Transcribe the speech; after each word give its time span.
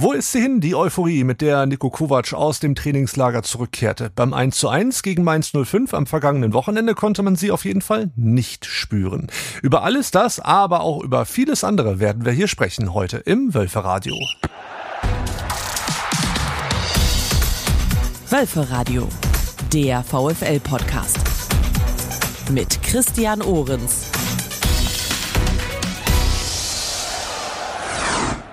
Wo 0.00 0.12
ist 0.12 0.30
sie 0.30 0.40
hin, 0.40 0.60
die 0.60 0.76
Euphorie, 0.76 1.24
mit 1.24 1.40
der 1.40 1.66
Niko 1.66 1.90
Kovac 1.90 2.32
aus 2.32 2.60
dem 2.60 2.76
Trainingslager 2.76 3.42
zurückkehrte? 3.42 4.12
Beim 4.14 4.32
1 4.32 4.56
zu 4.56 4.68
1 4.68 5.02
gegen 5.02 5.24
Mainz 5.24 5.50
05 5.50 5.92
am 5.92 6.06
vergangenen 6.06 6.52
Wochenende 6.52 6.94
konnte 6.94 7.24
man 7.24 7.34
sie 7.34 7.50
auf 7.50 7.64
jeden 7.64 7.80
Fall 7.80 8.12
nicht 8.14 8.64
spüren. 8.64 9.26
Über 9.60 9.82
alles 9.82 10.12
das, 10.12 10.38
aber 10.38 10.82
auch 10.82 11.02
über 11.02 11.24
vieles 11.26 11.64
andere 11.64 11.98
werden 11.98 12.24
wir 12.24 12.30
hier 12.30 12.46
sprechen 12.46 12.94
heute 12.94 13.16
im 13.16 13.52
Wölferadio. 13.54 14.14
Wölferadio, 18.30 19.08
der 19.72 20.04
VfL-Podcast. 20.04 21.18
Mit 22.52 22.80
Christian 22.84 23.42
Ohrens. 23.42 24.12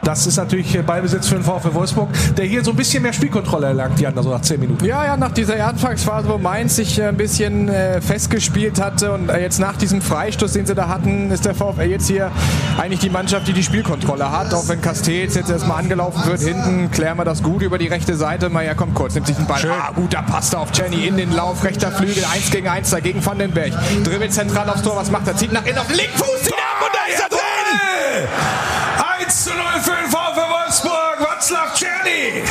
Das 0.06 0.28
ist 0.28 0.38
natürlich 0.38 0.80
Ballbesitz 0.86 1.28
für 1.28 1.36
den 1.36 1.44
VfL 1.44 1.74
Wolfsburg, 1.74 2.10
der 2.38 2.46
hier 2.46 2.64
so 2.64 2.70
ein 2.72 2.78
bisschen 2.78 3.02
mehr 3.02 3.12
Spielkontrolle 3.12 3.68
erlangt, 3.68 4.00
Jan, 4.00 4.16
also 4.16 4.30
nach 4.30 4.42
10 4.42 4.60
Minuten. 4.60 4.86
Ja, 4.86 5.04
ja, 5.04 5.18
nach 5.18 5.32
dieser 5.32 5.66
Anfangsphase, 5.66 6.30
wo 6.30 6.38
Mainz 6.38 6.76
sich 6.76 7.00
äh, 7.00 7.08
ein 7.08 7.18
bisschen 7.18 7.70
äh, 7.70 8.00
festgespielt 8.02 8.80
hatte 8.80 9.12
und 9.12 9.30
äh, 9.30 9.42
jetzt 9.42 9.60
nach 9.60 9.76
diesem 9.78 10.04
Freistoß, 10.04 10.54
den 10.54 10.68
sie 10.68 10.76
da 10.76 10.90
hatten, 10.90 11.32
ist 11.32 11.46
der 11.46 11.56
VfL 11.56 11.90
jetzt 11.90 12.08
hier 12.08 12.32
eigentlich 12.78 13.00
die 13.00 13.10
Mannschaft, 13.10 13.48
die 13.48 13.54
die 13.54 13.64
Spielkontrolle 13.64 14.30
hat. 14.30 14.54
Auch 14.54 14.70
wenn 14.70 14.80
Castells 14.80 15.34
jetzt 15.34 15.50
erstmal 15.50 15.80
angelaufen 15.80 16.24
wird, 16.28 16.40
hinten 16.40 16.92
klären 16.92 17.18
wir 17.18 17.26
das 17.26 17.42
gut 17.42 17.64
über 17.64 17.80
die 17.80 17.88
rechte 17.88 18.16
Seite. 18.16 18.50
Meier 18.50 18.76
kommt 18.76 18.94
kurz, 18.94 19.16
nimmt 19.16 19.26
sich 19.26 19.38
den 19.38 19.48
Ball. 19.48 19.58
Schön. 19.58 19.72
Ah, 19.72 19.90
guter 19.96 20.22
Pass 20.22 20.52
da 20.52 20.60
auf 20.60 20.70
Jenny 20.72 21.08
in 21.08 21.18
den 21.18 21.34
Lauf, 21.34 21.64
rechter 21.64 21.92
Flügel, 21.92 22.24
1 22.32 22.52
gegen 22.52 22.68
1 22.68 22.92
dagegen 22.92 23.26
Vandenberg. 23.26 23.72
Dribbelt 24.04 24.34
zentral 24.34 24.70
aufs 24.70 24.84
Tor, 24.84 24.96
was 24.98 25.10
macht 25.10 25.28
er? 25.28 25.36
Zieht 25.36 25.52
nach 25.52 25.66
innen 25.66 25.80
auf 25.80 25.88
den 25.88 25.96
linken 25.96 26.18
Fuß, 26.20 26.44
zieht 26.44 26.54
ab 26.54 26.86
und 26.86 26.94
da 26.94 27.12
ist 27.12 27.24
er 27.24 27.30
drin! 27.30 28.85
1 29.26 29.44
zu 29.44 29.50
0 29.52 29.58
für 29.82 29.92
den 29.92 30.10
VfL 30.12 30.50
Wolfsburg. 30.50 31.06
Václav 31.20 31.74
Czerny. 31.74 32.44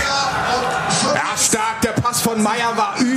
Ja, 1.15 1.37
stark. 1.37 1.81
Der 1.83 1.93
Pass 1.93 2.21
von 2.21 2.43
Meier 2.43 2.77
war 2.77 2.97
überragend. 2.99 3.14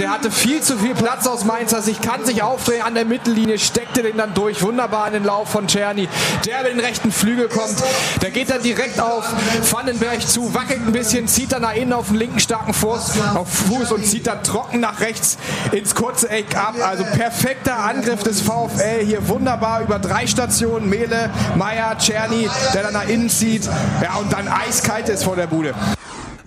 Der 0.00 0.10
hatte 0.10 0.30
viel 0.30 0.62
zu 0.62 0.78
viel 0.78 0.94
Platz 0.94 1.26
aus 1.26 1.44
Mainzer 1.44 1.82
Sicht. 1.82 2.00
Kann 2.00 2.24
sich 2.24 2.42
aufdrehen 2.42 2.80
an 2.80 2.94
der 2.94 3.04
Mittellinie. 3.04 3.58
Steckte 3.58 4.02
den 4.02 4.16
dann 4.16 4.32
durch. 4.32 4.62
Wunderbar 4.62 5.06
in 5.08 5.12
den 5.12 5.24
Lauf 5.24 5.50
von 5.50 5.68
Czerny. 5.68 6.08
Der 6.46 6.60
über 6.60 6.70
den 6.70 6.80
rechten 6.80 7.12
Flügel 7.12 7.48
kommt. 7.48 7.76
Der 8.22 8.30
geht 8.30 8.48
dann 8.48 8.62
direkt 8.62 8.98
auf 8.98 9.24
Vandenberg 9.70 10.26
zu. 10.26 10.54
Wackelt 10.54 10.86
ein 10.86 10.92
bisschen. 10.92 11.28
Zieht 11.28 11.52
dann 11.52 11.60
nach 11.62 11.74
innen 11.74 11.92
auf 11.92 12.06
den 12.06 12.16
linken 12.16 12.40
starken 12.40 12.72
Fuß, 12.72 13.12
auf 13.34 13.48
Fuß 13.50 13.92
und 13.92 14.06
zieht 14.06 14.26
dann 14.26 14.42
trocken 14.42 14.80
nach 14.80 15.00
rechts 15.00 15.36
ins 15.70 15.94
kurze 15.94 16.30
Eck 16.30 16.56
ab. 16.56 16.76
Also 16.82 17.04
perfekter 17.04 17.78
Angriff 17.78 18.22
des 18.22 18.40
VfL. 18.40 19.04
Hier 19.04 19.28
wunderbar 19.28 19.82
über 19.82 19.98
drei 19.98 20.26
Stationen. 20.26 20.88
Mele, 20.88 21.28
Meier, 21.56 21.98
Czerny, 21.98 22.48
der 22.72 22.84
dann 22.84 22.94
nach 22.94 23.06
innen 23.06 23.28
zieht. 23.28 23.68
Ja, 24.02 24.14
und 24.16 24.32
dann 24.32 24.48
eiskalt 24.48 25.10
ist 25.10 25.24
vor 25.24 25.36
der 25.36 25.46
Bude. 25.46 25.74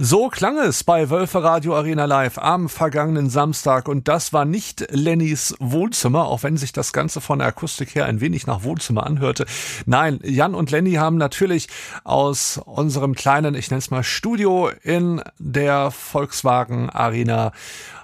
So 0.06 0.28
klang 0.28 0.58
es 0.58 0.84
bei 0.84 1.10
Wölfe 1.10 1.44
Radio 1.44 1.78
Arena 1.78 2.04
Live 2.04 2.38
am 2.38 2.68
vergangenen 2.68 3.30
Samstag 3.30 3.88
und 3.88 4.10
das 4.10 4.34
war 4.34 4.44
nicht 4.44 4.86
Lennys 4.90 5.56
Wohnzimmer, 5.62 6.26
auch 6.26 6.44
wenn 6.44 6.58
sich 6.58 6.74
das 6.74 6.92
Ganze 6.92 7.22
von 7.22 7.40
der 7.40 7.48
Akustik 7.48 7.96
her 7.96 8.06
ein 8.06 8.20
wenig 8.20 8.46
nach 8.46 8.64
Wohnzimmer 8.64 9.06
anhörte. 9.06 9.46
Nein, 9.86 10.20
Jan 10.22 10.56
und 10.56 10.72
Lenny 10.72 10.96
haben 10.96 11.16
natürlich 11.16 11.70
aus 12.04 12.60
unserem 12.66 13.16
kleinen, 13.16 13.56
ich 13.56 13.72
nenne 13.72 13.80
es 13.80 13.92
mal 13.92 14.04
Studio 14.04 14.70
in 14.82 15.22
der 15.40 15.90
Volkswagen 15.90 16.90
Arena 16.90 17.54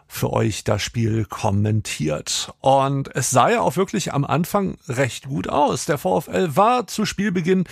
für 0.08 0.33
euch 0.33 0.64
das 0.64 0.81
Spiel 0.81 1.25
kommentiert. 1.25 2.52
Und 2.61 3.14
es 3.14 3.30
sah 3.30 3.50
ja 3.50 3.59
auch 3.59 3.75
wirklich 3.75 4.14
am 4.14 4.23
Anfang 4.25 4.77
recht 4.88 5.27
gut 5.27 5.50
aus. 5.50 5.86
Der 5.86 6.00
VfL 6.00 6.55
war 6.55 6.88
zu 6.88 7.05
Spielbeginn 7.05 7.66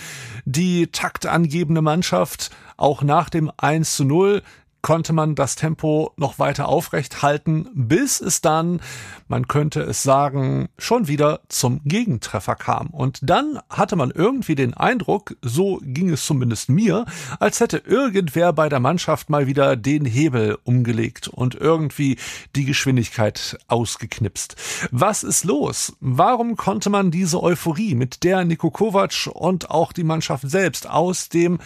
die 0.44 0.86
taktangebende 0.86 1.82
Mannschaft, 1.82 2.50
auch 2.78 3.02
nach 3.02 3.28
dem 3.28 3.52
1 3.58 3.96
zu 3.96 4.04
0 4.04 4.42
konnte 4.82 5.12
man 5.12 5.34
das 5.34 5.56
Tempo 5.56 6.12
noch 6.16 6.38
weiter 6.38 6.68
aufrecht 6.68 7.22
halten, 7.22 7.68
bis 7.74 8.20
es 8.20 8.40
dann, 8.40 8.80
man 9.26 9.48
könnte 9.48 9.82
es 9.82 10.02
sagen, 10.02 10.68
schon 10.78 11.08
wieder 11.08 11.40
zum 11.48 11.80
Gegentreffer 11.84 12.54
kam. 12.54 12.88
Und 12.88 13.18
dann 13.22 13.58
hatte 13.68 13.96
man 13.96 14.10
irgendwie 14.10 14.54
den 14.54 14.74
Eindruck, 14.74 15.36
so 15.42 15.80
ging 15.82 16.10
es 16.10 16.24
zumindest 16.24 16.68
mir, 16.68 17.06
als 17.40 17.60
hätte 17.60 17.78
irgendwer 17.78 18.52
bei 18.52 18.68
der 18.68 18.80
Mannschaft 18.80 19.30
mal 19.30 19.46
wieder 19.46 19.76
den 19.76 20.04
Hebel 20.04 20.58
umgelegt 20.64 21.28
und 21.28 21.54
irgendwie 21.54 22.16
die 22.54 22.64
Geschwindigkeit 22.64 23.58
ausgeknipst. 23.66 24.56
Was 24.90 25.22
ist 25.24 25.44
los? 25.44 25.96
Warum 26.00 26.56
konnte 26.56 26.88
man 26.88 27.10
diese 27.10 27.42
Euphorie, 27.42 27.94
mit 27.94 28.22
der 28.22 28.44
Niko 28.44 28.70
Kovac 28.70 29.28
und 29.32 29.70
auch 29.70 29.92
die 29.92 30.04
Mannschaft 30.04 30.48
selbst 30.48 30.88
aus 30.88 31.28
dem 31.28 31.58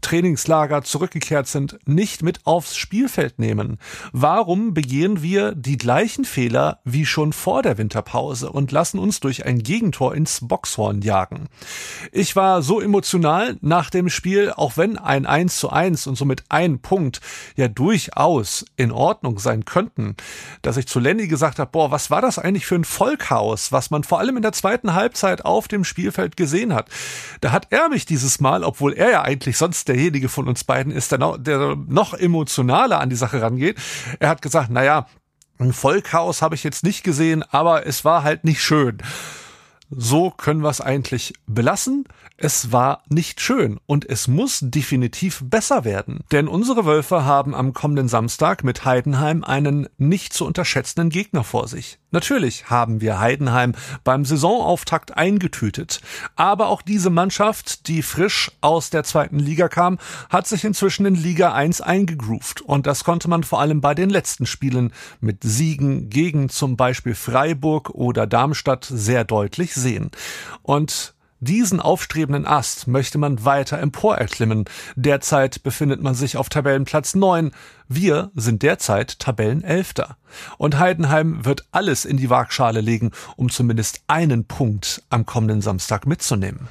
Trainingslager 0.00 0.82
zurückgekehrt 0.82 1.48
sind, 1.48 1.78
nicht 1.86 2.22
mit 2.22 2.46
aufs 2.46 2.76
Spielfeld 2.76 3.38
nehmen? 3.38 3.78
Warum 4.12 4.74
begehen 4.74 5.22
wir 5.22 5.54
die 5.54 5.78
gleichen 5.78 6.24
Fehler 6.24 6.80
wie 6.84 7.06
schon 7.06 7.32
vor 7.32 7.62
der 7.62 7.78
Winterpause 7.78 8.50
und 8.50 8.72
lassen 8.72 8.98
uns 8.98 9.20
durch 9.20 9.46
ein 9.46 9.62
Gegentor 9.62 10.14
ins 10.14 10.40
Boxhorn 10.42 11.02
jagen? 11.02 11.48
Ich 12.12 12.36
war 12.36 12.62
so 12.62 12.80
emotional 12.80 13.56
nach 13.60 13.90
dem 13.90 14.08
Spiel, 14.08 14.52
auch 14.54 14.76
wenn 14.76 14.98
ein 14.98 15.26
1 15.26 15.58
zu 15.58 15.70
1 15.70 16.06
und 16.06 16.16
somit 16.16 16.44
ein 16.48 16.80
Punkt 16.80 17.20
ja 17.56 17.68
durchaus 17.68 18.64
in 18.76 18.92
Ordnung 18.92 19.38
sein 19.38 19.64
könnten, 19.64 20.16
dass 20.62 20.76
ich 20.76 20.86
zu 20.86 21.00
Lenny 21.00 21.26
gesagt 21.26 21.58
habe, 21.58 21.70
boah, 21.70 21.90
was 21.90 22.10
war 22.10 22.22
das 22.22 22.38
eigentlich 22.38 22.66
für 22.66 22.76
ein 22.76 22.84
Vollchaos, 22.84 23.72
was 23.72 23.90
man 23.90 24.04
vor 24.04 24.20
allem 24.20 24.36
in 24.36 24.42
der 24.42 24.52
zweiten 24.52 24.94
Halbzeit 24.94 25.44
auf 25.44 25.68
dem 25.68 25.84
Spielfeld 25.84 26.36
gesehen 26.36 26.74
hat. 26.74 26.88
Da 27.40 27.52
hat 27.52 27.68
er 27.70 27.88
mich 27.88 28.06
dieses 28.06 28.40
Mal, 28.40 28.64
obwohl 28.64 28.92
er 28.92 29.10
ja 29.10 29.22
eigentlich 29.22 29.56
sonst 29.56 29.87
derjenige 29.88 30.28
von 30.28 30.48
uns 30.48 30.64
beiden 30.64 30.92
ist, 30.92 31.12
der 31.12 31.18
noch, 31.18 31.38
der 31.38 31.76
noch 31.76 32.14
emotionaler 32.14 33.00
an 33.00 33.10
die 33.10 33.16
Sache 33.16 33.42
rangeht. 33.42 33.78
Er 34.20 34.28
hat 34.28 34.42
gesagt, 34.42 34.70
naja, 34.70 35.06
ein 35.58 35.72
Vollchaos 35.72 36.42
habe 36.42 36.54
ich 36.54 36.64
jetzt 36.64 36.84
nicht 36.84 37.02
gesehen, 37.02 37.42
aber 37.42 37.86
es 37.86 38.04
war 38.04 38.22
halt 38.22 38.44
nicht 38.44 38.62
schön. 38.62 38.98
So 39.90 40.30
können 40.30 40.60
wir 40.60 40.68
es 40.68 40.82
eigentlich 40.82 41.32
belassen. 41.46 42.04
Es 42.36 42.72
war 42.72 43.02
nicht 43.08 43.40
schön 43.40 43.80
und 43.86 44.08
es 44.08 44.28
muss 44.28 44.60
definitiv 44.62 45.42
besser 45.44 45.84
werden. 45.84 46.20
Denn 46.30 46.46
unsere 46.46 46.84
Wölfe 46.84 47.24
haben 47.24 47.54
am 47.54 47.72
kommenden 47.72 48.06
Samstag 48.06 48.62
mit 48.62 48.84
Heidenheim 48.84 49.42
einen 49.42 49.88
nicht 49.96 50.34
zu 50.34 50.44
unterschätzenden 50.44 51.08
Gegner 51.08 51.42
vor 51.42 51.68
sich. 51.68 51.98
Natürlich 52.10 52.70
haben 52.70 53.02
wir 53.02 53.20
Heidenheim 53.20 53.74
beim 54.02 54.24
Saisonauftakt 54.24 55.16
eingetütet. 55.18 56.00
Aber 56.36 56.68
auch 56.68 56.80
diese 56.80 57.10
Mannschaft, 57.10 57.86
die 57.86 58.02
frisch 58.02 58.50
aus 58.62 58.88
der 58.88 59.04
zweiten 59.04 59.38
Liga 59.38 59.68
kam, 59.68 59.98
hat 60.30 60.46
sich 60.46 60.64
inzwischen 60.64 61.04
in 61.04 61.14
Liga 61.14 61.52
1 61.52 61.82
eingegroovt. 61.82 62.62
Und 62.62 62.86
das 62.86 63.04
konnte 63.04 63.28
man 63.28 63.44
vor 63.44 63.60
allem 63.60 63.82
bei 63.82 63.94
den 63.94 64.08
letzten 64.08 64.46
Spielen 64.46 64.92
mit 65.20 65.42
Siegen 65.42 66.08
gegen 66.08 66.48
zum 66.48 66.78
Beispiel 66.78 67.14
Freiburg 67.14 67.90
oder 67.90 68.26
Darmstadt 68.26 68.86
sehr 68.86 69.24
deutlich 69.24 69.74
sehen. 69.74 70.10
Und 70.62 71.14
diesen 71.40 71.80
aufstrebenden 71.80 72.46
Ast 72.46 72.88
möchte 72.88 73.16
man 73.16 73.44
weiter 73.44 73.78
emporerklimmen. 73.78 74.64
Derzeit 74.96 75.62
befindet 75.62 76.02
man 76.02 76.14
sich 76.14 76.36
auf 76.36 76.48
Tabellenplatz 76.48 77.14
9. 77.14 77.52
Wir 77.86 78.30
sind 78.34 78.62
derzeit 78.62 79.18
Tabellenelfter. 79.20 80.16
Und 80.56 80.78
Heidenheim 80.78 81.44
wird 81.44 81.66
alles 81.70 82.04
in 82.04 82.16
die 82.16 82.28
Waagschale 82.28 82.80
legen, 82.80 83.12
um 83.36 83.50
zumindest 83.50 84.02
einen 84.08 84.46
Punkt 84.46 85.02
am 85.10 85.26
kommenden 85.26 85.62
Samstag 85.62 86.06
mitzunehmen. 86.06 86.66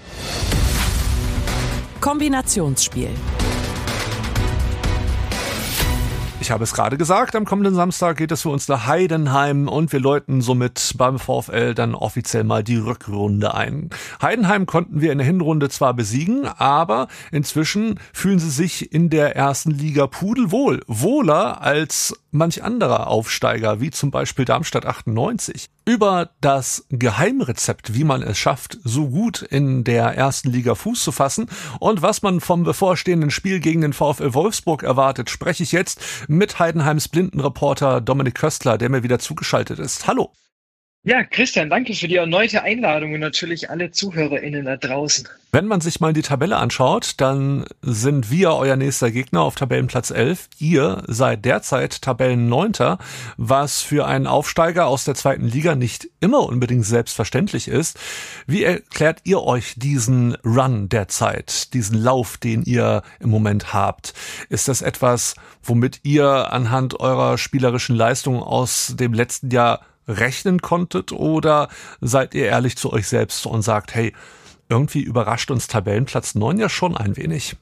Kombinationsspiel. 2.02 3.10
Ich 6.40 6.52
habe 6.52 6.64
es 6.64 6.74
gerade 6.74 6.98
gesagt, 6.98 7.36
am 7.36 7.46
kommenden 7.46 7.74
Samstag 7.74 8.18
geht 8.18 8.32
es 8.32 8.44
für 8.44 8.50
uns 8.50 8.68
nach 8.68 8.86
Heidenheim 8.86 9.68
und 9.68 9.92
wir 9.92 10.00
läuten 10.00 10.42
somit 10.42 10.94
beim 10.96 11.20
VfL 11.20 11.74
dann 11.74 11.96
offiziell 11.96 12.44
mal 12.44 12.64
die 12.64 12.78
Rückrunde 12.78 13.54
ein. 13.54 13.90
Heidenheim 14.22 14.66
konnten 14.66 15.02
wir 15.02 15.12
in 15.12 15.18
der 15.18 15.28
Hinrunde 15.28 15.68
zwar 15.70 15.94
besiegen, 15.94 16.48
aber 16.48 17.08
inzwischen 17.32 18.00
fühlen 18.14 18.40
sie 18.40 18.52
sich 18.52 18.94
in 18.94 19.10
der 19.10 19.36
ersten 19.36 19.72
Liga 19.72 20.08
pudelwohl, 20.08 20.82
wohler 20.88 21.62
als 21.62 22.16
manch 22.32 22.64
anderer 22.64 23.08
Aufsteiger, 23.08 23.82
wie 23.82 23.90
zum 23.90 24.12
Beispiel 24.12 24.46
Darmstadt 24.46 24.86
98. 24.86 25.70
Über 25.88 26.32
das 26.42 26.86
Geheimrezept, 26.90 27.94
wie 27.94 28.04
man 28.04 28.22
es 28.22 28.38
schafft, 28.38 28.78
so 28.84 29.08
gut 29.08 29.42
in 29.42 29.86
der 29.86 30.18
ersten 30.18 30.52
Liga 30.52 30.76
Fuß 30.76 31.02
zu 31.02 31.14
fassen 31.14 31.48
und 31.80 32.02
was 32.02 32.22
man 32.22 32.42
vom 32.42 32.64
bevorstehenden 32.66 33.32
Spiel 33.32 33.62
gegen 33.62 33.80
den 33.80 33.94
VfL 33.94 34.34
Wolfsburg 34.34 34.84
erwartet, 34.84 35.30
spreche 35.30 35.64
ich 35.64 35.72
jetzt 35.72 36.02
mit 36.28 36.60
Heidenheims 36.60 37.08
Blindenreporter 37.08 38.02
Dominik 38.02 38.36
Köstler, 38.36 38.78
der 38.78 38.90
mir 38.90 39.04
wieder 39.04 39.20
zugeschaltet 39.20 39.80
ist. 39.80 40.08
Hallo. 40.08 40.34
Ja, 41.04 41.24
Christian, 41.24 41.70
danke 41.70 41.94
für 41.94 42.10
die 42.10 42.18
erneute 42.18 42.64
Einladung 42.64 43.14
und 43.14 43.22
natürlich 43.22 43.70
alle 43.70 43.92
ZuhörerInnen 43.92 44.66
da 44.66 44.76
draußen. 44.76 45.26
Wenn 45.54 45.66
man 45.66 45.80
sich 45.80 46.02
mal 46.02 46.12
die 46.12 46.22
Tabelle 46.22 46.58
anschaut, 46.58 47.14
dann 47.18 47.66
sind 47.82 48.30
wir 48.30 48.52
euer 48.52 48.76
nächster 48.76 49.10
Gegner 49.10 49.44
auf 49.44 49.56
Tabellenplatz 49.56 50.12
11. 50.12 50.50
Ihr 50.60 51.04
seid 51.08 51.46
derzeit 51.46 52.02
Tabellenneunter, 52.02 52.98
was 53.38 53.82
für 53.82 54.06
einen 54.06 54.28
Aufsteiger 54.28 54.88
aus 54.88 55.06
der 55.06 55.16
zweiten 55.16 55.48
Liga 55.48 55.76
nicht 55.76 56.10
immer 56.20 56.42
unbedingt 56.42 56.86
selbstverständlich 56.86 57.70
ist. 57.70 57.98
Wie 58.46 58.66
erklärt 58.66 59.22
ihr 59.24 59.42
euch 59.42 59.76
diesen 59.78 60.36
Run 60.44 60.90
derzeit, 60.90 61.74
diesen 61.74 61.98
Lauf, 61.98 62.38
den 62.38 62.64
ihr 62.64 63.02
im 63.22 63.30
Moment 63.30 63.74
habt? 63.74 64.14
Ist 64.50 64.68
das 64.68 64.82
etwas, 64.82 65.36
womit 65.64 66.02
ihr 66.04 66.52
anhand 66.52 67.00
eurer 67.00 67.38
spielerischen 67.38 67.96
Leistung 67.96 68.44
aus 68.44 68.94
dem 68.98 69.14
letzten 69.14 69.52
Jahr 69.52 69.80
rechnen 70.08 70.62
konntet 70.62 71.12
oder 71.12 71.70
seid 72.02 72.34
ihr 72.34 72.46
ehrlich 72.46 72.78
zu 72.78 72.92
euch 72.92 73.08
selbst 73.08 73.46
und 73.46 73.62
sagt, 73.62 73.94
hey, 73.94 74.14
irgendwie 74.70 75.02
überrascht 75.02 75.52
uns 75.52 75.68
Tabellenplatz 75.68 76.36
9 76.36 76.58
ja 76.60 76.70
schon 76.70 76.98
ein 76.98 77.18
wenig. 77.18 77.56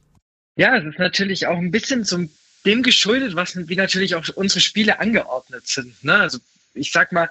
Ja, 0.56 0.78
es 0.78 0.86
ist 0.86 1.00
natürlich 1.00 1.48
auch 1.48 1.58
ein 1.58 1.72
bisschen 1.72 2.06
zum 2.06 2.30
dem 2.66 2.82
geschuldet, 2.82 3.36
was 3.36 3.56
wie 3.56 3.76
natürlich 3.76 4.16
auch 4.16 4.28
unsere 4.36 4.60
Spiele 4.60 5.00
angeordnet 5.00 5.68
sind. 5.68 6.04
Ne? 6.04 6.16
Also 6.16 6.40
ich 6.74 6.92
sag 6.92 7.12
mal, 7.12 7.30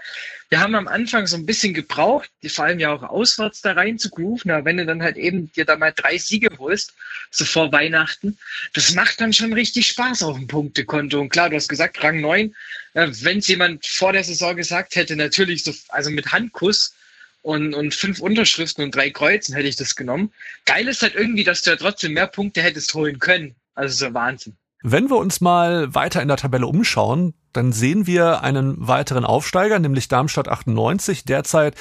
wir 0.55 0.61
haben 0.61 0.77
am 0.77 0.87
Anfang 0.87 1.27
so 1.27 1.37
ein 1.37 1.47
bisschen 1.47 1.75
gebraucht, 1.75 2.31
die 2.45 2.49
fallen 2.49 2.79
ja 2.79 2.93
auch 2.93 3.03
auswärts 3.03 3.61
da 3.61 3.73
rein 3.73 3.99
zu 3.99 4.09
grooven, 4.09 4.53
aber 4.53 4.65
wenn 4.65 4.77
du 4.77 4.87
dann 4.87 5.03
halt 5.03 5.17
eben 5.17 5.51
dir 5.51 5.65
da 5.65 5.75
mal 5.75 5.91
drei 5.91 6.17
Siege 6.17 6.49
holst, 6.59 6.95
so 7.33 7.45
vor 7.45 7.73
Weihnachten, 7.73 8.39
das 8.73 8.95
macht 8.95 9.21
dann 9.21 9.33
schon 9.33 9.53
richtig 9.53 9.89
Spaß 9.89 10.23
auf 10.23 10.37
dem 10.37 10.47
Punktekonto. 10.47 11.21
Und 11.21 11.31
klar, 11.31 11.51
du 11.51 11.57
hast 11.57 11.67
gesagt, 11.67 12.05
Rang 12.05 12.21
9, 12.21 12.55
äh, 12.93 13.09
wenn 13.23 13.39
es 13.39 13.49
jemand 13.49 13.85
vor 13.85 14.13
der 14.13 14.23
Saison 14.23 14.55
gesagt 14.55 14.95
hätte, 14.95 15.17
natürlich 15.17 15.65
so, 15.65 15.75
also 15.89 16.11
mit 16.11 16.31
Handkuss 16.31 16.95
und, 17.43 17.75
und 17.75 17.93
fünf 17.93 18.21
Unterschriften 18.21 18.85
und 18.85 18.95
drei 18.95 19.11
Kreuzen 19.11 19.57
hätte 19.57 19.67
ich 19.67 19.75
das 19.75 19.97
genommen. 19.97 20.33
Geil 20.67 20.87
ist 20.87 21.03
halt 21.03 21.17
irgendwie, 21.17 21.43
dass 21.43 21.63
du 21.63 21.71
ja 21.71 21.77
trotzdem 21.77 22.13
mehr 22.13 22.29
Punkte 22.29 22.63
hättest 22.63 22.95
holen 22.95 23.19
können. 23.19 23.57
Also 23.75 24.07
so 24.07 24.15
Wahnsinn. 24.15 24.57
Wenn 24.87 25.09
wir 25.09 25.17
uns 25.17 25.41
mal 25.41 25.95
weiter 25.95 26.21
in 26.21 26.29
der 26.29 26.37
Tabelle 26.37 26.67
umschauen, 26.67 27.33
dann 27.55 27.73
sehen 27.73 28.07
wir 28.07 28.43
einen 28.43 28.87
weiteren 28.87 29.25
Aufsteiger, 29.25 29.79
nämlich 29.79 30.09
Darmstadt 30.09 30.47
98, 30.47 31.25
derzeit 31.25 31.75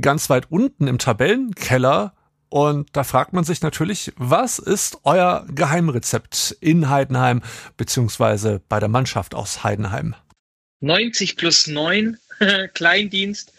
ganz 0.00 0.30
weit 0.30 0.52
unten 0.52 0.86
im 0.86 0.98
Tabellenkeller. 0.98 2.14
Und 2.50 2.90
da 2.92 3.02
fragt 3.02 3.32
man 3.32 3.42
sich 3.42 3.60
natürlich, 3.62 4.12
was 4.18 4.60
ist 4.60 4.98
euer 5.02 5.44
Geheimrezept 5.52 6.56
in 6.60 6.88
Heidenheim 6.88 7.42
beziehungsweise 7.76 8.62
bei 8.68 8.78
der 8.78 8.88
Mannschaft 8.88 9.34
aus 9.34 9.64
Heidenheim? 9.64 10.14
90 10.78 11.36
plus 11.36 11.66
9 11.66 12.18
Kleindienst 12.74 13.52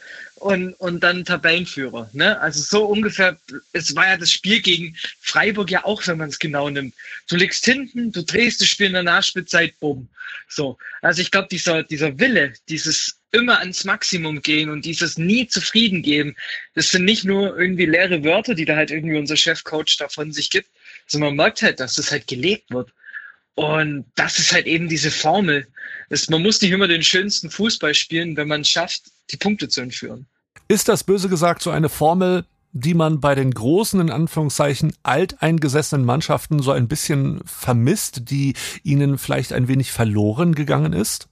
und, 0.45 0.73
und 0.73 0.99
dann 0.99 1.25
Tabellenführer. 1.25 2.07
Ne? 2.13 2.39
Also 2.39 2.61
so 2.61 2.85
ungefähr, 2.85 3.35
es 3.73 3.95
war 3.95 4.07
ja 4.07 4.15
das 4.15 4.31
Spiel 4.31 4.61
gegen 4.61 4.95
Freiburg 5.19 5.71
ja 5.71 5.83
auch, 5.85 6.05
wenn 6.05 6.19
man 6.19 6.29
es 6.29 6.37
genau 6.37 6.69
nimmt. 6.69 6.93
Du 7.27 7.35
liegst 7.35 7.65
hinten, 7.65 8.11
du 8.11 8.21
drehst 8.21 8.61
das 8.61 8.67
Spiel 8.67 8.85
in 8.85 8.93
der 8.93 9.01
Nachspielzeit, 9.01 9.79
bumm. 9.79 10.07
So. 10.47 10.77
Also 11.01 11.23
ich 11.23 11.31
glaube, 11.31 11.47
dieser, 11.49 11.81
dieser 11.81 12.19
Wille, 12.19 12.53
dieses 12.69 13.19
immer 13.31 13.57
ans 13.57 13.85
Maximum 13.85 14.43
gehen 14.43 14.69
und 14.69 14.85
dieses 14.85 15.17
nie 15.17 15.47
zufrieden 15.47 16.03
geben, 16.03 16.35
das 16.75 16.91
sind 16.91 17.05
nicht 17.05 17.25
nur 17.25 17.57
irgendwie 17.57 17.87
leere 17.87 18.23
Wörter, 18.23 18.53
die 18.53 18.65
da 18.65 18.75
halt 18.75 18.91
irgendwie 18.91 19.17
unser 19.17 19.37
Chefcoach 19.37 19.97
davon 19.97 20.31
sich 20.31 20.51
gibt, 20.51 20.69
sondern 21.07 21.29
man 21.35 21.45
merkt 21.45 21.63
halt, 21.63 21.79
dass 21.79 21.95
das 21.95 22.11
halt 22.11 22.27
gelebt 22.27 22.69
wird. 22.69 22.93
Und 23.55 24.05
das 24.13 24.37
ist 24.37 24.53
halt 24.53 24.67
eben 24.67 24.89
diese 24.89 25.09
Formel. 25.09 25.65
Es, 26.09 26.29
man 26.29 26.43
muss 26.43 26.61
nicht 26.61 26.71
immer 26.71 26.87
den 26.87 27.01
schönsten 27.01 27.49
Fußball 27.49 27.95
spielen, 27.95 28.37
wenn 28.37 28.47
man 28.47 28.61
es 28.61 28.69
schafft, 28.69 29.05
die 29.31 29.37
Punkte 29.37 29.69
zu 29.69 29.81
entführen. 29.81 30.27
Ist 30.67 30.89
das 30.89 31.03
böse 31.03 31.29
gesagt 31.29 31.61
so 31.61 31.69
eine 31.71 31.89
Formel, 31.89 32.45
die 32.71 32.93
man 32.93 33.21
bei 33.21 33.35
den 33.35 33.51
großen, 33.51 34.01
in 34.01 34.09
Anführungszeichen, 34.09 34.93
alteingesessenen 35.03 36.05
Mannschaften 36.05 36.61
so 36.61 36.71
ein 36.71 36.87
bisschen 36.87 37.41
vermisst, 37.45 38.29
die 38.29 38.53
ihnen 38.83 39.17
vielleicht 39.17 39.53
ein 39.53 39.67
wenig 39.67 39.91
verloren 39.91 40.55
gegangen 40.55 40.91
ist? 40.91 41.29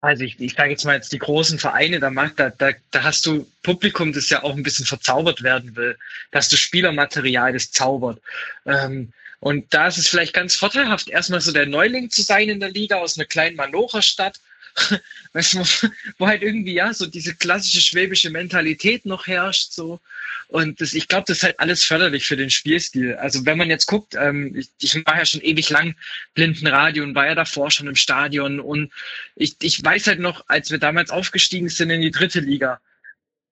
Also 0.00 0.24
ich, 0.24 0.40
ich 0.40 0.54
sage 0.54 0.70
jetzt 0.70 0.84
mal 0.84 0.96
jetzt 0.96 1.12
die 1.12 1.18
großen 1.18 1.58
Vereine, 1.58 2.00
da 2.00 2.10
macht 2.10 2.38
da, 2.38 2.50
da, 2.50 2.70
da 2.90 3.02
hast 3.02 3.26
du 3.26 3.46
Publikum, 3.62 4.12
das 4.12 4.30
ja 4.30 4.42
auch 4.42 4.54
ein 4.56 4.62
bisschen 4.62 4.86
verzaubert 4.86 5.42
werden 5.42 5.76
will. 5.76 5.98
Da 6.30 6.38
hast 6.38 6.52
du 6.52 6.56
Spielermaterial, 6.56 7.52
das 7.52 7.70
zaubert. 7.70 8.20
Ähm, 8.64 9.12
und 9.40 9.74
da 9.74 9.88
ist 9.88 9.98
es 9.98 10.08
vielleicht 10.08 10.32
ganz 10.32 10.54
vorteilhaft, 10.54 11.08
erstmal 11.08 11.40
so 11.40 11.52
der 11.52 11.66
Neuling 11.66 12.08
zu 12.08 12.22
sein 12.22 12.48
in 12.48 12.60
der 12.60 12.70
Liga 12.70 12.96
aus 12.96 13.18
einer 13.18 13.26
kleinen 13.26 13.56
Malocher-Stadt, 13.56 14.40
weißt 15.32 15.54
du, 15.54 15.88
wo 16.18 16.26
halt 16.26 16.42
irgendwie 16.42 16.74
ja 16.74 16.92
so 16.92 17.06
diese 17.06 17.34
klassische 17.34 17.80
schwäbische 17.80 18.30
Mentalität 18.30 19.06
noch 19.06 19.26
herrscht 19.26 19.72
so 19.72 20.00
und 20.48 20.80
das, 20.80 20.94
ich 20.94 21.08
glaube, 21.08 21.24
das 21.26 21.38
ist 21.38 21.42
halt 21.42 21.60
alles 21.60 21.84
förderlich 21.84 22.26
für 22.26 22.36
den 22.36 22.50
Spielstil. 22.50 23.14
Also 23.16 23.44
wenn 23.46 23.58
man 23.58 23.70
jetzt 23.70 23.86
guckt, 23.86 24.14
ähm, 24.14 24.54
ich, 24.54 24.70
ich 24.80 25.06
war 25.06 25.18
ja 25.18 25.24
schon 25.24 25.40
ewig 25.40 25.70
lang 25.70 25.96
Blindenradio 26.34 27.02
und 27.02 27.14
war 27.14 27.26
ja 27.26 27.34
davor 27.34 27.70
schon 27.70 27.88
im 27.88 27.96
Stadion 27.96 28.60
und 28.60 28.92
ich, 29.36 29.56
ich 29.62 29.82
weiß 29.82 30.06
halt 30.06 30.20
noch, 30.20 30.44
als 30.48 30.70
wir 30.70 30.78
damals 30.78 31.10
aufgestiegen 31.10 31.68
sind 31.68 31.90
in 31.90 32.02
die 32.02 32.10
dritte 32.10 32.40
Liga, 32.40 32.80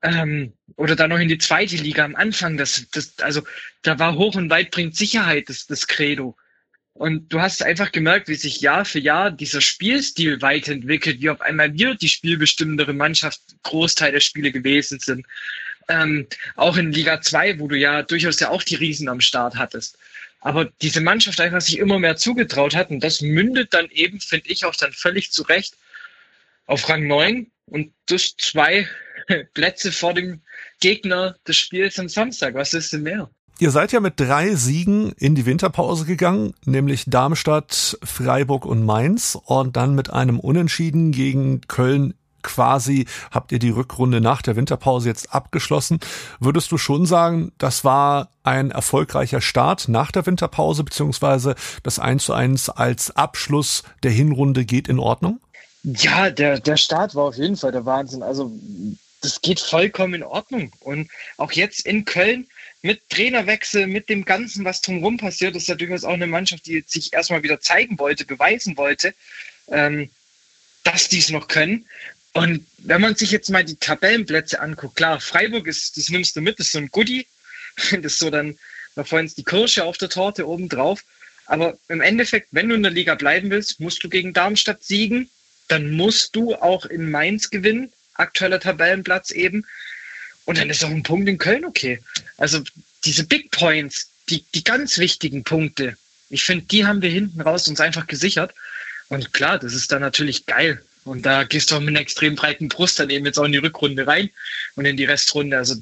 ähm, 0.03 0.53
oder 0.77 0.97
dann 0.97 1.11
noch 1.11 1.19
in 1.19 1.29
die 1.29 1.39
zweite 1.39 1.77
Liga 1.77 2.05
am 2.05 2.17
Anfang, 2.17 2.57
das, 2.57 2.87
das, 2.93 3.19
also 3.21 3.43
da 3.83 3.99
war 3.99 4.17
hoch 4.17 4.35
und 4.35 4.51
weit 4.51 4.71
bringt 4.71 4.97
Sicherheit 4.97 5.49
das, 5.49 5.67
das 5.67 5.87
Credo. 5.87 6.37
Und 6.95 7.33
du 7.33 7.41
hast 7.41 7.63
einfach 7.63 7.91
gemerkt, 7.91 8.29
wie 8.29 8.35
sich 8.35 8.61
Jahr 8.61 8.85
für 8.85 8.99
Jahr 8.99 9.31
dieser 9.31 9.61
Spielstil 9.61 10.43
weiterentwickelt, 10.43 11.21
wie 11.21 11.31
auf 11.31 11.41
einmal 11.41 11.73
wir 11.75 11.95
die 11.95 12.09
spielbestimmendere 12.09 12.93
Mannschaft 12.93 13.41
Großteil 13.63 14.13
der 14.13 14.21
Spiele 14.21 14.53
gewesen 14.53 14.99
sind. 15.01 15.27
Ähm, 15.89 16.27
auch 16.55 16.77
in 16.77 16.93
Liga 16.93 17.21
2, 17.21 17.59
wo 17.59 17.67
du 17.67 17.77
ja 17.77 18.03
durchaus 18.03 18.39
ja 18.41 18.51
auch 18.51 18.63
die 18.63 18.75
Riesen 18.75 19.09
am 19.09 19.21
Start 19.21 19.57
hattest. 19.57 19.99
Aber 20.41 20.67
diese 20.83 21.01
Mannschaft 21.01 21.41
einfach 21.41 21.61
sich 21.61 21.79
immer 21.79 21.99
mehr 21.99 22.17
zugetraut 22.17 22.75
hat 22.75 22.91
und 22.91 23.01
das 23.01 23.21
mündet 23.21 23.73
dann 23.73 23.89
eben, 23.91 24.21
finde 24.21 24.51
ich, 24.51 24.65
auch 24.65 24.75
dann 24.75 24.93
völlig 24.93 25.33
zu 25.33 25.43
Recht 25.43 25.77
auf 26.67 26.89
Rang 26.89 27.07
9 27.07 27.51
und 27.67 27.93
das 28.07 28.37
zwei 28.37 28.89
Plätze 29.55 29.93
vor 29.93 30.15
dem 30.15 30.43
Gegner 30.81 31.37
des 31.47 31.57
Spiels 31.57 31.99
am 31.99 32.09
Samstag. 32.09 32.55
Was 32.55 32.75
ist 32.75 32.93
denn 32.93 33.03
mehr? 33.03 33.31
Ihr 33.59 33.71
seid 33.71 33.93
ja 33.93 34.01
mit 34.01 34.19
drei 34.19 34.55
Siegen 34.55 35.13
in 35.19 35.35
die 35.35 35.47
Winterpause 35.47 36.05
gegangen, 36.05 36.55
nämlich 36.65 37.05
Darmstadt, 37.07 37.99
Freiburg 38.03 38.65
und 38.67 38.85
Mainz 38.85 39.39
und 39.45 39.77
dann 39.77 39.95
mit 39.95 40.11
einem 40.11 40.41
Unentschieden 40.41 41.13
gegen 41.13 41.61
Köln 41.69 42.15
quasi 42.43 43.07
habt 43.31 43.53
ihr 43.53 43.59
die 43.59 43.71
Rückrunde 43.71 44.21
nach 44.21 44.43
der 44.43 44.57
Winterpause 44.57 45.09
jetzt 45.09 45.33
abgeschlossen. 45.33 46.01
Würdest 46.41 46.73
du 46.73 46.79
schon 46.79 47.07
sagen, 47.07 47.53
das 47.59 47.85
war 47.85 48.29
ein 48.43 48.71
erfolgreicher 48.71 49.41
Start 49.41 49.89
nach 49.89 50.11
der 50.11 50.27
Winterpause, 50.27 50.85
beziehungsweise 50.85 51.55
das 51.83 51.99
1 51.99 52.25
zu 52.25 52.33
1 52.33 52.69
als 52.71 53.15
Abschluss 53.15 53.85
der 54.03 54.11
Hinrunde 54.11 54.65
geht 54.65 54.89
in 54.89 54.99
Ordnung? 54.99 55.41
Ja, 55.85 56.31
der, 56.31 56.61
der 56.61 56.77
Start 56.77 57.15
war 57.15 57.25
auf 57.25 57.37
jeden 57.37 57.57
Fall 57.57 57.73
der 57.73 57.87
Wahnsinn. 57.87 58.23
Also 58.23 58.53
das 59.21 59.41
geht 59.41 59.61
vollkommen 59.61 60.15
in 60.15 60.23
Ordnung. 60.23 60.73
Und 60.81 61.11
auch 61.39 61.53
jetzt 61.53 61.87
in 61.87 62.05
Köln 62.05 62.47
mit 62.83 63.09
Trainerwechsel, 63.09 63.87
mit 63.87 64.09
dem 64.09 64.25
Ganzen, 64.25 64.65
was 64.65 64.81
drumherum 64.81 65.17
passiert, 65.17 65.57
ist 65.57 65.69
ja 65.69 65.77
durchaus 65.77 66.05
auch 66.05 66.15
eine 66.15 66.27
Mannschaft, 66.27 66.67
die 66.67 66.85
sich 66.87 67.13
erstmal 67.13 67.43
wieder 67.43 67.61
zeigen 67.61 67.99
wollte, 67.99 68.25
beweisen 68.25 68.77
wollte, 68.77 69.15
ähm, 69.69 70.11
dass 70.83 71.09
die 71.09 71.21
es 71.21 71.31
noch 71.31 71.49
können. 71.49 71.87
Und 72.33 72.67
wenn 72.79 73.01
man 73.01 73.15
sich 73.15 73.31
jetzt 73.31 73.51
mal 73.51 73.65
die 73.65 73.77
Tabellenplätze 73.77 74.61
anguckt, 74.61 74.97
klar, 74.97 75.21
Freiburg 75.21 75.67
ist, 75.67 75.97
das 75.97 76.09
nimmst 76.09 76.35
du 76.35 76.41
mit, 76.41 76.59
das 76.59 76.67
ist 76.67 76.73
so 76.73 76.79
ein 76.79 76.91
Goodie. 76.91 77.27
Das 78.03 78.13
ist 78.13 78.19
so 78.19 78.29
dann, 78.29 78.59
da 78.97 79.05
vorhin 79.05 79.33
die 79.35 79.45
Kirsche 79.45 79.85
auf 79.85 79.97
der 79.97 80.11
Torte 80.11 80.47
oben 80.47 80.69
drauf. 80.69 81.05
Aber 81.47 81.79
im 81.89 82.01
Endeffekt, 82.01 82.49
wenn 82.51 82.69
du 82.69 82.75
in 82.75 82.83
der 82.83 82.93
Liga 82.93 83.15
bleiben 83.15 83.51
willst, 83.51 83.81
musst 83.81 84.05
du 84.05 84.09
gegen 84.09 84.35
Darmstadt 84.35 84.85
siegen. 84.85 85.31
Dann 85.69 85.93
musst 85.93 86.37
du 86.37 86.55
auch 86.55 86.85
in 86.85 87.11
Mainz 87.11 87.49
gewinnen 87.49 87.93
aktueller 88.15 88.61
Tabellenplatz 88.61 89.31
eben. 89.31 89.67
Und 90.45 90.59
dann 90.59 90.71
ist 90.71 90.85
auch 90.85 90.91
ein 90.91 91.03
Punkt 91.03 91.29
in 91.29 91.39
Köln 91.39 91.65
okay. 91.65 92.01
Also 92.37 92.61
diese 93.05 93.25
Big 93.25 93.51
Points, 93.51 94.09
die, 94.29 94.45
die 94.55 94.65
ganz 94.65 94.99
wichtigen 94.99 95.45
Punkte, 95.45 95.97
ich 96.31 96.45
finde, 96.45 96.65
die 96.65 96.87
haben 96.87 97.03
wir 97.03 97.11
hinten 97.11 97.41
raus 97.41 97.69
uns 97.69 97.81
einfach 97.81 98.07
gesichert. 98.07 98.55
Und 99.09 99.33
klar, 99.33 99.59
das 99.59 99.75
ist 99.75 99.93
dann 99.93 100.01
natürlich 100.01 100.47
geil. 100.47 100.83
Und 101.05 101.27
da 101.27 101.45
gehst 101.45 101.71
du 101.71 101.75
auch 101.75 101.81
mit 101.81 101.91
einer 101.91 102.01
extrem 102.01 102.37
breiten 102.37 102.69
Brust 102.69 102.99
dann 102.99 103.11
eben 103.11 103.27
jetzt 103.27 103.39
auch 103.39 103.45
in 103.45 103.53
die 103.53 103.59
Rückrunde 103.59 104.07
rein 104.07 104.31
und 104.77 104.85
in 104.85 104.97
die 104.97 105.05
Restrunde. 105.05 105.59
Also 105.59 105.75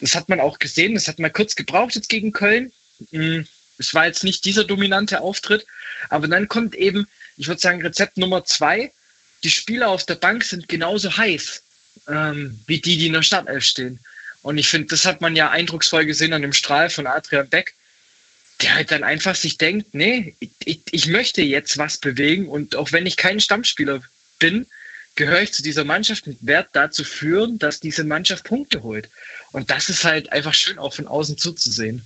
das 0.00 0.14
hat 0.14 0.28
man 0.28 0.40
auch 0.40 0.58
gesehen. 0.58 0.94
Das 0.94 1.08
hat 1.08 1.18
man 1.18 1.32
kurz 1.32 1.56
gebraucht 1.56 1.94
jetzt 1.94 2.08
gegen 2.08 2.32
Köln. 2.32 2.72
Hm, 3.10 3.46
es 3.76 3.92
war 3.92 4.06
jetzt 4.06 4.24
nicht 4.24 4.44
dieser 4.44 4.64
dominante 4.64 5.20
Auftritt. 5.20 5.66
Aber 6.08 6.26
dann 6.28 6.48
kommt 6.48 6.74
eben, 6.74 7.06
ich 7.36 7.48
würde 7.48 7.60
sagen, 7.60 7.82
Rezept 7.82 8.16
Nummer 8.16 8.44
zwei. 8.44 8.92
Die 9.44 9.50
Spieler 9.50 9.88
auf 9.88 10.06
der 10.06 10.16
Bank 10.16 10.42
sind 10.44 10.68
genauso 10.68 11.16
heiß 11.16 11.62
ähm, 12.08 12.60
wie 12.66 12.80
die, 12.80 12.96
die 12.96 13.06
in 13.06 13.12
der 13.12 13.22
Startelf 13.22 13.64
stehen. 13.64 14.00
Und 14.42 14.58
ich 14.58 14.68
finde, 14.68 14.88
das 14.88 15.04
hat 15.04 15.20
man 15.20 15.36
ja 15.36 15.50
eindrucksvoll 15.50 16.06
gesehen 16.06 16.32
an 16.32 16.42
dem 16.42 16.52
Strahl 16.52 16.90
von 16.90 17.06
Adrian 17.06 17.48
Beck, 17.48 17.74
der 18.62 18.74
halt 18.74 18.90
dann 18.90 19.04
einfach 19.04 19.34
sich 19.34 19.58
denkt, 19.58 19.94
nee, 19.94 20.34
ich, 20.64 20.80
ich 20.90 21.06
möchte 21.06 21.42
jetzt 21.42 21.78
was 21.78 21.98
bewegen 21.98 22.48
und 22.48 22.76
auch 22.76 22.92
wenn 22.92 23.06
ich 23.06 23.16
kein 23.16 23.40
Stammspieler 23.40 24.00
bin, 24.38 24.66
gehöre 25.16 25.42
ich 25.42 25.52
zu 25.52 25.62
dieser 25.62 25.84
Mannschaft 25.84 26.26
und 26.26 26.38
werde 26.40 26.68
dazu 26.72 27.04
führen, 27.04 27.58
dass 27.58 27.80
diese 27.80 28.04
Mannschaft 28.04 28.44
Punkte 28.44 28.82
holt. 28.82 29.10
Und 29.52 29.70
das 29.70 29.88
ist 29.88 30.04
halt 30.04 30.32
einfach 30.32 30.54
schön 30.54 30.78
auch 30.78 30.94
von 30.94 31.08
außen 31.08 31.36
zuzusehen. 31.36 32.02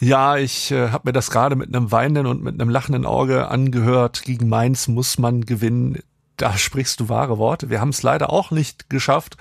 Ja, 0.00 0.36
ich 0.36 0.70
äh, 0.70 0.90
habe 0.90 1.08
mir 1.08 1.12
das 1.12 1.30
gerade 1.30 1.56
mit 1.56 1.74
einem 1.74 1.90
weinenden 1.90 2.26
und 2.26 2.42
mit 2.42 2.54
einem 2.54 2.70
lachenden 2.70 3.04
Auge 3.04 3.48
angehört. 3.48 4.22
Gegen 4.22 4.48
Mainz 4.48 4.86
muss 4.86 5.18
man 5.18 5.44
gewinnen. 5.44 6.02
Da 6.38 6.56
sprichst 6.56 7.00
du 7.00 7.08
wahre 7.08 7.36
Worte. 7.38 7.68
Wir 7.68 7.80
haben 7.80 7.88
es 7.88 8.04
leider 8.04 8.32
auch 8.32 8.52
nicht 8.52 8.88
geschafft 8.88 9.36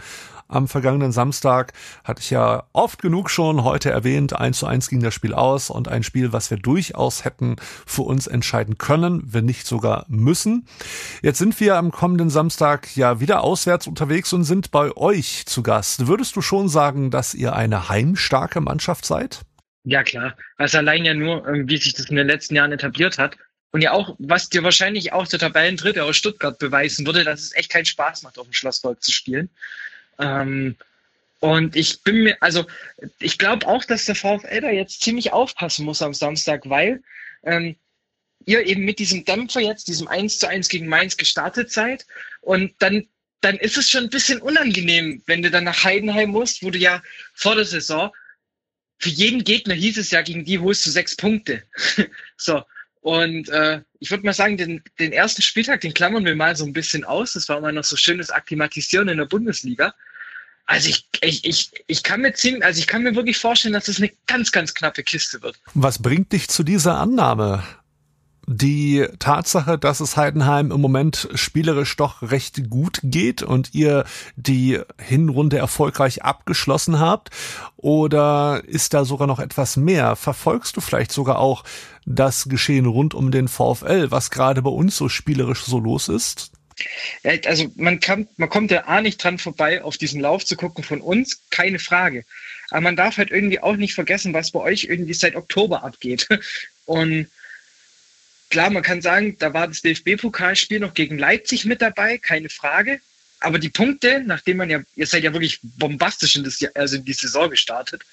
am 0.47 0.67
vergangenen 0.67 1.11
Samstag. 1.11 1.73
Hatte 2.03 2.21
ich 2.21 2.31
ja 2.31 2.63
oft 2.73 3.03
genug 3.03 3.29
schon 3.29 3.63
heute 3.63 3.91
erwähnt. 3.91 4.33
1 4.33 4.57
zu 4.57 4.65
1 4.65 4.89
ging 4.89 5.01
das 5.01 5.13
Spiel 5.13 5.35
aus 5.35 5.69
und 5.69 5.89
ein 5.89 6.01
Spiel, 6.01 6.33
was 6.33 6.49
wir 6.49 6.57
durchaus 6.57 7.23
hätten 7.23 7.57
für 7.85 8.01
uns 8.01 8.25
entscheiden 8.25 8.79
können, 8.79 9.21
wenn 9.25 9.45
nicht 9.45 9.67
sogar 9.67 10.05
müssen. 10.07 10.65
Jetzt 11.21 11.37
sind 11.37 11.59
wir 11.59 11.75
am 11.75 11.91
kommenden 11.91 12.31
Samstag 12.31 12.95
ja 12.95 13.19
wieder 13.19 13.43
auswärts 13.43 13.85
unterwegs 13.85 14.33
und 14.33 14.43
sind 14.43 14.71
bei 14.71 14.95
euch 14.97 15.45
zu 15.45 15.61
Gast. 15.61 16.07
Würdest 16.07 16.35
du 16.35 16.41
schon 16.41 16.67
sagen, 16.67 17.11
dass 17.11 17.35
ihr 17.35 17.55
eine 17.55 17.89
heimstarke 17.89 18.59
Mannschaft 18.59 19.05
seid? 19.05 19.41
Ja, 19.83 20.03
klar. 20.03 20.35
Also 20.57 20.79
allein 20.79 21.05
ja 21.05 21.13
nur, 21.13 21.47
ähm, 21.47 21.69
wie 21.69 21.77
sich 21.77 21.93
das 21.93 22.09
in 22.09 22.15
den 22.15 22.27
letzten 22.27 22.55
Jahren 22.55 22.71
etabliert 22.71 23.17
hat. 23.17 23.37
Und 23.77 23.83
ja 23.83 23.91
auch, 23.91 24.15
was 24.17 24.49
dir 24.49 24.63
wahrscheinlich 24.63 25.13
auch 25.13 25.27
der 25.27 25.37
Tabellendritte 25.37 26.03
aus 26.03 26.17
Stuttgart 26.17 26.57
beweisen 26.57 27.05
würde, 27.05 27.23
dass 27.23 27.41
es 27.41 27.53
echt 27.53 27.69
keinen 27.69 27.85
Spaß 27.85 28.23
macht, 28.23 28.39
auf 28.39 28.47
dem 28.47 28.53
Schlossberg 28.53 29.03
zu 29.03 29.11
spielen. 29.11 29.51
Ähm, 30.17 30.75
und 31.41 31.75
ich 31.75 32.01
bin 32.01 32.23
mir, 32.23 32.37
also 32.39 32.65
ich 33.19 33.37
glaube 33.37 33.67
auch, 33.67 33.85
dass 33.85 34.05
der 34.05 34.15
VfL 34.15 34.61
da 34.61 34.71
jetzt 34.71 35.03
ziemlich 35.03 35.31
aufpassen 35.31 35.85
muss 35.85 36.01
am 36.01 36.15
Samstag, 36.15 36.67
weil 36.67 37.03
ähm, 37.43 37.75
ihr 38.47 38.65
eben 38.65 38.83
mit 38.83 38.97
diesem 38.97 39.25
Dämpfer 39.25 39.59
jetzt, 39.59 39.87
diesem 39.87 40.07
1 40.07 40.39
zu 40.39 40.47
1 40.47 40.69
gegen 40.69 40.87
Mainz 40.87 41.15
gestartet 41.15 41.71
seid. 41.71 42.07
Und 42.41 42.73
dann, 42.79 43.07
dann 43.41 43.57
ist 43.57 43.77
es 43.77 43.91
schon 43.91 44.05
ein 44.05 44.09
bisschen 44.09 44.41
unangenehm, 44.41 45.21
wenn 45.27 45.43
du 45.43 45.51
dann 45.51 45.65
nach 45.65 45.83
Heidenheim 45.83 46.31
musst, 46.31 46.63
wo 46.63 46.71
du 46.71 46.79
ja 46.79 47.03
vor 47.35 47.53
der 47.53 47.65
Saison 47.65 48.11
für 48.97 49.09
jeden 49.09 49.43
Gegner 49.43 49.75
hieß 49.75 49.99
es 49.99 50.09
ja, 50.09 50.23
gegen 50.23 50.45
die 50.45 50.57
holst 50.57 50.83
du 50.87 50.89
sechs 50.89 51.15
Punkte. 51.15 51.61
so. 52.37 52.63
Und 53.07 53.47
äh, 53.47 53.79
ich 53.99 54.11
würde 54.11 54.25
mal 54.25 54.33
sagen, 54.33 54.57
den, 54.57 54.83
den 54.99 55.13
ersten 55.13 55.41
Spieltag, 55.41 55.79
den 55.79 55.93
klammern 55.93 56.25
wir 56.25 56.35
mal 56.35 56.57
so 56.57 56.65
ein 56.65 56.73
bisschen 56.73 57.05
aus. 57.05 57.31
Das 57.31 57.47
war 57.47 57.61
mal 57.61 57.71
noch 57.71 57.85
so 57.85 57.95
schönes 57.95 58.29
Akklimatisieren 58.29 59.07
in 59.07 59.17
der 59.17 59.23
Bundesliga. 59.23 59.93
Also 60.65 60.89
ich, 60.89 61.07
ich, 61.21 61.45
ich, 61.45 61.71
ich 61.87 62.03
kann 62.03 62.19
mir 62.19 62.33
ziemlich, 62.33 62.65
also 62.65 62.79
ich 62.79 62.85
kann 62.85 63.03
mir 63.03 63.15
wirklich 63.15 63.37
vorstellen, 63.37 63.73
dass 63.73 63.87
es 63.87 63.95
das 63.95 64.03
eine 64.03 64.11
ganz, 64.25 64.51
ganz 64.51 64.73
knappe 64.73 65.03
Kiste 65.03 65.41
wird. 65.41 65.57
Was 65.73 66.01
bringt 66.01 66.33
dich 66.33 66.49
zu 66.49 66.63
dieser 66.63 66.97
Annahme? 66.97 67.63
Die 68.47 69.05
Tatsache, 69.19 69.77
dass 69.77 69.99
es 69.99 70.15
Heidenheim 70.15 70.71
im 70.71 70.79
Moment 70.79 71.27
spielerisch 71.35 71.95
doch 71.97 72.21
recht 72.21 72.69
gut 72.69 72.99
geht 73.03 73.43
und 73.43 73.75
ihr 73.75 74.05
die 74.37 74.79
Hinrunde 74.97 75.57
erfolgreich 75.57 76.23
abgeschlossen 76.23 76.99
habt? 76.99 77.29
Oder 77.75 78.63
ist 78.65 78.93
da 78.93 79.03
sogar 79.03 79.27
noch 79.27 79.39
etwas 79.39 79.75
mehr? 79.75 80.15
Verfolgst 80.15 80.77
du 80.77 80.81
vielleicht 80.81 81.11
sogar 81.11 81.39
auch 81.39 81.65
das 82.05 82.47
Geschehen 82.47 82.85
rund 82.85 83.13
um 83.13 83.31
den 83.31 83.49
VfL, 83.49 84.11
was 84.11 84.31
gerade 84.31 84.61
bei 84.61 84.69
uns 84.69 84.95
so 84.95 85.09
spielerisch 85.09 85.63
so 85.63 85.77
los 85.77 86.07
ist? 86.07 86.51
Ja, 87.23 87.33
also 87.45 87.65
man 87.75 87.99
kann, 87.99 88.27
man 88.37 88.49
kommt 88.49 88.71
ja 88.71 88.85
A 88.85 89.01
nicht 89.01 89.21
dran 89.21 89.39
vorbei, 89.39 89.83
auf 89.83 89.97
diesen 89.97 90.21
Lauf 90.21 90.45
zu 90.45 90.55
gucken 90.55 90.85
von 90.85 91.01
uns, 91.01 91.41
keine 91.49 91.79
Frage. 91.79 92.23
Aber 92.69 92.81
man 92.81 92.95
darf 92.95 93.17
halt 93.17 93.31
irgendwie 93.31 93.59
auch 93.59 93.75
nicht 93.75 93.93
vergessen, 93.93 94.33
was 94.33 94.51
bei 94.51 94.59
euch 94.59 94.85
irgendwie 94.85 95.13
seit 95.13 95.35
Oktober 95.35 95.83
abgeht. 95.83 96.29
Und 96.85 97.27
klar, 98.49 98.69
man 98.69 98.83
kann 98.83 99.01
sagen, 99.01 99.37
da 99.37 99.53
war 99.53 99.67
das 99.67 99.81
DFB-Pokalspiel 99.81 100.79
noch 100.79 100.93
gegen 100.93 101.17
Leipzig 101.17 101.65
mit 101.65 101.81
dabei, 101.81 102.17
keine 102.17 102.49
Frage. 102.49 102.99
Aber 103.39 103.59
die 103.59 103.69
Punkte, 103.69 104.23
nachdem 104.25 104.57
man 104.57 104.69
ja, 104.69 104.81
ihr 104.95 105.05
seid 105.05 105.23
ja 105.23 105.33
wirklich 105.33 105.59
bombastisch 105.61 106.35
in, 106.35 106.43
das, 106.43 106.59
also 106.73 106.95
in 106.95 107.05
die 107.05 107.13
Saison 107.13 107.49
gestartet, 107.49 108.03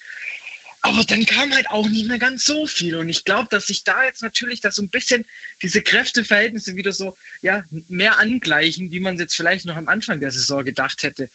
aber 0.85 1.03
dann 1.03 1.25
kam 1.25 1.51
halt 1.51 1.67
auch 1.71 1.89
nicht 1.89 2.07
mehr 2.07 2.19
ganz 2.19 2.45
so 2.45 2.67
viel. 2.67 2.95
Und 2.95 3.09
ich 3.09 3.23
glaube, 3.23 3.47
dass 3.49 3.65
sich 3.65 3.83
da 3.83 4.03
jetzt 4.03 4.21
natürlich 4.21 4.61
da 4.61 4.69
so 4.69 4.83
ein 4.83 4.89
bisschen 4.89 5.25
diese 5.63 5.81
Kräfteverhältnisse 5.81 6.75
wieder 6.75 6.91
so 6.91 7.17
ja, 7.41 7.63
mehr 7.87 8.19
angleichen, 8.19 8.91
wie 8.91 8.99
man 8.99 9.15
es 9.15 9.21
jetzt 9.21 9.35
vielleicht 9.35 9.65
noch 9.65 9.77
am 9.77 9.87
Anfang 9.87 10.19
der 10.19 10.29
Saison 10.29 10.63
gedacht 10.63 11.01
hätte. 11.01 11.31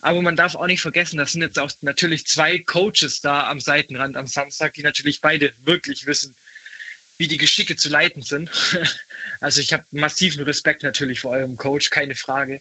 Aber 0.00 0.20
man 0.20 0.34
darf 0.34 0.56
auch 0.56 0.66
nicht 0.66 0.80
vergessen, 0.80 1.16
das 1.16 1.30
sind 1.30 1.42
jetzt 1.42 1.60
auch 1.60 1.70
natürlich 1.80 2.26
zwei 2.26 2.58
Coaches 2.58 3.20
da 3.20 3.48
am 3.48 3.60
Seitenrand 3.60 4.16
am 4.16 4.26
Samstag, 4.26 4.74
die 4.74 4.82
natürlich 4.82 5.20
beide 5.20 5.52
wirklich 5.62 6.06
wissen, 6.06 6.34
wie 7.18 7.28
die 7.28 7.36
Geschicke 7.36 7.76
zu 7.76 7.88
leiten 7.88 8.22
sind. 8.22 8.50
Also 9.40 9.60
ich 9.60 9.72
habe 9.72 9.84
massiven 9.92 10.42
Respekt 10.42 10.82
natürlich 10.82 11.20
vor 11.20 11.30
eurem 11.30 11.56
Coach, 11.56 11.90
keine 11.90 12.16
Frage. 12.16 12.60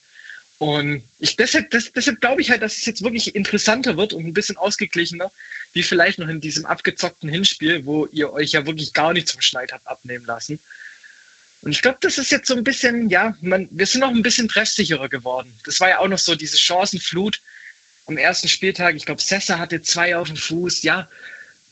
Und 0.60 1.04
ich, 1.18 1.36
deshalb, 1.36 1.72
das, 1.72 1.92
deshalb 1.92 2.22
glaube 2.22 2.42
ich 2.42 2.52
halt, 2.52 2.62
dass 2.62 2.78
es 2.78 2.86
jetzt 2.86 3.04
wirklich 3.04 3.36
interessanter 3.36 3.98
wird 3.98 4.14
und 4.14 4.26
ein 4.26 4.34
bisschen 4.34 4.58
ausgeglichener, 4.58 5.32
wie 5.74 5.82
vielleicht 5.82 6.20
noch 6.20 6.28
in 6.28 6.42
diesem 6.42 6.66
abgezockten 6.66 7.30
Hinspiel, 7.30 7.86
wo 7.86 8.06
ihr 8.08 8.32
euch 8.32 8.52
ja 8.52 8.66
wirklich 8.66 8.94
gar 8.94 9.14
nicht 9.14 9.28
zum 9.28 9.42
Schneid 9.42 9.72
habt 9.72 9.88
abnehmen 9.88 10.26
lassen. 10.26 10.60
Und 11.62 11.72
ich 11.72 11.82
glaube, 11.82 11.98
das 12.02 12.18
ist 12.18 12.32
jetzt 12.32 12.48
so 12.48 12.56
ein 12.56 12.64
bisschen, 12.64 13.10
ja, 13.10 13.36
man, 13.42 13.68
wir 13.72 13.86
sind 13.86 14.02
noch 14.02 14.10
ein 14.10 14.22
bisschen 14.22 14.48
treffsicherer 14.48 15.10
geworden. 15.10 15.52
Das 15.66 15.80
war 15.80 15.90
ja 15.90 16.00
auch 16.00 16.08
noch 16.08 16.20
so 16.20 16.36
diese 16.36 16.58
Chancenflut 16.58 17.42
am 18.06 18.18
ersten 18.18 18.48
Spieltag. 18.48 18.96
Ich 18.96 19.06
glaube, 19.06 19.22
Sessa 19.22 19.58
hatte 19.58 19.82
zwei 19.82 20.16
auf 20.16 20.28
dem 20.28 20.38
Fuß, 20.38 20.84
ja, 20.84 21.10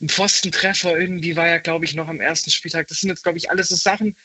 ein 0.00 0.08
Pfostentreffer 0.08 0.98
irgendwie 0.98 1.36
war 1.36 1.48
ja, 1.48 1.58
glaube 1.58 1.84
ich, 1.84 1.94
noch 1.94 2.08
am 2.08 2.20
ersten 2.20 2.50
Spieltag. 2.50 2.88
Das 2.88 3.00
sind 3.00 3.10
jetzt, 3.10 3.22
glaube 3.22 3.38
ich, 3.38 3.50
alles 3.50 3.68
so 3.68 3.76
Sachen, 3.76 4.16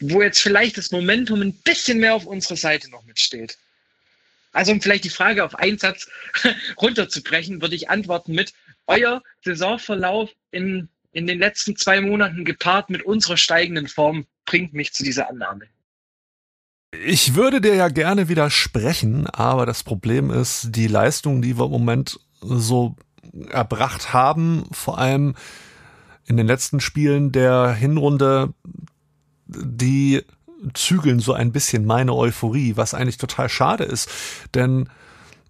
wo 0.00 0.22
jetzt 0.22 0.40
vielleicht 0.40 0.78
das 0.78 0.90
Momentum 0.90 1.42
ein 1.42 1.54
bisschen 1.54 1.98
mehr 1.98 2.14
auf 2.14 2.26
unserer 2.26 2.56
Seite 2.56 2.90
noch 2.90 3.04
mitsteht. 3.04 3.58
Also 4.52 4.72
um 4.72 4.80
vielleicht 4.80 5.04
die 5.04 5.10
Frage 5.10 5.44
auf 5.44 5.54
einen 5.54 5.78
Satz 5.78 6.08
runterzubrechen, 6.80 7.62
würde 7.62 7.76
ich 7.76 7.88
antworten 7.88 8.32
mit, 8.32 8.52
euer 8.86 9.22
Saisonverlauf 9.44 10.30
in, 10.50 10.88
in 11.12 11.26
den 11.26 11.38
letzten 11.38 11.76
zwei 11.76 12.00
Monaten 12.00 12.44
gepaart 12.44 12.90
mit 12.90 13.02
unserer 13.02 13.36
steigenden 13.36 13.86
Form 13.86 14.26
bringt 14.46 14.74
mich 14.74 14.92
zu 14.92 15.04
dieser 15.04 15.30
Annahme. 15.30 15.66
Ich 16.92 17.36
würde 17.36 17.60
dir 17.60 17.76
ja 17.76 17.88
gerne 17.88 18.28
widersprechen, 18.28 19.28
aber 19.28 19.64
das 19.64 19.84
Problem 19.84 20.30
ist, 20.30 20.70
die 20.70 20.88
Leistung, 20.88 21.40
die 21.40 21.56
wir 21.56 21.66
im 21.66 21.70
Moment 21.70 22.18
so 22.40 22.96
erbracht 23.48 24.12
haben, 24.12 24.64
vor 24.72 24.98
allem 24.98 25.34
in 26.26 26.36
den 26.36 26.46
letzten 26.46 26.80
Spielen 26.80 27.32
der 27.32 27.72
Hinrunde, 27.72 28.52
die 29.46 30.22
zügeln 30.74 31.20
so 31.20 31.32
ein 31.32 31.52
bisschen 31.52 31.84
meine 31.84 32.14
Euphorie, 32.14 32.76
was 32.76 32.94
eigentlich 32.94 33.18
total 33.18 33.48
schade 33.48 33.84
ist, 33.84 34.08
denn 34.54 34.88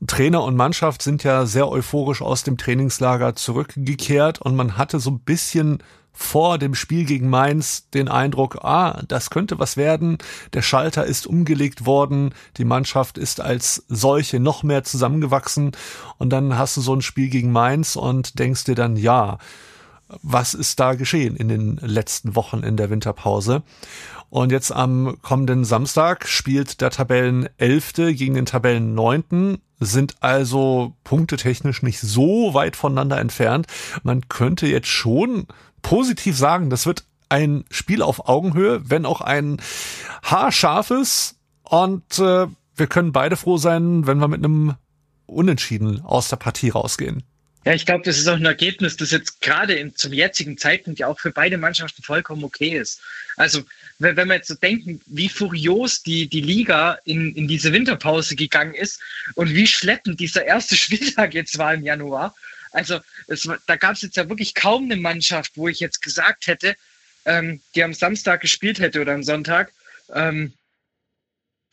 Trainer 0.07 0.43
und 0.43 0.57
Mannschaft 0.57 1.03
sind 1.03 1.25
ja 1.25 1.45
sehr 1.45 1.69
euphorisch 1.69 2.23
aus 2.23 2.43
dem 2.43 2.57
Trainingslager 2.57 3.35
zurückgekehrt 3.35 4.41
und 4.41 4.57
man 4.57 4.79
hatte 4.79 4.99
so 4.99 5.11
ein 5.11 5.21
bisschen 5.21 5.83
vor 6.13 6.59
dem 6.59 6.75
Spiel 6.75 7.05
gegen 7.05 7.31
Mainz 7.31 7.89
den 7.91 8.09
Eindruck, 8.09 8.65
ah, 8.65 9.03
das 9.09 9.31
könnte 9.31 9.59
was 9.59 9.77
werden. 9.77 10.19
Der 10.53 10.63
Schalter 10.63 11.05
ist 11.05 11.27
umgelegt 11.27 11.87
worden, 11.87 12.35
die 12.57 12.65
Mannschaft 12.65 13.19
ist 13.19 13.41
als 13.41 13.85
solche 13.89 14.41
noch 14.41 14.63
mehr 14.63 14.85
zusammengewachsen 14.85 15.73
und 16.19 16.31
dann 16.31 16.59
hast 16.59 16.77
du 16.77 16.81
so 16.81 16.95
ein 16.95 17.03
Spiel 17.03 17.29
gegen 17.29 17.53
Mainz 17.53 17.97
und 17.97 18.39
denkst 18.39 18.65
dir 18.65 18.75
dann, 18.75 18.97
ja, 18.97 19.39
was 20.23 20.55
ist 20.55 20.81
da 20.81 20.95
geschehen 20.95 21.37
in 21.37 21.49
den 21.49 21.77
letzten 21.77 22.35
Wochen 22.35 22.63
in 22.63 22.77
der 22.77 22.91
Winterpause? 22.91 23.63
Und 24.31 24.53
jetzt 24.53 24.71
am 24.71 25.19
kommenden 25.23 25.65
Samstag 25.65 26.29
spielt 26.29 26.81
der 26.81 26.91
Tabellenelfte 26.91 28.15
gegen 28.15 28.35
den 28.35 28.47
Tabellenneunten, 28.47 29.59
sind 29.81 30.15
also 30.21 30.95
punktetechnisch 31.03 31.83
nicht 31.83 32.01
so 32.01 32.55
weit 32.55 32.77
voneinander 32.77 33.19
entfernt. 33.19 33.67
Man 34.05 34.29
könnte 34.29 34.69
jetzt 34.69 34.89
schon 34.89 35.47
positiv 35.83 36.37
sagen, 36.37 36.71
das 36.71 36.87
wird 36.87 37.05
ein 37.29 37.65
Spiel 37.71 38.03
auf 38.03 38.29
Augenhöhe, 38.29 38.89
wenn 38.89 39.05
auch 39.05 39.21
ein 39.21 39.61
haarscharfes. 40.23 41.37
Und 41.65 42.19
äh, 42.19 42.47
wir 42.77 42.87
können 42.89 43.13
beide 43.13 43.37
froh 43.37 43.57
sein, 43.57 44.07
wenn 44.07 44.19
wir 44.19 44.29
mit 44.29 44.45
einem 44.45 44.77
Unentschieden 45.27 46.03
aus 46.03 46.29
der 46.29 46.37
Partie 46.37 46.71
rausgehen. 46.71 47.25
Ja, 47.65 47.75
ich 47.75 47.85
glaube, 47.85 48.05
das 48.05 48.19
ist 48.19 48.27
auch 48.27 48.37
ein 48.37 48.47
Ergebnis, 48.47 48.97
das 48.97 49.11
jetzt 49.11 49.43
gerade 49.43 49.93
zum 49.95 50.13
jetzigen 50.13 50.57
Zeitpunkt 50.57 50.99
ja 50.99 51.09
auch 51.09 51.21
für 51.21 51.31
beide 51.31 51.59
Mannschaften 51.59 52.03
vollkommen 52.03 52.43
okay 52.43 52.79
ist. 52.79 53.03
Also, 53.37 53.63
wenn, 54.01 54.17
wenn 54.17 54.29
wir 54.29 54.37
jetzt 54.37 54.49
so 54.49 54.55
denken, 54.55 55.01
wie 55.07 55.29
furios 55.29 56.03
die, 56.03 56.27
die 56.27 56.41
Liga 56.41 56.99
in, 57.05 57.35
in 57.37 57.47
diese 57.47 57.73
Winterpause 57.73 58.35
gegangen 58.35 58.75
ist 58.75 59.01
und 59.35 59.55
wie 59.55 59.67
schleppend 59.67 60.19
dieser 60.19 60.45
erste 60.45 60.77
Spieltag 60.85 61.35
jetzt 61.35 61.57
war 61.59 61.73
im 61.75 61.85
Januar, 61.85 62.35
also 62.73 63.01
es, 63.27 63.49
da 63.67 63.77
gab 63.77 63.95
es 63.95 64.03
jetzt 64.03 64.17
ja 64.17 64.29
wirklich 64.29 64.55
kaum 64.55 64.85
eine 64.85 64.97
Mannschaft, 64.97 65.53
wo 65.57 65.69
ich 65.69 65.81
jetzt 65.81 66.03
gesagt 66.03 66.47
hätte, 66.47 66.77
ähm, 67.25 67.61
die 67.75 67.83
am 67.83 67.95
Samstag 67.95 68.41
gespielt 68.41 68.81
hätte 68.81 69.01
oder 69.01 69.15
am 69.15 69.23
Sonntag, 69.23 69.73
ähm, 70.13 70.53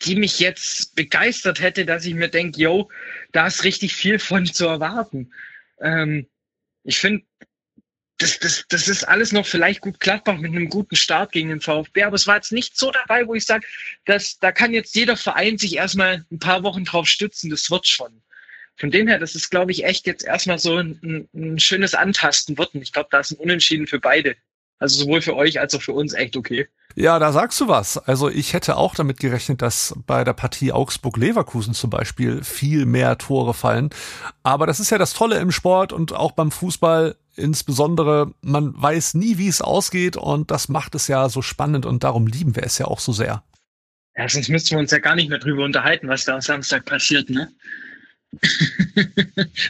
die 0.04 0.16
mich 0.16 0.40
jetzt 0.40 0.96
begeistert 0.96 1.60
hätte, 1.60 1.86
dass 1.86 2.06
ich 2.06 2.14
mir 2.14 2.30
denke, 2.30 2.62
yo, 2.62 2.90
da 3.32 3.48
ist 3.48 3.64
richtig 3.64 3.96
viel 3.96 4.20
von 4.20 4.46
zu 4.46 4.66
erwarten. 4.66 5.32
Ähm, 5.80 6.28
ich 6.84 7.00
finde, 7.00 7.26
das, 8.18 8.40
das, 8.40 8.66
das 8.70 8.88
ist 8.88 9.08
alles 9.08 9.32
noch 9.32 9.46
vielleicht 9.46 9.82
gut 9.82 10.00
Gladbach 10.00 10.38
mit 10.38 10.52
einem 10.52 10.70
guten 10.70 10.96
Start 10.96 11.32
gegen 11.32 11.50
den 11.50 11.62
VfB, 11.62 12.04
aber 12.04 12.16
es 12.16 12.26
war 12.26 12.36
jetzt 12.36 12.52
nicht 12.52 12.78
so 12.78 12.92
dabei, 12.92 13.28
wo 13.28 13.36
ich 13.36 13.46
sage, 13.46 13.66
dass 14.06 14.40
da 14.40 14.52
kann 14.52 14.74
jetzt 14.74 14.96
jeder 14.96 15.18
Verein 15.18 15.58
sich 15.58 15.76
erstmal 15.76 16.26
ein 16.32 16.40
paar 16.40 16.64
Wochen 16.64 16.84
drauf 16.84 17.08
stützen, 17.08 17.50
das 17.50 17.70
wird 17.70 17.88
schon. 17.88 18.22
Von 18.76 18.92
dem 18.92 19.08
her, 19.08 19.20
das 19.20 19.36
ist, 19.36 19.50
glaube 19.50 19.72
ich, 19.72 19.86
echt 19.86 20.06
jetzt 20.06 20.26
erstmal 20.26 20.60
so 20.60 20.78
ein, 20.78 21.28
ein 21.34 21.60
schönes 21.60 21.96
Antasten 21.96 22.58
wird. 22.58 22.76
Ich 22.76 22.94
glaube, 22.94 23.10
da 23.12 23.20
ist 23.20 23.32
ein 23.32 23.38
Unentschieden 23.38 23.88
für 23.88 24.00
beide. 24.00 24.36
Also 24.80 25.04
sowohl 25.04 25.22
für 25.24 25.36
euch 25.36 25.60
als 25.60 25.74
auch 25.74 25.82
für 25.82 25.94
uns 25.94 26.14
echt 26.14 26.38
okay. 26.38 26.68
Ja, 26.96 27.18
da 27.18 27.32
sagst 27.32 27.60
du 27.60 27.68
was. 27.68 27.98
Also 27.98 28.30
ich 28.30 28.54
hätte 28.54 28.78
auch 28.78 28.94
damit 28.94 29.20
gerechnet, 29.20 29.62
dass 29.62 29.96
bei 30.06 30.24
der 30.24 30.34
Partie 30.34 30.72
Augsburg-Leverkusen 30.72 31.74
zum 31.74 31.90
Beispiel 31.90 32.44
viel 32.44 32.86
mehr 32.86 33.18
Tore 33.18 33.56
fallen. 33.56 33.90
Aber 34.44 34.68
das 34.68 34.80
ist 34.80 34.92
ja 34.92 35.00
das 35.00 35.14
Tolle 35.14 35.38
im 35.40 35.52
Sport 35.52 35.94
und 35.94 36.14
auch 36.14 36.32
beim 36.32 36.52
Fußball 36.52 37.16
insbesondere. 37.38 38.34
Man 38.42 38.74
weiß 38.82 39.14
nie, 39.14 39.38
wie 39.38 39.48
es 39.48 39.62
ausgeht 39.62 40.18
und 40.18 40.52
das 40.52 40.70
macht 40.70 40.96
es 40.96 41.08
ja 41.08 41.30
so 41.30 41.42
spannend 41.42 41.86
und 41.86 42.04
darum 42.04 42.28
lieben 42.28 42.56
wir 42.56 42.64
es 42.64 42.78
ja 42.78 42.86
auch 42.86 43.00
so 43.00 43.14
sehr. 43.14 43.44
Ja, 44.18 44.28
sonst 44.28 44.50
müssten 44.50 44.72
wir 44.72 44.80
uns 44.80 44.92
ja 44.92 44.98
gar 44.98 45.16
nicht 45.16 45.30
mehr 45.30 45.40
drüber 45.40 45.64
unterhalten, 45.64 46.08
was 46.08 46.26
da 46.26 46.36
am 46.36 46.42
Samstag 46.42 46.86
passiert, 46.86 47.30
ne? 47.30 47.52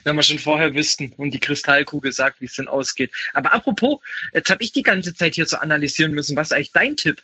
Wenn 0.04 0.16
wir 0.16 0.24
schon 0.24 0.40
vorher 0.40 0.74
wüssten 0.74 1.14
und 1.18 1.32
die 1.32 1.40
Kristallkugel 1.40 2.12
sagt, 2.12 2.42
wie 2.42 2.46
es 2.46 2.56
denn 2.56 2.68
ausgeht. 2.68 3.12
Aber 3.34 3.54
apropos, 3.54 4.00
jetzt 4.34 4.50
habe 4.50 4.64
ich 4.64 4.72
die 4.72 4.84
ganze 4.84 5.14
Zeit 5.14 5.36
hier 5.36 5.46
zu 5.46 5.62
analysieren 5.62 6.14
müssen. 6.14 6.36
Was 6.36 6.48
ist 6.48 6.54
eigentlich 6.54 6.72
dein 6.72 6.96
Tipp? 6.96 7.22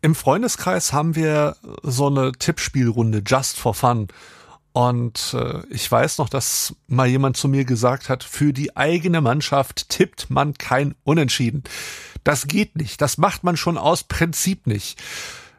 Im 0.00 0.16
Freundeskreis 0.16 0.92
haben 0.92 1.14
wir 1.14 1.56
so 1.82 2.08
eine 2.08 2.32
Tippspielrunde, 2.32 3.22
just 3.24 3.58
for 3.58 3.74
fun. 3.74 4.08
Und 4.72 5.34
äh, 5.34 5.62
ich 5.68 5.90
weiß 5.90 6.18
noch, 6.18 6.28
dass 6.28 6.74
mal 6.86 7.06
jemand 7.06 7.36
zu 7.36 7.48
mir 7.48 7.64
gesagt 7.64 8.08
hat, 8.08 8.24
für 8.24 8.52
die 8.52 8.76
eigene 8.76 9.20
Mannschaft 9.20 9.90
tippt 9.90 10.30
man 10.30 10.54
kein 10.54 10.94
Unentschieden. 11.04 11.62
Das 12.24 12.46
geht 12.46 12.76
nicht. 12.76 13.00
Das 13.00 13.18
macht 13.18 13.44
man 13.44 13.56
schon 13.56 13.76
aus 13.76 14.04
Prinzip 14.04 14.66
nicht. 14.66 14.98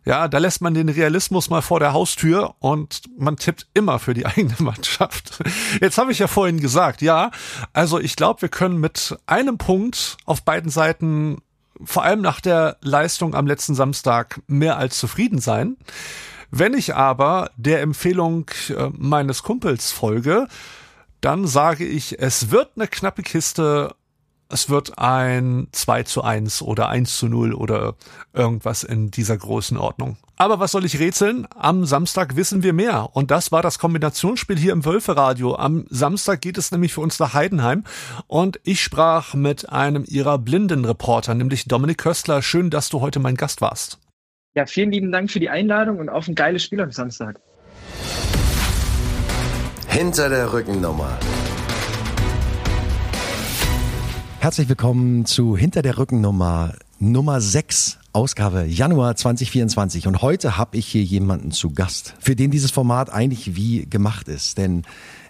Ja, 0.05 0.27
da 0.27 0.37
lässt 0.37 0.61
man 0.61 0.73
den 0.73 0.89
Realismus 0.89 1.49
mal 1.49 1.61
vor 1.61 1.79
der 1.79 1.93
Haustür 1.93 2.55
und 2.59 3.03
man 3.17 3.37
tippt 3.37 3.67
immer 3.73 3.99
für 3.99 4.13
die 4.13 4.25
eigene 4.25 4.55
Mannschaft. 4.59 5.41
Jetzt 5.79 5.97
habe 5.97 6.11
ich 6.11 6.19
ja 6.19 6.27
vorhin 6.27 6.59
gesagt, 6.59 7.01
ja, 7.01 7.31
also 7.71 7.99
ich 7.99 8.15
glaube, 8.15 8.41
wir 8.41 8.49
können 8.49 8.79
mit 8.79 9.15
einem 9.27 9.57
Punkt 9.57 10.17
auf 10.25 10.43
beiden 10.43 10.71
Seiten, 10.71 11.41
vor 11.83 12.03
allem 12.03 12.21
nach 12.21 12.41
der 12.41 12.77
Leistung 12.81 13.33
am 13.35 13.47
letzten 13.47 13.75
Samstag, 13.75 14.41
mehr 14.47 14.77
als 14.77 14.97
zufrieden 14.97 15.39
sein. 15.39 15.77
Wenn 16.55 16.75
ich 16.75 16.93
aber 16.93 17.49
der 17.57 17.81
Empfehlung 17.81 18.45
äh, 18.69 18.89
meines 18.95 19.41
Kumpels 19.41 19.91
folge, 19.91 20.47
dann 21.19 21.47
sage 21.47 21.83
ich, 21.83 22.19
es 22.19 22.51
wird 22.51 22.71
eine 22.75 22.87
knappe 22.87 23.23
Kiste 23.23 23.95
es 24.53 24.69
wird 24.69 24.99
ein 24.99 25.67
2 25.71 26.03
zu 26.03 26.21
1 26.23 26.61
oder 26.61 26.87
1 26.87 27.17
zu 27.17 27.27
0 27.27 27.55
oder 27.55 27.95
irgendwas 28.33 28.83
in 28.83 29.09
dieser 29.09 29.35
Größenordnung. 29.35 30.17
Aber 30.35 30.59
was 30.59 30.71
soll 30.71 30.85
ich 30.85 30.99
rätseln? 30.99 31.47
Am 31.57 31.85
Samstag 31.85 32.35
wissen 32.35 32.61
wir 32.61 32.73
mehr. 32.73 33.09
Und 33.13 33.31
das 33.31 33.51
war 33.51 33.63
das 33.63 33.79
Kombinationsspiel 33.79 34.59
hier 34.59 34.73
im 34.73 34.85
Wölferadio. 34.85 35.55
Am 35.55 35.85
Samstag 35.89 36.41
geht 36.41 36.59
es 36.59 36.69
nämlich 36.69 36.93
für 36.93 37.01
uns 37.01 37.17
nach 37.17 37.33
Heidenheim. 37.33 37.83
Und 38.27 38.59
ich 38.63 38.83
sprach 38.83 39.33
mit 39.33 39.69
einem 39.69 40.03
ihrer 40.07 40.37
blinden 40.37 40.85
Reporter, 40.85 41.33
nämlich 41.33 41.65
Dominik 41.65 41.97
Köstler. 41.97 42.43
Schön, 42.43 42.69
dass 42.69 42.89
du 42.89 43.01
heute 43.01 43.19
mein 43.19 43.37
Gast 43.37 43.59
warst. 43.59 44.02
Ja, 44.55 44.67
vielen 44.67 44.91
lieben 44.91 45.11
Dank 45.11 45.31
für 45.31 45.39
die 45.39 45.49
Einladung 45.49 45.97
und 45.97 46.09
auf 46.09 46.27
ein 46.27 46.35
geiles 46.35 46.63
Spiel 46.63 46.79
am 46.79 46.91
Samstag. 46.91 47.39
Hinter 49.87 50.29
der 50.29 50.53
Rückennummer 50.53 51.17
Herzlich 54.39 54.67
willkommen 54.69 55.25
zu 55.25 55.55
Hinter 55.57 55.81
der 55.81 55.97
Rückennummer 55.97 56.73
Nummer 56.99 57.41
6, 57.41 57.97
Ausgabe 58.11 58.65
Januar 58.65 59.15
2024. 59.15 60.05
Und 60.05 60.21
heute 60.21 60.57
habe 60.57 60.77
ich 60.77 60.85
hier 60.85 61.01
jemanden 61.01 61.51
zu 61.51 61.73
Gast, 61.73 62.13
für 62.19 62.35
den 62.35 62.51
dieses 62.51 62.69
Format 62.69 63.11
eigentlich 63.11 63.55
wie 63.55 63.85
gemacht 63.89 64.27
ist. 64.27 64.57
Denn 64.57 64.83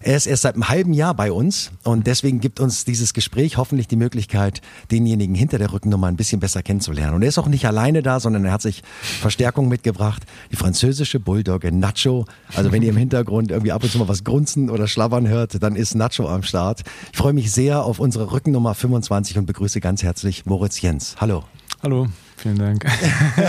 er 0.04 0.18
ist 0.18 0.26
erst 0.26 0.44
seit 0.44 0.56
einem 0.56 0.70
halben 0.70 0.94
Jahr 0.94 1.14
bei 1.14 1.32
uns 1.32 1.72
und 1.84 2.08
deswegen 2.08 2.40
gibt 2.40 2.60
uns 2.60 2.86
dieses 2.86 3.14
Gespräch 3.14 3.58
hoffentlich 3.58 3.88
die 3.88 3.96
Möglichkeit, 3.96 4.62
denjenigen 4.92 5.36
hinter 5.36 5.58
der 5.58 5.72
Rückennummer 5.72 6.08
ein 6.08 6.16
bisschen 6.16 6.40
besser 6.40 6.62
kennenzulernen. 6.62 7.16
Und 7.16 7.22
er 7.22 7.30
ist 7.30 7.38
auch 7.38 7.48
nicht 7.48 7.66
alleine 7.66 8.04
da, 8.04 8.20
sondern 8.20 8.46
er 8.46 8.52
hat 8.52 8.62
sich 8.62 8.84
Verstärkung 9.22 9.70
mitgebracht. 9.70 10.24
Die 10.52 10.56
französische 10.56 11.20
Bulldogge 11.20 11.72
Nacho. 11.72 12.26
Also 12.54 12.72
wenn 12.72 12.82
ihr 12.82 12.90
im 12.90 12.98
Hintergrund 12.98 13.52
irgendwie 13.52 13.72
ab 13.72 13.84
und 13.84 13.90
zu 13.90 13.98
mal 13.98 14.08
was 14.08 14.24
grunzen 14.24 14.70
oder 14.70 14.88
schlabbern 14.88 15.28
hört, 15.28 15.62
dann 15.64 15.76
ist 15.76 15.96
Nacho 15.96 16.28
am 16.28 16.44
Start. 16.44 16.84
Ich 17.12 17.18
freue 17.18 17.34
mich 17.34 17.52
sehr 17.52 17.84
auf 17.84 18.00
unsere 18.00 18.32
Rückennummer 18.32 18.76
25 18.76 19.38
und 19.38 19.46
begrüße 19.46 19.80
ganz 19.80 20.04
herzlich 20.04 20.46
Moritz 20.46 20.82
Jens. 20.82 21.16
Hallo. 21.20 21.44
Hallo. 21.82 22.08
Vielen 22.44 22.58
Dank. 22.58 22.86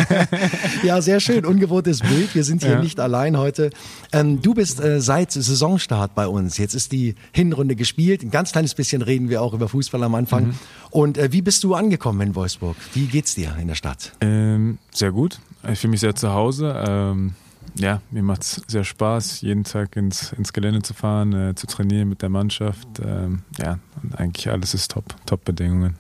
ja, 0.85 1.03
sehr 1.03 1.19
schön. 1.19 1.45
Ungewohntes 1.45 1.99
Bild. 1.99 2.33
Wir 2.37 2.45
sind 2.45 2.63
hier 2.63 2.75
ja. 2.75 2.81
nicht 2.81 3.01
allein 3.01 3.37
heute. 3.37 3.71
Ähm, 4.13 4.41
du 4.41 4.55
bist 4.55 4.79
äh, 4.79 5.01
seit 5.01 5.33
Saisonstart 5.33 6.15
bei 6.15 6.29
uns. 6.29 6.59
Jetzt 6.59 6.75
ist 6.75 6.93
die 6.93 7.17
Hinrunde 7.33 7.75
gespielt. 7.75 8.23
Ein 8.23 8.31
ganz 8.31 8.53
kleines 8.53 8.77
bisschen 8.77 9.03
reden 9.03 9.29
wir 9.31 9.43
auch 9.43 9.53
über 9.53 9.69
Fußball 9.69 10.01
am 10.05 10.15
Anfang. 10.15 10.47
Mhm. 10.47 10.55
Und 10.91 11.19
äh, 11.19 11.33
wie 11.33 11.43
bist 11.43 11.65
du 11.65 11.75
angekommen 11.75 12.21
in 12.21 12.37
Wolfsburg? 12.37 12.77
Wie 12.93 13.07
geht's 13.07 13.35
dir 13.35 13.57
in 13.61 13.67
der 13.67 13.75
Stadt? 13.75 14.13
Ähm, 14.21 14.79
sehr 14.93 15.11
gut. 15.11 15.41
Ich 15.69 15.81
fühle 15.81 15.91
mich 15.91 16.01
sehr 16.01 16.15
zu 16.15 16.33
Hause. 16.33 16.81
Ähm, 16.87 17.33
ja, 17.75 18.01
mir 18.13 18.23
macht 18.23 18.43
es 18.43 18.63
sehr 18.69 18.85
Spaß, 18.85 19.41
jeden 19.41 19.65
Tag 19.65 19.97
ins, 19.97 20.33
ins 20.35 20.53
Gelände 20.53 20.83
zu 20.83 20.95
fahren, 20.95 21.33
äh, 21.33 21.55
zu 21.57 21.67
trainieren 21.67 22.09
mit 22.09 22.23
der 22.23 22.29
Mannschaft. 22.29 22.87
Ähm, 23.05 23.43
ja, 23.59 23.81
und 24.05 24.17
eigentlich 24.21 24.49
alles 24.49 24.73
ist 24.73 24.93
top. 24.93 25.17
Top-Bedingungen. 25.27 25.97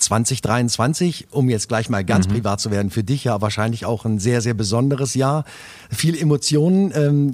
2023, 0.00 1.28
um 1.30 1.48
jetzt 1.48 1.68
gleich 1.68 1.88
mal 1.88 2.04
ganz 2.04 2.28
mhm. 2.28 2.32
privat 2.32 2.60
zu 2.60 2.70
werden, 2.70 2.90
für 2.90 3.04
dich 3.04 3.24
ja 3.24 3.40
wahrscheinlich 3.40 3.84
auch 3.84 4.04
ein 4.04 4.18
sehr, 4.18 4.40
sehr 4.40 4.54
besonderes 4.54 5.14
Jahr. 5.14 5.44
Viel 5.90 6.20
Emotionen. 6.20 6.92
Ähm, 6.94 7.30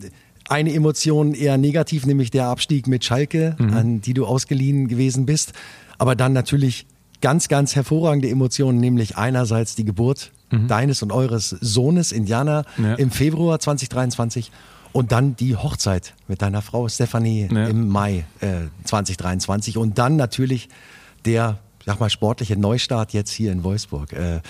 eine 0.49 0.73
Emotion 0.73 1.35
eher 1.35 1.59
negativ, 1.59 2.07
nämlich 2.07 2.31
der 2.31 2.47
Abstieg 2.47 2.87
mit 2.87 3.05
Schalke, 3.05 3.57
mhm. 3.59 3.75
an 3.75 4.01
die 4.01 4.15
du 4.15 4.27
ausgeliehen 4.27 4.87
gewesen 4.87 5.27
bist. 5.27 5.53
Aber 5.99 6.15
dann 6.15 6.33
natürlich 6.33 6.87
ganz, 7.21 7.49
ganz 7.49 7.75
hervorragende 7.75 8.29
Emotionen, 8.29 8.79
nämlich 8.79 9.17
einerseits 9.17 9.75
die 9.75 9.85
Geburt 9.85 10.31
mhm. 10.51 10.69
deines 10.69 11.03
und 11.03 11.13
eures 11.13 11.51
Sohnes 11.51 12.13
Indianer 12.13 12.65
ja. 12.79 12.95
im 12.95 13.11
Februar 13.11 13.59
2023 13.59 14.53
und 14.93 15.13
dann 15.13 15.37
die 15.37 15.57
Hochzeit 15.57 16.15
mit 16.29 16.43
deiner 16.43 16.63
Frau 16.63 16.89
Stephanie 16.89 17.49
ja. 17.53 17.67
im 17.67 17.89
Mai 17.89 18.25
äh, 18.41 18.67
2023 18.85 19.77
und 19.77 19.99
dann 19.99 20.17
natürlich 20.17 20.69
der 21.25 21.59
sag 21.87 22.01
mal, 22.01 22.11
sportliche 22.11 22.57
Neustart 22.57 23.13
jetzt 23.13 23.31
hier 23.31 23.53
in 23.53 23.63
Wolfsburg. 23.63 24.13
Äh, 24.13 24.41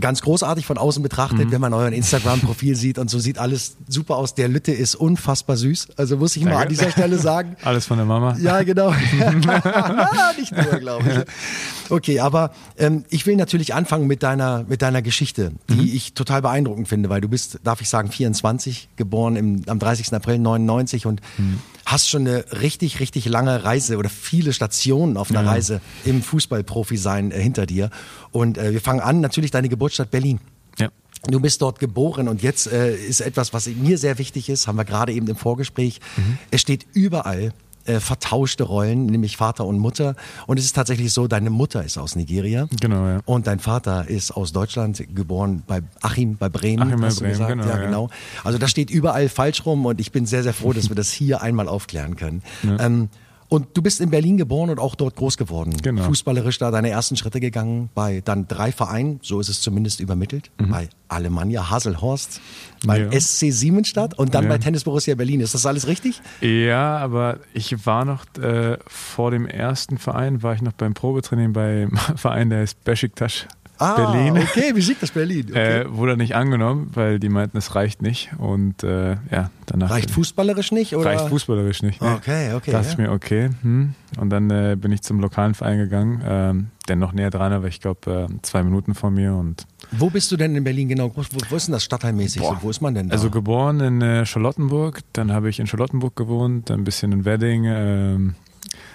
ganz 0.00 0.22
großartig 0.22 0.66
von 0.66 0.78
außen 0.78 1.02
betrachtet, 1.02 1.46
mhm. 1.46 1.52
wenn 1.52 1.60
man 1.60 1.72
euren 1.72 1.92
Instagram-Profil 1.92 2.74
sieht 2.76 2.98
und 2.98 3.08
so 3.08 3.18
sieht 3.18 3.38
alles 3.38 3.76
super 3.88 4.16
aus. 4.16 4.34
Der 4.34 4.48
Lütte 4.48 4.72
ist 4.72 4.94
unfassbar 4.94 5.56
süß. 5.56 5.88
Also 5.96 6.16
muss 6.16 6.34
ich 6.34 6.42
Danke. 6.42 6.56
mal 6.56 6.62
an 6.62 6.68
dieser 6.68 6.90
Stelle 6.90 7.18
sagen. 7.18 7.56
Alles 7.62 7.86
von 7.86 7.98
der 7.98 8.06
Mama. 8.06 8.36
Ja, 8.40 8.62
genau. 8.62 8.90
Nicht 10.38 10.52
nur, 10.52 10.80
glaube 10.80 11.08
ich. 11.08 11.90
Okay, 11.90 12.20
aber 12.20 12.52
ähm, 12.78 13.04
ich 13.10 13.26
will 13.26 13.36
natürlich 13.36 13.74
anfangen 13.74 14.06
mit 14.06 14.22
deiner, 14.22 14.64
mit 14.68 14.82
deiner 14.82 15.02
Geschichte, 15.02 15.52
die 15.68 15.74
mhm. 15.74 15.94
ich 15.94 16.14
total 16.14 16.42
beeindruckend 16.42 16.88
finde, 16.88 17.08
weil 17.08 17.20
du 17.20 17.28
bist, 17.28 17.60
darf 17.64 17.80
ich 17.80 17.88
sagen, 17.88 18.10
24, 18.10 18.88
geboren 18.96 19.36
im, 19.36 19.62
am 19.66 19.78
30. 19.78 20.12
April 20.14 20.38
99 20.38 21.06
und 21.06 21.20
mhm 21.38 21.60
hast 21.86 22.10
schon 22.10 22.26
eine 22.26 22.44
richtig, 22.60 23.00
richtig 23.00 23.26
lange 23.26 23.64
Reise 23.64 23.96
oder 23.96 24.10
viele 24.10 24.52
Stationen 24.52 25.16
auf 25.16 25.30
einer 25.30 25.44
ja. 25.44 25.50
Reise 25.50 25.80
im 26.04 26.20
Fußballprofi-Sein 26.20 27.30
äh, 27.30 27.40
hinter 27.40 27.64
dir. 27.64 27.90
Und 28.32 28.58
äh, 28.58 28.72
wir 28.72 28.80
fangen 28.80 29.00
an, 29.00 29.20
natürlich 29.20 29.52
deine 29.52 29.68
Geburtsstadt 29.68 30.10
Berlin. 30.10 30.40
Ja. 30.78 30.88
Du 31.28 31.40
bist 31.40 31.62
dort 31.62 31.78
geboren 31.78 32.28
und 32.28 32.42
jetzt 32.42 32.66
äh, 32.66 32.94
ist 32.94 33.20
etwas, 33.20 33.54
was 33.54 33.68
mir 33.68 33.98
sehr 33.98 34.18
wichtig 34.18 34.48
ist, 34.48 34.66
haben 34.66 34.76
wir 34.76 34.84
gerade 34.84 35.12
eben 35.12 35.28
im 35.28 35.36
Vorgespräch. 35.36 36.00
Mhm. 36.16 36.38
Es 36.50 36.60
steht 36.60 36.86
überall 36.92 37.52
äh, 37.86 38.00
vertauschte 38.00 38.64
Rollen, 38.64 39.06
nämlich 39.06 39.36
Vater 39.36 39.66
und 39.66 39.78
Mutter. 39.78 40.14
Und 40.46 40.58
es 40.58 40.64
ist 40.64 40.74
tatsächlich 40.74 41.12
so, 41.12 41.26
deine 41.26 41.50
Mutter 41.50 41.84
ist 41.84 41.98
aus 41.98 42.16
Nigeria. 42.16 42.68
Genau, 42.80 43.06
ja. 43.06 43.20
Und 43.24 43.46
dein 43.46 43.58
Vater 43.58 44.08
ist 44.08 44.30
aus 44.32 44.52
Deutschland, 44.52 45.02
geboren 45.14 45.62
bei 45.66 45.82
Achim, 46.02 46.36
bei 46.36 46.48
Bremen. 46.48 46.82
Achim 46.82 47.00
bei 47.00 47.08
Bremen, 47.08 47.30
gesagt. 47.30 47.50
genau. 47.50 47.66
Ja, 47.66 47.76
genau. 47.76 48.10
Also 48.44 48.58
das 48.58 48.70
steht 48.70 48.90
überall 48.90 49.28
falsch 49.28 49.64
rum 49.66 49.86
und 49.86 50.00
ich 50.00 50.12
bin 50.12 50.26
sehr, 50.26 50.42
sehr 50.42 50.54
froh, 50.54 50.72
dass 50.72 50.88
wir 50.88 50.96
das 50.96 51.10
hier 51.10 51.42
einmal 51.42 51.68
aufklären 51.68 52.16
können. 52.16 52.42
Ja. 52.62 52.80
Ähm, 52.80 53.08
und 53.48 53.68
du 53.74 53.82
bist 53.82 54.00
in 54.00 54.10
Berlin 54.10 54.36
geboren 54.36 54.70
und 54.70 54.78
auch 54.78 54.94
dort 54.94 55.16
groß 55.16 55.36
geworden. 55.36 55.76
Genau. 55.82 56.02
Fußballerisch 56.04 56.58
da 56.58 56.70
deine 56.70 56.90
ersten 56.90 57.16
Schritte 57.16 57.40
gegangen 57.40 57.90
bei 57.94 58.20
dann 58.24 58.48
drei 58.48 58.72
Vereinen, 58.72 59.20
so 59.22 59.40
ist 59.40 59.48
es 59.48 59.60
zumindest 59.60 60.00
übermittelt, 60.00 60.50
mhm. 60.58 60.70
bei 60.70 60.88
Alemannia 61.08 61.70
Haselhorst, 61.70 62.40
beim 62.84 63.12
ja. 63.12 63.20
SC 63.20 63.52
Siemensstadt 63.52 64.14
und 64.14 64.34
dann 64.34 64.44
ja. 64.44 64.50
bei 64.50 64.58
Tennis 64.58 64.84
Borussia 64.84 65.14
Berlin. 65.14 65.40
Ist 65.40 65.54
das 65.54 65.66
alles 65.66 65.86
richtig? 65.86 66.20
Ja, 66.40 66.98
aber 66.98 67.38
ich 67.54 67.86
war 67.86 68.04
noch 68.04 68.24
äh, 68.38 68.78
vor 68.86 69.30
dem 69.30 69.46
ersten 69.46 69.98
Verein, 69.98 70.42
war 70.42 70.54
ich 70.54 70.62
noch 70.62 70.72
beim 70.72 70.94
Probetraining 70.94 71.52
beim 71.52 71.96
Verein, 72.16 72.50
der 72.50 72.60
heißt 72.60 72.82
Besiktas 72.84 73.46
Ah, 73.78 73.94
Berlin. 73.94 74.38
okay, 74.38 74.72
Besiktas 74.72 75.10
Berlin. 75.10 75.46
Okay. 75.56 75.82
Äh, 75.82 75.94
wurde 75.94 76.16
nicht 76.16 76.34
angenommen, 76.34 76.90
weil 76.94 77.18
die 77.18 77.28
meinten, 77.28 77.56
es 77.56 77.74
reicht 77.74 78.02
nicht. 78.02 78.30
Und 78.38 78.82
äh, 78.82 79.16
ja, 79.30 79.50
danach. 79.66 79.90
Reicht 79.90 80.10
fußballerisch 80.10 80.72
nicht? 80.72 80.94
Oder? 80.94 81.06
Reicht 81.06 81.28
fußballerisch 81.28 81.82
nicht. 81.82 82.02
Ne? 82.02 82.14
Okay, 82.14 82.52
okay, 82.54 82.72
Dachte 82.72 82.86
ja. 82.86 82.92
ich 82.92 82.98
mir, 82.98 83.12
okay. 83.12 83.50
Hm. 83.62 83.94
Und 84.18 84.30
dann 84.30 84.50
äh, 84.50 84.76
bin 84.78 84.92
ich 84.92 85.02
zum 85.02 85.20
lokalen 85.20 85.54
Verein 85.54 85.78
gegangen, 85.78 86.22
ähm, 86.26 86.66
der 86.88 86.96
noch 86.96 87.12
näher 87.12 87.30
dran, 87.30 87.52
aber 87.52 87.68
ich 87.68 87.80
glaube 87.80 88.28
äh, 88.30 88.42
zwei 88.42 88.62
Minuten 88.62 88.94
von 88.94 89.14
mir. 89.14 89.34
Und 89.34 89.66
Wo 89.92 90.10
bist 90.10 90.30
du 90.32 90.36
denn 90.36 90.56
in 90.56 90.64
Berlin 90.64 90.88
genau? 90.88 91.12
Wo, 91.14 91.22
wo 91.48 91.56
ist 91.56 91.68
denn 91.68 91.72
das 91.72 91.84
stadtteilmäßig? 91.84 92.42
So, 92.42 92.56
wo 92.60 92.70
ist 92.70 92.80
man 92.80 92.94
denn 92.94 93.08
da? 93.08 93.14
also 93.14 93.30
geboren 93.30 93.80
in 93.80 94.02
äh, 94.02 94.26
Charlottenburg, 94.26 95.00
dann 95.12 95.32
habe 95.32 95.48
ich 95.48 95.60
in 95.60 95.66
Charlottenburg 95.66 96.16
gewohnt, 96.16 96.70
dann 96.70 96.80
ein 96.80 96.84
bisschen 96.84 97.12
in 97.12 97.24
Wedding, 97.24 97.64
ähm, 97.66 98.34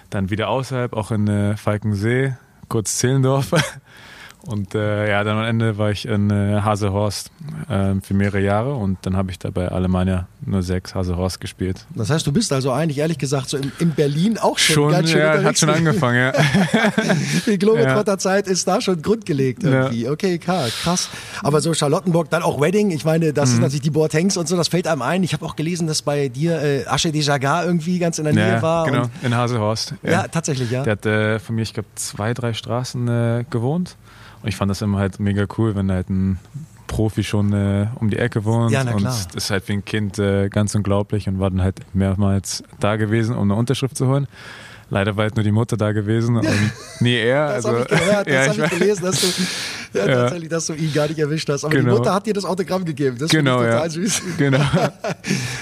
dann 0.10 0.30
wieder 0.30 0.50
außerhalb, 0.50 0.94
auch 0.94 1.12
in 1.12 1.28
äh, 1.28 1.58
Falkensee, 1.58 2.36
kurz 2.68 2.98
Zehlendorf. 2.98 3.52
Und 4.48 4.74
äh, 4.74 5.08
ja, 5.10 5.24
dann 5.24 5.38
am 5.38 5.44
Ende 5.46 5.78
war 5.78 5.92
ich 5.92 6.08
in 6.08 6.32
äh, 6.32 6.62
Hasehorst 6.62 7.30
äh, 7.70 7.94
für 8.02 8.14
mehrere 8.16 8.40
Jahre 8.42 8.74
und 8.74 8.98
dann 9.04 9.16
habe 9.16 9.30
ich 9.30 9.38
da 9.38 9.52
bei 9.52 9.68
Alemannia 9.68 10.28
06 10.50 10.96
Hasehorst 10.96 11.40
gespielt. 11.40 11.86
das 11.94 12.10
heißt, 12.10 12.26
du 12.26 12.32
bist 12.32 12.52
also 12.52 12.72
eigentlich 12.72 12.98
ehrlich 12.98 13.20
gesagt 13.20 13.50
so 13.50 13.58
in, 13.58 13.72
in 13.78 13.92
Berlin 13.92 14.40
auch 14.40 14.58
schon, 14.58 14.74
Schon, 14.74 14.92
ganz 14.94 15.12
schön 15.12 15.20
ja, 15.20 15.44
hat 15.44 15.60
schon 15.60 15.70
angefangen, 15.70 16.18
ja. 16.18 16.32
Die 17.46 17.58
Globetrotter-Zeit 17.60 18.48
ist 18.48 18.68
da 18.68 18.82
schon 18.82 19.02
grundgelegt 19.02 19.64
Ja. 19.64 19.70
irgendwie. 19.84 20.10
Okay, 20.10 20.38
klar, 20.40 20.68
krass. 20.70 21.10
Aber 21.44 21.62
so 21.62 21.74
Charlottenburg, 21.74 22.30
dann 22.32 22.42
auch 22.42 22.60
Wedding. 22.60 22.92
Ich 22.92 23.06
meine, 23.06 23.34
das 23.34 23.50
ist 23.50 23.56
Mhm. 23.56 23.62
natürlich 23.62 23.82
die 23.82 23.90
Boatengs 23.92 24.38
und 24.38 24.48
so, 24.48 24.58
das 24.58 24.68
fällt 24.70 24.88
einem 24.88 25.02
ein. 25.04 25.24
Ich 25.24 25.34
habe 25.34 25.46
auch 25.46 25.56
gelesen, 25.56 25.86
dass 25.88 26.02
bei 26.02 26.30
dir 26.30 26.62
äh, 26.62 26.86
Asche 26.88 27.12
de 27.12 27.22
Jagar 27.22 27.66
irgendwie 27.66 28.00
ganz 28.00 28.18
in 28.18 28.24
der 28.26 28.34
Nähe 28.34 28.48
ja 28.54 28.62
war. 28.62 28.86
genau, 28.88 29.04
in 29.22 29.36
Hasehorst. 29.36 29.94
ja. 30.04 30.28
tatsächlich, 30.28 30.72
ja. 30.72 30.84
Der 30.84 30.94
hat 30.94 31.06
äh, 31.06 31.38
von 31.40 31.56
mir, 31.56 31.62
ich 31.62 31.74
glaube, 31.74 31.90
zwei, 31.96 32.34
drei 32.34 32.54
Straßen 32.54 33.08
äh, 33.08 33.46
gewohnt. 33.50 33.98
Und 34.42 34.48
ich 34.50 34.56
fand 34.56 34.70
das 34.72 34.82
immer 34.82 34.98
halt 35.00 35.20
mega 35.20 35.46
cool, 35.58 35.76
wenn 35.76 35.92
halt 35.92 36.10
ein 36.10 36.40
Profi 36.88 37.24
schon 37.24 37.54
äh, 37.54 37.88
um 37.96 38.10
die 38.10 38.18
Ecke 38.18 38.44
wohnt. 38.44 38.72
Ja, 38.72 38.84
na 38.84 38.92
und 38.92 38.98
klar. 39.00 39.16
das 39.34 39.44
ist 39.44 39.50
halt 39.52 39.68
wie 39.70 39.74
ein 39.74 39.86
Kind 39.86 40.20
äh, 40.20 40.50
ganz 40.50 40.76
unglaublich 40.76 41.28
und 41.28 41.40
war 41.40 41.50
dann 41.50 41.62
halt 41.62 41.80
mehrmals 41.94 42.64
da 42.80 42.96
gewesen, 42.98 43.36
um 43.36 43.44
eine 43.44 43.56
Unterschrift 43.56 43.96
zu 43.96 44.08
holen. 44.08 44.28
Leider 44.90 45.16
war 45.16 45.24
halt 45.24 45.36
nur 45.36 45.44
die 45.44 45.54
Mutter 45.54 45.78
da 45.78 45.94
gewesen 45.94 46.36
und 46.36 46.46
nie 47.00 47.16
er. 47.16 47.48
Das 47.56 47.66
also, 47.66 47.70
habe 47.70 47.88
ich 47.90 48.00
gehört, 48.00 48.28
das 48.28 48.34
ja, 48.58 48.64
habe 48.64 48.74
ich 48.74 48.80
gelesen, 48.80 49.04
dass 49.06 49.22
du 49.22 49.28
ja, 49.98 50.06
Ja. 50.08 50.16
tatsächlich, 50.16 50.50
dass 50.50 50.66
du 50.66 50.74
ihn 50.74 50.92
gar 50.94 51.08
nicht 51.08 51.20
erwischt 51.20 51.48
hast. 51.50 51.64
Aber 51.64 51.74
die 51.74 51.82
Genau. 51.82 51.98
Mutter 51.98 52.14
hat 52.14 52.26
dir 52.26 52.34
das 52.34 52.44
Autogramm 52.44 52.84
gegeben. 52.84 53.18
Das 53.18 53.30
Genau, 53.30 53.60
finde 53.60 53.70
ich 53.70 53.76
total 53.76 53.88
ja. 53.88 54.10
süß. 54.10 54.22
Genau. 54.38 54.66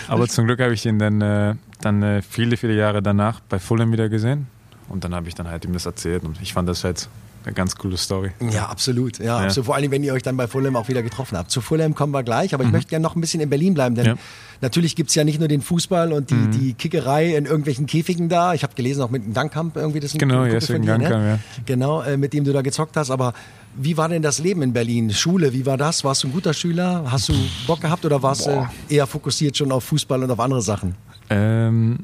Aber 0.08 0.28
zum 0.28 0.46
Glück 0.46 0.60
habe 0.62 0.74
ich 0.74 0.84
ihn 0.86 0.98
dann, 0.98 1.22
äh, 1.22 1.54
dann 1.82 2.02
äh, 2.02 2.22
viele, 2.24 2.58
viele 2.58 2.74
Jahre 2.74 3.04
danach 3.04 3.40
bei 3.42 3.60
Fulham 3.60 3.92
wieder 3.92 4.10
gesehen. 4.10 4.48
Und 4.88 5.04
dann 5.04 5.14
habe 5.14 5.28
ich 5.28 5.36
dann 5.36 5.48
halt 5.48 5.64
ihm 5.66 5.74
das 5.74 5.86
erzählt 5.86 6.24
und 6.24 6.42
ich 6.42 6.54
fand 6.54 6.68
das 6.68 6.84
halt 6.84 7.08
eine 7.46 7.54
ganz 7.54 7.76
coole 7.76 7.98
Story. 7.98 8.32
Ja, 8.52 8.66
absolut. 8.68 9.18
Ja, 9.20 9.26
Ja. 9.26 9.38
absolut. 9.46 9.66
Vor 9.68 9.76
allem, 9.76 9.92
wenn 9.92 10.04
ihr 10.04 10.14
euch 10.14 10.24
dann 10.24 10.36
bei 10.38 10.48
Fulham 10.48 10.76
auch 10.76 10.88
wieder 10.90 11.02
getroffen 11.04 11.38
habt. 11.38 11.52
Zu 11.52 11.62
Fulham 11.62 11.96
kommen 11.96 12.12
wir 12.14 12.24
gleich, 12.24 12.54
aber 12.54 12.64
ich 12.64 12.72
möchte 12.72 12.90
gerne 12.90 13.04
noch 13.04 13.16
ein 13.16 13.22
bisschen 13.22 13.40
in 13.42 13.50
Berlin 13.50 13.74
bleiben, 13.74 13.96
denn 13.96 14.04
Mhm. 14.06 14.10
Ja. 14.10 14.16
Mhm. 14.16 14.20
natürlich 14.62 14.96
gibt's 14.96 15.16
ja 15.16 15.24
nicht 15.24 15.40
nur 15.40 15.48
den 15.48 15.62
Fußball 15.62 16.12
und 16.14 16.30
die, 16.32 16.48
die 16.50 16.74
Kickerei 16.74 17.36
in 17.36 17.46
irgendwelchen 17.46 17.86
Käfigen 17.86 18.28
da. 18.30 18.54
Ich 18.54 18.64
habe 18.64 18.74
gelesen, 18.76 19.02
auch 19.02 19.10
mit 19.10 19.24
dem 19.26 19.34
Dankkamp 19.34 19.76
irgendwie, 19.78 20.00
das 20.00 20.14
ein 20.14 20.18
Genau, 20.20 20.36
Kumpel 20.40 20.54
Jessica 20.54 20.74
von 20.74 20.82
dir, 20.82 20.88
Dankkamp, 20.92 21.24
ne? 21.24 21.30
ja. 21.30 21.40
Genau, 21.66 22.02
äh, 22.02 22.18
mit 22.18 22.34
dem 22.34 22.44
du 22.44 22.52
da 22.54 22.62
gezockt 22.62 22.98
hast. 22.98 23.10
Aber 23.12 23.34
wie 23.76 23.96
war 23.98 24.10
denn 24.10 24.22
das 24.22 24.40
Leben 24.40 24.62
in 24.62 24.74
Berlin? 24.74 25.12
Schule, 25.12 25.54
wie 25.54 25.66
war 25.66 25.78
das? 25.78 26.04
Warst 26.04 26.24
du 26.24 26.28
ein 26.28 26.34
guter 26.34 26.54
Schüler? 26.54 27.06
Hast 27.10 27.30
du 27.30 27.34
Bock 27.68 27.82
gehabt 27.82 28.04
oder 28.06 28.22
warst 28.22 28.48
du 28.48 28.68
eher 28.90 29.08
fokussiert 29.08 29.56
schon 29.56 29.72
auf 29.72 29.84
Fußball 29.86 30.22
und 30.24 30.32
auf 30.32 30.40
andere 30.40 30.62
Sachen? 30.62 30.96
Ähm, 31.30 32.00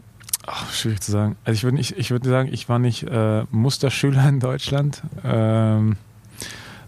ach, 0.46 0.72
schwierig 0.74 1.02
zu 1.02 1.12
sagen. 1.12 1.36
Also 1.44 1.58
ich 1.58 1.64
würde 1.64 1.78
nicht, 1.78 1.98
ich 1.98 2.12
würde 2.12 2.30
sagen, 2.30 2.50
ich 2.52 2.70
war 2.70 2.80
nicht 2.80 3.04
äh, 3.04 3.44
Musterschüler 3.52 4.28
in 4.28 4.40
Deutschland, 4.40 5.02
ähm, 5.24 5.98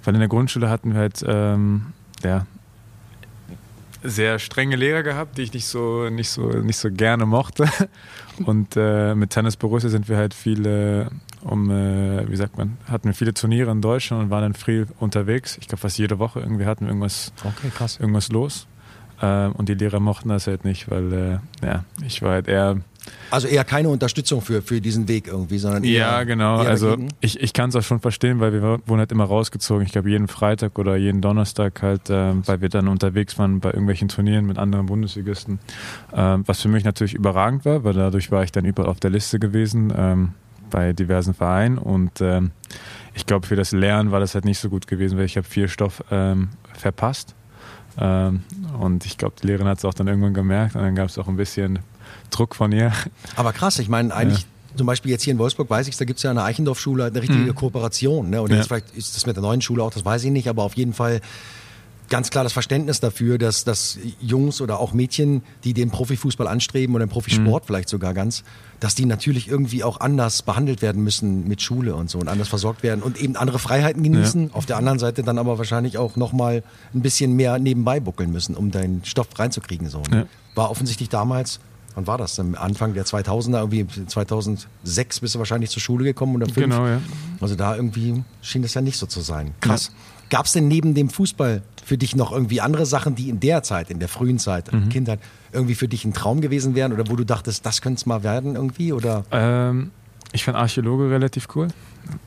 weil 0.04 0.13
in 0.13 0.20
der 0.20 0.30
Grundschule 0.30 0.70
hatten 0.70 0.93
wir 0.93 1.00
halt 1.00 1.24
ähm, 1.28 1.93
ja, 2.24 2.46
sehr 4.04 4.39
strenge 4.39 4.76
Lehrer 4.76 5.04
gehabt, 5.04 5.38
die 5.38 5.43
ich 5.43 5.54
nicht 5.54 5.65
so 5.65 6.10
nicht 6.10 6.30
so 6.30 6.48
nicht 6.48 6.78
so 6.78 6.91
gerne 6.91 7.26
mochte. 7.26 7.67
Und 8.46 8.76
äh, 8.78 9.15
mit 9.15 9.32
Tennis 9.32 9.58
Borussia 9.58 9.89
sind 9.89 10.08
wir 10.10 10.17
halt 10.17 10.34
viele 10.34 11.10
um 11.41 11.70
äh, 11.72 12.30
wie 12.30 12.36
sagt 12.36 12.58
man 12.58 12.78
hatten 12.89 13.06
wir 13.06 13.13
viele 13.13 13.34
Turniere 13.34 13.72
in 13.72 13.82
Deutschland 13.82 14.24
und 14.24 14.30
waren 14.30 14.41
dann 14.41 14.54
viel 14.54 14.88
unterwegs. 15.00 15.58
Ich 15.60 15.67
glaube 15.67 15.82
fast 15.82 15.98
jede 15.98 16.20
Woche 16.20 16.39
irgendwie 16.39 16.65
hatten 16.65 16.82
wir 16.82 16.89
irgendwas 16.89 17.32
Okay, 17.43 17.72
irgendwas 18.00 18.30
los. 18.30 18.67
Ähm, 19.22 19.54
und 19.54 19.70
die 19.70 19.74
Lehrer 19.74 20.00
mochten 20.00 20.30
das 20.30 20.48
halt 20.48 20.65
nicht, 20.65 20.89
weil 20.91 21.13
äh, 21.13 21.65
ja, 21.65 21.84
ich 22.06 22.22
war 22.22 22.32
halt 22.34 22.48
eher. 22.48 22.78
Also 23.30 23.48
eher 23.48 23.63
keine 23.63 23.89
Unterstützung 23.89 24.41
für, 24.41 24.62
für 24.62 24.80
diesen 24.80 25.08
Weg 25.08 25.28
irgendwie, 25.28 25.58
sondern 25.58 25.84
eher, 25.84 26.00
Ja, 26.00 26.24
genau. 26.24 26.62
eher 26.62 26.70
Also 26.70 26.98
ich, 27.20 27.39
ich 27.41 27.54
kann 27.54 27.70
es 27.70 27.76
auch 27.76 27.84
schon 27.84 28.00
verstehen, 28.00 28.39
weil 28.39 28.54
wir 28.54 28.62
wurden 28.62 29.00
halt 29.00 29.12
immer 29.12 29.26
rausgezogen. 29.26 29.86
Ich 29.86 29.91
glaube, 29.91 30.10
jeden 30.10 30.28
Freitag 30.28 30.80
oder 30.80 30.96
jeden 30.96 31.22
Donnerstag 31.22 31.82
halt, 31.82 32.04
ähm, 32.10 32.43
weil 32.46 32.62
wir 32.62 32.70
dann 32.70 32.88
unterwegs 32.88 33.38
waren 33.38 33.60
bei 33.60 33.70
irgendwelchen 33.70 34.08
Turnieren 34.08 34.46
mit 34.46 34.58
anderen 34.58 34.86
Bundesligisten. 34.86 35.60
Ähm, 36.13 36.43
was 36.46 36.62
für 36.62 36.70
mich 36.70 36.84
natürlich 36.84 37.13
überragend 37.13 37.65
war, 37.65 37.84
weil 37.84 37.93
dadurch 37.93 38.32
war 38.32 38.43
ich 38.43 38.52
dann 38.52 38.65
überall 38.65 38.89
auf 38.89 39.00
der 39.00 39.10
Liste 39.10 39.39
gewesen 39.39 39.93
ähm, 39.96 40.34
bei 40.70 40.93
diversen 40.93 41.34
Vereinen. 41.34 41.78
Und 41.78 42.22
ähm, 42.22 42.52
ich 43.13 43.26
glaube, 43.26 43.46
für 43.48 43.56
das 43.56 43.72
Lernen 43.72 44.12
war 44.12 44.20
das 44.20 44.36
halt 44.36 44.46
nicht 44.46 44.60
so 44.60 44.70
gut 44.70 44.88
gewesen, 44.88 45.17
weil 45.17 45.26
ich 45.26 45.38
habe 45.38 45.48
viel 45.48 45.67
Stoff 45.67 46.04
ähm, 46.12 46.50
verpasst. 46.74 47.36
Ähm, 48.00 48.43
und 48.80 49.06
ich 49.06 49.17
glaube, 49.17 49.36
die 49.41 49.48
Lehrerin 49.48 49.67
hat 49.67 49.80
es 49.80 49.86
auch 49.86 49.93
dann 49.93 50.08
irgendwann 50.08 50.34
gemerkt 50.34 50.76
und 50.76 50.82
dann 50.82 50.96
gab 50.96 51.10
es 51.10 51.17
auch 51.17 51.28
ein 51.28 51.36
bisschen 51.36 51.80
Druck 52.32 52.56
von 52.56 52.72
ihr. 52.72 52.92
Aber 53.36 53.54
krass, 53.54 53.80
ich 53.80 53.90
meine, 53.90 54.14
eigentlich, 54.14 54.46
zum 54.76 54.86
Beispiel 54.88 55.12
jetzt 55.12 55.24
hier 55.24 55.34
in 55.34 55.40
Wolfsburg 55.40 55.70
weiß 55.70 55.88
ich, 55.88 55.98
da 55.98 56.06
gibt 56.06 56.18
es 56.18 56.24
ja 56.24 56.32
eine 56.32 56.44
Eichendorf-Schule, 56.44 57.06
eine 57.06 57.22
richtige 57.22 57.54
Kooperation. 57.54 58.30
Ne? 58.30 58.42
Und 58.42 58.52
Ja. 58.52 58.58
jetzt 58.58 58.68
vielleicht 58.68 58.96
ist 58.96 59.16
das 59.16 59.26
mit 59.26 59.36
der 59.36 59.42
neuen 59.44 59.62
Schule 59.62 59.84
auch, 59.84 59.92
das 59.92 60.06
weiß 60.06 60.24
ich 60.24 60.32
nicht, 60.32 60.48
aber 60.50 60.64
auf 60.64 60.76
jeden 60.76 60.94
Fall 60.94 61.22
ganz 62.10 62.30
klar 62.30 62.46
das 62.46 62.54
Verständnis 62.54 63.02
dafür, 63.02 63.38
dass, 63.38 63.66
dass 63.66 63.98
Jungs 64.22 64.62
oder 64.62 64.80
auch 64.80 64.94
Mädchen, 64.94 65.42
die 65.66 65.74
den 65.74 65.90
Profifußball 65.92 66.48
anstreben 66.48 66.96
oder 66.96 67.06
den 67.06 67.10
Profisport 67.10 67.66
vielleicht 67.66 67.90
sogar 67.90 68.14
ganz, 68.14 68.44
dass 68.80 68.96
die 68.96 69.06
natürlich 69.06 69.50
irgendwie 69.50 69.84
auch 69.84 70.00
anders 70.00 70.42
behandelt 70.42 70.82
werden 70.82 71.04
müssen 71.04 71.48
mit 71.50 71.62
Schule 71.62 71.96
und 71.96 72.10
so 72.10 72.20
und 72.20 72.30
anders 72.30 72.48
versorgt 72.48 72.82
werden 72.82 73.02
und 73.04 73.22
eben 73.22 73.36
andere 73.36 73.60
Freiheiten 73.60 74.04
genießen. 74.04 74.52
Auf 74.54 74.66
der 74.66 74.78
anderen 74.78 75.00
Seite 75.00 75.22
dann 75.24 75.38
aber 75.38 75.58
wahrscheinlich 75.58 75.98
auch 75.98 76.16
nochmal 76.16 76.64
ein 76.94 77.02
bisschen 77.02 77.34
mehr 77.36 77.60
nebenbei 77.60 78.00
buckeln 78.00 78.32
müssen, 78.32 78.56
um 78.56 78.72
deinen 78.72 79.04
Stoff 79.04 79.28
reinzukriegen. 79.38 79.90
So. 79.90 80.02
ne? 80.10 80.18
Ja. 80.20 80.26
War 80.56 80.72
offensichtlich 80.72 81.10
damals, 81.10 81.60
wann 81.98 82.06
war 82.06 82.20
das? 82.20 82.40
Am 82.40 82.54
Anfang 82.54 82.94
der 82.94 83.06
2000er, 83.06 83.58
irgendwie 83.58 83.88
2006 84.06 85.20
bist 85.20 85.34
du 85.36 85.40
wahrscheinlich 85.40 85.72
zur 85.72 85.82
Schule 85.82 86.04
gekommen 86.04 86.36
oder 86.36 86.46
fünf. 86.46 86.58
Genau, 86.58 86.86
ja. 86.86 87.02
Also 87.42 87.56
da 87.56 87.76
irgendwie 87.76 88.24
schien 88.42 88.62
das 88.62 88.76
ja 88.76 88.82
nicht 88.82 88.98
so 88.98 89.08
zu 89.08 89.22
sein. 89.22 89.54
Krass. 89.62 89.92
Gab 90.30 90.46
es 90.46 90.52
denn 90.52 90.68
neben 90.68 90.94
dem 90.94 91.10
Fußball 91.10 91.64
für 91.84 91.98
dich 91.98 92.16
noch 92.16 92.32
irgendwie 92.32 92.62
andere 92.62 92.86
Sachen, 92.86 93.16
die 93.16 93.30
in 93.30 93.40
der 93.40 93.64
Zeit, 93.64 93.90
in 93.90 94.00
der 94.00 94.10
frühen 94.10 94.38
Zeit, 94.40 94.72
Mhm. 94.72 94.90
Kindheit, 94.90 95.20
irgendwie 95.52 95.74
für 95.74 95.88
dich 95.88 96.06
ein 96.06 96.14
Traum 96.14 96.40
gewesen 96.42 96.76
wären 96.76 96.94
oder 96.94 97.10
wo 97.10 97.16
du 97.16 97.24
dachtest, 97.24 97.66
das 97.66 97.82
könnte 97.82 97.98
es 98.00 98.06
mal 98.06 98.22
werden 98.24 98.56
irgendwie? 98.56 98.94
Oder? 98.94 99.24
Ähm, 99.32 99.90
ich 100.34 100.44
fand 100.44 100.58
Archäologe 100.58 101.10
relativ 101.10 101.48
cool, 101.56 101.68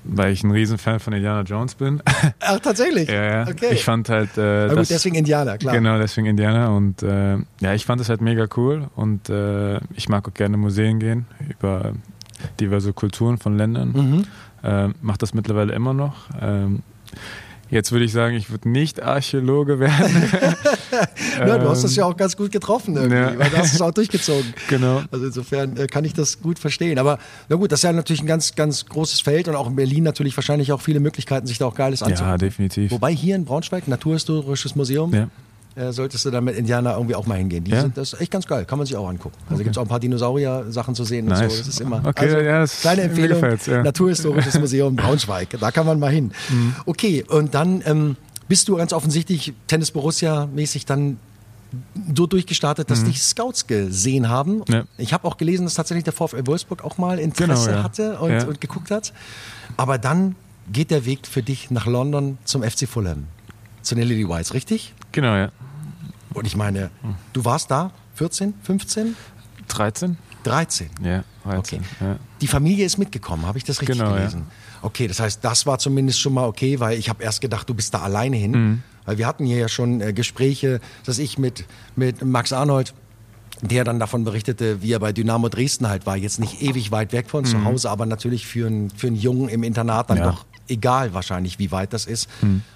weil 0.05 0.33
ich 0.33 0.43
ein 0.43 0.51
Riesenfan 0.51 1.01
von 1.01 1.13
Indiana 1.13 1.43
Jones 1.43 1.75
bin. 1.75 2.03
Ach, 2.41 2.59
tatsächlich? 2.61 3.09
ja, 3.09 3.25
ja. 3.45 3.49
Okay. 3.49 3.73
Ich 3.73 3.85
fand 3.85 4.09
halt. 4.09 4.37
Äh, 4.37 4.41
Na 4.41 4.67
das, 4.69 4.77
gut, 4.77 4.91
deswegen 4.91 5.17
Indianer, 5.17 5.59
klar. 5.59 5.75
Genau, 5.75 5.99
deswegen 5.99 6.27
Indianer. 6.27 6.75
Und 6.75 7.03
äh, 7.03 7.37
ja, 7.61 7.75
ich 7.75 7.85
fand 7.87 8.01
das 8.01 8.09
halt 8.09 8.21
mega 8.21 8.47
cool. 8.57 8.89
Und 8.97 9.29
äh, 9.29 9.79
ich 9.95 10.09
mag 10.09 10.27
auch 10.29 10.35
gerne 10.35 10.57
Museen 10.57 10.99
gehen 10.99 11.27
über 11.49 11.93
diverse 12.59 12.93
Kulturen 12.93 13.39
von 13.39 13.57
Ländern. 13.57 13.93
Mhm. 13.93 14.25
Ähm, 14.63 14.95
mach 15.01 15.17
das 15.17 15.35
mittlerweile 15.35 15.73
immer 15.75 15.95
noch. 15.95 16.29
Ähm, 16.41 16.83
jetzt 17.71 17.93
würde 17.93 18.05
ich 18.05 18.13
sagen, 18.13 18.35
ich 18.37 18.51
würde 18.51 18.69
nicht 18.69 19.03
Archäologe 19.03 19.79
werden. 19.81 20.31
Ja, 21.39 21.57
du 21.57 21.69
hast 21.69 21.85
das 21.85 21.97
ja 21.97 22.05
auch 22.05 22.17
ganz 22.17 22.37
gut 22.37 22.53
getroffen 22.53 22.97
irgendwie, 22.97 23.17
ja. 23.17 23.39
weil 23.39 23.49
du 23.49 23.57
hast 23.57 23.73
es 23.73 23.81
auch 23.81 23.93
durchgezogen. 23.93 24.53
genau. 24.69 25.03
Also 25.11 25.27
insofern 25.27 25.77
äh, 25.77 25.87
kann 25.87 26.05
ich 26.05 26.13
das 26.13 26.43
gut 26.43 26.59
verstehen. 26.59 26.99
Aber 26.99 27.19
na 27.49 27.57
gut, 27.57 27.73
das 27.73 27.81
ist 27.81 27.85
ja 27.85 27.93
natürlich 27.93 28.21
ein 28.21 28.27
ganz, 28.27 28.55
ganz 28.55 28.85
großes 28.87 29.21
Feld 29.21 29.49
und 29.49 29.55
auch 29.55 29.69
in 29.69 29.77
Berlin 29.77 30.05
natürlich 30.05 30.37
wahrscheinlich 30.37 30.73
auch 30.73 30.81
viele 30.81 31.01
Möglichkeiten, 31.01 31.47
sich 31.47 31.59
da 31.59 31.67
auch 31.67 31.75
Geiles 31.75 32.03
anzugucken. 32.03 32.33
Ja, 32.33 32.39
definitiv. 32.39 32.91
Wobei 32.91 33.15
hier 33.15 33.37
in 33.37 33.45
Braunschweig, 33.45 33.89
Naturhistorisches 33.89 34.75
Museum, 34.75 35.15
Ja. 35.15 35.29
Äh, 35.77 35.93
solltest 35.93 36.25
du 36.25 36.31
dann 36.31 36.45
mit 36.45 36.57
Indianer 36.57 36.95
irgendwie 36.95 37.15
auch 37.15 37.27
mal 37.27 37.39
hingehen. 37.39 37.65
Die 37.65 37.71
Ja? 37.71 37.83
sind, 37.83 37.97
das 37.97 38.13
ist 38.13 38.21
echt 38.21 38.31
ganz 38.33 38.47
geil, 38.47 38.65
kann 38.65 38.79
man 38.79 38.87
sich 38.87 38.97
auch 38.97 39.09
angucken. 39.09 39.37
Also 39.49 39.63
gibt 39.63 39.75
es 39.77 39.79
auch 39.79 39.83
ein 39.83 39.89
paar 39.89 40.01
Dinosaurier-Sachen 40.01 40.95
zu 40.95 41.05
sehen 41.05 41.27
und 41.29 41.39
Nice. 41.39 41.53
so. 41.53 41.59
Das 41.59 41.69
ist 41.69 41.81
immer. 41.81 42.03
Okay, 42.05 42.25
also, 42.27 42.39
ja, 42.39 42.59
das- 42.61 42.81
kleine 42.81 43.03
Empfehlung. 43.03 43.43
ja. 43.67 43.83
Naturhistorisches 43.83 44.59
Museum 44.59 44.97
Braunschweig. 44.97 45.49
Da 45.61 45.71
kann 45.71 45.87
man 45.87 45.99
mal 46.01 46.11
hin. 46.13 46.33
Mhm. 46.49 46.75
Okay, 46.87 47.25
und 47.29 47.55
dann 47.55 47.83
ähm, 47.87 48.17
bist 48.49 48.69
du 48.69 48.77
ganz 48.77 48.93
offensichtlich 48.93 49.53
Tennis 49.69 49.91
Borussia-mäßig 49.93 50.87
dann 50.87 51.19
so 52.17 52.27
durchgestartet, 52.27 52.91
dass 52.91 53.05
dich 53.05 53.23
Scouts 53.23 53.69
gesehen 53.69 54.29
haben. 54.29 54.57
Mhm. 54.59 54.65
Ja. 54.75 54.85
Ich 54.99 55.13
habe 55.13 55.27
auch 55.29 55.37
gelesen, 55.37 55.65
dass 55.67 55.75
tatsächlich 55.75 56.03
der 56.03 56.13
VfL 56.13 56.45
Wolfsburg 56.47 56.83
auch 56.83 56.99
mal 56.99 57.21
Interesse 57.21 57.67
Genau, 57.67 57.79
ja. 57.79 57.85
hatte 57.85 58.19
und, 58.19 58.31
Ja. 58.33 58.45
und 58.45 58.61
geguckt 58.61 58.91
hat. 58.91 59.13
Aber 59.77 59.99
dann 59.99 60.35
geht 60.73 60.91
der 60.91 61.05
Weg 61.07 61.29
für 61.29 61.45
dich 61.45 61.71
nach 61.71 61.87
London 61.87 62.39
zum 62.45 62.65
FC 62.65 62.89
Fulham, 62.89 63.25
zu 63.83 63.95
den 63.95 64.09
Lily 64.09 64.29
Whites, 64.29 64.53
richtig? 64.53 64.95
Genau, 65.13 65.35
ja. 65.37 65.51
Und 66.35 66.47
ich 66.47 66.57
meine, 66.57 66.91
du 67.33 67.45
warst 67.45 67.71
da 67.71 67.91
14, 68.15 68.55
15, 68.63 69.17
13? 69.69 70.17
13. 70.45 70.91
Ja, 71.03 71.25
13. 71.45 71.59
Okay. 71.59 71.81
Ja. 72.01 72.17
Die 72.41 72.47
Familie 72.47 72.85
ist 72.87 72.99
mitgekommen, 72.99 73.47
habe 73.47 73.59
ich 73.59 73.65
das 73.65 73.81
richtig 73.81 73.99
Genau, 73.99 74.11
ja. 74.13 74.17
gelesen? 74.19 74.45
Okay, 74.83 75.07
das 75.09 75.21
heißt, 75.21 75.45
das 75.45 75.67
war 75.67 75.79
zumindest 75.79 76.21
schon 76.21 76.33
mal 76.33 76.47
okay, 76.47 76.81
weil 76.81 76.99
ich 76.99 77.09
habe 77.09 77.23
erst 77.23 77.41
gedacht, 77.41 77.69
du 77.69 77.75
bist 77.75 77.93
da 77.93 78.01
alleine 78.01 78.37
hin. 78.37 78.51
Mhm. 78.53 78.83
Weil 79.05 79.19
wir 79.19 79.27
hatten 79.27 79.45
hier 79.45 79.59
ja 79.59 79.69
schon 79.69 80.01
äh, 80.01 80.13
Gespräche, 80.13 80.81
dass 81.05 81.19
ich 81.19 81.37
mit, 81.39 81.65
mit 81.97 82.25
Max 82.25 82.53
Arnold, 82.53 82.95
der 83.63 83.85
dann 83.85 83.99
davon 83.99 84.25
berichtete, 84.25 84.81
wie 84.83 84.93
er 84.93 85.01
bei 85.01 85.13
Dynamo 85.13 85.49
Dresden 85.49 85.89
halt 85.89 86.07
war. 86.07 86.17
Jetzt 86.17 86.39
nicht 86.39 86.63
ewig 86.63 86.91
weit 86.93 87.13
weg 87.13 87.29
von 87.29 87.45
zu 87.45 87.65
Hause, 87.65 87.91
aber 87.91 88.07
natürlich 88.07 88.47
für 88.47 88.67
einen, 88.67 88.91
für 88.91 89.09
einen 89.09 89.17
Jungen 89.17 89.49
im 89.49 89.63
Internat 89.63 90.09
dann 90.11 90.19
Mhm. 90.19 90.25
Ja. 90.25 90.31
Mhm. 90.31 90.35
doch 90.37 90.45
egal 90.71 91.13
wahrscheinlich, 91.15 91.59
wie 91.59 91.71
weit 91.71 91.93
das 91.93 92.07
ist. 92.07 92.29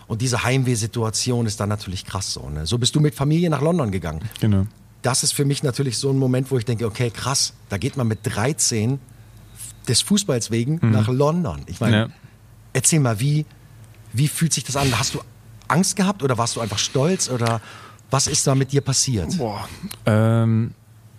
Und 0.06 0.20
diese 0.20 0.42
Heimwehsituation 0.44 1.46
ist 1.46 1.60
dann 1.60 1.68
natürlich 1.68 2.04
krass 2.04 2.32
so. 2.32 2.48
Ne? 2.50 2.66
So 2.66 2.78
bist 2.78 2.94
du 2.94 3.00
mit 3.00 3.14
Familie 3.14 3.48
nach 3.50 3.60
London 3.62 3.90
gegangen 3.90 4.20
Genau. 4.40 4.66
das 5.02 5.22
ist 5.22 5.32
für 5.34 5.44
mich 5.44 5.62
natürlich 5.62 5.98
so 5.98 6.10
ein 6.10 6.18
Moment, 6.18 6.50
wo 6.50 6.58
ich 6.58 6.64
denke, 6.64 6.86
okay, 6.86 7.10
krass, 7.10 7.52
da 7.68 7.78
geht 7.78 7.96
man 7.96 8.06
mit 8.08 8.20
13 8.22 8.98
des 9.88 10.00
Fußballs 10.02 10.50
wegen 10.50 10.78
nach 10.82 11.08
London. 11.08 11.62
Ich 11.66 11.80
meine. 11.80 11.96
Ja. 11.96 12.08
erzähl 12.72 13.00
mal, 13.00 13.20
wie, 13.20 13.44
wie 14.12 14.28
fühlt 14.28 14.52
sich 14.52 14.64
das 14.64 14.76
an? 14.76 14.98
Hast 14.98 15.14
du 15.14 15.20
Angst 15.68 15.96
gehabt 15.96 16.22
oder 16.22 16.36
warst 16.38 16.56
du 16.56 16.60
einfach 16.60 16.78
stolz 16.78 17.28
oder 17.28 17.60
was 18.10 18.26
ist 18.26 18.46
da 18.46 18.54
mit 18.54 18.72
dir 18.72 18.80
passiert? 18.80 19.36
Boah. 19.38 19.68
Ähm, 20.06 20.72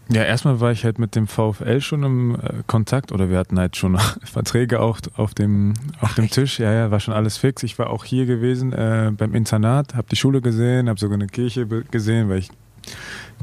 ja, 0.09 0.23
erstmal 0.23 0.59
war 0.59 0.71
ich 0.71 0.83
halt 0.85 0.99
mit 0.99 1.15
dem 1.15 1.27
VfL 1.27 1.81
schon 1.81 2.03
im 2.03 2.35
äh, 2.35 2.63
Kontakt 2.67 3.11
oder 3.11 3.29
wir 3.29 3.37
hatten 3.37 3.57
halt 3.59 3.75
schon 3.75 3.97
Verträge 4.23 4.79
auch 4.79 4.99
auf 5.15 5.33
dem, 5.33 5.73
auf 6.01 6.13
dem 6.15 6.29
Tisch. 6.29 6.59
Ja, 6.59 6.71
ja, 6.71 6.91
war 6.91 6.99
schon 6.99 7.13
alles 7.13 7.37
fix. 7.37 7.63
Ich 7.63 7.79
war 7.79 7.89
auch 7.89 8.05
hier 8.05 8.25
gewesen 8.25 8.71
äh, 8.73 9.11
beim 9.15 9.33
Internat, 9.33 9.95
habe 9.95 10.07
die 10.09 10.15
Schule 10.15 10.41
gesehen, 10.41 10.89
habe 10.89 10.99
sogar 10.99 11.15
eine 11.15 11.27
Kirche 11.27 11.65
gesehen, 11.65 12.29
weil 12.29 12.39
ich 12.39 12.49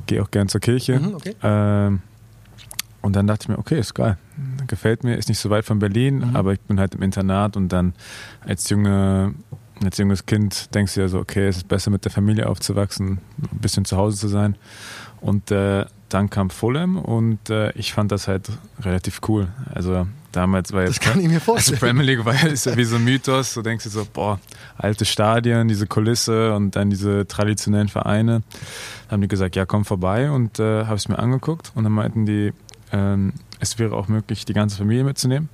gehe 0.07 0.23
auch 0.23 0.31
gern 0.31 0.49
zur 0.49 0.61
Kirche. 0.61 0.99
Mhm, 1.01 1.15
okay. 1.15 1.35
ähm, 1.43 2.01
und 3.01 3.17
dann 3.17 3.27
dachte 3.27 3.45
ich 3.45 3.49
mir, 3.49 3.59
okay, 3.59 3.81
ist 3.81 3.95
geil. 3.95 4.17
Gefällt 4.69 5.03
mir, 5.03 5.17
ist 5.17 5.29
nicht 5.29 5.41
so 5.41 5.51
weit 5.51 5.65
von 5.65 5.81
Berlin, 5.81 6.19
Mhm. 6.19 6.37
aber 6.37 6.53
ich 6.53 6.61
bin 6.61 6.79
halt 6.79 6.95
im 6.95 7.03
Internat 7.03 7.57
und 7.57 7.71
dann 7.71 7.95
als 8.47 8.71
junge, 8.71 9.35
als 9.83 9.99
junges 9.99 10.25
Kind 10.25 10.73
denkst 10.73 10.95
du 10.95 11.01
ja 11.01 11.09
so, 11.09 11.19
okay, 11.19 11.49
es 11.49 11.57
ist 11.57 11.69
besser 11.69 11.91
mit 11.91 12.05
der 12.05 12.13
Familie 12.13 12.49
aufzuwachsen, 12.49 13.19
ein 13.51 13.59
bisschen 13.59 13.85
zu 13.85 13.97
Hause 13.97 14.17
zu 14.19 14.29
sein. 14.29 14.55
Und 15.21 15.51
äh, 15.51 15.85
dann 16.15 16.31
kam 16.31 16.51
Fulham 16.51 16.97
und 16.97 17.51
äh, 17.51 17.73
ich 17.73 17.93
fand 17.93 18.13
das 18.13 18.29
halt 18.29 18.51
relativ 18.81 19.21
cool. 19.29 19.49
Also 19.75 20.07
damals 20.33 20.73
war 20.73 20.83
Das 20.83 20.97
jetzt 20.97 21.01
kann 21.01 21.21
ich 21.21 21.29
mir 21.29 21.35
also 21.35 21.45
vorstellen. 21.45 21.79
Premier 21.79 22.05
League 22.05 22.25
war 22.25 22.35
ja, 22.35 22.49
ist 22.49 22.67
ja 22.67 22.77
wie 22.77 22.85
so 22.85 22.97
ein 22.97 23.05
Mythos. 23.05 23.55
Du 23.55 23.63
denkst 23.63 23.85
dir 23.85 23.91
so, 23.91 24.07
boah, 24.13 24.41
alte 24.77 25.05
Stadien, 25.05 25.69
diese 25.69 25.87
Kulisse 25.87 26.55
und 26.55 26.77
dann 26.77 26.91
diese 26.91 27.27
traditionellen 27.27 27.89
Vereine. 27.89 28.43
Dann 29.09 29.13
haben 29.13 29.21
die 29.23 29.29
gesagt, 29.29 29.57
ja, 29.57 29.67
komm 29.67 29.85
vorbei 29.85 30.31
und 30.31 30.59
äh, 30.59 30.85
habe 30.85 30.97
es 30.97 31.09
mir 31.09 31.19
angeguckt 31.19 31.73
und 31.75 31.85
dann 31.85 31.93
meinten 31.93 32.27
die, 32.27 32.53
ähm, 32.93 33.33
es 33.61 33.79
wäre 33.79 33.95
auch 33.95 34.09
möglich, 34.09 34.45
die 34.45 34.55
ganze 34.55 34.77
Familie 34.77 35.05
mitzunehmen. 35.05 35.49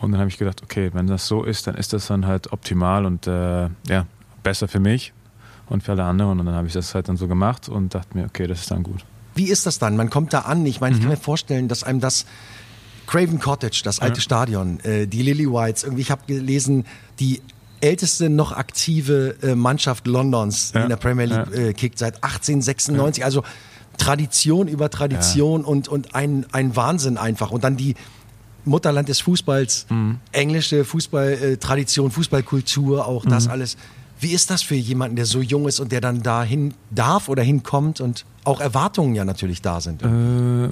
Und 0.00 0.12
dann 0.12 0.20
habe 0.20 0.28
ich 0.28 0.38
gedacht, 0.38 0.62
okay, 0.62 0.90
wenn 0.92 1.06
das 1.06 1.26
so 1.26 1.44
ist, 1.44 1.66
dann 1.66 1.76
ist 1.76 1.92
das 1.92 2.08
dann 2.08 2.26
halt 2.26 2.52
optimal 2.52 3.06
und 3.06 3.26
äh, 3.26 3.68
ja, 3.88 4.06
besser 4.42 4.68
für 4.68 4.80
mich 4.80 5.12
und 5.66 5.82
für 5.82 5.92
alle 5.92 6.04
anderen. 6.04 6.40
Und 6.40 6.46
dann 6.46 6.54
habe 6.54 6.66
ich 6.66 6.74
das 6.74 6.94
halt 6.94 7.08
dann 7.08 7.16
so 7.16 7.26
gemacht 7.26 7.68
und 7.68 7.94
dachte 7.94 8.16
mir, 8.16 8.26
okay, 8.26 8.46
das 8.46 8.60
ist 8.60 8.70
dann 8.70 8.82
gut. 8.82 9.04
Wie 9.34 9.48
ist 9.48 9.66
das 9.66 9.78
dann? 9.78 9.96
Man 9.96 10.10
kommt 10.10 10.32
da 10.32 10.40
an. 10.40 10.64
Ich 10.66 10.80
meine, 10.80 10.94
ich 10.94 11.00
kann 11.00 11.08
Mhm. 11.10 11.14
mir 11.16 11.20
vorstellen, 11.20 11.68
dass 11.68 11.82
einem 11.84 12.00
das 12.00 12.24
Craven 13.06 13.38
Cottage, 13.40 13.82
das 13.84 13.98
alte 14.00 14.20
Stadion, 14.20 14.80
äh, 14.80 15.06
die 15.06 15.22
Lily 15.22 15.46
Whites, 15.50 15.82
irgendwie, 15.84 16.02
ich 16.02 16.10
habe 16.10 16.22
gelesen, 16.26 16.86
die 17.20 17.42
älteste 17.80 18.30
noch 18.30 18.52
aktive 18.52 19.36
äh, 19.42 19.54
Mannschaft 19.54 20.06
Londons, 20.06 20.72
Ja, 20.74 20.84
in 20.84 20.88
der 20.88 20.96
Premier 20.96 21.26
League 21.26 21.48
ja. 21.54 21.60
äh, 21.68 21.72
kickt, 21.74 21.98
seit 21.98 22.22
1896. 22.24 23.24
Also 23.24 23.42
Tradition 23.98 24.68
über 24.68 24.88
Tradition 24.90 25.64
und, 25.64 25.86
und 25.88 26.14
ein, 26.14 26.46
ein 26.52 26.74
Wahnsinn 26.76 27.18
einfach. 27.18 27.50
Und 27.50 27.62
dann 27.64 27.76
die 27.76 27.94
Mutterland 28.64 29.08
des 29.10 29.20
Fußballs, 29.20 29.86
Mhm. 29.90 30.18
englische 30.32 30.84
Fußballtradition, 30.86 32.10
Fußballkultur, 32.10 33.06
auch 33.06 33.24
Mhm. 33.26 33.30
das 33.30 33.48
alles. 33.48 33.76
Wie 34.24 34.32
ist 34.32 34.50
das 34.50 34.62
für 34.62 34.74
jemanden, 34.74 35.16
der 35.16 35.26
so 35.26 35.42
jung 35.42 35.68
ist 35.68 35.80
und 35.80 35.92
der 35.92 36.00
dann 36.00 36.22
dahin 36.22 36.72
darf 36.90 37.28
oder 37.28 37.42
hinkommt 37.42 38.00
und 38.00 38.24
auch 38.44 38.58
Erwartungen 38.58 39.14
ja 39.14 39.26
natürlich 39.26 39.60
da 39.60 39.82
sind? 39.82 40.02
Äh, 40.02 40.70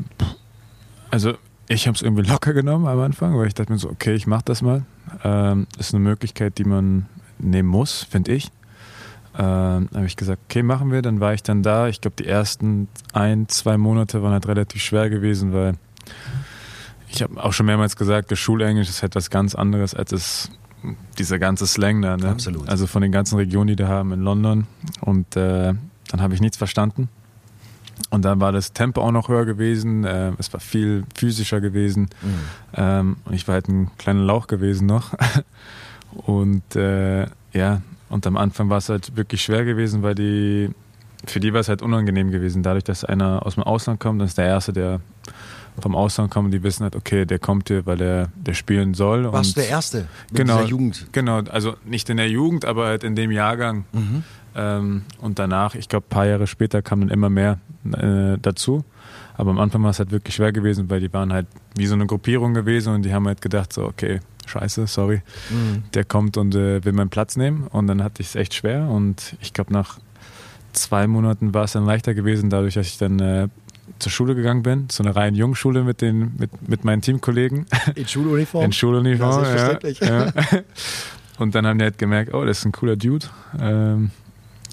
also 1.11 1.35
ich 1.69 1.87
habe 1.87 1.95
es 1.95 2.01
irgendwie 2.01 2.23
locker 2.23 2.55
genommen 2.55 2.87
am 2.87 2.99
Anfang, 3.01 3.37
weil 3.37 3.49
ich 3.49 3.53
dachte 3.53 3.71
mir 3.71 3.79
so, 3.79 3.91
okay, 3.91 4.15
ich 4.15 4.27
mache 4.27 4.45
das 4.47 4.63
mal. 4.63 4.87
Ähm, 5.23 5.67
ist 5.79 5.93
eine 5.93 6.03
Möglichkeit, 6.03 6.57
die 6.57 6.65
man 6.65 7.05
nehmen 7.39 7.69
muss, 7.69 8.05
finde 8.05 8.33
ich. 8.33 8.51
Ähm, 9.39 9.91
habe 9.95 10.07
ich 10.07 10.17
gesagt, 10.17 10.41
okay, 10.49 10.63
machen 10.63 10.91
wir. 10.91 11.03
Dann 11.03 11.21
war 11.21 11.35
ich 11.35 11.43
dann 11.43 11.63
da. 11.63 11.89
Ich 11.89 12.01
glaube, 12.01 12.17
die 12.19 12.27
ersten 12.27 12.89
ein, 13.13 13.51
zwei 13.51 13.77
Monate 13.77 14.23
waren 14.23 14.33
halt 14.33 14.49
relativ 14.49 14.81
schwer 14.81 15.11
gewesen, 15.11 15.53
weil 15.53 15.75
ich 17.11 17.23
habe 17.23 17.45
auch 17.45 17.53
schon 17.53 17.67
mehrmals 17.67 17.97
gesagt, 17.97 18.31
das 18.31 18.39
Schulenglisch 18.39 18.89
ist 18.89 19.03
etwas 19.03 19.29
ganz 19.29 19.55
anderes 19.55 19.95
als 19.95 20.13
es, 20.13 20.51
dieser 21.19 21.39
ganze 21.39 21.67
Slang 21.67 22.03
da. 22.03 22.17
Ne? 22.17 22.29
Absolut. 22.29 22.69
Also 22.69 22.87
von 22.87 23.03
den 23.03 23.13
ganzen 23.13 23.37
Regionen, 23.37 23.69
die 23.69 23.77
da 23.77 23.89
haben 23.89 24.13
in 24.13 24.21
London. 24.21 24.67
Und 25.01 25.37
äh, 25.37 25.75
dann 26.09 26.21
habe 26.21 26.35
ich 26.35 26.41
nichts 26.41 26.57
verstanden. 26.57 27.09
Und 28.11 28.25
dann 28.25 28.41
war 28.41 28.53
das 28.53 28.73
Tempo 28.73 29.01
auch 29.03 29.13
noch 29.13 29.29
höher 29.29 29.45
gewesen. 29.45 30.05
Äh, 30.05 30.33
es 30.39 30.53
war 30.53 30.61
viel 30.61 31.05
physischer 31.15 31.61
gewesen. 31.61 32.11
Ähm, 32.75 33.17
und 33.25 33.35
ich 33.35 33.47
war 33.49 33.55
halt 33.55 33.69
ein 33.69 33.91
kleiner 33.99 34.23
Lauch 34.23 34.47
gewesen 34.47 34.87
noch. 34.87 35.15
und 36.13 36.77
äh, 36.77 37.27
ja, 37.53 37.83
und 38.09 38.27
am 38.27 38.37
Anfang 38.37 38.69
war 38.69 38.79
es 38.79 38.89
halt 38.89 39.17
wirklich 39.17 39.43
schwer 39.43 39.65
gewesen, 39.65 40.03
weil 40.03 40.15
die, 40.15 40.71
für 41.27 41.41
die 41.41 41.53
war 41.53 41.61
es 41.61 41.69
halt 41.69 41.83
unangenehm 41.83 42.31
gewesen. 42.31 42.63
Dadurch, 42.63 42.85
dass 42.85 43.05
einer 43.05 43.45
aus 43.47 43.55
dem 43.55 43.63
Ausland 43.63 44.01
kommt, 44.01 44.21
dann 44.21 44.29
ist 44.29 44.39
der 44.39 44.47
Erste, 44.47 44.73
der 44.73 45.01
vom 45.81 45.97
Ausland 45.97 46.31
kommt, 46.31 46.53
die 46.53 46.63
wissen 46.63 46.83
halt, 46.83 46.97
okay, 46.97 47.25
der 47.25 47.39
kommt 47.39 47.69
hier, 47.69 47.87
weil 47.87 48.01
er 48.03 48.29
der 48.37 48.55
spielen 48.55 48.93
soll. 48.95 49.25
Warst 49.33 49.51
und 49.51 49.57
du 49.57 49.61
der 49.63 49.71
Erste 49.71 50.07
mit 50.31 50.41
genau, 50.41 50.57
dieser 50.59 50.69
Jugend? 50.69 51.07
Genau, 51.13 51.39
also 51.51 51.75
nicht 51.85 52.11
in 52.11 52.19
der 52.19 52.29
Jugend, 52.29 52.65
aber 52.65 52.87
halt 52.87 53.05
in 53.05 53.17
dem 53.17 53.31
Jahrgang. 53.31 53.85
Mhm. 53.93 54.25
Ähm, 54.55 55.03
und 55.21 55.39
danach, 55.39 55.75
ich 55.75 55.89
glaube, 55.89 56.07
ein 56.07 56.11
paar 56.11 56.27
Jahre 56.27 56.47
später 56.47 56.83
kamen 56.83 57.03
dann 57.03 57.11
immer 57.11 57.31
mehr 57.31 57.59
äh, 57.91 58.37
dazu. 58.41 58.85
Aber 59.35 59.51
am 59.51 59.59
Anfang 59.59 59.83
war 59.83 59.91
es 59.91 59.99
halt 59.99 60.11
wirklich 60.11 60.35
schwer 60.35 60.53
gewesen, 60.53 60.91
weil 60.91 61.01
die 61.01 61.11
waren 61.13 61.33
halt 61.33 61.47
wie 61.75 61.87
so 61.87 61.95
eine 61.95 62.07
Gruppierung 62.07 62.53
gewesen 62.53 62.95
und 62.95 63.03
die 63.03 63.15
haben 63.15 63.27
halt 63.27 63.41
gedacht, 63.41 63.73
so, 63.73 63.85
okay, 63.87 64.21
scheiße, 64.47 64.87
sorry, 64.87 65.23
Mhm. 65.51 65.85
der 65.95 66.05
kommt 66.05 66.37
und 66.37 66.55
äh, 66.55 66.85
will 66.85 66.93
meinen 66.93 67.09
Platz 67.09 67.37
nehmen. 67.37 67.67
Und 67.69 67.87
dann 67.87 68.05
hatte 68.05 68.21
ich 68.21 68.29
es 68.29 68.35
echt 68.35 68.53
schwer. 68.53 68.89
Und 68.89 69.37
ich 69.41 69.55
glaube, 69.55 69.73
nach 69.73 69.99
zwei 70.73 71.07
Monaten 71.07 71.55
war 71.55 71.65
es 71.65 71.73
dann 71.73 71.85
leichter 71.85 72.15
gewesen, 72.15 72.51
dadurch, 72.51 72.75
dass 72.75 72.87
ich 72.87 72.99
dann 72.99 73.19
äh, 73.21 73.49
zur 73.99 74.13
Schule 74.13 74.35
gegangen 74.35 74.63
bin, 74.63 74.89
zu 74.89 75.03
einer 75.03 75.15
reinen 75.15 75.37
Jungschule 75.37 75.83
mit, 75.83 76.01
den, 76.01 76.33
mit, 76.39 76.69
mit 76.69 76.85
meinen 76.85 77.03
Teamkollegen. 77.03 77.67
In 77.95 78.07
Schuluniform? 78.07 78.65
In 78.67 78.73
Schuluniform, 78.73 79.45
Ja, 79.45 80.27
ja. 80.27 80.33
Und 81.39 81.55
dann 81.55 81.67
haben 81.67 81.79
die 81.79 81.85
halt 81.85 81.99
gemerkt, 81.99 82.35
oh, 82.35 82.45
das 82.45 82.59
ist 82.59 82.67
ein 82.67 82.73
cooler 82.73 82.97
Dude, 82.97 83.27
ähm, 83.61 84.11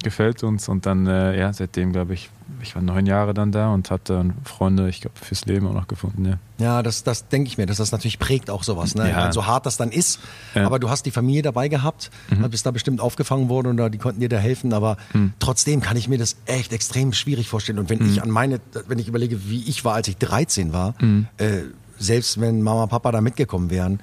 gefällt 0.04 0.44
uns. 0.44 0.68
Und 0.70 0.86
dann, 0.86 1.08
äh, 1.08 1.38
ja, 1.40 1.52
seitdem, 1.54 1.92
glaube 1.94 2.14
ich, 2.14 2.30
ich 2.62 2.76
war 2.76 2.82
neun 2.82 3.06
Jahre 3.06 3.34
dann 3.34 3.52
da 3.52 3.70
und 3.74 3.90
hatte 3.92 4.14
dann 4.14 4.34
Freunde, 4.44 4.90
ich 4.90 5.02
glaube, 5.02 5.16
fürs 5.22 5.46
Leben 5.46 5.68
auch 5.68 5.74
noch 5.74 5.88
gefunden, 5.88 6.26
ja. 6.26 6.38
Ja, 6.58 6.84
das, 6.84 7.04
das 7.04 7.30
denke 7.30 7.48
ich 7.48 7.58
mir, 7.58 7.66
dass 7.66 7.78
das 7.78 7.92
natürlich 7.92 8.20
prägt 8.20 8.50
auch 8.50 8.64
sowas. 8.64 8.96
Ne? 8.96 9.10
Ja. 9.10 9.16
Meine, 9.18 9.34
so 9.34 9.46
hart 9.46 9.66
das 9.66 9.78
dann 9.78 9.92
ist, 9.92 10.20
Ja. 10.56 10.66
aber 10.66 10.78
du 10.80 10.90
hast 10.90 11.06
die 11.06 11.12
Familie 11.12 11.42
dabei 11.42 11.70
gehabt, 11.70 12.12
Mhm. 12.30 12.50
bist 12.50 12.66
da 12.66 12.72
bestimmt 12.72 13.00
aufgefangen 13.02 13.48
worden 13.50 13.78
da, 13.78 13.88
die 13.90 13.98
konnten 13.98 14.20
dir 14.20 14.30
da 14.30 14.38
helfen, 14.38 14.74
aber 14.74 14.98
trotzdem 15.40 15.80
kann 15.82 15.96
ich 15.96 16.08
mir 16.10 16.18
das 16.18 16.36
echt 16.48 16.74
extrem 16.74 17.14
schwierig 17.14 17.48
vorstellen. 17.48 17.80
Und 17.80 17.90
wenn 17.90 18.00
Mhm. 18.00 18.10
ich 18.10 18.22
an 18.22 18.30
meine, 18.30 18.60
wenn 18.88 19.00
ich 19.00 19.08
überlege, 19.08 19.50
wie 19.50 19.64
ich 19.70 19.86
war, 19.86 19.94
als 19.94 20.08
ich 20.10 20.18
13 20.18 20.74
war, 20.74 20.96
Mhm. 21.00 21.28
äh, 21.38 21.62
selbst 21.98 22.40
wenn 22.42 22.62
Mama 22.62 22.84
und 22.84 22.90
Papa 22.90 23.12
da 23.12 23.22
mitgekommen 23.22 23.70
wären, 23.70 24.00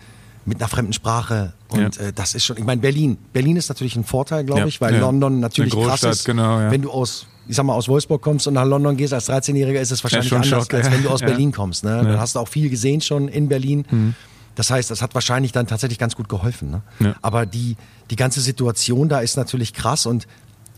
mit 0.46 0.58
einer 0.60 0.68
fremden 0.68 0.92
Sprache 0.92 1.52
und 1.68 1.96
Ja. 1.96 2.04
äh, 2.06 2.12
das 2.14 2.34
ist 2.34 2.44
schon, 2.44 2.56
ich 2.56 2.64
meine, 2.64 2.80
Berlin, 2.80 3.18
Berlin 3.32 3.56
ist 3.56 3.68
natürlich 3.68 3.96
ein 3.96 4.04
Vorteil, 4.04 4.44
glaube 4.44 4.60
Ja. 4.62 4.66
ich, 4.66 4.80
weil 4.80 4.94
Ja. 4.94 5.00
London 5.00 5.40
natürlich 5.40 5.74
krass 5.74 6.02
ist. 6.04 6.24
genau. 6.24 6.58
Wenn 6.70 6.82
du 6.82 6.90
aus 6.90 7.26
ich 7.48 7.54
sag 7.54 7.64
mal, 7.64 7.74
aus 7.74 7.86
Wolfsburg 7.86 8.22
kommst 8.22 8.48
und 8.48 8.54
nach 8.54 8.64
London 8.64 8.96
gehst 8.96 9.12
als 9.14 9.28
13-Jähriger, 9.28 9.78
ist 9.78 9.92
es 9.92 10.02
wahrscheinlich 10.02 10.32
anders, 10.32 10.48
Schock, 10.64 10.74
als 10.74 10.90
wenn 10.90 11.04
du 11.04 11.10
aus. 11.10 11.20
Berlin 11.20 11.52
kommst. 11.52 11.84
Ne? 11.84 11.90
Dann 12.02 12.18
hast 12.18 12.34
du 12.34 12.40
auch 12.40 12.48
viel 12.48 12.68
gesehen 12.70 13.00
schon 13.00 13.28
in 13.28 13.46
Berlin. 13.48 14.16
Das 14.56 14.70
heißt, 14.72 14.90
das 14.90 15.00
hat 15.00 15.14
wahrscheinlich 15.14 15.52
dann 15.52 15.68
tatsächlich 15.68 15.98
ganz 16.00 16.16
gut 16.16 16.28
geholfen. 16.28 16.82
Ne? 16.98 17.14
Aber 17.22 17.46
die, 17.46 17.76
die 18.10 18.16
ganze 18.16 18.40
Situation 18.40 19.08
da 19.08 19.20
ist 19.20 19.36
natürlich 19.36 19.74
krass 19.74 20.06
und 20.06 20.26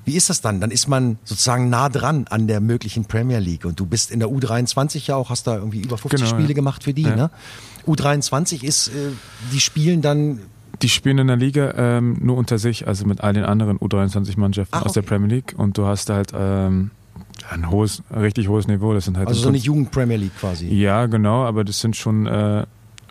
wie 0.09 0.17
ist 0.17 0.31
das 0.31 0.41
dann? 0.41 0.61
Dann 0.61 0.71
ist 0.71 0.89
man 0.89 1.19
sozusagen 1.25 1.69
nah 1.69 1.89
dran 1.89 2.27
an 2.31 2.47
der 2.47 2.61
möglichen 2.61 3.05
Premier 3.05 3.39
League 3.39 3.65
und 3.65 3.79
du 3.79 3.87
bist 3.87 4.11
in 4.11 4.21
der 4.21 4.29
U23 4.29 5.07
ja 5.07 5.17
auch, 5.17 5.31
hast 5.31 5.47
da 5.47 5.57
irgendwie 5.57 5.81
über 5.81 5.99
50 5.99 6.21
Genau, 6.21 6.31
Spiele 6.31 6.49
ja. 6.49 6.55
gemacht 6.55 6.85
für 6.85 6.93
die. 6.95 7.03
Ja. 7.03 7.15
Ne? 7.17 7.31
U23 7.87 8.65
ist, 8.65 8.89
äh, 8.89 8.93
die 9.53 9.61
spielen 9.61 10.03
dann 10.03 10.41
Die 10.83 10.89
spielen 10.89 11.19
in 11.19 11.27
der 11.27 11.37
Liga 11.37 11.75
ähm, 11.77 12.17
nur 12.21 12.37
unter 12.37 12.59
sich, 12.59 12.87
also 12.87 13.05
mit 13.07 13.21
all 13.21 13.33
den 13.33 13.45
anderen 13.45 13.79
U23-Mannschaften 13.79 14.77
Ach, 14.77 14.87
aus 14.87 14.93
der 14.93 15.03
okay. 15.03 15.15
Premier 15.15 15.37
League. 15.37 15.55
Und 15.57 15.77
du 15.79 15.87
hast 15.87 16.11
halt 16.11 16.33
ähm, 16.35 16.91
ein 17.51 17.71
hohes, 17.71 18.03
richtig 18.15 18.49
hohes 18.49 18.67
Niveau. 18.67 18.93
Das 18.95 19.05
sind 19.05 19.17
halt 19.17 19.29
also 19.29 19.41
so 19.41 19.49
eine 19.49 19.59
Jugend-Premier 19.59 20.17
League 20.17 20.39
quasi. 20.39 20.69
Ja, 20.69 21.07
genau, 21.07 21.45
aber 21.45 21.65
das 21.65 21.81
sind 21.81 21.97
schon, 21.97 22.27
äh, 22.27 22.65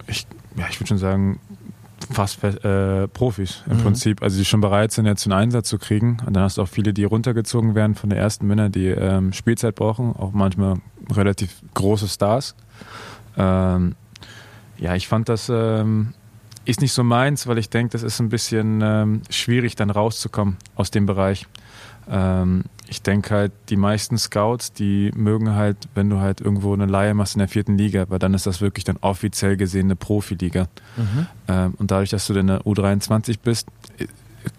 ich, 0.07 0.27
ja, 0.55 0.65
ich 0.69 0.79
würde 0.79 0.88
schon 0.88 0.97
sagen, 0.97 1.39
fast 2.12 2.43
äh, 2.43 3.08
Profis 3.08 3.63
im 3.70 3.78
Prinzip. 3.80 4.22
Also 4.22 4.38
die 4.38 4.46
schon 4.46 4.62
bereit 4.62 4.91
sind, 4.91 5.06
jetzt 5.06 5.26
einen 5.26 5.34
Einsatz 5.34 5.70
zu 5.70 5.78
kriegen. 5.78 6.17
Und 6.26 6.36
dann 6.36 6.43
hast 6.43 6.58
du 6.58 6.62
auch 6.62 6.67
viele, 6.67 6.93
die 6.93 7.04
runtergezogen 7.04 7.76
werden 7.76 7.96
von 7.96 8.10
den 8.10 8.20
ersten 8.20 8.48
Männern, 8.48 8.72
die 8.72 8.88
ähm, 8.88 9.34
Spielzeit 9.34 9.76
brauchen, 9.76 10.15
auch 10.15 10.32
manchmal 10.32 10.76
relativ 11.12 11.62
große 11.74 12.08
Stars. 12.08 12.56
Ähm, 13.38 13.96
Ja, 14.80 14.93
ich 14.93 15.08
fand 15.08 15.28
das 15.28 15.50
ähm, 15.50 16.13
ist 16.67 16.82
nicht 16.82 16.91
so 16.93 17.03
meins, 17.03 17.47
weil 17.47 17.58
ich 17.58 17.69
denke, 17.69 17.93
das 17.93 18.03
ist 18.03 18.19
ein 18.19 18.30
bisschen 18.30 18.82
ähm, 18.84 19.21
schwierig, 19.30 19.75
dann 19.75 19.89
rauszukommen 19.89 20.58
aus 20.75 20.91
dem 20.91 21.06
Bereich. 21.06 21.47
Ähm, 22.10 22.65
ich 22.89 23.01
denke 23.01 23.34
halt, 23.34 23.51
die 23.69 23.75
meisten 23.75 24.17
Scouts, 24.17 24.73
die 24.73 25.12
mögen 25.15 25.56
halt, 25.56 25.77
wenn 25.93 26.10
du 26.10 26.19
halt 26.19 26.41
irgendwo 26.41 26.73
eine 26.73 26.86
Laie 26.86 27.13
machst 27.13 27.36
in 27.36 27.39
der 27.39 27.47
vierten 27.47 27.77
Liga, 27.77 28.06
weil 28.10 28.19
dann 28.19 28.34
ist 28.34 28.45
das 28.45 28.62
wirklich 28.62 28.84
dann 28.84 28.97
offiziell 28.97 29.58
gesehen 29.58 29.88
eine 29.88 29.95
Profiliga. 29.95 30.67
Mhm. 30.95 31.27
Ähm, 31.47 31.73
und 31.77 31.91
dadurch, 31.91 32.10
dass 32.10 32.27
du 32.27 32.34
in 32.34 32.47
der 32.47 32.62
U23 32.62 33.39
bist, 33.41 33.69
äh, 33.97 34.08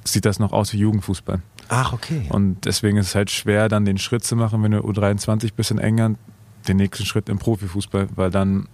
sieht 0.04 0.24
das 0.24 0.38
noch 0.38 0.52
aus 0.52 0.72
wie 0.72 0.78
Jugendfußball. 0.78 1.40
Ach, 1.68 1.92
okay. 1.92 2.26
Und 2.30 2.64
deswegen 2.64 2.96
ist 2.96 3.08
es 3.08 3.14
halt 3.14 3.30
schwer, 3.30 3.68
dann 3.68 3.84
den 3.84 3.98
Schritt 3.98 4.24
zu 4.24 4.36
machen, 4.36 4.62
wenn 4.62 4.72
du 4.72 4.78
U23 4.78 5.52
bist 5.54 5.70
in 5.70 5.78
England, 5.78 6.18
den 6.66 6.78
nächsten 6.78 7.04
Schritt 7.04 7.28
im 7.28 7.38
Profifußball, 7.38 8.08
weil 8.14 8.30
dann 8.30 8.68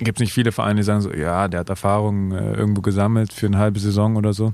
gibt 0.00 0.18
es 0.18 0.20
nicht 0.20 0.32
viele 0.32 0.52
Vereine, 0.52 0.80
die 0.80 0.84
sagen 0.84 1.00
so, 1.00 1.12
ja, 1.12 1.48
der 1.48 1.60
hat 1.60 1.68
Erfahrung 1.68 2.32
äh, 2.32 2.52
irgendwo 2.54 2.80
gesammelt 2.80 3.32
für 3.32 3.46
eine 3.46 3.58
halbe 3.58 3.78
Saison 3.80 4.16
oder 4.16 4.32
so. 4.32 4.52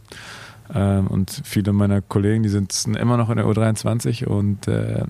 Ähm, 0.74 1.06
und 1.06 1.42
viele 1.44 1.72
meiner 1.72 2.02
Kollegen, 2.02 2.42
die 2.42 2.48
sind 2.48 2.74
immer 2.98 3.16
noch 3.16 3.30
in 3.30 3.36
der 3.36 3.46
U23 3.46 4.24
und 4.26 4.66
äh, 4.68 5.04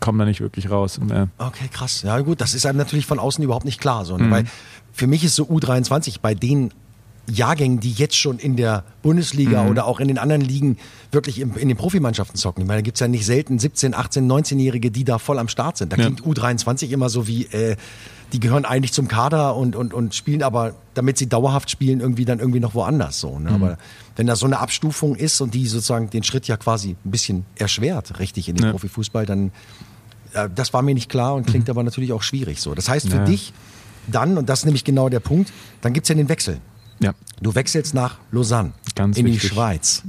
kommen 0.00 0.18
da 0.18 0.24
nicht 0.24 0.40
wirklich 0.40 0.70
raus. 0.70 0.98
Und, 0.98 1.10
äh, 1.10 1.26
Okay, 1.38 1.68
krass. 1.72 2.02
Ja, 2.02 2.18
gut, 2.20 2.40
das 2.40 2.54
ist 2.54 2.64
einem 2.66 2.78
natürlich 2.78 3.06
von 3.06 3.18
außen 3.18 3.42
überhaupt 3.42 3.64
nicht 3.64 3.80
klar. 3.80 4.04
So, 4.04 4.16
ne? 4.16 4.24
Mhm. 4.24 4.30
Weil 4.30 4.44
für 4.92 5.06
mich 5.06 5.24
ist 5.24 5.34
so 5.34 5.44
U23 5.44 6.16
bei 6.22 6.34
den 6.34 6.70
Jahrgängen, 7.30 7.80
die 7.80 7.92
jetzt 7.92 8.16
schon 8.16 8.38
in 8.38 8.56
der 8.56 8.84
Bundesliga 9.02 9.64
Mhm. 9.64 9.70
oder 9.70 9.84
auch 9.86 10.00
in 10.00 10.08
den 10.08 10.16
anderen 10.16 10.40
Ligen 10.40 10.78
wirklich 11.12 11.40
in, 11.40 11.52
in 11.56 11.68
den 11.68 11.76
Profimannschaften 11.76 12.36
zocken. 12.38 12.62
Ich 12.62 12.68
meine, 12.68 12.78
da 12.78 12.82
gibt's 12.82 13.00
ja 13.00 13.08
nicht 13.08 13.26
selten 13.26 13.58
17, 13.58 13.92
18, 13.94 14.26
19-Jährige, 14.30 14.90
die 14.90 15.04
da 15.04 15.18
voll 15.18 15.38
am 15.38 15.48
Start 15.48 15.76
sind. 15.76 15.92
Da 15.92 15.96
Ja. 15.96 16.04
klingt 16.04 16.22
U23 16.22 16.88
immer 16.90 17.10
so 17.10 17.26
wie, 17.26 17.44
äh, 17.46 17.76
die 18.32 18.40
gehören 18.40 18.64
eigentlich 18.66 18.92
zum 18.92 19.08
Kader 19.08 19.56
und, 19.56 19.74
und, 19.74 19.94
und 19.94 20.14
spielen 20.14 20.42
aber, 20.42 20.74
damit 20.94 21.16
sie 21.16 21.28
dauerhaft 21.28 21.70
spielen, 21.70 22.00
irgendwie 22.00 22.24
dann 22.26 22.40
irgendwie 22.40 22.60
noch 22.60 22.74
woanders. 22.74 23.20
So, 23.20 23.38
ne? 23.38 23.50
Aber 23.50 23.78
wenn 24.16 24.26
da 24.26 24.36
so 24.36 24.44
eine 24.46 24.58
Abstufung 24.58 25.14
ist 25.16 25.40
und 25.40 25.54
die 25.54 25.66
sozusagen 25.66 26.10
den 26.10 26.22
Schritt 26.24 26.46
ja 26.46 26.56
quasi 26.58 26.96
ein 27.04 27.10
bisschen 27.10 27.46
erschwert, 27.56 28.18
richtig 28.18 28.48
in 28.48 28.56
den 28.56 28.66
Ja. 28.66 28.70
Profifußball, 28.72 29.24
dann 29.24 29.50
äh, 30.34 30.48
das 30.54 30.74
war 30.74 30.82
mir 30.82 30.92
nicht 30.94 31.08
klar 31.08 31.34
und 31.36 31.46
klingt 31.46 31.70
aber 31.70 31.82
natürlich 31.82 32.12
auch 32.12 32.22
schwierig 32.22 32.60
so. 32.60 32.74
Das 32.74 32.88
heißt 32.88 33.08
für 33.08 33.16
Ja. 33.16 33.24
dich 33.24 33.52
dann, 34.08 34.36
und 34.38 34.48
das 34.48 34.60
ist 34.60 34.64
nämlich 34.66 34.84
genau 34.84 35.08
der 35.08 35.20
Punkt, 35.20 35.52
dann 35.80 35.92
gibt's 35.94 36.08
ja 36.10 36.14
den 36.14 36.28
Wechsel. 36.28 36.58
ja. 37.00 37.12
Du 37.40 37.54
wechselst 37.54 37.94
nach 37.94 38.18
Lausanne 38.32 38.72
Ganz 38.96 39.16
in 39.16 39.24
wichtig. 39.26 39.42
die 39.42 39.48
Schweiz. 39.54 40.02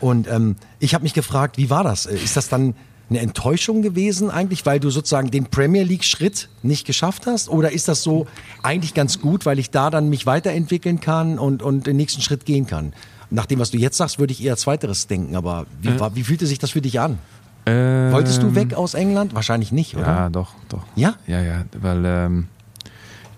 Und 0.00 0.26
ähm, 0.28 0.56
ich 0.78 0.94
habe 0.94 1.02
mich 1.02 1.12
gefragt, 1.14 1.58
wie 1.58 1.68
war 1.68 1.84
das? 1.84 2.06
Äh, 2.06 2.16
Ist 2.16 2.36
das 2.38 2.48
dann 2.48 2.74
eine 3.10 3.18
Enttäuschung 3.18 3.82
gewesen 3.82 4.30
eigentlich, 4.30 4.64
weil 4.64 4.80
du 4.80 4.88
sozusagen 4.90 5.30
den 5.30 5.46
Premier 5.46 5.82
League 5.82 6.04
Schritt 6.04 6.48
nicht 6.62 6.86
geschafft 6.86 7.26
hast? 7.26 7.48
Oder 7.48 7.72
ist 7.72 7.88
das 7.88 8.02
so 8.02 8.26
eigentlich 8.62 8.94
ganz 8.94 9.20
gut, 9.20 9.44
weil 9.46 9.58
ich 9.58 9.70
da 9.70 9.90
dann 9.90 10.08
mich 10.08 10.26
weiterentwickeln 10.26 11.00
kann 11.00 11.38
und, 11.38 11.62
und 11.62 11.86
den 11.86 11.96
nächsten 11.96 12.22
Schritt 12.22 12.46
gehen 12.46 12.66
kann? 12.66 12.92
Nach 13.30 13.46
dem, 13.46 13.58
was 13.58 13.70
du 13.72 13.78
jetzt 13.78 13.96
sagst, 13.96 14.18
würde 14.18 14.32
ich 14.32 14.42
eher 14.42 14.56
Zweiteres 14.56 15.06
denken. 15.06 15.36
Aber 15.36 15.66
wie, 15.82 15.98
war, 16.00 16.14
wie 16.16 16.22
fühlte 16.22 16.46
sich 16.46 16.58
das 16.58 16.70
für 16.70 16.80
dich 16.80 17.00
an? 17.00 17.18
Wolltest 17.66 18.42
du 18.42 18.48
Ähm, 18.48 18.54
weg 18.54 18.74
aus 18.74 18.94
England? 18.94 19.34
Wahrscheinlich 19.34 19.70
nicht, 19.70 19.94
oder? 19.96 20.06
Ja, 20.06 20.28
doch, 20.30 20.54
doch. 20.68 20.82
Ja? 20.96 21.14
Ja, 21.26 21.40
ja, 21.40 21.64
weil 21.80 22.04
ähm, 22.04 22.48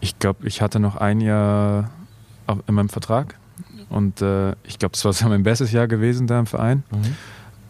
ich 0.01 0.19
glaube, 0.19 0.47
ich 0.47 0.63
hatte 0.63 0.81
noch 0.81 0.97
ein 0.97 1.21
Jahr 1.21 1.91
in 2.67 2.75
meinem 2.75 2.89
Vertrag 2.89 3.37
und 3.89 4.23
äh, 4.23 4.53
ich 4.65 4.79
glaube, 4.79 4.93
das 5.01 5.23
war 5.23 5.29
mein 5.29 5.43
bestes 5.43 5.73
Jahr 5.73 5.87
gewesen 5.89 6.27
da 6.27 6.39
im 6.39 6.47
Verein. 6.47 6.83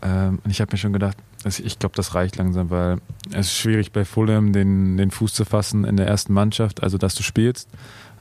Ähm, 0.02 0.40
und 0.44 0.50
ich 0.50 0.60
habe 0.60 0.72
mir 0.72 0.78
schon 0.78 0.92
gedacht, 0.92 1.16
dass 1.42 1.58
ich 1.58 1.78
glaube, 1.78 1.94
das 1.96 2.14
reicht 2.14 2.36
langsam, 2.36 2.70
weil 2.70 2.98
es 3.30 3.46
ist 3.46 3.56
schwierig 3.56 3.92
bei 3.92 4.04
Fulham 4.04 4.52
den, 4.52 4.96
den 4.96 5.10
Fuß 5.10 5.34
zu 5.34 5.44
fassen 5.44 5.84
in 5.84 5.96
der 5.96 6.06
ersten 6.06 6.32
Mannschaft, 6.32 6.82
also 6.82 6.98
dass 6.98 7.14
du 7.14 7.22
spielst, 7.22 7.68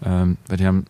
ähm, 0.04 0.38
weil 0.48 0.58
die 0.58 0.66
haben 0.66 0.86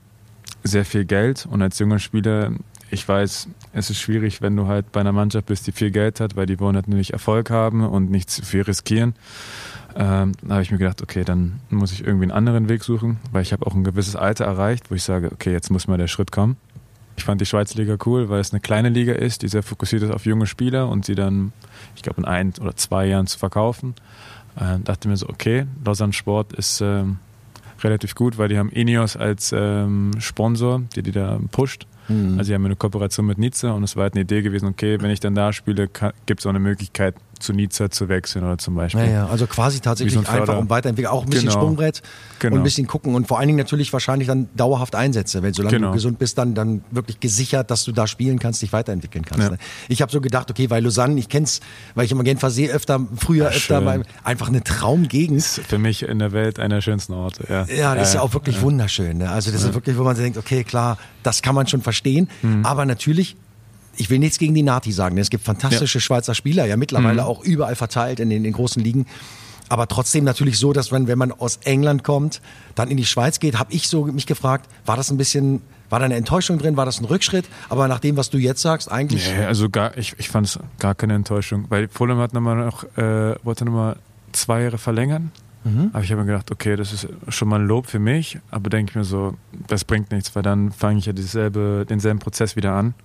sehr 0.63 0.85
viel 0.85 1.05
Geld 1.05 1.47
und 1.49 1.61
als 1.61 1.79
junger 1.79 1.99
Spieler, 1.99 2.51
ich 2.89 3.07
weiß, 3.07 3.47
es 3.73 3.89
ist 3.89 3.99
schwierig, 3.99 4.41
wenn 4.41 4.55
du 4.55 4.67
halt 4.67 4.91
bei 4.91 4.99
einer 4.99 5.13
Mannschaft 5.13 5.47
bist, 5.47 5.65
die 5.65 5.71
viel 5.71 5.91
Geld 5.91 6.19
hat, 6.19 6.35
weil 6.35 6.45
die 6.45 6.59
wollen 6.59 6.75
natürlich 6.75 7.13
Erfolg 7.13 7.49
haben 7.49 7.85
und 7.85 8.11
nicht 8.11 8.29
zu 8.29 8.43
viel 8.43 8.61
riskieren. 8.61 9.15
Ähm, 9.95 10.33
da 10.41 10.53
habe 10.55 10.63
ich 10.63 10.71
mir 10.71 10.77
gedacht, 10.77 11.01
okay, 11.01 11.23
dann 11.23 11.59
muss 11.69 11.91
ich 11.91 12.05
irgendwie 12.05 12.23
einen 12.23 12.31
anderen 12.31 12.69
Weg 12.69 12.83
suchen, 12.83 13.17
weil 13.31 13.41
ich 13.41 13.53
habe 13.53 13.65
auch 13.65 13.73
ein 13.73 13.83
gewisses 13.83 14.15
Alter 14.15 14.45
erreicht, 14.45 14.91
wo 14.91 14.95
ich 14.95 15.03
sage, 15.03 15.31
okay, 15.31 15.51
jetzt 15.51 15.69
muss 15.69 15.87
mal 15.87 15.97
der 15.97 16.07
Schritt 16.07 16.31
kommen. 16.31 16.57
Ich 17.21 17.25
fand 17.25 17.39
die 17.39 17.45
Schweizer 17.45 17.77
Liga 17.77 17.97
cool, 18.07 18.29
weil 18.29 18.39
es 18.39 18.51
eine 18.51 18.61
kleine 18.61 18.89
Liga 18.89 19.13
ist, 19.13 19.43
die 19.43 19.47
sehr 19.47 19.61
fokussiert 19.61 20.01
ist 20.01 20.09
auf 20.09 20.25
junge 20.25 20.47
Spieler 20.47 20.89
und 20.89 21.05
sie 21.05 21.13
dann, 21.13 21.53
ich 21.95 22.01
glaube, 22.01 22.19
in 22.19 22.25
ein 22.25 22.51
oder 22.59 22.75
zwei 22.75 23.05
Jahren 23.05 23.27
zu 23.27 23.37
verkaufen. 23.37 23.93
Äh, 24.55 24.79
dachte 24.83 25.07
mir 25.07 25.15
so, 25.17 25.29
okay, 25.29 25.67
Lausanne 25.85 26.13
Sport 26.13 26.51
ist 26.53 26.81
ähm, 26.81 27.19
relativ 27.83 28.15
gut, 28.15 28.39
weil 28.39 28.47
die 28.47 28.57
haben 28.57 28.71
Ineos 28.71 29.15
als 29.15 29.53
ähm, 29.55 30.13
Sponsor, 30.17 30.81
die 30.95 31.03
die 31.03 31.11
da 31.11 31.39
pusht. 31.51 31.85
Also 32.37 32.47
sie 32.47 32.55
haben 32.55 32.65
eine 32.65 32.75
Kooperation 32.75 33.27
mit 33.27 33.37
Nizza 33.37 33.71
und 33.71 33.83
es 33.83 33.95
war 33.95 34.03
halt 34.05 34.15
eine 34.15 34.21
Idee 34.23 34.41
gewesen, 34.41 34.65
okay, 34.65 34.99
wenn 34.99 35.11
ich 35.11 35.19
dann 35.19 35.35
da 35.35 35.53
spiele, 35.53 35.89
gibt 36.25 36.39
es 36.39 36.47
auch 36.47 36.49
eine 36.49 36.59
Möglichkeit, 36.59 37.13
zu 37.41 37.53
Nizza 37.53 37.89
zu 37.91 38.07
wechseln 38.09 38.43
oder 38.45 38.57
zum 38.57 38.75
Beispiel. 38.75 39.01
Ja, 39.05 39.09
ja, 39.11 39.27
also 39.27 39.47
quasi 39.47 39.79
tatsächlich 39.81 40.13
so 40.13 40.19
ein 40.21 40.25
einfach 40.27 40.57
um 40.57 40.69
weiterentwickeln, 40.69 41.11
auch 41.11 41.23
ein 41.23 41.29
bisschen 41.29 41.49
Genau. 41.49 41.59
Sprungbrett 41.59 42.01
Genau. 42.39 42.55
und 42.55 42.61
ein 42.61 42.63
bisschen 42.63 42.87
gucken 42.87 43.15
und 43.15 43.27
vor 43.27 43.37
allen 43.39 43.47
Dingen 43.47 43.57
natürlich 43.59 43.91
wahrscheinlich 43.93 44.27
dann 44.27 44.47
dauerhaft 44.55 44.95
Einsätze, 44.95 45.43
wenn 45.43 45.53
solange 45.53 45.75
Genau. 45.77 45.87
du 45.89 45.93
gesund 45.93 46.19
bist, 46.19 46.37
dann 46.37 46.53
dann 46.55 46.83
wirklich 46.91 47.19
gesichert, 47.19 47.69
dass 47.71 47.83
du 47.83 47.91
da 47.91 48.07
spielen 48.07 48.39
kannst, 48.39 48.61
dich 48.61 48.71
weiterentwickeln 48.73 49.25
kannst. 49.25 49.43
Ja. 49.43 49.49
Ne? 49.51 49.57
Ich 49.89 50.01
habe 50.01 50.11
so 50.11 50.21
gedacht, 50.21 50.49
okay, 50.49 50.69
weil 50.69 50.83
Lausanne, 50.83 51.19
ich 51.19 51.29
kenn's, 51.29 51.59
weil 51.95 52.05
ich 52.05 52.11
immer 52.11 52.23
Genfer 52.23 52.49
See 52.49 52.69
öfter, 52.69 52.99
früher 53.17 53.45
Ja, 53.45 53.49
öfter, 53.49 53.77
schön. 53.77 53.85
bei, 53.85 54.01
einfach 54.23 54.47
eine 54.47 54.63
Traumgegend. 54.63 55.37
ist 55.37 55.59
für 55.67 55.77
mich 55.77 56.03
in 56.03 56.19
der 56.19 56.31
Welt 56.31 56.59
einer 56.59 56.75
der 56.75 56.81
schönsten 56.81 57.13
Orte. 57.13 57.45
Ja, 57.49 57.65
Ja, 57.65 57.95
das 57.95 58.09
ist 58.09 58.13
ja 58.15 58.21
auch 58.21 58.33
wirklich 58.33 58.61
wunderschön. 58.61 59.17
Ne? 59.17 59.29
Also 59.29 59.51
das 59.51 59.63
ist 59.63 59.73
wirklich, 59.73 59.97
wo 59.97 60.03
man 60.03 60.15
denkt, 60.15 60.37
okay, 60.37 60.63
klar, 60.63 60.97
das 61.23 61.41
kann 61.41 61.55
man 61.55 61.67
schon 61.67 61.81
verstehen, 61.81 62.29
Mhm. 62.41 62.65
aber 62.65 62.85
natürlich. 62.85 63.35
Ich 63.97 64.09
will 64.09 64.19
nichts 64.19 64.37
gegen 64.39 64.53
die 64.53 64.63
Nati 64.63 64.91
sagen. 64.91 65.15
denn 65.15 65.21
Es 65.21 65.29
gibt 65.29 65.43
fantastische 65.43 65.99
Schweizer 65.99 66.33
Spieler, 66.35 66.65
ja 66.65 66.75
Mhm. 66.75 66.79
mittlerweile 66.79 67.25
auch 67.25 67.43
überall 67.43 67.75
verteilt 67.75 68.19
in 68.19 68.29
den, 68.29 68.37
in 68.37 68.43
den 68.45 68.53
großen 68.53 68.81
Ligen. 68.83 69.05
Aber 69.69 69.87
trotzdem 69.87 70.25
natürlich 70.25 70.57
so, 70.57 70.73
dass 70.73 70.91
wenn, 70.91 71.07
wenn 71.07 71.17
man 71.17 71.31
aus 71.31 71.57
England 71.63 72.03
kommt, 72.03 72.41
dann 72.75 72.89
in 72.89 72.97
die 72.97 73.05
Schweiz 73.05 73.39
geht, 73.39 73.57
habe 73.57 73.71
ich 73.71 73.87
so 73.87 74.05
mich 74.05 74.25
gefragt, 74.25 74.67
war 74.85 74.97
das 74.97 75.09
ein 75.11 75.17
bisschen, 75.17 75.61
war 75.89 75.99
da 75.99 76.05
eine 76.05 76.15
Enttäuschung 76.15 76.57
drin, 76.57 76.75
war 76.75 76.85
das 76.85 76.99
ein 76.99 77.05
Rückschritt? 77.05 77.45
Aber 77.69 77.87
nach 77.87 77.99
dem, 77.99 78.17
was 78.17 78.29
du 78.29 78.37
jetzt 78.37 78.61
sagst, 78.61 78.91
eigentlich. 78.91 79.31
Nee, 79.33 79.45
also 79.45 79.69
gar, 79.69 79.97
ich, 79.97 80.13
ich 80.17 80.27
fand 80.29 80.47
es 80.47 80.59
gar 80.79 80.93
keine 80.93 81.13
Enttäuschung, 81.13 81.65
weil 81.69 81.87
Fulham 81.87 82.17
hat 82.19 82.33
nochmal 82.33 82.57
noch, 82.57 82.83
äh, 82.97 83.35
wollte 83.43 83.63
nochmal 83.63 83.95
zwei 84.33 84.63
Jahre 84.63 84.77
verlängern. 84.77 85.31
Aber 85.93 86.03
ich 86.03 86.11
habe 86.11 86.21
mir 86.21 86.25
gedacht, 86.27 86.49
okay, 86.49 86.75
das 86.75 86.91
ist 86.91 87.07
schon 87.27 87.47
mal 87.47 87.59
ein 87.59 87.67
Lob 87.67 87.85
für 87.85 87.99
mich, 87.99 88.39
aber 88.49 88.71
denke 88.71 88.89
ich 88.89 88.95
mir 88.95 89.03
so, 89.03 89.35
das 89.67 89.85
bringt 89.85 90.11
nichts, 90.11 90.35
weil 90.35 90.41
dann 90.41 90.71
fange 90.71 90.97
ich 90.97 91.05
ja 91.05 91.13
dieselbe, 91.13 91.85
denselben 91.87 92.17
Prozess 92.17 92.55
wieder 92.55 92.73
an. 92.73 92.95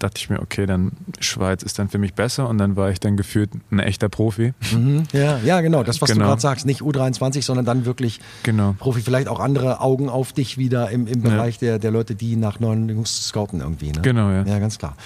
Dachte 0.00 0.14
ich 0.18 0.30
mir, 0.30 0.40
okay, 0.40 0.66
dann 0.66 0.92
Schweiz 1.20 1.62
ist 1.62 1.78
dann 1.78 1.88
für 1.90 1.98
mich 1.98 2.14
besser 2.14 2.48
und 2.48 2.58
dann 2.58 2.74
war 2.74 2.90
ich 2.90 2.98
dann 3.00 3.16
gefühlt 3.16 3.50
ein 3.70 3.78
echter 3.78 4.08
Profi. 4.08 4.54
Mhm. 4.72 5.04
Ja, 5.12 5.38
ja, 5.44 5.60
genau, 5.60 5.82
das, 5.84 6.00
was 6.02 6.08
du 6.08 6.14
Genau. 6.14 6.26
gerade 6.26 6.40
sagst, 6.40 6.66
nicht 6.66 6.80
U23, 6.80 7.42
sondern 7.44 7.66
dann 7.66 7.84
wirklich 7.84 8.18
Genau. 8.42 8.74
Profi, 8.78 9.02
vielleicht 9.02 9.28
auch 9.28 9.40
andere 9.40 9.80
Augen 9.80 10.08
auf 10.08 10.32
dich 10.32 10.56
wieder 10.58 10.90
im, 10.90 11.06
im 11.06 11.20
Bereich 11.22 11.58
der, 11.58 11.78
der 11.78 11.90
Leute, 11.90 12.14
die 12.14 12.36
nach 12.36 12.60
neuen 12.60 12.88
Jungs 12.88 13.28
scouten 13.28 13.60
irgendwie. 13.60 13.92
Ne? 13.92 14.00
Genau, 14.00 14.30
ja. 14.30 14.42
Ja, 14.44 14.58
ganz 14.58 14.78
klar. 14.78 14.96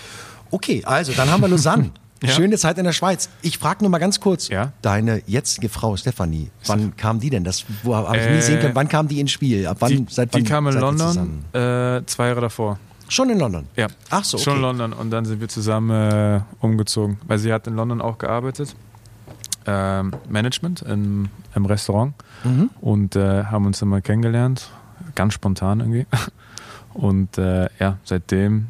Okay, 0.51 0.83
also 0.85 1.13
dann 1.13 1.29
haben 1.31 1.43
wir 1.43 1.49
Lausanne. 1.49 1.91
Ja. 2.23 2.31
Schöne 2.31 2.57
Zeit 2.57 2.79
in 2.79 2.85
der 2.85 2.93
Schweiz. 2.93 3.29
Ich 3.43 3.59
frage 3.59 3.85
nur 3.85 3.91
mal 3.91 3.99
ganz 3.99 4.19
kurz, 4.19 4.49
Ja. 4.49 4.73
deine 4.81 5.21
jetzige 5.27 5.69
Frau 5.69 5.95
Stefanie, 5.95 6.51
wann 6.65 6.97
kam 6.97 7.21
die 7.21 7.29
denn? 7.29 7.45
Das 7.45 7.67
wo 7.83 7.95
habe 7.95 8.17
ich 8.17 8.23
nie 8.31 8.37
Äh, 8.37 8.41
sehen 8.41 8.61
können. 8.61 8.75
Wann 8.75 8.89
kam 8.89 9.09
die 9.09 9.21
ins 9.21 9.31
Spiel? 9.33 9.67
Ab 9.67 9.77
wann, 9.81 9.91
Die, 9.91 10.07
seit 10.09 10.33
wann 10.33 10.43
die 10.43 10.49
kam 10.49 10.67
in 10.69 10.75
London 10.79 11.45
äh, 11.53 12.01
zwei 12.07 12.29
Jahre 12.29 12.41
davor. 12.41 12.79
Schon 13.09 13.31
in 13.31 13.39
London? 13.39 13.67
Ja. 13.77 13.89
Ach 14.11 14.25
so, 14.25 14.37
okay. 14.37 14.45
Schon 14.45 14.57
in 14.57 14.63
London 14.63 14.93
und 14.93 15.11
dann 15.11 15.25
sind 15.25 15.41
wir 15.41 15.49
zusammen 15.49 15.91
äh, 15.91 16.41
umgezogen, 16.61 17.19
weil 17.27 17.39
sie 17.39 17.53
hat 17.53 17.67
in 17.67 17.75
London 17.77 18.01
auch 18.01 18.19
gearbeitet. 18.19 18.75
Ähm, 19.67 20.13
Management 20.29 20.83
im, 20.83 21.29
im 21.55 21.65
Restaurant 21.67 22.15
Mhm. 22.45 22.69
und 22.83 23.17
äh, 23.17 23.45
haben 23.45 23.65
uns 23.65 23.79
dann 23.79 23.89
mal 23.89 24.03
kennengelernt, 24.03 24.69
ganz 25.15 25.33
spontan 25.33 25.81
irgendwie. 25.81 26.07
Und 26.93 27.39
äh, 27.39 27.69
ja, 27.81 27.97
seitdem 28.05 28.67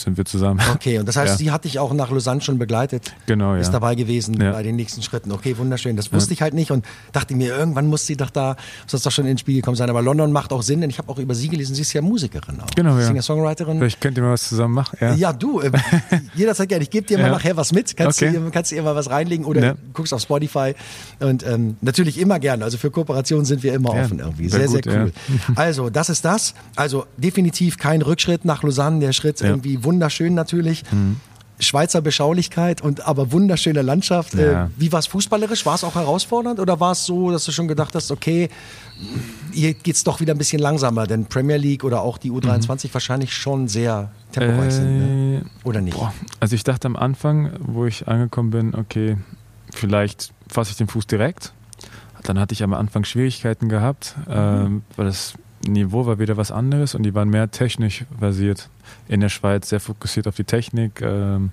sind 0.00 0.16
wir 0.16 0.24
zusammen. 0.24 0.60
Okay, 0.74 0.98
und 0.98 1.06
das 1.06 1.16
heißt, 1.16 1.32
Ja. 1.32 1.36
sie 1.36 1.50
hat 1.50 1.64
dich 1.64 1.78
auch 1.78 1.92
nach 1.92 2.10
Lausanne 2.10 2.40
schon 2.40 2.58
begleitet? 2.58 3.12
Genau, 3.26 3.54
ja. 3.54 3.60
Ist 3.60 3.70
dabei 3.70 3.94
gewesen 3.94 4.40
Ja. 4.40 4.52
bei 4.52 4.62
den 4.62 4.76
nächsten 4.76 5.02
Schritten. 5.02 5.32
Okay, 5.32 5.56
wunderschön. 5.58 5.96
Das 5.96 6.12
wusste 6.12 6.32
ich 6.34 6.42
halt 6.42 6.54
nicht 6.54 6.70
und 6.70 6.84
dachte 7.12 7.34
mir, 7.34 7.56
irgendwann 7.56 7.86
muss 7.86 8.06
sie 8.06 8.16
doch 8.16 8.30
da, 8.30 8.56
muss 8.84 8.92
das 8.92 9.02
doch 9.02 9.10
schon 9.12 9.26
ins 9.26 9.40
Spiel 9.40 9.56
gekommen 9.56 9.76
sein. 9.76 9.90
Aber 9.90 10.02
London 10.02 10.32
macht 10.32 10.52
auch 10.52 10.62
Sinn, 10.62 10.80
denn 10.80 10.90
ich 10.90 10.98
habe 10.98 11.08
auch 11.10 11.18
über 11.18 11.34
sie 11.34 11.48
gelesen, 11.48 11.74
sie 11.74 11.82
ist 11.82 11.92
ja 11.92 12.02
Musikerin 12.02 12.60
auch. 12.60 12.70
Genau, 12.76 12.96
ja. 12.98 13.06
Singer-Songwriterin. 13.06 13.78
Vielleicht 13.78 14.00
könnt 14.00 14.16
ihr 14.16 14.22
mal 14.24 14.32
was 14.32 14.48
zusammen 14.48 14.74
machen. 14.74 14.96
Ja. 15.00 15.14
Ja, 15.14 15.32
du, 15.32 15.60
äh, 15.60 15.70
jederzeit 16.34 16.68
gerne. 16.68 16.82
Ich 16.84 16.90
gebe 16.90 17.06
dir 17.06 17.18
mal 17.18 17.24
Ja. 17.26 17.30
nachher 17.32 17.56
was 17.56 17.72
mit. 17.72 17.96
Kannst, 17.96 18.22
Okay. 18.22 18.32
du, 18.32 18.50
kannst 18.50 18.70
du 18.70 18.76
ihr 18.76 18.82
mal 18.82 18.94
was 18.94 19.10
reinlegen 19.10 19.44
oder 19.44 19.62
Ja. 19.64 19.74
guckst 19.92 20.12
auf 20.14 20.20
Spotify. 20.22 20.74
Und 21.20 21.44
ähm, 21.46 21.76
natürlich 21.80 22.18
immer 22.18 22.38
gerne. 22.38 22.64
Also 22.64 22.78
für 22.78 22.90
Kooperationen 22.90 23.44
sind 23.44 23.62
wir 23.62 23.74
immer 23.74 23.94
Ja, 23.94 24.02
offen 24.02 24.18
irgendwie. 24.20 24.48
Sehr, 24.48 24.66
gut, 24.66 24.84
sehr 24.84 25.02
cool. 25.02 25.12
ja. 25.28 25.34
Also, 25.56 25.90
das 25.90 26.08
ist 26.08 26.24
das. 26.24 26.54
Also 26.76 27.06
definitiv 27.16 27.78
kein 27.78 28.02
Rückschritt 28.02 28.44
nach 28.44 28.62
Lausanne. 28.62 29.00
Der 29.00 29.12
Schritt 29.12 29.40
Ja. 29.40 29.48
irgendwie 29.48 29.82
wunderschön 29.88 30.34
natürlich. 30.34 30.84
Schweizer 31.60 32.00
Beschaulichkeit 32.00 32.80
und 32.82 33.06
aber 33.06 33.32
wunderschöne 33.32 33.82
Landschaft. 33.82 34.34
Ja. 34.34 34.66
Äh, 34.66 34.68
wie 34.76 34.92
war 34.92 35.00
es 35.00 35.08
fußballerisch? 35.08 35.66
War 35.66 35.74
es 35.74 35.82
auch 35.82 35.96
herausfordernd 35.96 36.60
oder 36.60 36.78
war 36.78 36.92
es 36.92 37.04
so, 37.04 37.32
dass 37.32 37.44
du 37.46 37.52
schon 37.52 37.66
gedacht 37.66 37.94
hast, 37.94 38.12
okay, 38.12 38.48
hier 39.52 39.74
geht's 39.74 40.04
doch 40.04 40.20
wieder 40.20 40.34
ein 40.34 40.38
bisschen 40.38 40.60
langsamer, 40.60 41.06
denn 41.06 41.26
Premier 41.26 41.56
League 41.56 41.82
oder 41.82 42.02
auch 42.02 42.18
die 42.18 42.30
U23 42.30 42.92
wahrscheinlich 42.92 43.34
schon 43.34 43.66
sehr 43.66 44.10
temporeich 44.30 44.74
sind, 44.74 44.98
ne? 44.98 45.38
Äh, 45.38 45.66
oder 45.68 45.80
nicht? 45.80 45.96
Boah, 45.96 46.12
also 46.38 46.54
ich 46.54 46.62
dachte 46.62 46.86
am 46.86 46.96
Anfang, 46.96 47.50
wo 47.58 47.86
ich 47.86 48.06
angekommen 48.06 48.50
bin, 48.50 48.74
okay, 48.76 49.16
vielleicht 49.74 50.32
fasse 50.48 50.70
ich 50.70 50.76
den 50.76 50.86
Fuß 50.86 51.08
direkt. 51.08 51.52
Dann 52.22 52.38
hatte 52.38 52.52
ich 52.52 52.62
am 52.62 52.74
Anfang 52.74 53.04
Schwierigkeiten 53.04 53.68
gehabt, 53.68 54.16
ähm, 54.28 54.82
weil 54.96 55.06
das 55.06 55.34
Niveau 55.66 56.06
war 56.06 56.18
wieder 56.18 56.36
was 56.36 56.50
anderes 56.52 56.94
und 56.94 57.02
die 57.02 57.14
waren 57.14 57.28
mehr 57.28 57.50
technisch 57.50 58.04
basiert. 58.20 58.68
In 59.08 59.20
der 59.20 59.28
Schweiz 59.28 59.68
sehr 59.68 59.80
fokussiert 59.80 60.28
auf 60.28 60.36
die 60.36 60.44
Technik. 60.44 61.00
Ähm, 61.02 61.50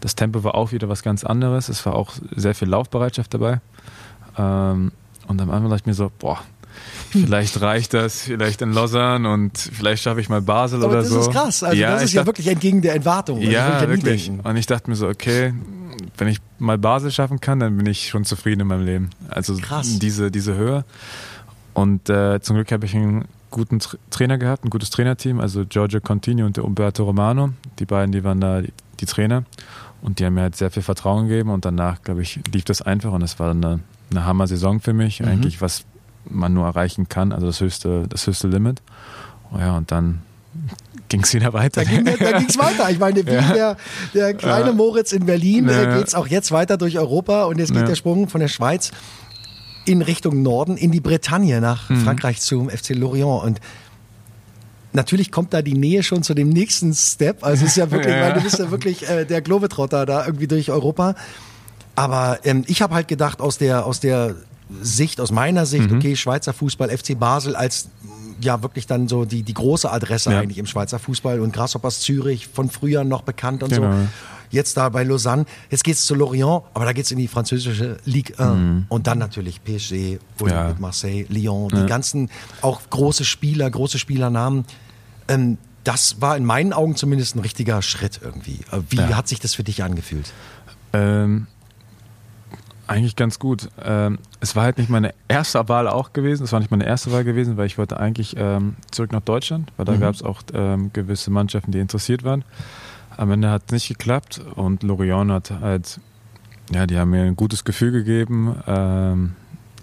das 0.00 0.14
Tempo 0.14 0.44
war 0.44 0.54
auch 0.54 0.72
wieder 0.72 0.88
was 0.88 1.02
ganz 1.02 1.24
anderes. 1.24 1.68
Es 1.68 1.84
war 1.84 1.94
auch 1.94 2.12
sehr 2.34 2.54
viel 2.54 2.68
Laufbereitschaft 2.68 3.34
dabei. 3.34 3.60
Ähm, 4.36 4.92
und 5.26 5.40
am 5.42 5.50
Anfang 5.50 5.70
dachte 5.70 5.82
ich 5.82 5.86
mir 5.86 5.94
so, 5.94 6.10
boah, 6.18 6.38
vielleicht 7.10 7.60
reicht 7.60 7.92
das, 7.94 8.22
vielleicht 8.22 8.62
in 8.62 8.72
Lausanne 8.72 9.30
und 9.30 9.58
vielleicht 9.58 10.02
schaffe 10.04 10.20
ich 10.20 10.28
mal 10.28 10.40
Basel 10.40 10.78
aber 10.82 10.92
oder 10.92 10.98
das 11.00 11.08
so. 11.10 11.20
ist 11.20 11.30
krass. 11.30 11.62
Also 11.62 11.80
das 11.80 12.00
ich 12.00 12.04
ist 12.06 12.12
ja 12.14 12.20
dachte- 12.22 12.26
wirklich 12.28 12.46
entgegen 12.48 12.80
der 12.80 12.94
Erwartung. 12.94 13.38
Also 13.38 13.50
ja, 13.50 13.80
nie 13.82 13.88
wirklich. 13.88 14.26
denken. 14.28 14.48
Und 14.48 14.56
ich 14.56 14.66
dachte 14.66 14.88
mir 14.88 14.96
so, 14.96 15.08
okay, 15.08 15.52
wenn 16.16 16.28
ich 16.28 16.38
mal 16.58 16.78
Basel 16.78 17.10
schaffen 17.10 17.40
kann, 17.40 17.60
dann 17.60 17.76
bin 17.76 17.86
ich 17.86 18.08
schon 18.08 18.24
zufrieden 18.24 18.60
in 18.62 18.66
meinem 18.68 18.84
Leben. 18.86 19.10
Also 19.28 19.56
Krass. 19.56 19.98
diese, 19.98 20.30
diese 20.30 20.54
Höhe. 20.54 20.84
Und 21.80 22.08
äh, 22.10 22.40
zum 22.40 22.56
Glück 22.56 22.72
habe 22.72 22.86
ich 22.86 22.94
einen 22.96 23.26
guten 23.50 23.78
Tra 23.78 23.96
Trainer 24.10 24.36
gehabt, 24.38 24.64
ein 24.64 24.70
gutes 24.70 24.90
Trainerteam, 24.90 25.40
also 25.40 25.64
Giorgio 25.64 26.00
Contini 26.00 26.42
und 26.42 26.56
der 26.56 26.64
Umberto 26.64 27.04
Romano. 27.04 27.50
Die 27.78 27.84
beiden, 27.86 28.12
die 28.12 28.24
waren 28.24 28.40
da 28.40 28.60
die, 28.62 28.72
die 29.00 29.06
Trainer. 29.06 29.44
Und 30.02 30.18
die 30.18 30.24
haben 30.26 30.34
mir 30.34 30.42
halt 30.42 30.56
sehr 30.56 30.70
viel 30.70 30.82
Vertrauen 30.82 31.28
gegeben 31.28 31.50
und 31.50 31.64
danach, 31.64 32.02
glaube 32.02 32.22
ich, 32.22 32.40
lief 32.52 32.64
das 32.64 32.82
einfach 32.82 33.12
und 33.12 33.22
es 33.22 33.38
war 33.38 33.50
eine, 33.50 33.80
eine 34.10 34.24
Hammer-Saison 34.24 34.80
für 34.80 34.92
mich. 34.92 35.20
Mhm. 35.20 35.28
Eigentlich, 35.28 35.60
was 35.60 35.84
man 36.28 36.52
nur 36.54 36.66
erreichen 36.66 37.08
kann, 37.08 37.32
also 37.32 37.46
das 37.46 37.60
höchste, 37.60 38.06
das 38.08 38.26
höchste 38.26 38.48
Limit. 38.48 38.82
Oh 39.52 39.58
ja, 39.58 39.76
und 39.76 39.90
dann 39.90 40.20
ging 41.08 41.22
es 41.22 41.32
wieder 41.34 41.52
weiter. 41.52 41.84
Da 41.84 41.90
ging 41.90 42.04
ging's 42.04 42.58
weiter. 42.58 42.90
Ich 42.90 42.98
meine, 42.98 43.16
wie 43.18 43.22
der, 43.54 43.76
der 44.14 44.34
kleine 44.34 44.66
Ja. 44.66 44.72
Moritz 44.72 45.12
in 45.12 45.26
Berlin 45.26 45.68
Ja. 45.68 45.82
äh, 45.94 45.98
geht's 45.98 46.14
auch 46.14 46.26
jetzt 46.26 46.52
weiter 46.52 46.76
durch 46.76 46.98
Europa 46.98 47.44
und 47.44 47.58
jetzt 47.58 47.72
geht 47.72 47.80
Ja. 47.82 47.86
der 47.86 47.94
Sprung 47.94 48.28
von 48.28 48.40
der 48.40 48.48
Schweiz 48.48 48.90
in 49.88 50.02
Richtung 50.02 50.42
Norden, 50.42 50.76
in 50.76 50.92
die 50.92 51.00
Bretagne, 51.00 51.60
nach 51.60 51.88
Mhm. 51.90 52.04
Frankreich 52.04 52.40
zum 52.40 52.68
FC 52.70 52.90
Lorient. 52.90 53.42
Und 53.44 53.60
natürlich 54.92 55.30
kommt 55.30 55.52
da 55.54 55.62
die 55.62 55.74
Nähe 55.74 56.02
schon 56.02 56.22
zu 56.22 56.34
dem 56.34 56.48
nächsten 56.50 56.94
Step. 56.94 57.44
Also 57.44 57.64
es 57.64 57.72
ist 57.72 57.76
ja 57.76 57.90
wirklich, 57.90 58.14
Ja. 58.14 58.22
weil 58.22 58.32
du 58.34 58.40
bist 58.42 58.58
ja 58.58 58.70
wirklich 58.70 59.08
äh, 59.08 59.24
der 59.24 59.40
Globetrotter 59.42 60.06
da 60.06 60.26
irgendwie 60.26 60.46
durch 60.46 60.70
Europa. 60.70 61.14
Aber 61.94 62.38
ähm, 62.44 62.64
ich 62.68 62.82
habe 62.82 62.94
halt 62.94 63.08
gedacht, 63.08 63.40
aus 63.40 63.58
der, 63.58 63.84
aus 63.86 64.00
der 64.00 64.36
Sicht, 64.82 65.20
aus 65.20 65.30
meiner 65.32 65.66
Sicht, 65.66 65.90
Mhm. 65.90 65.96
okay, 65.98 66.14
Schweizer 66.16 66.52
Fußball, 66.52 66.90
FC 66.96 67.18
Basel 67.18 67.56
als 67.56 67.88
ja 68.40 68.62
wirklich 68.62 68.86
dann 68.86 69.08
so 69.08 69.24
die, 69.24 69.42
die 69.42 69.54
große 69.54 69.90
Adresse 69.90 70.30
Ja. 70.30 70.38
eigentlich 70.40 70.58
im 70.58 70.66
Schweizer 70.66 70.98
Fußball 71.00 71.40
und 71.40 71.52
Grasshoppers 71.52 72.00
Zürich 72.00 72.46
von 72.46 72.70
früher 72.70 73.02
noch 73.02 73.22
bekannt 73.22 73.62
und 73.64 73.70
Genau. 73.70 73.90
so. 73.92 73.98
Jetzt 74.50 74.76
da 74.76 74.88
bei 74.88 75.02
Lausanne, 75.04 75.44
jetzt 75.70 75.84
geht's 75.84 76.06
zu 76.06 76.14
Lorient, 76.14 76.62
aber 76.74 76.84
da 76.84 76.92
geht's 76.92 77.10
in 77.10 77.18
die 77.18 77.28
französische 77.28 77.98
Ligue 78.04 78.38
1 78.38 78.86
und 78.88 79.06
dann 79.06 79.18
natürlich 79.18 79.62
PSG, 79.62 80.18
Mhm. 80.40 80.48
Ja. 80.48 80.68
mit 80.68 80.80
Marseille, 80.80 81.26
Lyon, 81.28 81.68
die 81.68 81.76
Ja. 81.80 81.86
ganzen 81.86 82.30
auch 82.62 82.80
große 82.88 83.24
Spieler, 83.24 83.70
große 83.70 83.98
Spielernamen. 83.98 84.64
Ähm, 85.28 85.58
das 85.84 86.20
war 86.20 86.36
in 86.36 86.44
meinen 86.44 86.72
Augen 86.72 86.96
zumindest 86.96 87.36
ein 87.36 87.40
richtiger 87.40 87.80
Schritt 87.82 88.20
irgendwie. 88.22 88.60
Äh, 88.72 88.80
Wie 88.90 88.96
Ja. 88.96 89.16
hat 89.16 89.28
sich 89.28 89.40
das 89.40 89.54
für 89.54 89.64
dich 89.64 89.82
angefühlt? 89.82 90.32
Ähm, 90.92 91.46
eigentlich 92.86 93.16
ganz 93.16 93.38
gut. 93.38 93.68
Ähm, 93.82 94.18
es 94.40 94.56
war 94.56 94.62
halt 94.64 94.78
nicht 94.78 94.88
meine 94.88 95.12
erste 95.28 95.68
Wahl 95.68 95.88
auch 95.88 96.14
gewesen. 96.14 96.44
Es 96.44 96.52
war 96.52 96.60
nicht 96.60 96.70
meine 96.70 96.86
erste 96.86 97.12
Wahl 97.12 97.22
gewesen, 97.24 97.56
weil 97.58 97.66
ich 97.66 97.76
wollte 97.76 98.00
eigentlich 98.00 98.34
ähm, 98.38 98.76
zurück 98.90 99.12
nach 99.12 99.20
Deutschland, 99.20 99.70
weil 99.76 99.84
da 99.84 99.92
Mhm. 99.92 100.00
gab 100.00 100.14
es 100.14 100.22
auch 100.22 100.42
ähm, 100.54 100.90
gewisse 100.94 101.30
Mannschaften, 101.30 101.70
die 101.70 101.80
interessiert 101.80 102.24
waren. 102.24 102.44
Am 103.18 103.30
Ende 103.30 103.50
hat 103.50 103.64
es 103.66 103.72
nicht 103.72 103.88
geklappt 103.88 104.40
und 104.54 104.82
Lorient 104.82 105.30
hat 105.30 105.50
halt, 105.60 106.00
ja, 106.72 106.86
die 106.86 106.96
haben 106.98 107.10
mir 107.10 107.24
ein 107.24 107.36
gutes 107.36 107.64
Gefühl 107.64 107.92
gegeben. 107.92 108.56
Ähm, 108.66 109.34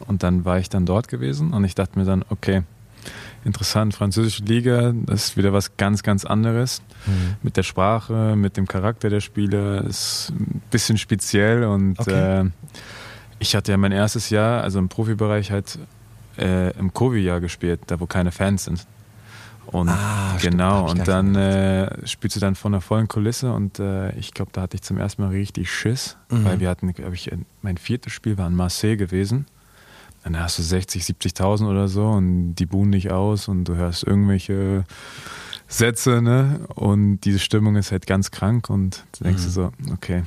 und 0.07 0.23
dann 0.23 0.45
war 0.45 0.57
ich 0.57 0.69
dann 0.69 0.85
dort 0.85 1.07
gewesen 1.07 1.53
und 1.53 1.63
ich 1.63 1.75
dachte 1.75 1.99
mir 1.99 2.05
dann, 2.05 2.23
okay, 2.29 2.63
interessant, 3.43 3.93
französische 3.93 4.43
Liga, 4.43 4.93
das 5.05 5.25
ist 5.25 5.37
wieder 5.37 5.53
was 5.53 5.77
ganz, 5.77 6.01
ganz 6.01 6.25
anderes. 6.25 6.81
Mit 7.43 7.57
der 7.57 7.63
Sprache, 7.63 8.35
mit 8.35 8.57
dem 8.57 8.67
Charakter 8.67 9.09
der 9.09 9.21
Spieler, 9.21 9.83
ist 9.83 10.31
ein 10.31 10.61
bisschen 10.71 10.97
speziell 10.97 11.63
und 11.65 11.99
Okay. 11.99 12.41
äh, 12.45 12.49
ich 13.39 13.55
hatte 13.55 13.71
ja 13.73 13.77
mein 13.77 13.91
erstes 13.91 14.29
Jahr, 14.29 14.63
also 14.63 14.79
im 14.79 14.89
Profibereich 14.89 15.51
halt 15.51 15.77
äh, 16.37 16.71
im 16.79 16.93
Covid-Jahr 16.93 17.41
gespielt, 17.41 17.81
da 17.87 17.99
wo 17.99 18.05
keine 18.05 18.31
Fans 18.31 18.63
sind. 18.65 18.87
Und 19.67 19.89
Ah, 19.89 20.35
stimmt, 20.37 20.53
genau, 20.53 20.85
ich 20.85 20.91
und 20.91 21.07
dann 21.07 21.35
äh, 21.35 22.07
spielst 22.07 22.35
du 22.35 22.39
dann 22.39 22.55
vor 22.55 22.69
einer 22.69 22.81
vollen 22.81 23.07
Kulisse 23.07 23.51
und 23.53 23.79
äh, 23.79 24.11
ich 24.17 24.33
glaube, 24.33 24.51
da 24.53 24.61
hatte 24.61 24.75
ich 24.75 24.81
zum 24.83 24.97
ersten 24.97 25.21
Mal 25.23 25.29
richtig 25.29 25.71
Schiss, 25.71 26.17
Mhm. 26.29 26.45
weil 26.45 26.59
wir 26.59 26.69
hatten, 26.69 26.93
glaube 26.93 27.15
ich, 27.15 27.31
mein 27.61 27.77
viertes 27.77 28.13
Spiel 28.13 28.37
war 28.37 28.47
in 28.47 28.55
Marseille 28.55 28.95
gewesen. 28.97 29.47
Dann 30.23 30.39
hast 30.39 30.57
du 30.59 30.63
60, 30.63 31.03
70.000 31.03 31.69
oder 31.69 31.87
so 31.87 32.07
und 32.09 32.55
die 32.55 32.65
buhen 32.65 32.91
dich 32.91 33.11
aus 33.11 33.47
und 33.47 33.65
du 33.65 33.75
hörst 33.75 34.03
irgendwelche 34.03 34.85
Sätze, 35.67 36.21
ne? 36.21 36.61
Und 36.75 37.21
diese 37.21 37.39
Stimmung 37.39 37.75
ist 37.75 37.91
halt 37.91 38.05
ganz 38.07 38.31
krank 38.31 38.69
und 38.69 39.03
du 39.17 39.23
denkst 39.23 39.41
Mhm. 39.43 39.45
du 39.45 39.51
so, 39.51 39.71
okay, 39.93 40.23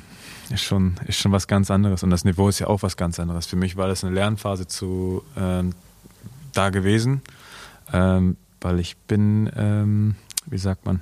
ist 0.51 0.63
schon, 0.63 0.95
ist 1.07 1.19
schon 1.19 1.33
was 1.33 1.47
ganz 1.49 1.71
anderes. 1.71 2.03
Und 2.03 2.11
das 2.11 2.25
Niveau 2.25 2.49
ist 2.49 2.59
ja 2.59 2.67
auch 2.69 2.83
was 2.83 2.97
ganz 2.97 3.19
anderes. 3.21 3.47
Für 3.47 3.57
mich 3.57 3.77
war 3.77 3.87
das 3.89 4.03
eine 4.05 4.15
Lernphase 4.15 4.67
zu 4.67 5.23
ähm, 5.37 5.73
da 6.53 6.71
gewesen, 6.71 7.23
ähm, 7.93 8.37
weil 8.61 8.81
ich 8.81 8.97
bin, 8.97 9.51
ähm, 9.57 10.17
wie 10.47 10.59
sagt 10.59 10.87
man, 10.87 11.01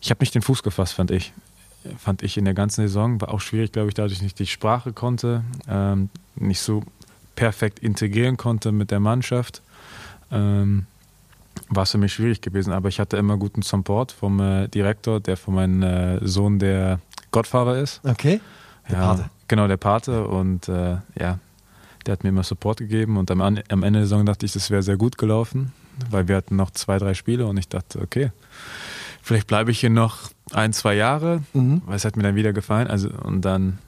ich 0.00 0.10
habe 0.10 0.20
nicht 0.20 0.34
den 0.34 0.42
Fuß 0.42 0.62
gefasst, 0.62 0.94
fand 0.94 1.10
ich. 1.10 1.32
Fand 1.98 2.22
ich 2.22 2.36
in 2.36 2.44
der 2.44 2.54
ganzen 2.54 2.82
Saison. 2.82 3.20
War 3.20 3.32
auch 3.32 3.40
schwierig, 3.40 3.72
glaube 3.72 3.88
ich, 3.88 3.94
dadurch 3.94 4.14
ich 4.14 4.22
nicht 4.22 4.38
die 4.38 4.46
Sprache 4.46 4.92
konnte, 4.92 5.44
ähm, 5.68 6.10
nicht 6.34 6.60
so 6.60 6.82
perfekt 7.36 7.78
integrieren 7.78 8.36
konnte 8.36 8.72
mit 8.72 8.90
der 8.90 9.00
Mannschaft. 9.00 9.62
Ähm, 10.30 10.86
war 11.68 11.84
es 11.84 11.92
für 11.92 11.98
mich 11.98 12.12
schwierig 12.12 12.40
gewesen, 12.40 12.72
aber 12.72 12.88
ich 12.88 13.00
hatte 13.00 13.16
immer 13.16 13.36
guten 13.36 13.62
Support 13.62 14.12
vom 14.12 14.40
äh, 14.40 14.68
Direktor, 14.68 15.20
der 15.20 15.36
von 15.36 15.54
meinem 15.54 15.82
äh, 15.82 16.26
Sohn 16.26 16.58
der 16.58 17.00
Godfather 17.30 17.78
ist. 17.78 18.00
Okay. 18.04 18.40
Der 18.88 18.98
ja, 18.98 19.06
Pate. 19.06 19.30
Genau, 19.48 19.68
der 19.68 19.76
Pate. 19.76 20.26
Und 20.26 20.68
äh, 20.68 20.96
ja, 21.18 21.38
der 22.06 22.12
hat 22.12 22.22
mir 22.22 22.30
immer 22.30 22.42
Support 22.42 22.78
gegeben. 22.78 23.16
Und 23.16 23.30
am, 23.30 23.40
am 23.40 23.82
Ende 23.82 24.00
der 24.00 24.02
Saison 24.02 24.26
dachte 24.26 24.46
ich, 24.46 24.52
das 24.52 24.70
wäre 24.70 24.82
sehr 24.82 24.96
gut 24.96 25.18
gelaufen, 25.18 25.72
weil 26.10 26.28
wir 26.28 26.36
hatten 26.36 26.56
noch 26.56 26.70
zwei, 26.70 26.98
drei 26.98 27.14
Spiele 27.14 27.46
und 27.46 27.56
ich 27.56 27.68
dachte, 27.68 28.00
okay, 28.00 28.30
vielleicht 29.22 29.46
bleibe 29.46 29.70
ich 29.70 29.80
hier 29.80 29.90
noch 29.90 30.30
ein, 30.52 30.72
zwei 30.72 30.94
Jahre, 30.94 31.42
Mhm. 31.52 31.82
weil 31.86 31.96
es 31.96 32.04
hat 32.04 32.16
mir 32.16 32.22
dann 32.22 32.34
wieder 32.36 32.52
gefallen. 32.52 32.86
Also, 32.88 33.08
und 33.22 33.42
dann 33.42 33.78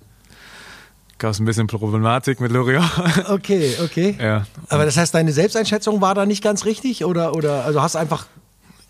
gab 1.19 1.31
es 1.33 1.39
ein 1.41 1.45
bisschen 1.45 1.67
Problematik 1.67 2.41
mit 2.41 2.53
Lorient. 2.53 2.85
Okay, 3.29 3.75
okay. 3.85 4.17
ja. 4.21 4.47
Aber 4.69 4.85
das 4.85 4.97
heißt, 4.97 5.15
deine 5.15 5.33
Selbsteinschätzung 5.33 6.01
war 6.01 6.15
da 6.15 6.27
nicht 6.27 6.43
ganz 6.43 6.65
richtig 6.65 7.05
oder, 7.05 7.35
oder 7.35 7.65
also 7.65 7.83
hast 7.83 7.97
einfach 7.97 8.27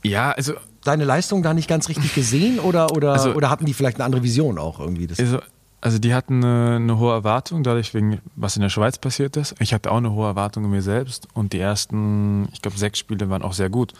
ja, 0.04 0.30
also 0.30 0.52
deine 0.84 1.04
Leistung 1.04 1.42
da 1.42 1.52
nicht 1.54 1.68
ganz 1.68 1.88
richtig 1.88 2.14
gesehen 2.14 2.60
oder, 2.60 2.92
oder, 2.92 3.12
Also- 3.14 3.32
oder 3.34 3.50
hatten 3.50 3.66
die 3.66 3.74
vielleicht 3.74 3.96
eine 3.96 4.04
andere 4.04 4.22
Vision 4.22 4.56
auch 4.58 4.78
irgendwie? 4.78 5.06
Das, 5.08 5.18
Also, 5.18 5.40
also 5.80 5.98
die 5.98 6.14
hatten 6.14 6.44
eine, 6.44 6.76
eine 6.76 6.98
hohe 6.98 7.12
Erwartung, 7.12 7.62
dadurch 7.62 7.94
wegen, 7.94 8.20
was 8.36 8.56
in 8.56 8.62
der 8.62 8.68
Schweiz 8.68 8.98
passiert 8.98 9.36
ist. 9.36 9.54
Ich 9.60 9.72
hatte 9.72 9.90
auch 9.90 9.98
eine 9.98 10.12
hohe 10.12 10.26
Erwartung 10.26 10.64
in 10.64 10.70
mir 10.70 10.82
selbst 10.82 11.28
und 11.34 11.52
die 11.52 11.60
ersten, 11.60 12.48
ich 12.52 12.62
glaube, 12.62 12.78
sechs 12.78 12.98
Spiele 12.98 13.30
waren 13.30 13.42
auch 13.42 13.52
sehr 13.52 13.70
gut, 13.70 13.92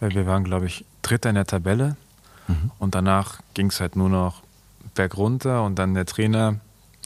weil 0.00 0.14
wir 0.14 0.26
waren, 0.26 0.44
glaube 0.44 0.66
ich, 0.66 0.84
Dritter 1.02 1.28
in 1.28 1.34
der 1.34 1.46
Tabelle 1.46 1.96
und 2.78 2.94
danach 2.94 3.40
ging 3.54 3.66
es 3.66 3.80
halt 3.80 3.96
nur 3.96 4.08
noch 4.08 4.42
bergunter 4.94 5.64
und 5.64 5.78
dann 5.78 5.94
der 5.94 6.06
Trainer 6.06 6.56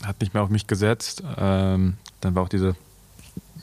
hat 0.05 0.21
nicht 0.21 0.35
mehr 0.35 0.43
auf 0.43 0.51
mich 0.51 0.67
gesetzt. 0.67 1.23
Ähm, 1.37 1.95
dann 2.21 2.35
war 2.35 2.45
auch 2.45 2.49
diese 2.49 2.77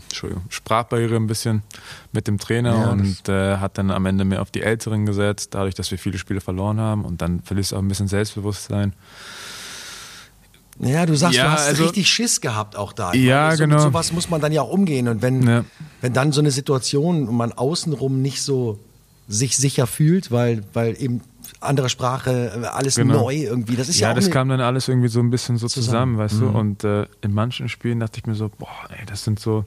Entschuldigung, 0.04 0.44
Sprachbarriere 0.50 1.16
ein 1.16 1.28
bisschen 1.28 1.64
mit 2.12 2.28
dem 2.28 2.38
Trainer 2.38 2.74
Ja, 2.74 2.90
und 2.90 3.30
äh, 3.30 3.58
hat 3.58 3.78
dann 3.78 3.92
am 3.92 4.06
Ende 4.06 4.26
mehr 4.26 4.42
auf 4.42 4.52
die 4.52 4.62
Älteren 4.62 5.06
gesetzt, 5.06 5.54
dadurch, 5.54 5.76
dass 5.76 5.92
wir 5.92 5.98
viele 5.98 6.18
Spiele 6.18 6.42
verloren 6.42 6.80
haben 6.80 7.06
und 7.06 7.22
dann 7.22 7.42
verlierst 7.42 7.72
du 7.72 7.76
auch 7.76 7.82
ein 7.82 7.88
bisschen 7.88 8.08
Selbstbewusstsein. 8.08 8.94
Ja, 10.80 11.06
du 11.06 11.16
sagst, 11.16 11.38
Ja, 11.38 11.44
du 11.46 11.52
hast 11.52 11.68
also- 11.68 11.84
richtig 11.84 12.08
Schiss 12.10 12.42
gehabt 12.42 12.76
auch 12.76 12.94
da. 12.94 13.14
Ja, 13.14 13.52
so, 13.52 13.58
genau. 13.64 13.76
Mit 13.76 13.84
sowas 13.84 14.12
muss 14.14 14.30
man 14.30 14.42
dann 14.42 14.52
ja 14.52 14.62
auch 14.62 14.70
umgehen 14.72 15.08
und 15.08 15.22
wenn, 15.22 15.44
Ja. 15.46 15.66
wenn 16.02 16.14
dann 16.14 16.32
so 16.32 16.40
eine 16.42 16.52
Situation 16.52 17.28
und 17.28 17.36
man 17.36 17.52
außenrum 17.52 18.22
nicht 18.22 18.42
so 18.42 18.80
sich 19.28 19.58
sicher 19.58 19.86
fühlt, 19.88 20.32
weil, 20.32 20.64
weil 20.74 20.96
eben 21.02 21.22
andere 21.62 21.90
Sprache, 21.90 22.52
äh, 22.64 22.66
alles 22.68 22.96
Genau. 22.96 23.22
neu 23.24 23.36
irgendwie, 23.36 23.76
das 23.76 23.90
ist 23.90 24.00
ja, 24.00 24.10
Ja, 24.10 24.14
das 24.14 24.32
kam 24.32 24.50
dann 24.50 24.62
alles 24.62 24.88
irgendwie 24.88 25.10
so 25.10 25.20
ein 25.20 25.30
bisschen 25.30 25.58
so 25.58 25.68
Zusammen. 25.68 25.86
zusammen, 25.86 26.18
weißt 26.18 26.36
Mhm. 26.36 26.40
du? 26.40 26.48
Und 26.58 26.84
äh, 26.84 27.06
in 27.22 27.34
manchen 27.34 27.70
Spielen 27.70 28.00
dachte 28.00 28.20
ich 28.20 28.26
mir 28.26 28.36
so, 28.36 28.50
boah, 28.58 28.68
ey, 28.90 29.06
das 29.06 29.24
sind 29.24 29.40
so, 29.40 29.66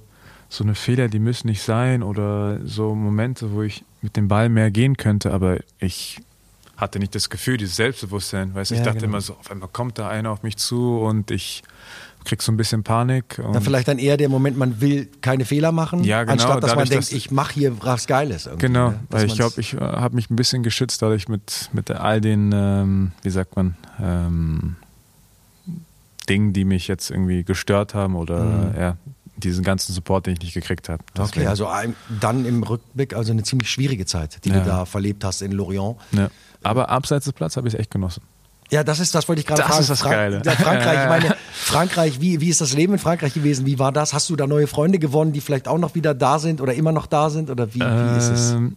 so 0.48 0.64
eine 0.64 0.74
Fehler, 0.74 1.08
die 1.08 1.18
müssen 1.18 1.46
nicht 1.48 1.62
sein 1.62 2.02
oder 2.02 2.58
so 2.64 2.94
Momente, 2.94 3.52
wo 3.52 3.62
ich 3.62 3.84
mit 4.00 4.16
dem 4.16 4.28
Ball 4.28 4.48
mehr 4.48 4.70
gehen 4.70 4.96
könnte, 4.96 5.32
aber 5.32 5.58
ich 5.78 6.20
hatte 6.82 6.98
nicht 6.98 7.14
das 7.14 7.30
Gefühl, 7.30 7.56
dieses 7.56 7.76
Selbstbewusstsein. 7.76 8.54
Weißt, 8.54 8.70
du, 8.70 8.74
ich 8.74 8.80
Ja, 8.80 8.84
dachte 8.86 8.98
genau. 8.98 9.10
immer 9.12 9.20
so, 9.20 9.34
auf 9.34 9.50
einmal 9.50 9.68
kommt 9.72 9.98
da 9.98 10.08
einer 10.08 10.30
auf 10.30 10.42
mich 10.42 10.56
zu 10.56 10.98
und 10.98 11.30
ich 11.30 11.62
krieg 12.24 12.42
so 12.42 12.52
ein 12.52 12.56
bisschen 12.56 12.82
Panik. 12.82 13.40
Und 13.42 13.52
Dann 13.54 13.62
vielleicht 13.62 13.88
dann 13.88 13.98
eher 13.98 14.16
der 14.16 14.28
Moment, 14.28 14.56
man 14.56 14.80
will 14.80 15.08
keine 15.22 15.44
Fehler 15.44 15.72
machen, 15.72 16.04
Ja, 16.04 16.22
genau, 16.22 16.32
anstatt 16.32 16.62
dass 16.62 16.70
man 16.70 16.84
dadurch, 16.84 16.88
denkt, 16.90 17.04
dass- 17.06 17.12
ich 17.12 17.30
mache 17.30 17.54
hier 17.54 17.82
was 17.82 18.06
Geiles. 18.06 18.48
Genau, 18.58 18.90
ne? 18.90 19.00
Weil 19.10 19.26
ich 19.26 19.34
glaube, 19.34 19.60
ich 19.60 19.74
äh, 19.74 19.78
habe 19.78 20.14
mich 20.16 20.28
ein 20.30 20.36
bisschen 20.36 20.62
geschützt 20.62 21.02
dadurch 21.02 21.28
mit, 21.28 21.70
mit 21.72 21.90
all 21.90 22.20
den, 22.20 22.52
ähm, 22.52 23.12
wie 23.22 23.30
sagt 23.30 23.56
man, 23.56 23.76
ähm, 24.00 24.76
Dingen, 26.28 26.52
die 26.52 26.64
mich 26.64 26.86
jetzt 26.88 27.10
irgendwie 27.10 27.42
gestört 27.44 27.94
haben 27.94 28.14
oder 28.14 28.72
ja, 28.78 28.96
diesen 29.36 29.64
ganzen 29.64 29.92
Support, 29.92 30.26
den 30.26 30.34
ich 30.34 30.40
nicht 30.40 30.54
gekriegt 30.54 30.88
habe. 30.88 31.02
Okay, 31.18 31.46
also 31.46 31.66
ein, 31.66 31.96
dann 32.20 32.44
im 32.44 32.62
Rückblick 32.62 33.14
also 33.14 33.32
eine 33.32 33.42
ziemlich 33.42 33.68
schwierige 33.70 34.06
Zeit, 34.06 34.44
die 34.44 34.50
Ja. 34.50 34.60
du 34.60 34.64
da 34.64 34.84
verlebt 34.84 35.24
hast 35.24 35.42
in 35.42 35.52
Lorient. 35.52 35.96
ja. 36.12 36.28
Aber 36.62 36.88
abseits 36.90 37.24
des 37.24 37.32
Platzes 37.34 37.56
habe 37.56 37.68
ich 37.68 37.74
es 37.74 37.80
echt 37.80 37.90
genossen. 37.90 38.22
Ja, 38.70 38.82
das 38.82 39.00
ist, 39.00 39.14
das 39.14 39.28
wollte 39.28 39.40
ich 39.40 39.46
gerade 39.46 39.60
Das 39.60 39.68
fragen. 39.68 39.80
ist 39.82 39.90
das 39.90 40.02
Geile. 40.02 40.42
Ja, 40.44 40.52
Frankreich, 40.52 41.02
ich 41.02 41.08
meine, 41.08 41.36
Frankreich, 41.52 42.20
wie, 42.22 42.40
wie 42.40 42.48
ist 42.48 42.60
das 42.62 42.72
Leben 42.72 42.94
in 42.94 42.98
Frankreich 42.98 43.34
gewesen? 43.34 43.66
Wie 43.66 43.78
war 43.78 43.92
das? 43.92 44.14
Hast 44.14 44.30
du 44.30 44.36
da 44.36 44.46
neue 44.46 44.66
Freunde 44.66 44.98
gewonnen, 44.98 45.32
die 45.32 45.40
vielleicht 45.42 45.68
auch 45.68 45.76
noch 45.78 45.94
wieder 45.94 46.14
da 46.14 46.38
sind 46.38 46.60
oder 46.60 46.72
immer 46.72 46.92
noch 46.92 47.06
da 47.06 47.28
sind? 47.28 47.50
Oder 47.50 47.74
wie, 47.74 47.80
wie 47.80 48.16
ist 48.16 48.28
es? 48.28 48.52
Ähm, 48.52 48.76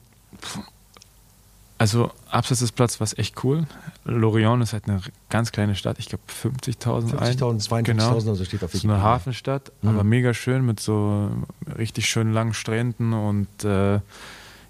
Also 1.78 2.12
abseits 2.30 2.62
des 2.62 2.72
Platzes 2.72 3.00
war 3.00 3.06
es 3.06 3.18
echt 3.18 3.44
cool. 3.44 3.66
Lorient 4.06 4.64
ist 4.64 4.72
halt 4.74 4.88
eine 4.88 5.02
ganz 5.30 5.52
kleine 5.52 5.76
Stadt. 5.76 5.98
Ich 6.00 6.08
glaube 6.08 6.24
50.000 6.44 7.18
ein. 7.18 7.38
50.000, 7.38 7.68
52.000 7.68 7.84
Genau. 7.84 8.16
oder 8.16 8.36
so 8.36 8.46
steht 8.46 8.64
auf 8.64 8.72
Das 8.72 8.76
ist 8.80 8.84
eine 8.86 8.94
Wikipedia. 8.94 9.10
Hafenstadt, 9.12 9.72
aber 9.84 10.04
mega 10.04 10.34
schön 10.34 10.66
mit 10.66 10.80
so 10.80 11.30
richtig 11.78 12.08
schönen 12.10 12.34
langen 12.34 12.54
Stränden 12.54 13.14
und 13.14 13.48
äh, 13.66 14.00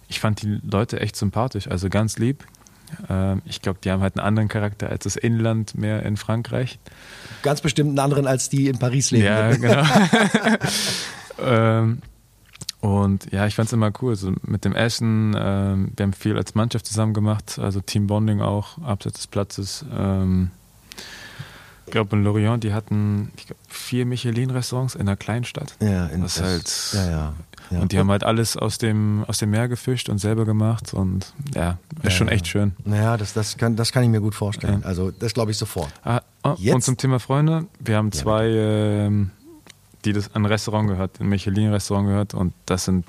ich 0.08 0.20
fand 0.20 0.42
die 0.42 0.60
Leute 0.70 1.00
echt 1.00 1.16
sympathisch, 1.16 1.68
also 1.68 1.90
ganz 1.90 2.18
lieb. 2.18 2.44
Ähm, 3.10 3.42
ich 3.46 3.62
glaube, 3.62 3.80
die 3.84 3.92
haben 3.92 4.02
halt 4.02 4.18
einen 4.18 4.26
anderen 4.26 4.48
Charakter 4.48 4.90
als 4.90 5.04
das 5.04 5.16
Inland 5.16 5.78
mehr 5.78 6.04
in 6.04 6.18
Frankreich. 6.18 6.80
Ganz 7.42 7.62
bestimmt 7.62 7.90
einen 7.90 8.00
anderen 8.00 8.28
als 8.28 8.50
die 8.50 8.68
in 8.68 8.80
Paris 8.80 9.12
leben. 9.12 9.26
Ja, 9.26 9.52
genau. 9.56 9.84
ähm, 11.40 12.02
und 12.82 13.32
ja, 13.32 13.48
ich 13.48 13.56
fand 13.56 13.68
es 13.68 13.74
immer 13.74 13.92
cool. 14.02 14.16
So 14.16 14.34
mit 14.44 14.64
dem 14.64 14.76
Essen, 14.76 15.36
ähm, 15.38 15.92
wir 15.96 16.04
haben 16.04 16.14
viel 16.14 16.38
als 16.38 16.56
Mannschaft 16.56 16.86
zusammen 16.86 17.14
gemacht, 17.14 17.58
also 17.60 17.82
Teambonding 17.82 18.42
auch, 18.42 18.78
abseits 18.84 19.18
des 19.18 19.28
Platzes. 19.28 19.86
Ähm, 19.92 20.52
ich 21.86 21.92
glaube, 21.92 22.16
in 22.16 22.24
Lorient, 22.24 22.64
die 22.64 22.74
hatten 22.74 23.32
glaub, 23.36 23.58
vier 23.68 24.06
Michelin-Restaurants 24.06 24.96
in 24.96 25.02
einer 25.02 25.16
Kleinstadt. 25.16 25.76
Ja, 25.82 26.08
in 26.08 26.22
Das 26.22 26.42
halt- 26.42 26.90
ja, 26.94 27.06
ja, 27.10 27.34
ja. 27.72 27.80
Und 27.80 27.92
die 27.92 28.00
haben 28.00 28.10
halt 28.12 28.24
alles 28.24 28.58
aus 28.58 28.78
dem, 28.78 29.24
aus 29.28 29.38
dem 29.40 29.50
Meer 29.52 29.68
gefischt 29.68 30.10
und 30.10 30.18
selber 30.20 30.46
gemacht. 30.46 30.94
Und 30.94 31.34
ja, 31.54 31.78
ist 32.04 32.14
schon 32.14 32.28
echt 32.28 32.48
schön. 32.48 32.74
Naja, 32.86 33.18
das, 33.18 33.34
das, 33.34 33.58
kann, 33.58 33.76
das 33.76 33.92
kann 33.92 34.04
ich 34.04 34.10
mir 34.10 34.22
gut 34.22 34.36
vorstellen. 34.36 34.84
Also, 34.84 35.12
das 35.12 35.34
glaube 35.34 35.52
ich 35.52 35.58
sofort. 35.58 35.90
Ah, 36.04 36.22
oh, 36.44 36.56
und 36.74 36.84
zum 36.84 36.98
Thema 36.98 37.20
Freunde, 37.20 37.66
wir 37.80 37.98
haben 37.98 38.12
zwei, 38.12 38.48
ähm, 38.48 39.32
die 40.06 40.14
das 40.14 40.34
an 40.34 40.44
ein 40.44 40.46
Restaurant 40.46 40.88
gehört, 40.88 41.20
ein 41.20 41.28
Michelin-Restaurant 41.28 42.08
gehört 42.08 42.34
und 42.34 42.54
das 42.66 42.86
sind 42.86 43.06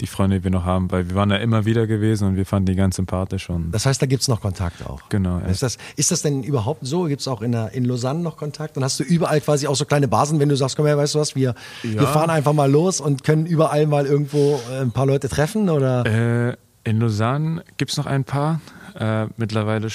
die 0.00 0.06
Freunde, 0.06 0.38
die 0.38 0.44
wir 0.44 0.50
noch 0.50 0.64
haben, 0.64 0.90
weil 0.90 1.08
wir 1.08 1.16
waren 1.16 1.30
da 1.30 1.36
immer 1.36 1.64
wieder 1.64 1.86
gewesen 1.86 2.28
und 2.28 2.36
wir 2.36 2.46
fanden 2.46 2.66
die 2.66 2.74
ganz 2.74 2.96
sympathisch 2.96 3.50
und 3.50 3.72
Das 3.72 3.86
heißt, 3.86 4.00
da 4.00 4.06
gibt 4.06 4.22
es 4.22 4.28
noch 4.28 4.40
Kontakt 4.40 4.86
auch. 4.86 5.08
Genau, 5.08 5.38
ja. 5.38 5.46
Ist 5.46 5.62
das, 5.62 5.78
ist 5.96 6.10
das 6.10 6.22
denn 6.22 6.42
überhaupt 6.42 6.86
so? 6.86 7.04
Gibt 7.04 7.20
es 7.20 7.28
auch 7.28 7.42
in, 7.42 7.52
der, 7.52 7.72
in 7.72 7.84
Lausanne 7.84 8.20
noch 8.20 8.36
Kontakt? 8.36 8.76
Und 8.76 8.84
hast 8.84 9.00
du 9.00 9.04
überall 9.04 9.40
quasi 9.40 9.66
auch 9.66 9.76
so 9.76 9.84
kleine 9.84 10.08
Basen, 10.08 10.38
wenn 10.38 10.48
du 10.48 10.56
sagst, 10.56 10.76
komm 10.76 10.86
her, 10.86 10.96
weißt 10.96 11.14
du 11.14 11.18
was, 11.18 11.34
wir, 11.34 11.54
wir 11.82 12.02
fahren 12.02 12.30
einfach 12.30 12.52
mal 12.52 12.70
los 12.70 13.00
und 13.00 13.24
können 13.24 13.46
überall 13.46 13.86
mal 13.86 14.06
irgendwo 14.06 14.60
äh, 14.70 14.80
ein 14.80 14.92
paar 14.92 15.06
Leute 15.06 15.28
treffen? 15.28 15.70
Oder? 15.70 16.04
Äh, 16.50 16.56
in 16.84 17.00
Lausanne 17.00 17.64
gibt 17.76 17.90
es 17.90 17.96
noch 17.96 18.06
ein 18.06 18.24
paar. 18.24 18.60
Äh, 18.98 19.26
mittlerweile 19.36 19.90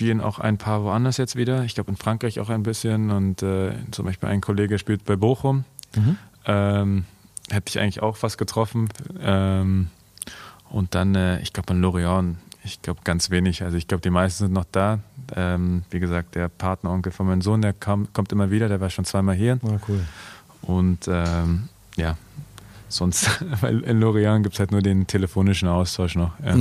spielen 0.00 0.20
auch 0.20 0.38
ein 0.38 0.56
paar 0.56 0.82
woanders 0.84 1.18
jetzt 1.18 1.36
wieder. 1.36 1.64
Ich 1.64 1.74
glaube 1.74 1.90
in 1.90 1.96
Frankreich 1.96 2.40
auch 2.40 2.48
ein 2.48 2.62
bisschen. 2.62 3.10
Und 3.10 3.42
äh, 3.42 3.72
zum 3.90 4.06
Beispiel 4.06 4.28
ein 4.28 4.40
Kollege 4.40 4.78
spielt 4.78 5.04
bei 5.04 5.16
Bochum. 5.16 5.64
Ähm, 6.46 7.04
hätte 7.50 7.68
ich 7.68 7.78
eigentlich 7.80 8.02
auch 8.02 8.16
fast 8.16 8.38
getroffen. 8.38 8.88
Ähm, 9.20 9.88
und 10.70 10.94
dann, 10.94 11.14
äh, 11.14 11.40
ich 11.40 11.52
glaube 11.52 11.72
in 11.72 11.80
Lorient, 11.80 12.36
ich 12.64 12.80
glaube 12.82 13.00
ganz 13.04 13.30
wenig. 13.30 13.62
Also 13.62 13.76
ich 13.76 13.88
glaube, 13.88 14.02
die 14.02 14.10
meisten 14.10 14.44
sind 14.44 14.52
noch 14.52 14.66
da. 14.70 15.00
Ähm, 15.36 15.82
wie 15.90 16.00
gesagt, 16.00 16.34
der 16.34 16.48
Partneronkel 16.48 17.12
von 17.12 17.26
meinem 17.26 17.42
Sohn, 17.42 17.62
der 17.62 17.72
kam, 17.72 18.12
kommt 18.12 18.32
immer 18.32 18.50
wieder, 18.50 18.68
der 18.68 18.80
war 18.80 18.90
schon 18.90 19.04
zweimal 19.04 19.34
hier. 19.34 19.58
Ja, 19.62 19.78
cool. 19.88 20.00
Und 20.62 21.08
ähm, 21.08 21.68
ja, 21.96 22.16
sonst, 22.88 23.28
weil 23.60 23.80
in 23.80 24.00
Lorient 24.00 24.42
gibt 24.42 24.54
es 24.54 24.60
halt 24.60 24.72
nur 24.72 24.82
den 24.82 25.06
telefonischen 25.06 25.68
Austausch 25.68 26.16
noch. 26.16 26.32
Ja. 26.44 26.56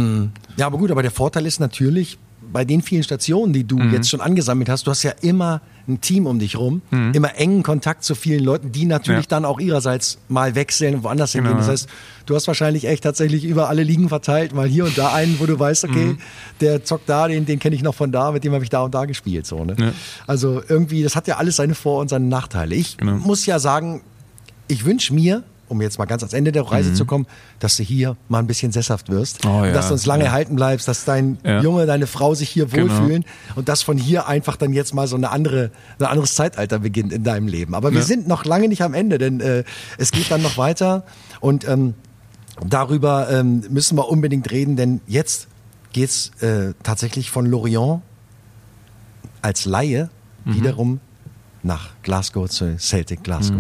Ja, 0.57 0.67
aber 0.67 0.77
gut, 0.77 0.91
aber 0.91 1.01
der 1.01 1.11
Vorteil 1.11 1.45
ist 1.45 1.59
natürlich, 1.59 2.17
bei 2.51 2.65
den 2.65 2.81
vielen 2.81 3.03
Stationen, 3.03 3.53
die 3.53 3.63
du 3.63 3.77
Mhm. 3.77 3.91
jetzt 3.93 4.09
schon 4.09 4.21
angesammelt 4.21 4.69
hast, 4.69 4.87
du 4.87 4.91
hast 4.91 5.03
ja 5.03 5.11
immer 5.21 5.61
ein 5.89 6.01
Team 6.01 6.25
um 6.27 6.39
dich 6.39 6.57
rum, 6.57 6.81
immer 6.91 7.35
engen 7.35 7.63
Kontakt 7.63 8.03
zu 8.03 8.15
vielen 8.15 8.43
Leuten, 8.43 8.71
die 8.71 8.85
natürlich 8.85 9.19
Mhm. 9.19 9.23
Ja. 9.23 9.27
dann 9.29 9.45
auch 9.45 9.59
ihrerseits 9.59 10.17
mal 10.29 10.55
wechseln 10.55 10.95
und 10.95 11.03
woanders 11.03 11.33
Genau. 11.33 11.49
hingehen. 11.49 11.59
Das 11.59 11.67
heißt, 11.69 11.89
du 12.27 12.35
hast 12.35 12.47
wahrscheinlich 12.47 12.85
echt 12.85 13.03
tatsächlich 13.03 13.43
über 13.43 13.67
alle 13.69 13.83
Ligen 13.83 14.07
verteilt, 14.09 14.53
mal 14.53 14.67
hier 14.67 14.85
und 14.85 14.97
da 14.97 15.13
einen, 15.13 15.39
wo 15.39 15.45
du 15.45 15.57
weißt, 15.59 15.83
okay, 15.85 16.05
Mhm. 16.05 16.17
der 16.61 16.83
zockt 16.85 17.09
da, 17.09 17.27
den, 17.27 17.45
den 17.45 17.59
kenne 17.59 17.75
ich 17.75 17.81
noch 17.83 17.95
von 17.95 18.11
da, 18.11 18.31
mit 18.31 18.43
dem 18.43 18.53
habe 18.53 18.63
ich 18.63 18.69
da 18.69 18.81
und 18.83 18.93
da 18.93 19.05
gespielt. 19.05 19.45
So, 19.45 19.65
ne? 19.65 19.75
Ja. 19.77 19.91
Also 20.27 20.61
irgendwie, 20.67 21.03
das 21.03 21.15
hat 21.15 21.27
ja 21.27 21.37
alles 21.37 21.55
seine 21.57 21.75
Vor- 21.75 21.99
und 22.01 22.09
seine 22.09 22.25
Nachteile. 22.27 22.75
Ich 22.75 22.97
Genau. 22.97 23.13
muss 23.17 23.45
ja 23.45 23.59
sagen, 23.59 24.01
ich 24.67 24.85
wünsche 24.85 25.13
mir, 25.13 25.43
um 25.69 25.81
jetzt 25.81 25.97
mal 25.99 26.05
ganz 26.05 26.21
ans 26.23 26.33
Ende 26.33 26.51
der 26.51 26.63
Reise 26.63 26.93
zu 26.93 27.05
kommen, 27.05 27.25
dass 27.59 27.77
du 27.77 27.83
hier 27.83 28.17
mal 28.27 28.39
ein 28.39 28.47
bisschen 28.47 28.71
sesshaft 28.71 29.09
wirst. 29.09 29.45
Mhm. 29.45 29.49
Oh 29.51 29.65
ja, 29.65 29.71
dass 29.71 29.87
du 29.87 29.93
uns 29.93 30.05
lange 30.05 30.23
ja. 30.23 30.29
erhalten 30.29 30.55
bleibst, 30.55 30.87
dass 30.87 31.05
dein 31.05 31.37
Ja. 31.45 31.61
Junge, 31.61 31.85
deine 31.85 32.07
Frau 32.07 32.33
sich 32.35 32.49
hier 32.49 32.65
Genau. 32.65 32.91
wohlfühlen 32.93 33.23
und 33.55 33.69
dass 33.69 33.81
von 33.81 33.97
hier 33.97 34.27
einfach 34.27 34.55
dann 34.57 34.73
jetzt 34.73 34.93
mal 34.93 35.07
so 35.07 35.15
eine 35.15 35.29
andere, 35.31 35.71
ein 35.99 36.05
anderes 36.05 36.35
Zeitalter 36.35 36.79
beginnt 36.79 37.13
in 37.13 37.23
deinem 37.23 37.47
Leben. 37.47 37.73
Aber 37.75 37.93
wir 37.93 38.03
sind 38.03 38.27
noch 38.27 38.43
lange 38.45 38.67
nicht 38.67 38.81
am 38.83 38.93
Ende, 38.93 39.17
denn 39.17 39.39
äh, 39.39 39.63
es 39.97 40.11
geht 40.11 40.29
dann 40.31 40.41
noch 40.41 40.57
weiter 40.57 41.05
und 41.39 41.67
ähm, 41.67 41.93
darüber 42.67 43.29
ähm, 43.31 43.63
müssen 43.69 43.97
wir 43.97 44.09
unbedingt 44.09 44.51
reden, 44.51 44.75
denn 44.75 44.99
jetzt 45.07 45.47
geht's 45.93 46.31
äh, 46.41 46.73
tatsächlich 46.83 47.31
von 47.31 47.45
Lorient 47.45 48.01
als 49.41 49.65
Laie 49.65 50.09
Mhm. 50.45 50.55
wiederum 50.55 50.99
nach 51.63 51.89
Glasgow 52.03 52.49
zu 52.49 52.77
Celtic 52.79 53.23
Glasgow. 53.23 53.57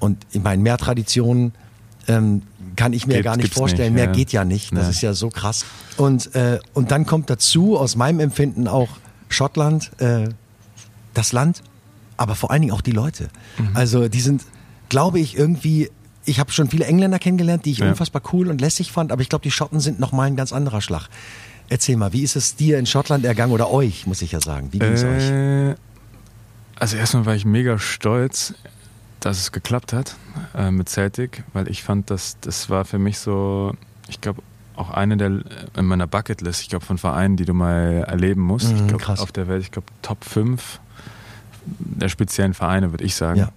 Und 0.00 0.24
ich 0.32 0.42
meine, 0.42 0.62
mehr 0.62 0.78
Traditionen 0.78 1.52
ähm, 2.06 2.42
kann 2.76 2.92
ich 2.92 3.06
mir 3.06 3.14
Geht- 3.16 3.24
gar 3.24 3.36
nicht 3.36 3.52
vorstellen. 3.52 3.92
nicht, 3.94 4.02
mehr 4.02 4.06
ja. 4.06 4.12
geht 4.12 4.32
ja 4.32 4.44
nicht. 4.44 4.72
Das 4.74 4.84
Nee. 4.84 4.90
ist 4.90 5.00
ja 5.02 5.12
so 5.14 5.28
krass. 5.30 5.64
Und, 5.96 6.34
äh, 6.34 6.58
und 6.74 6.90
dann 6.90 7.04
kommt 7.06 7.28
dazu, 7.30 7.76
aus 7.76 7.96
meinem 7.96 8.20
Empfinden 8.20 8.68
auch 8.68 8.88
Schottland, 9.28 9.90
äh, 10.00 10.28
das 11.14 11.32
Land, 11.32 11.62
aber 12.16 12.34
vor 12.34 12.50
allen 12.50 12.62
Dingen 12.62 12.72
auch 12.72 12.80
die 12.80 12.92
Leute. 12.92 13.28
Mhm. 13.58 13.70
Also 13.76 14.08
die 14.08 14.20
sind, 14.20 14.42
glaube 14.88 15.18
ich, 15.20 15.36
irgendwie. 15.36 15.90
Ich 16.24 16.38
habe 16.40 16.52
schon 16.52 16.68
viele 16.68 16.84
Engländer 16.84 17.18
kennengelernt, 17.18 17.64
die 17.64 17.70
ich 17.72 17.78
Ja. 17.78 17.88
unfassbar 17.88 18.22
cool 18.32 18.48
und 18.48 18.60
lässig 18.60 18.92
fand, 18.92 19.12
aber 19.12 19.22
ich 19.22 19.28
glaube, 19.28 19.42
die 19.42 19.50
Schotten 19.50 19.80
sind 19.80 19.98
noch 19.98 20.12
mal 20.12 20.24
ein 20.24 20.36
ganz 20.36 20.52
anderer 20.52 20.80
Schlag. 20.82 21.08
Erzähl 21.70 21.96
mal, 21.96 22.12
wie 22.12 22.22
ist 22.22 22.36
es 22.36 22.54
dir 22.56 22.78
in 22.78 22.86
Schottland 22.86 23.24
ergangen 23.24 23.52
oder 23.52 23.70
euch, 23.70 24.06
muss 24.06 24.22
ich 24.22 24.32
ja 24.32 24.40
sagen? 24.40 24.68
Wie 24.72 24.78
ging 24.78 24.92
es 24.92 25.04
euch? 25.04 25.30
Äh, 25.30 25.74
also 26.78 26.96
erstmal 26.96 27.26
war 27.26 27.34
ich 27.34 27.44
mega 27.44 27.78
stolz, 27.78 28.54
dass 29.20 29.38
es 29.38 29.52
geklappt 29.52 29.92
hat 29.92 30.16
äh, 30.54 30.70
mit 30.70 30.88
Celtic, 30.88 31.44
weil 31.52 31.68
ich 31.68 31.82
fand, 31.82 32.10
dass 32.10 32.38
das 32.40 32.70
war 32.70 32.84
für 32.84 32.98
mich 32.98 33.18
so, 33.18 33.74
ich 34.08 34.20
glaube, 34.20 34.42
auch 34.76 34.90
eine 34.90 35.16
der 35.16 35.30
äh, 35.30 35.42
in 35.78 35.86
meiner 35.86 36.06
Bucketlist, 36.06 36.62
ich 36.62 36.68
glaube, 36.68 36.84
von 36.84 36.98
Vereinen, 36.98 37.36
die 37.36 37.44
du 37.44 37.54
mal 37.54 38.04
erleben 38.06 38.42
musst. 38.42 38.72
Mhm, 38.72 38.78
ich 38.78 38.86
glaube, 38.86 39.20
auf 39.20 39.32
der 39.32 39.48
Welt, 39.48 39.62
ich 39.62 39.70
glaube, 39.70 39.88
Top 40.02 40.24
5 40.24 40.80
der 41.80 42.08
speziellen 42.08 42.54
Vereine, 42.54 42.92
würde 42.92 43.04
ich 43.04 43.14
sagen. 43.14 43.40
Ja. 43.40 43.50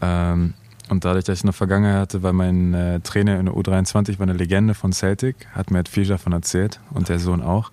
Ähm, 0.00 0.54
und 0.88 1.04
dadurch, 1.04 1.24
dass 1.24 1.38
ich 1.38 1.44
eine 1.44 1.52
Vergangenheit 1.52 2.00
hatte, 2.00 2.22
weil 2.22 2.32
mein 2.32 2.74
äh, 2.74 3.00
Trainer 3.00 3.38
in 3.38 3.46
der 3.46 3.54
U23 3.54 4.18
war 4.18 4.24
eine 4.24 4.36
Legende 4.36 4.74
von 4.74 4.92
Celtic, 4.92 5.46
hat 5.52 5.70
mir 5.70 5.78
halt 5.78 5.88
viel 5.88 6.04
davon 6.04 6.32
erzählt 6.32 6.80
und 6.90 7.08
der 7.08 7.18
Sohn 7.18 7.42
auch. 7.42 7.70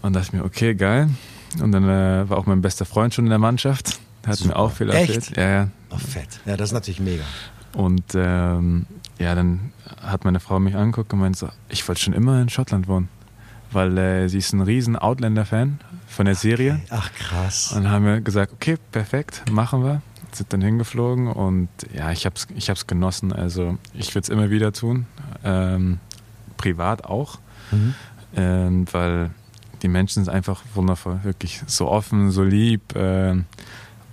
Und 0.00 0.14
dachte 0.14 0.28
ich 0.28 0.32
mir, 0.32 0.44
okay, 0.44 0.74
geil. 0.74 1.10
Und 1.62 1.72
dann 1.72 1.84
äh, 1.84 2.28
war 2.28 2.38
auch 2.38 2.46
mein 2.46 2.62
bester 2.62 2.84
Freund 2.84 3.14
schon 3.14 3.26
in 3.26 3.30
der 3.30 3.38
Mannschaft. 3.38 3.98
Hat 4.26 4.42
mir 4.44 4.56
auch 4.56 4.72
viel 4.72 4.90
Echt? 4.90 5.14
erzählt. 5.14 5.36
Ja, 5.36 5.48
ja. 5.50 5.68
Oh, 5.94 5.98
fett. 5.98 6.40
Ja, 6.46 6.56
das 6.56 6.70
ist 6.70 6.74
natürlich 6.74 7.00
mega. 7.00 7.24
Und 7.74 8.04
ähm, 8.14 8.86
ja, 9.18 9.34
dann 9.34 9.72
hat 10.00 10.24
meine 10.24 10.40
Frau 10.40 10.58
mich 10.58 10.74
angeguckt 10.76 11.12
und 11.12 11.20
meinte 11.20 11.38
so, 11.38 11.48
ich 11.68 11.86
wollte 11.86 12.00
schon 12.00 12.14
immer 12.14 12.40
in 12.40 12.48
Schottland 12.48 12.88
wohnen. 12.88 13.08
Weil 13.70 13.96
äh, 13.98 14.28
sie 14.28 14.38
ist 14.38 14.52
ein 14.52 14.60
riesen 14.60 14.96
Outlander-Fan 14.96 15.80
von 16.06 16.26
der 16.26 16.36
Serie. 16.36 16.80
Ach, 16.90 17.12
krass. 17.12 17.72
Und 17.72 17.84
dann 17.84 17.92
haben 17.92 18.04
wir 18.04 18.20
gesagt, 18.20 18.52
okay, 18.52 18.76
perfekt, 18.92 19.50
machen 19.50 19.82
wir. 19.82 20.02
Sind 20.32 20.52
dann 20.52 20.62
hingeflogen 20.62 21.28
und 21.28 21.68
ja, 21.92 22.10
ich 22.10 22.26
hab's, 22.26 22.48
ich 22.56 22.68
hab's 22.68 22.86
genossen. 22.86 23.32
Also 23.32 23.78
ich 23.92 24.14
würde 24.14 24.24
es 24.24 24.28
immer 24.28 24.50
wieder 24.50 24.72
tun. 24.72 25.06
Ähm, 25.44 26.00
privat 26.56 27.04
auch. 27.04 27.38
Ähm, 28.36 28.86
weil 28.90 29.30
die 29.82 29.88
Menschen 29.88 30.24
sind 30.24 30.32
einfach 30.32 30.62
wundervoll, 30.74 31.20
wirklich 31.22 31.62
so 31.66 31.88
offen, 31.88 32.30
so 32.30 32.42
lieb. 32.42 32.94
Ähm, 32.96 33.46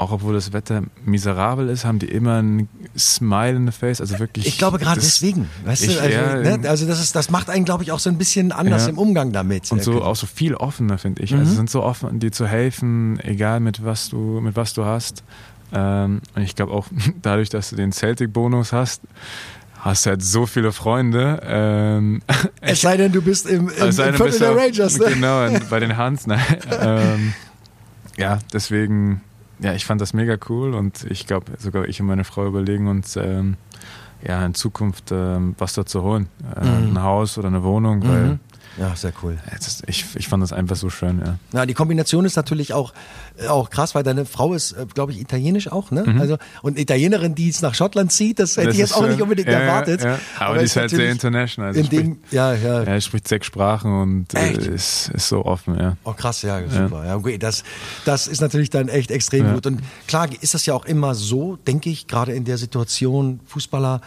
auch 0.02 0.12
obwohl 0.12 0.34
das 0.34 0.52
Wetter 0.52 0.82
miserabel 1.06 1.70
ist, 1.70 1.86
haben 1.86 2.00
die 2.00 2.08
immer 2.08 2.42
ein 2.42 2.68
Smile 2.98 3.52
in 3.58 3.66
the 3.68 3.72
Face, 3.72 4.02
also 4.02 4.18
wirklich. 4.18 4.48
Ich 4.48 4.58
glaube 4.58 4.80
gerade 4.80 5.00
deswegen, 5.00 5.48
weißt 5.64 5.84
ich- 5.84 5.94
du, 5.96 6.02
also, 6.02 6.18
ja, 6.18 6.58
ne? 6.58 6.68
also 6.70 6.88
das 6.88 7.00
ist, 7.00 7.16
das 7.16 7.30
macht 7.30 7.52
einen, 7.52 7.66
glaube 7.66 7.84
ich, 7.84 7.92
auch 7.92 8.00
so 8.00 8.10
ein 8.10 8.18
bisschen 8.18 8.52
anders 8.52 8.84
Ja. 8.86 8.90
im 8.90 8.98
Umgang 8.98 9.32
damit. 9.32 9.72
Und 9.72 9.84
so 9.84 10.04
auch 10.04 10.16
so 10.16 10.26
viel 10.26 10.56
offener, 10.56 10.98
finde 10.98 11.22
ich. 11.22 11.32
Mhm. 11.32 11.40
Also 11.42 11.54
sind 11.54 11.70
so 11.70 11.84
offen, 11.84 12.20
dir 12.20 12.32
zu 12.32 12.48
helfen, 12.48 13.20
egal 13.20 13.60
mit 13.60 13.86
was 13.86 14.10
du, 14.10 14.18
mit 14.42 14.56
was 14.56 14.74
du 14.74 14.86
hast. 14.86 15.24
Ähm, 15.72 16.22
und 16.36 16.42
ich 16.42 16.56
glaube 16.56 16.74
auch 16.74 16.88
dadurch, 17.22 17.50
dass 17.50 17.70
du 17.70 17.76
den 17.76 17.92
Celtic-Bonus 17.92 18.74
hast, 18.74 19.02
hast 19.82 20.06
du 20.08 20.10
halt 20.10 20.24
so 20.24 20.48
viele 20.48 20.72
Freunde. 20.72 21.42
Ähm, 21.46 22.22
Es 22.62 22.82
sei 22.82 22.98
denn, 22.98 23.12
du 23.12 23.22
bist 23.22 23.46
im, 23.48 23.70
im, 23.70 23.84
im 23.86 23.92
Viertel 23.94 24.40
der 24.40 24.56
Rangers. 24.56 24.98
Ne? 24.98 25.06
Genau, 25.14 25.48
bei 25.70 25.80
den 25.80 25.96
Hans. 25.96 26.26
Ne? 26.26 26.40
ähm, 26.82 27.34
ja, 28.18 28.40
deswegen, 28.52 29.22
ja, 29.62 29.74
ich 29.74 29.86
fand 29.86 30.02
das 30.02 30.14
mega 30.14 30.38
cool 30.50 30.74
und 30.74 31.04
ich 31.10 31.26
glaube, 31.28 31.54
sogar 31.58 31.88
ich 31.88 32.00
und 32.02 32.08
meine 32.08 32.24
Frau 32.24 32.46
überlegen 32.48 32.88
uns, 32.88 33.16
ähm, 33.16 33.56
ja, 34.28 34.46
in 34.46 34.54
Zukunft 34.54 35.12
ähm, 35.12 35.56
was 35.58 35.74
da 35.74 35.86
zu 35.86 36.04
holen. 36.04 36.28
Äh, 36.56 36.66
Mhm. 36.66 36.98
Ein 36.98 37.02
Haus 37.04 37.38
oder 37.38 37.48
eine 37.48 37.64
Wohnung, 37.64 38.04
weil 38.08 38.24
Mhm. 38.26 38.40
Ja, 38.78 38.96
sehr 38.96 39.12
cool. 39.22 39.38
ja, 39.50 39.58
ist, 39.58 39.84
ich, 39.88 40.06
ich 40.16 40.28
fand 40.28 40.42
das 40.42 40.54
einfach 40.54 40.76
so 40.76 40.90
schön, 40.90 41.20
ja. 41.26 41.38
Na, 41.52 41.66
die 41.66 41.74
Kombination 41.74 42.24
ist 42.26 42.36
natürlich 42.38 42.74
auch, 42.74 42.94
äh, 43.38 43.48
auch 43.48 43.70
krass, 43.70 43.96
weil 43.96 44.04
deine 44.04 44.26
Frau 44.26 44.54
ist, 44.54 44.72
äh, 44.72 44.86
glaube 44.94 45.12
ich, 45.12 45.20
italienisch 45.20 45.70
auch, 45.72 45.92
ne? 45.92 46.06
Also, 46.20 46.38
und 46.62 46.80
Italienerin, 46.80 47.36
die 47.36 47.50
es 47.50 47.62
nach 47.62 47.76
Schottland 47.76 48.12
zieht, 48.12 48.40
das 48.40 48.56
hätte 48.58 48.68
Mhm. 48.68 48.72
Ich 48.74 48.78
jetzt 48.80 48.96
auch 48.96 49.06
nicht 49.08 49.22
unbedingt 49.22 49.50
Ja, 49.50 49.60
erwartet. 49.60 50.02
Ja, 50.02 50.12
ja. 50.12 50.20
Aber, 50.40 50.58
die 50.60 50.66
ist 50.66 50.76
halt 50.76 50.90
sehr 50.90 51.12
international. 51.12 51.70
Also 51.70 51.80
in 51.82 51.86
spricht, 51.88 52.02
dem, 52.02 52.18
ja, 52.32 52.54
ja. 52.54 52.84
ja, 52.84 52.84
er 52.84 53.02
spricht 53.02 53.28
sechs 53.28 53.46
Sprachen 53.48 53.92
und 54.02 54.34
äh, 54.34 54.54
ist, 54.54 55.10
ist 55.10 55.28
so 55.28 55.46
offen, 55.46 55.78
ja. 55.78 55.98
Oh 56.04 56.14
krass, 56.14 56.42
ja, 56.42 56.62
super. 56.70 57.06
Ja, 57.06 57.16
okay, 57.18 57.38
das, 57.38 57.64
das 58.06 58.28
ist 58.28 58.42
natürlich 58.42 58.70
dann 58.70 58.88
echt 58.88 59.12
extrem 59.12 59.48
Ja. 59.48 59.54
gut. 59.54 59.66
Und 59.68 59.82
klar 60.08 60.30
ist 60.40 60.54
das 60.54 60.66
ja 60.66 60.74
auch 60.74 60.86
immer 60.86 61.14
so, 61.14 61.58
denke 61.58 61.90
ich, 61.90 62.08
gerade 62.08 62.32
in 62.34 62.46
der 62.46 62.58
Situation, 62.58 63.42
Fußballer, 63.48 64.02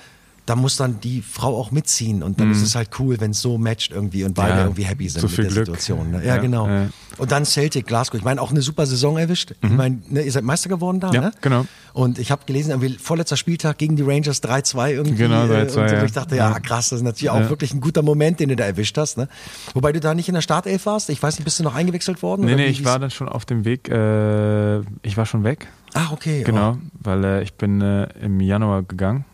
da 0.47 0.57
muss 0.57 0.77
dann 0.77 1.01
die 1.01 1.23
Frau 1.23 1.57
auch 1.59 1.71
mitziehen 1.71 2.23
und 2.23 2.39
dann 2.39 2.51
ist 2.51 2.61
es 2.61 2.75
halt 2.75 2.91
cool, 2.99 3.19
wenn 3.19 3.31
es 3.31 3.41
so 3.41 3.57
matcht 3.57 3.93
irgendwie 3.93 4.25
und 4.25 4.35
beide 4.35 4.53
Mhm. 4.53 4.59
Ja, 4.59 4.65
irgendwie 4.65 4.83
happy 4.85 5.09
sind 5.09 5.21
so 5.23 5.27
mit 5.29 5.39
der 5.39 5.45
Glück. 5.47 5.55
Situation. 5.67 6.11
Ne? 6.11 6.19
Ja, 6.19 6.37
Ja, 6.37 6.43
genau. 6.43 6.69
ja. 6.69 6.89
Und 7.17 7.33
dann 7.33 7.45
Celtic, 7.47 7.87
Glasgow. 7.87 8.19
Ich 8.19 8.25
meine, 8.25 8.43
auch 8.43 8.51
eine 8.51 8.61
super 8.61 8.85
Saison 8.87 9.17
erwischt. 9.17 9.55
Ich 9.63 9.71
meine, 9.71 10.01
ne, 10.09 10.23
ihr 10.23 10.33
seid 10.33 10.45
Meister 10.45 10.69
geworden 10.69 11.01
da, 11.01 11.09
Mhm. 11.09 11.15
Ja, 11.15 11.21
ne? 11.23 11.33
genau. 11.41 11.65
Und 11.95 12.19
ich 12.19 12.31
habe 12.31 12.43
gelesen, 12.45 12.71
irgendwie 12.73 12.99
vorletzter 12.99 13.37
Spieltag 13.37 13.79
gegen 13.79 13.97
die 13.97 14.03
Rangers 14.03 14.43
3-2 14.43 14.91
irgendwie. 14.93 15.15
Genau, 15.17 15.45
äh, 15.47 15.63
3-2, 15.65 15.81
Und 15.83 15.89
so. 16.01 16.05
ich 16.05 16.13
dachte, 16.13 16.37
ja, 16.37 16.59
krass, 16.61 16.91
das 16.91 16.99
ist 16.99 17.05
natürlich 17.05 17.31
auch 17.31 17.49
wirklich 17.49 17.73
ein 17.73 17.81
guter 17.81 18.03
Moment, 18.03 18.41
den 18.41 18.49
du 18.51 18.57
da 18.57 18.65
erwischt 18.65 18.99
hast. 18.99 19.17
Ne? 19.17 19.29
Wobei 19.75 19.93
du 19.93 20.01
da 20.01 20.13
nicht 20.15 20.29
in 20.29 20.35
der 20.35 20.43
Startelf 20.43 20.87
warst. 20.87 21.09
Ich 21.09 21.23
weiß 21.23 21.37
nicht, 21.39 21.45
bist 21.45 21.59
du 21.61 21.63
noch 21.65 21.75
eingewechselt 21.75 22.23
worden? 22.23 22.45
Nee, 22.45 22.57
nee, 22.57 22.67
ich 22.67 22.85
war 22.85 22.99
dann 22.99 23.11
schon 23.11 23.29
auf 23.29 23.45
dem 23.47 23.65
Weg, 23.65 23.89
äh, 23.89 24.81
ich 25.03 25.17
war 25.17 25.25
schon 25.25 25.45
weg. 25.45 25.69
Ah, 25.95 26.09
okay. 26.13 26.43
Genau, 26.43 26.77
weil 27.01 27.25
äh, 27.25 27.43
ich 27.45 27.55
bin 27.55 27.81
äh, 27.81 28.09
im 28.21 28.41
Januar 28.41 28.83
gegangen. 28.83 29.25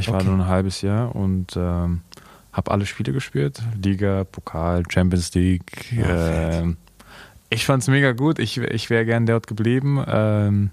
Ich 0.00 0.08
war 0.08 0.16
Okay. 0.16 0.26
nur 0.26 0.34
ein 0.36 0.46
halbes 0.46 0.82
Jahr 0.82 1.14
und 1.14 1.56
ähm, 1.56 2.00
habe 2.52 2.70
alle 2.70 2.86
Spiele 2.86 3.12
gespielt. 3.12 3.60
Liga, 3.82 4.24
Pokal, 4.24 4.82
Champions 4.88 5.32
League. 5.34 5.92
ähm, 5.92 6.76
ich 7.48 7.66
fand 7.66 7.82
es 7.82 7.88
mega 7.88 8.12
gut. 8.12 8.38
Ich, 8.38 8.58
ich 8.58 8.90
wäre 8.90 9.04
gern 9.04 9.26
dort 9.26 9.46
geblieben. 9.46 10.02
Ähm, 10.06 10.70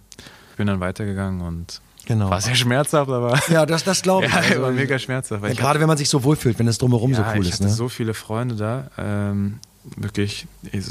bin 0.55 0.67
dann 0.67 0.79
weitergegangen 0.79 1.41
und 1.41 1.81
Oh, 2.09 2.13
genau. 2.13 2.29
war 2.29 2.39
sehr 2.39 2.55
schmerzhaft, 2.55 3.11
aber 3.11 3.37
Ja, 3.49 3.65
das, 3.65 3.83
das 3.83 4.01
glaube 4.01 4.25
ich. 4.27 4.31
ja, 4.33 4.39
Also, 4.39 4.61
war 4.61 4.71
mega 4.71 4.97
schmerzhaft. 4.97 5.43
ja, 5.43 5.49
ich 5.49 5.57
gerade 5.57 5.79
wenn 5.81 5.87
man 5.87 5.97
sich 5.97 6.07
so 6.07 6.23
wohlfühlt, 6.23 6.57
wenn 6.57 6.67
es 6.69 6.77
drumherum 6.77 7.11
ja, 7.11 7.17
so 7.17 7.23
cool 7.35 7.41
ich 7.43 7.49
ist. 7.49 7.53
hatte 7.55 7.65
Ne? 7.65 7.69
so 7.69 7.89
viele 7.89 8.13
Freunde 8.13 8.55
da. 8.55 8.89
Ähm, 8.97 9.59
wirklich, 9.97 10.47
ich, 10.71 10.85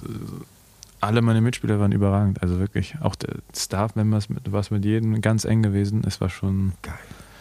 alle 1.01 1.22
meine 1.22 1.41
Mitspieler 1.41 1.80
waren 1.80 1.93
überragend. 1.93 2.43
Also 2.43 2.59
wirklich, 2.59 2.97
auch 3.01 3.14
der 3.14 3.37
Staff-Members, 3.57 4.28
warst 4.51 4.70
mit 4.72 4.84
jedem 4.84 5.20
ganz 5.22 5.45
eng 5.47 5.62
gewesen. 5.62 6.03
Es 6.07 6.20
war 6.20 6.28
schon 6.28 6.72
Geil. 6.82 6.95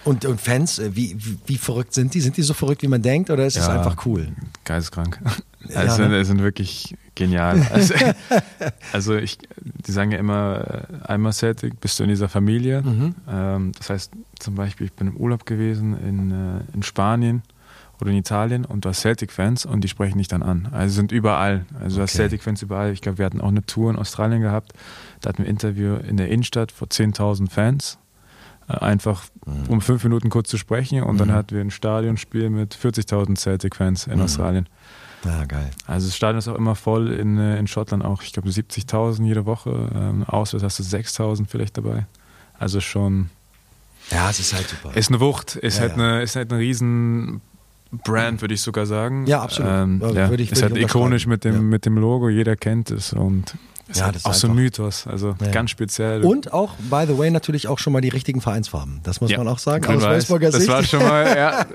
Und, 0.06 0.24
und 0.24 0.40
Fans, 0.40 0.80
äh, 0.80 0.96
wie, 0.96 1.16
wie, 1.18 1.38
wie 1.48 1.58
verrückt 1.58 1.94
sind 1.94 2.14
die? 2.14 2.22
Sind 2.22 2.38
die 2.38 2.44
so 2.44 2.54
verrückt, 2.54 2.82
wie 2.84 2.88
man 2.88 3.02
denkt, 3.02 3.30
oder 3.30 3.46
ist 3.46 3.58
es 3.58 3.68
Ja. 3.68 3.74
einfach 3.80 4.06
cool? 4.06 4.28
geisteskrank. 4.64 5.20
Ja, 5.68 5.76
Also, 5.82 6.08
ne? 6.08 6.18
Es 6.20 6.28
sind 6.28 6.42
wirklich 6.42 6.96
genial. 7.16 7.66
Also, 7.74 7.94
also 8.94 9.16
ich, 9.16 9.38
die 9.88 9.92
sagen 9.92 10.12
ja 10.12 10.20
immer, 10.20 10.88
äh, 11.04 11.08
einmal 11.12 11.34
Celtic 11.34 11.80
bist 11.82 12.00
du 12.00 12.04
in 12.04 12.10
dieser 12.10 12.30
Familie. 12.30 12.82
Mhm. 12.84 13.16
Ähm, 13.28 13.72
das 13.78 13.90
heißt 13.90 14.12
zum 14.40 14.56
Beispiel, 14.56 14.86
ich 14.88 14.94
bin 14.94 15.08
im 15.08 15.18
Urlaub 15.18 15.46
gewesen 15.46 15.98
in, 16.00 16.32
äh, 16.32 16.60
in 16.76 16.84
Spanien 16.84 17.42
oder 18.00 18.12
in 18.12 18.18
Italien 18.18 18.66
und 18.66 18.86
du 18.86 18.90
hast 18.90 19.02
Celtic-Fans 19.02 19.66
und 19.66 19.82
die 19.84 19.88
sprechen 19.88 20.18
dich 20.20 20.28
dann 20.28 20.44
an. 20.44 20.68
Also 20.72 20.96
sind 20.96 21.12
überall. 21.12 21.66
Also 21.82 21.98
du 21.98 22.04
hast. 22.04 22.14
Celtic-Fans 22.14 22.62
überall. 22.62 22.92
Ich 22.92 23.02
glaube, 23.02 23.18
wir 23.18 23.26
hatten 23.26 23.42
auch 23.42 23.48
eine 23.48 23.66
Tour 23.66 23.90
in 23.90 23.96
Australien 23.96 24.42
gehabt. 24.42 24.74
Da 25.22 25.30
hatten 25.30 25.40
wir 25.40 25.46
ein 25.46 25.50
Interview 25.50 25.96
in 25.96 26.18
der 26.18 26.30
Innenstadt 26.30 26.72
vor 26.72 26.90
10.000 26.90 27.50
Fans. 27.50 27.98
Äh, 28.68 28.78
Einfach 28.78 29.24
Mhm. 29.46 29.66
um 29.70 29.82
fünf 29.82 30.04
Minuten 30.04 30.30
kurz 30.30 30.50
zu 30.50 30.58
sprechen 30.58 31.04
und 31.04 31.20
dann 31.20 31.32
hatten 31.32 31.54
wir 31.56 31.62
ein 31.62 31.70
Stadionspiel 31.72 32.50
mit 32.50 32.74
40.000 32.76 33.38
Celtic-Fans 33.38 34.08
Mhm. 34.08 34.14
in 34.14 34.22
Australien. 34.22 34.70
Ja, 35.24 35.46
geil. 35.46 35.72
Also 35.88 36.08
das 36.08 36.16
Stadion 36.16 36.40
ist 36.40 36.48
auch 36.48 36.56
immer 36.56 36.76
voll 36.76 37.12
in, 37.12 37.38
äh, 37.38 37.58
in 37.58 37.68
Schottland 37.68 38.04
auch. 38.06 38.22
Ich 38.24 38.34
glaube 38.34 38.50
70.000 38.50 39.26
jede 39.28 39.46
Woche. 39.46 39.90
Ähm, 39.96 40.24
auswärts 40.24 40.64
hast 40.64 40.80
du 40.80 40.84
6.000 40.84 41.48
vielleicht 41.50 41.78
dabei. 41.78 42.06
Also 42.60 42.80
schon, 42.80 43.30
Ja, 44.12 44.30
es 44.30 44.40
ist 44.40 44.54
halt 44.54 44.68
super. 44.70 44.96
ist 44.96 45.10
eine 45.10 45.20
Wucht. 45.20 45.56
Ist, 45.56 45.76
Ja, 45.76 45.82
halt, 45.82 45.98
ja. 45.98 46.04
Eine, 46.04 46.22
ist 46.22 46.36
halt 46.36 46.52
eine 46.52 46.60
riesen 46.62 47.42
Brand, 48.04 48.42
würde 48.42 48.54
ich 48.54 48.62
sogar 48.62 48.86
sagen. 48.86 49.26
Ja, 49.26 49.42
absolut. 49.42 49.72
Ähm, 49.72 50.02
Ja, 50.14 50.30
würde 50.30 50.44
ich- 50.44 50.52
ist 50.52 50.62
würde 50.62 50.76
halt 50.76 50.84
ich 50.84 50.90
ikonisch 50.90 51.26
mit 51.28 51.44
dem, 51.44 51.70
mit 51.70 51.86
dem 51.86 51.98
Logo. 51.98 52.30
Jeder 52.30 52.56
kennt 52.56 52.92
es 52.92 53.14
und 53.14 53.56
ist 53.88 54.00
Ja, 54.00 54.08
das 54.08 54.18
ist 54.18 54.26
auch 54.26 54.34
so 54.34 54.48
ein 54.48 54.56
Mythos. 54.56 55.06
Also 55.08 55.36
Ja. 55.42 55.52
ganz 55.52 55.70
speziell. 55.70 56.24
Und 56.24 56.54
auch, 56.54 56.74
by 56.90 57.06
the 57.08 57.18
way, 57.18 57.30
natürlich 57.32 57.68
auch 57.68 57.78
schon 57.80 57.94
mal 57.94 58.02
die 58.02 58.10
richtigen 58.10 58.42
Vereinsfarben. 58.42 59.00
Das 59.04 59.22
muss 59.22 59.32
Ja. 59.32 59.38
man 59.38 59.48
auch 59.48 59.60
sagen. 59.60 59.86
Aus 59.86 60.02
Wolfsburger 60.04 60.48
Das 60.52 60.56
Sicht. 60.62 60.70
war 60.72 60.84
schon 60.84 61.00
mal, 61.04 61.26
ja. 61.38 61.66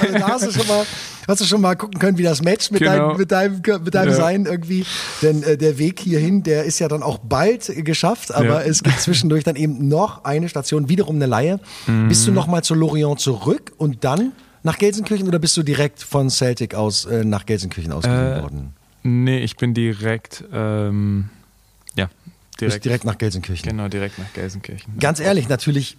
Also 0.00 0.18
da 0.18 0.28
hast 0.28 0.46
du 0.46 0.52
schon 0.52 0.66
mal, 0.66 0.84
hast 1.28 1.40
du 1.40 1.44
schon 1.44 1.60
mal 1.60 1.76
gucken 1.76 1.98
können, 2.00 2.18
wie 2.18 2.22
das 2.24 2.42
matcht 2.42 2.72
mit 2.72 2.80
Genau. 2.82 3.08
deinem, 3.10 3.16
mit 3.18 3.30
deinem, 3.32 3.62
mit 3.84 3.94
deinem 3.94 4.10
Ja. 4.10 4.16
Sein 4.16 4.46
irgendwie. 4.46 4.84
Denn 5.22 5.42
äh, 5.42 5.56
der 5.56 5.78
Weg 5.78 6.00
hierhin, 6.00 6.42
der 6.42 6.64
ist 6.64 6.78
ja 6.80 6.88
dann 6.88 7.02
auch 7.02 7.18
bald 7.18 7.68
äh, 7.68 7.82
geschafft, 7.82 8.34
aber 8.34 8.66
es 8.66 8.82
gibt 8.82 9.00
zwischendurch 9.00 9.44
dann 9.44 9.56
eben 9.56 9.86
noch 9.88 10.24
eine 10.24 10.48
Station, 10.48 10.88
wiederum 10.88 11.16
eine 11.16 11.26
Laie. 11.26 11.60
Mhm. 11.86 12.08
Bist 12.08 12.26
du 12.26 12.32
noch 12.32 12.46
mal 12.46 12.62
zu 12.64 12.74
Lorient 12.74 13.20
zurück 13.20 13.72
und 13.76 14.02
dann 14.04 14.32
nach 14.62 14.76
Gelsenkirchen 14.76 15.26
oder 15.28 15.38
bist 15.38 15.56
du 15.56 15.62
direkt 15.62 16.02
von 16.02 16.28
Celtic 16.30 16.74
aus 16.74 17.04
äh, 17.06 17.24
nach 17.24 17.46
Gelsenkirchen 17.46 17.92
ausgeliehen 17.92 18.38
Äh, 18.38 18.42
worden? 18.42 18.74
Nee, 19.02 19.38
ich 19.38 19.56
bin 19.56 19.72
direkt, 19.72 20.44
ähm, 20.52 21.30
direkt, 22.60 22.84
direkt 22.84 23.04
nach 23.04 23.18
Gelsenkirchen. 23.18 23.68
genau, 23.70 23.88
direkt 23.88 24.18
nach 24.18 24.32
Gelsenkirchen. 24.32 24.98
Ganz 24.98 25.20
ehrlich, 25.20 25.48
natürlich 25.48 25.96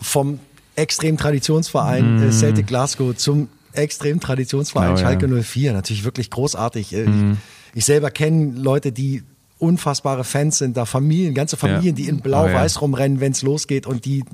vom 0.00 0.38
extrem 0.76 1.16
Traditionsverein 1.16 2.22
äh, 2.28 2.32
Celtic 2.32 2.66
Glasgow 2.66 3.14
zum 3.16 3.48
extrem 3.72 4.20
Traditionsverein 4.20 4.92
Mhm. 4.92 4.96
Genau, 4.96 5.08
ja. 5.10 5.18
Schalke 5.20 5.42
04. 5.42 5.72
Natürlich 5.72 6.04
wirklich 6.04 6.30
großartig. 6.30 6.92
Mhm. 6.92 7.38
Ich, 7.72 7.78
ich 7.78 7.84
selber 7.84 8.10
kenne 8.10 8.52
Leute, 8.58 8.92
die 8.92 9.22
unfassbare 9.58 10.24
Fans 10.24 10.58
sind, 10.58 10.76
da 10.76 10.84
Familien, 10.84 11.32
ganze 11.34 11.56
Familien, 11.56 11.96
Ja. 11.96 12.02
die 12.02 12.08
in 12.08 12.20
Blau-Weiß 12.20 12.76
Oh, 12.76 12.78
ja. 12.78 12.80
rumrennen, 12.80 13.20
wenn 13.20 13.32
es 13.32 13.42
losgeht 13.42 13.86
und 13.86 14.04
die 14.04 14.24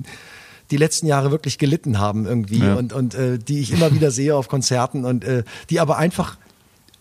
die 0.71 0.77
letzten 0.77 1.05
Jahre 1.05 1.31
wirklich 1.31 1.57
gelitten 1.57 1.99
haben 1.99 2.25
irgendwie 2.25 2.63
und, 2.63 2.93
und 2.93 3.13
äh, 3.13 3.37
die 3.37 3.59
ich 3.59 3.73
immer 3.73 3.93
wieder 3.93 4.09
sehe 4.09 4.33
auf 4.37 4.47
Konzerten 4.47 5.03
und 5.03 5.25
äh, 5.25 5.43
die 5.69 5.81
aber 5.81 5.97
einfach 5.97 6.37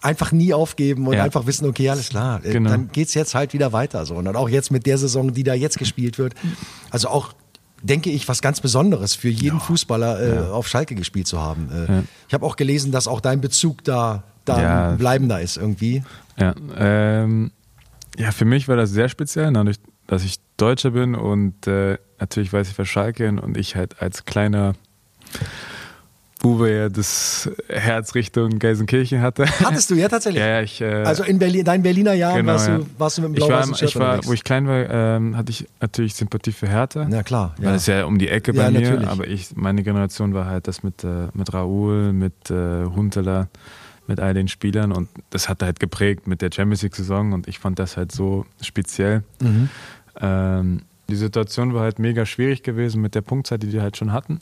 einfach 0.02 0.32
nie 0.32 0.54
aufgeben 0.54 1.06
und 1.06 1.14
Ja. 1.14 1.24
einfach 1.24 1.46
wissen, 1.46 1.66
okay, 1.68 1.90
alles 1.90 2.08
klar, 2.08 2.44
äh, 2.44 2.52
Genau. 2.52 2.70
dann 2.70 2.90
geht's 2.92 3.14
jetzt 3.14 3.34
halt 3.34 3.52
wieder 3.52 3.72
weiter 3.72 4.06
so. 4.06 4.14
Und 4.16 4.28
auch 4.28 4.48
jetzt 4.48 4.70
mit 4.70 4.86
der 4.86 4.98
Saison, 4.98 5.32
die 5.34 5.42
da 5.44 5.54
jetzt 5.54 5.78
gespielt 5.78 6.18
wird. 6.18 6.34
Also 6.90 7.08
auch, 7.08 7.32
denke 7.82 8.10
ich, 8.10 8.28
was 8.28 8.42
ganz 8.42 8.60
Besonderes 8.60 9.14
für 9.14 9.28
jeden 9.28 9.60
Fußballer 9.60 10.48
äh, 10.48 10.50
auf 10.50 10.68
Schalke 10.68 10.94
gespielt 10.94 11.26
zu 11.26 11.40
haben. 11.40 11.68
Äh, 11.70 11.92
Ja. 11.92 12.02
Ich 12.28 12.34
habe 12.34 12.46
auch 12.46 12.56
gelesen, 12.56 12.92
dass 12.92 13.08
auch 13.08 13.20
dein 13.20 13.40
Bezug 13.40 13.84
da, 13.84 14.22
da 14.44 14.62
Ja. 14.62 14.90
bleibender 14.96 15.40
ist 15.40 15.56
irgendwie. 15.56 16.02
Ja, 16.38 16.54
ähm, 16.78 17.50
ja, 18.18 18.32
für 18.32 18.44
mich 18.44 18.68
war 18.68 18.76
das 18.76 18.90
sehr 18.90 19.08
speziell, 19.08 19.52
dadurch, 19.52 19.76
dass 20.06 20.24
ich 20.24 20.36
Deutscher 20.56 20.90
bin 20.90 21.14
und 21.14 21.66
äh, 21.66 21.96
natürlich 22.18 22.52
weiß 22.52 22.68
ich, 22.70 22.78
was 22.78 22.88
Schalke 22.88 23.28
und 23.40 23.56
ich 23.56 23.76
halt 23.76 24.00
als 24.02 24.24
kleiner 24.24 24.74
Bube 26.40 26.70
ja 26.72 26.88
das 26.88 27.50
Herz 27.68 28.14
Richtung 28.14 28.58
Gelsenkirchen 28.58 29.20
hatte. 29.20 29.44
Hattest 29.62 29.90
du 29.90 29.94
ja 29.94 30.08
tatsächlich? 30.08 30.42
ja, 30.42 30.62
ich, 30.62 30.80
äh, 30.80 31.02
Also 31.04 31.22
in 31.22 31.38
Berlin, 31.38 31.64
deinen 31.64 31.82
Berliner 31.82 32.14
Jahren 32.14 32.36
genau, 32.36 32.52
warst, 32.52 32.68
ja. 32.68 32.78
du, 32.78 32.86
warst 32.98 33.18
du 33.18 33.22
mit 33.22 33.30
dem 33.30 33.34
ich 33.34 33.40
war, 33.42 33.48
blau-weißen 33.48 33.72
ich 33.74 33.78
Shirt 33.78 33.96
war, 33.96 34.06
unterwegs. 34.06 34.28
Wo 34.28 34.32
ich 34.32 34.44
klein 34.44 34.66
war, 34.66 34.90
ähm, 34.90 35.36
hatte 35.36 35.52
ich 35.52 35.66
natürlich 35.80 36.14
Sympathie 36.14 36.52
für 36.52 36.66
Hertha. 36.66 37.06
Na 37.08 37.22
klar, 37.22 37.54
Weil 37.58 37.66
ja. 37.66 37.74
es 37.74 37.86
ja 37.86 38.04
um 38.06 38.18
die 38.18 38.28
Ecke 38.28 38.54
bei 38.54 38.64
Ja, 38.64 38.70
mir, 38.70 38.80
natürlich. 38.80 39.08
aber 39.08 39.26
ich, 39.28 39.54
meine 39.54 39.82
Generation 39.82 40.32
war 40.32 40.46
halt 40.46 40.66
das 40.66 40.82
mit, 40.82 41.04
äh, 41.04 41.28
mit 41.34 41.52
Raoul, 41.52 42.12
mit 42.14 42.50
äh, 42.50 42.84
Huntela, 42.86 43.48
mit 44.06 44.18
all 44.18 44.32
den 44.32 44.48
Spielern 44.48 44.92
und 44.92 45.08
das 45.28 45.48
hat 45.48 45.62
halt 45.62 45.78
geprägt 45.78 46.26
mit 46.26 46.40
der 46.42 46.50
Champions 46.52 46.82
League-Saison 46.82 47.32
und 47.34 47.48
ich 47.48 47.58
fand 47.58 47.78
das 47.78 47.96
halt 47.98 48.12
so 48.12 48.46
speziell. 48.62 49.22
Mhm. 49.40 49.68
Ähm, 50.20 50.82
die 51.10 51.16
Situation 51.16 51.74
war 51.74 51.82
halt 51.82 51.98
mega 51.98 52.24
schwierig 52.24 52.62
gewesen 52.62 53.02
mit 53.02 53.14
der 53.14 53.20
Punktzahl, 53.20 53.58
die 53.58 53.66
die 53.68 53.80
halt 53.80 53.96
schon 53.96 54.12
hatten. 54.12 54.40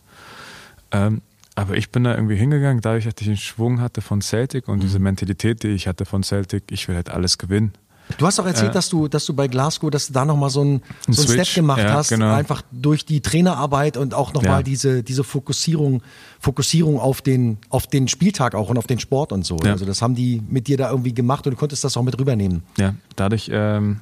Ähm, 0.93 1.23
aber 1.59 1.77
ich 1.77 1.91
bin 1.91 2.05
da 2.05 2.15
irgendwie 2.15 2.37
hingegangen, 2.37 2.81
dadurch, 2.81 3.05
dass 3.05 3.15
ich 3.21 3.27
den 3.27 3.37
Schwung 3.37 3.81
hatte 3.81 4.01
von 4.01 4.21
Celtic 4.23 4.69
und 4.69 4.79
Mhm. 4.79 4.83
diese 4.83 4.99
Mentalität, 4.99 5.63
die 5.63 5.69
ich 5.69 5.87
hatte 5.89 6.05
von 6.05 6.23
Celtic, 6.23 6.65
ich 6.71 6.89
will 6.89 6.95
halt 6.97 7.11
alles 7.11 7.39
gewinnen. 7.39 7.73
Du 8.17 8.27
hast 8.27 8.41
auch 8.41 8.47
erzählt, 8.47 8.71
Äh, 8.71 8.73
dass 8.75 8.89
du, 8.89 9.07
dass 9.07 9.27
du 9.27 9.35
bei 9.35 9.49
Glasgow, 9.49 9.91
dass 9.91 10.07
du 10.07 10.15
da 10.15 10.25
nochmal 10.25 10.49
so 10.49 10.63
einen 10.63 10.81
Ein 11.07 11.13
so 11.13 11.23
einen 11.31 11.45
Step 11.45 11.55
gemacht 11.55 11.83
ja, 11.83 11.93
hast, 11.93 12.09
genau. 12.09 12.33
einfach 12.33 12.63
durch 12.73 13.05
die 13.05 13.21
Trainerarbeit 13.21 13.99
und 13.99 14.15
auch 14.15 14.33
nochmal 14.33 14.61
Ja. 14.61 14.63
diese, 14.63 15.03
diese 15.03 15.25
Fokussierung, 15.25 16.03
Fokussierung 16.41 16.99
auf 16.99 17.21
den, 17.21 17.59
auf 17.69 17.87
den 17.87 18.09
Spieltag 18.09 18.55
auch 18.55 18.71
und 18.71 18.79
auf 18.79 18.87
den 18.87 18.99
Sport 18.99 19.31
und 19.33 19.45
so. 19.45 19.59
Ja. 19.63 19.73
Also 19.73 19.85
das 19.85 20.01
haben 20.01 20.15
die 20.15 20.43
mit 20.49 20.69
dir 20.69 20.79
da 20.79 20.91
irgendwie 20.91 21.13
gemacht 21.13 21.47
und 21.47 21.53
du 21.53 21.59
konntest 21.59 21.85
das 21.85 21.99
auch 21.99 22.03
mit 22.03 22.19
rübernehmen. 22.19 22.63
Ja, 22.79 22.95
dadurch, 23.17 23.51
ähm, 23.53 24.01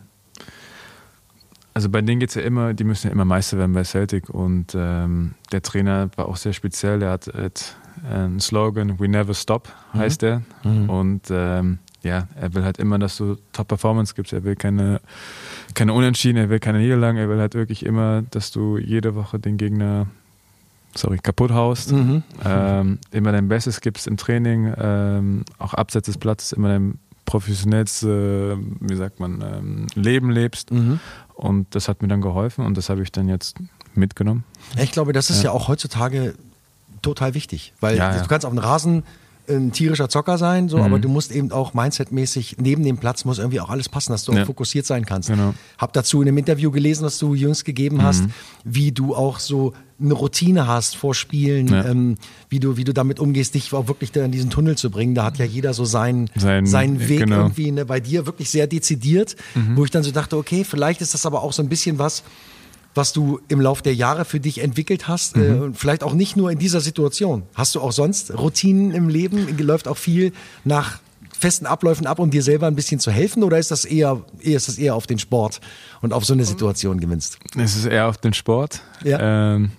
also 1.77 1.91
bei 1.91 2.01
denen 2.01 2.21
geht 2.21 2.31
es 2.31 2.37
ja 2.37 2.41
immer, 2.41 2.73
die 2.73 2.85
müssen 2.85 3.09
ja 3.09 3.13
immer 3.13 3.27
Meister 3.27 3.59
werden 3.59 3.75
bei 3.75 3.85
Celtic 3.85 4.31
und 4.31 4.75
ähm, 4.75 5.35
der 5.53 5.61
Trainer 5.61 6.09
war 6.17 6.27
auch 6.27 6.39
sehr 6.39 6.55
speziell, 6.55 7.01
der 7.01 7.11
hat 7.11 7.29
äh, 7.29 7.51
einen 8.11 8.41
Slogan, 8.41 8.99
We 8.99 9.11
Never 9.11 9.35
Stop, 9.35 9.69
heißt 9.93 10.23
der. 10.23 10.41
Und 10.89 11.25
ähm, 11.29 11.79
ja, 12.03 12.29
er 12.35 12.55
will 12.55 12.65
halt 12.65 12.79
immer, 12.79 12.99
dass 12.99 13.19
du 13.19 13.37
Top-Performance 13.53 14.15
gibst, 14.15 14.33
er 14.33 14.43
will 14.45 14.57
keine, 14.57 15.03
keine 15.75 15.93
Unentschieden, 15.93 16.39
er 16.39 16.49
will 16.49 16.61
keine 16.61 16.79
Niederlagen, 16.79 17.19
er 17.19 17.29
will 17.29 17.41
halt 17.41 17.55
wirklich 17.55 17.85
immer, 17.85 18.23
dass 18.23 18.51
du 18.53 18.79
jede 18.79 19.15
Woche 19.15 19.39
den 19.39 19.59
Gegner 19.59 20.07
sorry, 20.95 21.19
kaputt 21.19 21.51
haust, 21.51 21.93
ähm, 22.47 22.99
immer 23.11 23.33
dein 23.33 23.49
Bestes 23.49 23.83
gibst 23.83 24.07
im 24.07 24.17
Training, 24.17 24.73
ähm, 24.79 25.45
auch 25.59 25.75
abseits 25.75 26.07
des 26.07 26.17
Platzes 26.17 26.53
immer 26.53 26.69
dein 26.69 26.99
professionellste, 27.27 28.57
wie 28.81 28.95
sagt 28.95 29.21
man, 29.21 29.43
ähm, 29.43 29.87
Leben 29.95 30.31
lebst. 30.31 30.71
Und 31.37 31.75
das 31.75 31.89
hat 31.89 32.03
mir 32.03 32.09
dann 32.09 32.21
geholfen 32.23 32.65
und 32.65 32.77
das 32.77 32.89
habe 32.89 33.03
ich 33.03 33.13
dann 33.13 33.29
jetzt 33.29 33.59
mitgenommen. 33.95 34.45
Ich 34.79 34.91
glaube, 34.91 35.13
das 35.13 35.31
ist 35.31 35.39
ja, 35.43 35.51
Ja. 35.51 35.53
auch 35.53 35.69
heutzutage 35.69 36.35
total 37.03 37.35
wichtig, 37.35 37.73
weil 37.81 37.97
Ja, 37.97 38.11
du 38.13 38.17
ja. 38.19 38.27
kannst 38.27 38.45
auf 38.47 38.53
dem 38.53 38.59
Rasen 38.59 39.05
ein 39.49 39.73
tierischer 39.73 40.09
Zocker 40.09 40.39
sein, 40.39 40.69
so, 40.69 40.79
Mhm. 40.79 40.83
aber 40.85 40.99
du 40.99 41.09
musst 41.09 41.31
eben 41.33 41.53
auch 41.53 41.73
mindsetmäßig 41.75 42.57
neben 42.61 42.83
dem 42.85 42.99
Platz 42.99 43.25
muss 43.25 43.39
irgendwie 43.39 43.61
auch 43.61 43.71
alles 43.71 43.89
passen, 43.89 44.13
dass 44.13 44.25
du 44.25 44.33
Ja. 44.33 44.43
auch 44.43 44.47
fokussiert 44.47 44.87
sein 44.87 45.05
kannst. 45.07 45.29
Genau. 45.29 45.55
Hab 45.79 45.93
dazu 45.93 46.21
in 46.23 46.29
einem 46.29 46.39
Interview 46.39 46.71
gelesen, 46.71 47.05
was 47.05 47.19
du 47.19 47.35
jüngst 47.35 47.65
gegeben 47.65 48.03
hast, 48.03 48.23
Mhm. 48.25 48.31
wie 48.65 48.93
du 48.93 49.15
auch 49.15 49.39
so 49.39 49.73
eine 50.01 50.13
Routine 50.15 50.67
hast 50.67 50.97
vor 50.97 51.15
Spielen, 51.15 51.69
Ja. 51.69 51.85
ähm, 51.87 52.17
wie 52.51 52.61
du 52.61 52.77
wie 52.77 52.85
du 52.85 52.93
damit 52.93 53.19
umgehst, 53.19 53.55
dich 53.55 53.73
auch 53.73 53.89
wirklich 53.89 54.13
da 54.13 54.25
in 54.25 54.31
diesen 54.33 54.51
Tunnel 54.51 54.77
zu 54.77 54.91
bringen. 54.91 55.15
Da 55.15 55.25
hat 55.25 55.39
ja 55.39 55.45
jeder 55.47 55.73
so 55.75 55.85
seinen 55.87 56.29
Sein- 56.37 56.67
seinen 56.67 57.09
Weg 57.09 57.21
genau. 57.21 57.37
irgendwie 57.37 57.71
ne, 57.71 57.87
bei 57.87 58.01
dir 58.01 58.27
wirklich 58.27 58.51
sehr 58.51 58.67
dezidiert, 58.67 59.37
Mhm. 59.55 59.77
wo 59.77 59.85
ich 59.85 59.91
dann 59.91 60.03
so 60.03 60.11
dachte, 60.11 60.37
okay, 60.37 60.65
vielleicht 60.65 61.01
ist 61.01 61.15
das 61.15 61.25
aber 61.25 61.43
auch 61.43 61.53
so 61.55 61.63
ein 61.63 61.69
bisschen 61.71 61.99
was 61.99 62.23
was 62.97 63.13
du 63.13 63.41
im 63.49 63.61
Lauf 63.61 63.83
der 63.83 63.95
Jahre 63.95 64.25
für 64.25 64.41
dich 64.41 64.63
entwickelt 64.63 65.09
hast, 65.09 65.37
äh, 65.37 65.53
und 65.53 65.77
vielleicht 65.77 66.03
auch 66.03 66.15
nicht 66.15 66.37
nur 66.37 66.51
in 66.51 66.59
dieser 66.59 66.81
Situation. 66.81 67.43
Hast 67.55 67.75
du 67.75 67.81
auch 67.81 67.93
sonst 67.93 68.37
Routinen 68.37 68.93
im 68.93 69.09
Leben? 69.09 69.57
Läuft 69.59 69.89
auch 69.89 69.97
viel 69.97 70.33
nach 70.65 71.01
festen 71.39 71.67
Abläufen 71.67 72.07
ab, 72.07 72.19
um 72.19 72.31
dir 72.31 72.43
selber 72.43 72.67
ein 72.67 72.75
bisschen 72.75 72.99
zu 72.99 73.11
helfen, 73.11 73.43
oder 73.43 73.59
ist 73.59 73.71
das 73.71 73.85
eher, 73.85 74.23
eher 74.41 74.57
ist 74.57 74.69
das 74.69 74.79
eher 74.79 74.95
auf 74.95 75.07
den 75.07 75.19
Sport 75.19 75.61
und 76.01 76.13
auf 76.13 76.25
so 76.25 76.33
eine 76.33 76.45
Situation 76.45 76.99
gewinnst? 76.99 77.39
Es 77.57 77.77
ist 77.77 77.87
eher 77.87 78.09
auf 78.09 78.17
den 78.17 78.33
Sport. 78.33 78.81
Ja. 79.05 79.55
Ähm, 79.55 79.73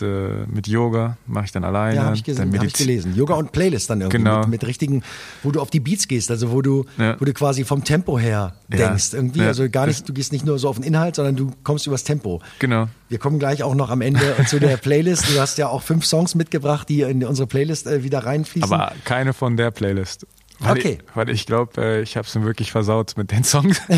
d- 0.00 0.44
mit 0.46 0.66
Yoga 0.68 1.16
mache 1.26 1.46
ich 1.46 1.52
dann 1.52 1.64
alleine. 1.64 1.96
Ja, 1.96 2.04
habe 2.04 2.16
ich, 2.16 2.24
gesehen, 2.24 2.52
hab 2.56 2.64
ich 2.64 2.72
gelesen. 2.72 3.14
Yoga 3.14 3.34
und 3.34 3.52
Playlist 3.52 3.90
dann 3.90 4.00
irgendwie 4.00 4.18
Genau. 4.18 4.40
mit, 4.40 4.48
mit 4.48 4.64
richtigen, 4.66 5.02
wo 5.42 5.50
du 5.50 5.60
auf 5.60 5.70
die 5.70 5.80
Beats 5.80 6.08
gehst, 6.08 6.30
also 6.30 6.50
wo 6.52 6.62
du, 6.62 6.84
Ja. 6.98 7.16
wo 7.20 7.24
du 7.24 7.32
quasi 7.32 7.64
vom 7.64 7.84
Tempo 7.84 8.18
her 8.18 8.54
Ja. 8.70 8.76
denkst. 8.88 9.12
Irgendwie, 9.14 9.40
Ja. 9.40 9.46
also 9.48 9.68
gar 9.68 9.86
nicht, 9.86 10.08
du 10.08 10.12
gehst 10.12 10.32
nicht 10.32 10.44
nur 10.44 10.58
so 10.58 10.68
auf 10.68 10.76
den 10.76 10.84
Inhalt, 10.84 11.16
sondern 11.16 11.36
du 11.36 11.50
kommst 11.62 11.86
übers 11.86 12.04
Tempo. 12.04 12.40
Genau. 12.58 12.88
Wir 13.08 13.18
kommen 13.18 13.38
gleich 13.38 13.62
auch 13.62 13.74
noch 13.74 13.90
am 13.90 14.00
Ende 14.00 14.20
zu 14.48 14.58
der 14.60 14.76
Playlist. 14.76 15.24
Du 15.34 15.40
hast 15.40 15.58
ja 15.58 15.68
auch 15.68 15.82
fünf 15.82 16.04
Songs 16.04 16.34
mitgebracht, 16.34 16.88
die 16.88 17.02
in 17.02 17.24
unsere 17.24 17.46
Playlist 17.46 17.86
äh, 17.86 18.02
wieder 18.02 18.20
reinfließen. 18.26 18.72
Aber 18.72 18.92
keine 19.04 19.32
von 19.32 19.56
der 19.56 19.70
Playlist. 19.70 20.26
Weil 20.60 20.78
Okay. 20.78 20.98
Ich, 21.00 21.16
weil 21.16 21.28
ich 21.30 21.46
glaube, 21.46 21.80
äh, 21.82 22.02
ich 22.02 22.16
habe 22.16 22.26
es 22.26 22.34
mir 22.34 22.44
wirklich 22.44 22.70
versaut 22.72 23.14
mit 23.16 23.30
den 23.32 23.44
Songs. 23.44 23.80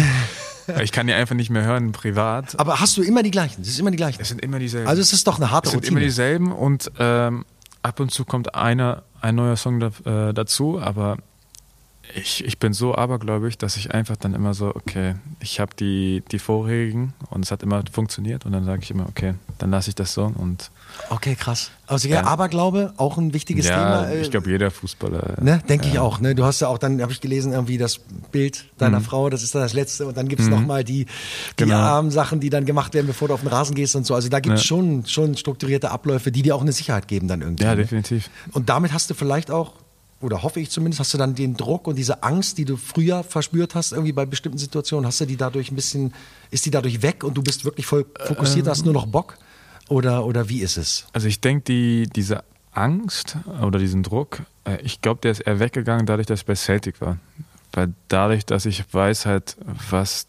ich 0.83 0.93
kann 0.93 1.07
die 1.07 1.12
einfach 1.12 1.35
nicht 1.35 1.51
mehr 1.51 1.64
hören 1.64 1.93
privat. 1.93 2.59
Aber 2.59 2.81
hast 2.81 2.97
du 2.97 3.03
immer 3.03 3.23
die 3.23 3.31
gleichen? 3.31 3.62
Es 3.62 3.69
ist 3.69 3.79
immer 3.79 3.91
die 3.91 3.97
gleichen. 3.97 4.21
Es 4.21 4.29
sind 4.29 4.41
immer 4.41 4.59
dieselben. 4.59 4.89
Also 4.89 5.03
es 5.03 5.12
ist 5.12 5.27
doch 5.27 5.37
eine 5.37 5.51
harte 5.51 5.67
es 5.67 5.73
sind 5.73 5.81
Routine. 5.81 5.99
immer 5.99 6.07
dieselben 6.07 6.53
und 6.53 6.91
ähm, 6.99 7.45
ab 7.83 8.01
und 8.01 8.11
zu 8.11 8.25
kommt 8.25 8.55
einer, 8.55 9.03
ein 9.21 9.35
neuer 9.35 9.57
Song 9.57 9.81
da, 9.81 9.91
äh, 10.05 10.35
dazu, 10.35 10.81
aber 10.81 11.19
ich, 12.14 12.45
ich 12.45 12.59
bin 12.59 12.73
so 12.73 12.95
abergläubig, 12.95 13.59
dass 13.59 13.77
ich 13.77 13.93
einfach 13.93 14.17
dann 14.17 14.35
immer 14.35 14.55
so, 14.55 14.75
okay, 14.75 15.17
ich 15.41 15.61
habe 15.61 15.75
die, 15.79 16.23
die 16.31 16.39
vorherigen 16.39 17.14
und 17.31 17.45
es 17.45 17.51
hat 17.51 17.62
immer 17.62 17.83
funktioniert 17.91 18.47
und 18.47 18.53
dann 18.53 18.64
sage 18.64 18.83
ich 18.83 18.91
immer, 18.91 19.07
okay, 19.09 19.35
dann 19.59 19.71
lasse 19.71 19.91
ich 19.91 19.95
das 19.95 20.12
so 20.12 20.33
und 20.35 20.71
Okay, 21.11 21.36
krass. 21.36 21.70
Also 21.86 22.09
ja, 22.09 22.16
Ja. 22.16 22.24
Aberglaube, 22.24 22.92
auch 22.97 23.16
ein 23.16 23.32
wichtiges 23.32 23.66
ja, 23.66 23.74
Thema. 23.76 24.11
äh, 24.11 24.20
ich 24.22 24.30
glaube 24.30 24.51
jeder 24.51 24.70
Fußballer. 24.70 25.36
Ne, 25.40 25.62
denke 25.68 25.86
ich 25.86 25.94
ja. 25.94 26.03
auch. 26.03 26.20
Ne? 26.20 26.34
Du 26.34 26.44
hast 26.44 26.61
ja 26.61 26.68
auch, 26.68 26.78
dann 26.78 27.01
habe 27.01 27.12
ich 27.12 27.20
gelesen, 27.20 27.53
irgendwie 27.53 27.78
das 27.78 27.99
Bild 28.32 28.64
deiner 28.78 28.99
Mhm. 29.01 29.05
Frau, 29.05 29.30
das 29.30 29.42
ist 29.42 29.55
dann 29.55 29.62
das 29.62 29.72
letzte. 29.72 30.07
Und 30.07 30.16
dann 30.16 30.26
gibt's 30.28 30.49
noch 30.49 30.61
mal 30.61 30.82
die, 30.84 31.05
die 31.05 31.11
Genau. 31.57 31.76
armen 31.76 32.11
Sachen, 32.11 32.40
die 32.40 32.51
dann 32.51 32.64
gemacht 32.66 32.92
werden, 32.94 33.07
bevor 33.07 33.28
du 33.28 33.34
auf 33.34 33.40
den 33.40 33.49
Rasen 33.49 33.74
gehst 33.76 33.94
und 33.94 34.05
so. 34.07 34.14
Also 34.14 34.28
da 34.28 34.40
gibt's 34.40 34.62
Ja. 34.62 34.66
schon, 34.66 35.07
schon 35.07 35.36
strukturierte 35.36 35.90
Abläufe, 35.90 36.32
die 36.32 36.42
dir 36.42 36.57
auch 36.57 36.62
eine 36.62 36.72
Sicherheit 36.72 37.07
geben 37.09 37.28
dann 37.28 37.40
irgendwie. 37.42 37.64
Ja, 37.64 37.70
ne? 37.74 37.82
definitiv. 37.82 38.28
Und 38.53 38.68
damit 38.68 38.92
hast 38.92 39.09
du 39.11 39.14
vielleicht 39.14 39.51
auch, 39.51 39.74
oder 40.20 40.42
hoffe 40.42 40.59
ich 40.61 40.70
zumindest, 40.70 40.99
hast 41.01 41.14
du 41.14 41.18
dann 41.18 41.34
den 41.34 41.57
Druck 41.57 41.86
und 41.86 41.97
diese 41.97 42.22
Angst, 42.24 42.59
die 42.59 42.64
du 42.64 42.76
früher 42.76 43.22
verspürt 43.22 43.74
hast, 43.76 43.92
irgendwie 43.92 44.12
bei 44.12 44.26
bestimmten 44.26 44.59
Situationen, 44.59 45.07
hast 45.07 45.20
du 45.20 45.26
die 45.26 45.36
dadurch 45.36 45.70
ein 45.70 45.76
bisschen, 45.76 46.14
ist 46.51 46.66
die 46.66 46.70
dadurch 46.70 47.03
weg 47.03 47.22
und 47.22 47.34
du 47.36 47.42
bist 47.42 47.64
wirklich 47.64 47.86
voll 47.86 48.07
fokussiert, 48.24 48.66
hast 48.66 48.84
nur 48.84 48.94
noch 48.94 49.07
Bock? 49.07 49.36
Oder, 49.89 50.24
oder 50.24 50.49
wie 50.49 50.61
ist 50.61 50.76
es? 50.76 51.07
Also 51.12 51.28
ich 51.28 51.41
denke, 51.41 51.64
die, 51.64 52.09
diese 52.14 52.43
Angst 52.72 53.37
oder 53.62 53.78
diesen 53.78 54.03
Druck, 54.03 54.43
äh, 54.64 54.80
ich 54.82 55.01
glaube, 55.01 55.20
der 55.22 55.32
ist 55.32 55.41
eher 55.41 55.61
weggegangen, 55.61 56.07
dadurch, 56.07 56.26
dass 56.26 56.41
ich 56.41 56.47
bei 56.47 56.55
Celtic 56.55 57.01
war. 57.01 57.18
Weil 57.72 57.93
dadurch, 58.09 58.45
dass 58.47 58.66
ich 58.66 58.82
weiß 58.93 59.26
halt, 59.26 59.57
was 59.91 60.26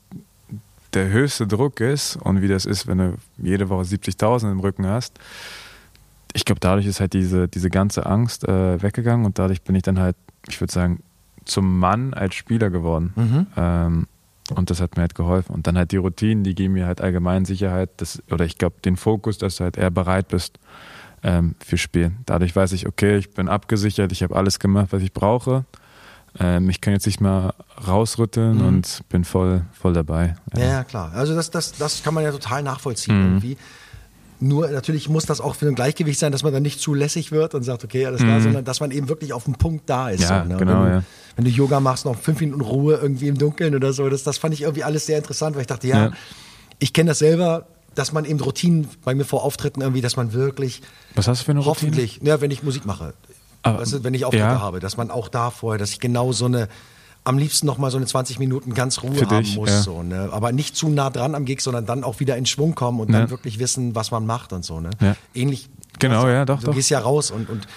der 0.94 1.10
höchste 1.10 1.48
Druck 1.48 1.80
ist 1.80 2.16
und 2.18 2.42
wie 2.42 2.48
das 2.48 2.66
ist, 2.66 2.88
wenn 2.88 2.98
du 2.98 3.18
jede 3.38 3.70
Woche 3.70 3.84
70.000 3.84 4.52
im 4.52 4.60
Rücken 4.60 4.88
hast. 4.88 5.20
Ich 6.34 6.46
glaube, 6.46 6.60
dadurch 6.60 6.86
ist 6.86 7.00
halt 7.00 7.14
diese, 7.14 7.48
diese 7.48 7.70
ganze 7.70 8.06
Angst 8.06 8.48
äh, 8.48 8.82
weggegangen 8.82 9.26
und 9.26 9.40
dadurch 9.40 9.62
bin 9.62 9.76
ich 9.76 9.84
dann 9.84 10.00
halt, 10.00 10.16
ich 10.48 10.60
würde 10.60 10.74
sagen, 10.74 11.04
zum 11.46 11.80
Mann 11.80 12.14
als 12.14 12.36
Spieler 12.36 12.70
geworden. 12.70 13.14
Ähm, 13.58 14.08
und 14.56 14.70
das 14.70 14.82
hat 14.82 14.96
mir 14.96 15.02
halt 15.02 15.16
geholfen. 15.16 15.54
Und 15.54 15.68
dann 15.68 15.78
halt 15.78 15.92
die 15.92 15.98
Routinen, 15.98 16.44
die 16.44 16.56
geben 16.56 16.74
mir 16.74 16.86
halt 16.86 17.02
allgemein 17.02 17.46
Sicherheit, 17.46 17.90
dass, 17.98 18.22
oder 18.32 18.46
ich 18.46 18.58
glaube 18.58 18.78
den 18.84 18.98
Fokus, 18.98 19.38
dass 19.38 19.58
du 19.58 19.64
halt 19.64 19.78
eher 19.78 19.92
bereit 19.92 20.28
bist 20.30 20.60
ähm, 21.24 21.56
für 21.64 21.78
Spiel. 21.78 22.12
Dadurch 22.26 22.56
weiß 22.56 22.72
ich, 22.74 22.88
okay, 22.88 23.18
ich 23.18 23.32
bin 23.32 23.50
abgesichert, 23.50 24.12
ich 24.12 24.24
habe 24.24 24.36
alles 24.36 24.60
gemacht, 24.60 24.88
was 24.92 25.02
ich 25.02 25.14
brauche. 25.14 25.66
Ähm, 26.40 26.70
ich 26.70 26.82
kann 26.82 26.94
jetzt 26.94 27.06
nicht 27.08 27.20
mal 27.22 27.54
rausrütteln 27.88 28.62
und 28.62 29.02
bin 29.10 29.24
voll, 29.24 29.66
voll 29.74 29.94
dabei. 29.94 30.36
Ja, 30.56 30.66
ja, 30.66 30.84
klar. 30.84 31.12
Also 31.14 31.34
das, 31.36 31.50
das, 31.50 31.72
das 31.74 32.04
kann 32.04 32.14
man 32.14 32.24
ja 32.24 32.32
total 32.32 32.62
nachvollziehen 32.64 33.18
Mhm. 33.18 33.26
irgendwie. 33.26 33.58
Nur 34.40 34.68
natürlich 34.70 35.10
muss 35.10 35.26
das 35.26 35.42
auch 35.42 35.56
für 35.56 35.68
ein 35.68 35.74
Gleichgewicht 35.76 36.20
sein, 36.20 36.32
dass 36.32 36.44
man 36.44 36.54
dann 36.54 36.62
nicht 36.62 36.80
zu 36.80 36.94
lässig 36.94 37.32
wird 37.32 37.56
und 37.56 37.64
sagt, 37.64 37.84
okay, 37.84 38.06
alles 38.06 38.22
klar, 38.22 38.40
sondern 38.40 38.64
dass 38.66 38.80
man 38.80 38.92
eben 38.92 39.10
wirklich 39.10 39.34
auf 39.34 39.46
dem 39.46 39.56
Punkt 39.56 39.90
da 39.90 40.10
ist. 40.10 40.20
Mhm. 40.20 40.26
Ja, 40.30 40.44
so, 40.44 40.50
ne? 40.50 40.58
genau, 40.58 40.74
wenn, 40.84 40.90
du, 40.90 40.96
ja. 40.98 41.04
wenn 41.38 41.46
du 41.46 41.52
Yoga 41.52 41.80
machst, 41.80 42.06
noch 42.06 42.16
fünf 42.16 42.40
Minuten 42.40 42.62
Ruhe 42.62 42.96
irgendwie 43.02 43.28
im 43.30 43.38
Dunkeln 43.40 43.74
oder 43.74 43.94
so, 43.94 44.08
das, 44.10 44.22
das 44.24 44.38
fand 44.38 44.54
ich 44.54 44.62
irgendwie 44.62 44.84
alles 44.84 45.08
sehr 45.08 45.18
interessant, 45.18 45.56
weil 45.56 45.62
ich 45.62 45.68
dachte, 45.68 45.88
ja, 45.88 46.06
Ja. 46.06 46.12
ich 46.78 46.94
kenne 46.94 47.10
das 47.10 47.20
selber, 47.20 47.66
dass 47.96 48.12
man 48.14 48.26
eben 48.26 48.40
Routinen 48.40 48.88
bei 49.04 49.16
mir 49.16 49.26
vor 49.26 49.44
Auftritten 49.44 49.82
irgendwie, 49.82 50.02
dass 50.02 50.16
man 50.18 50.34
wirklich 50.34 50.84
Was 51.16 51.28
hast 51.28 51.42
du 51.42 51.46
für 51.46 51.52
eine 51.52 51.62
Routine? 51.62 51.72
hoffentlich, 51.72 52.20
ja, 52.22 52.40
wenn 52.40 52.52
ich 52.52 52.62
Musik 52.62 52.86
mache, 52.86 53.16
Aber- 53.64 53.80
weißt 53.80 53.94
du, 53.94 54.04
wenn 54.04 54.14
ich 54.14 54.24
Auftritte 54.24 54.44
ja. 54.46 54.62
habe, 54.62 54.80
dass 54.80 54.98
man 54.98 55.10
auch 55.10 55.30
da 55.30 55.50
vorher, 55.50 55.80
dass 55.80 55.90
ich 55.90 56.00
genau 56.00 56.32
so 56.32 56.46
eine, 56.46 56.68
am 57.28 57.38
liebsten 57.38 57.66
noch 57.68 57.78
mal 57.78 57.92
so 57.92 57.98
eine 57.98 58.06
20 58.06 58.40
Minuten 58.40 58.74
ganz 58.74 59.04
Ruhe 59.04 59.14
Für 59.16 59.30
haben 59.30 59.44
dich, 59.44 59.56
muss, 59.56 59.70
ja. 59.70 59.82
so, 59.82 60.02
ne? 60.02 60.30
aber 60.32 60.52
nicht 60.52 60.76
zu 60.76 60.90
nah 60.90 61.10
dran 61.10 61.36
am 61.36 61.46
Gig, 61.46 61.62
sondern 61.62 61.86
dann 61.86 62.04
auch 62.04 62.20
wieder 62.20 62.38
in 62.38 62.46
Schwung 62.46 62.74
kommen 62.76 63.00
und 63.00 63.12
dann 63.12 63.24
Ja. 63.24 63.30
wirklich 63.30 63.60
wissen, 63.60 63.94
was 63.96 64.12
man 64.12 64.26
macht 64.26 64.54
und 64.54 64.64
so. 64.66 64.80
Ne? 64.80 64.90
Ja. 65.02 65.16
Ähnlich. 65.34 65.70
Genau, 66.00 66.28
ja, 66.28 66.46
doch, 66.46 66.60
Du 66.60 66.68
doch. 66.68 66.74
gehst 66.74 66.90
ja 66.90 67.00
raus 67.00 67.32
und, 67.32 67.50
und 67.50 67.68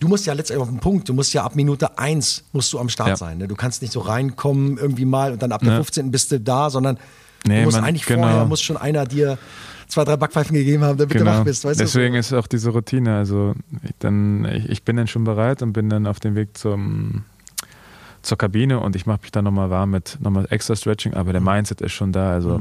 du 0.00 0.08
musst 0.08 0.26
ja 0.26 0.32
letztendlich 0.32 0.62
auf 0.62 0.70
den 0.70 0.80
Punkt, 0.80 1.08
du 1.08 1.14
musst 1.14 1.32
ja 1.34 1.44
ab 1.44 1.54
Minute 1.54 1.98
eins 1.98 2.44
musst 2.52 2.72
du 2.72 2.78
am 2.78 2.88
Start 2.88 3.18
sein. 3.18 3.38
Ne? 3.38 3.48
Du 3.48 3.54
kannst 3.56 3.82
nicht 3.82 3.92
so 3.92 4.00
reinkommen 4.00 4.78
irgendwie 4.78 5.04
mal 5.04 5.32
und 5.32 5.42
dann 5.42 5.52
ab 5.52 5.60
der 5.62 5.70
Ja. 5.72 5.76
15. 5.76 6.10
bist 6.10 6.32
du 6.32 6.40
da, 6.40 6.70
sondern 6.70 6.98
Nee, 7.46 7.58
du 7.60 7.64
musst 7.66 7.76
man- 7.76 7.84
eigentlich 7.84 8.06
genau. 8.06 8.22
vorher, 8.22 8.44
muss 8.46 8.62
schon 8.62 8.76
einer 8.78 9.04
dir 9.06 9.36
zwei, 9.88 10.04
drei 10.04 10.16
Backpfeifen 10.16 10.54
gegeben 10.56 10.82
haben, 10.82 10.96
damit 10.96 11.14
du 11.20 11.24
wach 11.26 11.44
bist. 11.44 11.64
Weißt 11.64 11.78
Deswegen 11.78 12.14
du? 12.14 12.18
ist 12.20 12.32
auch 12.32 12.46
diese 12.46 12.70
Routine. 12.70 13.16
Also 13.18 13.54
ich, 13.82 13.90
dann, 13.98 14.46
ich, 14.46 14.68
ich 14.70 14.82
bin 14.82 14.96
dann 14.96 15.06
schon 15.08 15.24
bereit 15.24 15.60
und 15.62 15.74
bin 15.74 15.90
dann 15.90 16.06
auf 16.06 16.20
dem 16.20 16.36
Weg 16.36 16.56
zum, 16.56 17.24
zur 18.24 18.38
Kabine 18.38 18.80
und 18.80 18.96
ich 18.96 19.06
mache 19.06 19.20
mich 19.22 19.30
dann 19.32 19.44
nochmal 19.44 19.70
warm 19.70 19.90
mit 19.90 20.18
nochmal 20.20 20.46
extra 20.50 20.74
Stretching, 20.74 21.14
aber 21.14 21.32
der 21.32 21.40
Mindset 21.40 21.80
ist 21.80 21.92
schon 21.92 22.10
da. 22.12 22.32
Also 22.32 22.60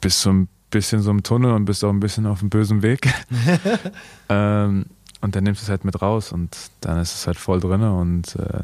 bist 0.00 0.20
so 0.20 0.30
ein 0.30 0.48
bisschen 0.70 1.02
so 1.02 1.10
im 1.10 1.22
Tunnel 1.22 1.52
und 1.52 1.64
bist 1.64 1.82
auch 1.84 1.90
ein 1.90 2.00
bisschen 2.00 2.26
auf 2.26 2.40
dem 2.40 2.50
bösen 2.50 2.82
Weg. 2.82 3.12
ähm, 4.28 4.86
und 5.20 5.36
dann 5.36 5.44
nimmst 5.44 5.62
du 5.62 5.64
es 5.64 5.68
halt 5.70 5.84
mit 5.84 6.00
raus 6.02 6.32
und 6.32 6.56
dann 6.80 6.98
ist 7.00 7.14
es 7.14 7.26
halt 7.26 7.38
voll 7.38 7.60
drin 7.60 7.82
und 7.82 8.36
äh, 8.36 8.60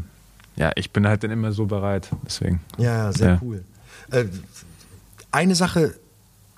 ja, 0.56 0.72
ich 0.74 0.90
bin 0.90 1.06
halt 1.06 1.22
dann 1.22 1.30
immer 1.30 1.52
so 1.52 1.66
bereit. 1.66 2.08
Deswegen. 2.26 2.60
Ja, 2.78 2.96
ja, 3.04 3.12
sehr 3.12 3.28
Ja. 3.34 3.38
cool. 3.42 3.64
Äh, 4.10 4.24
eine 5.30 5.54
Sache, 5.54 5.94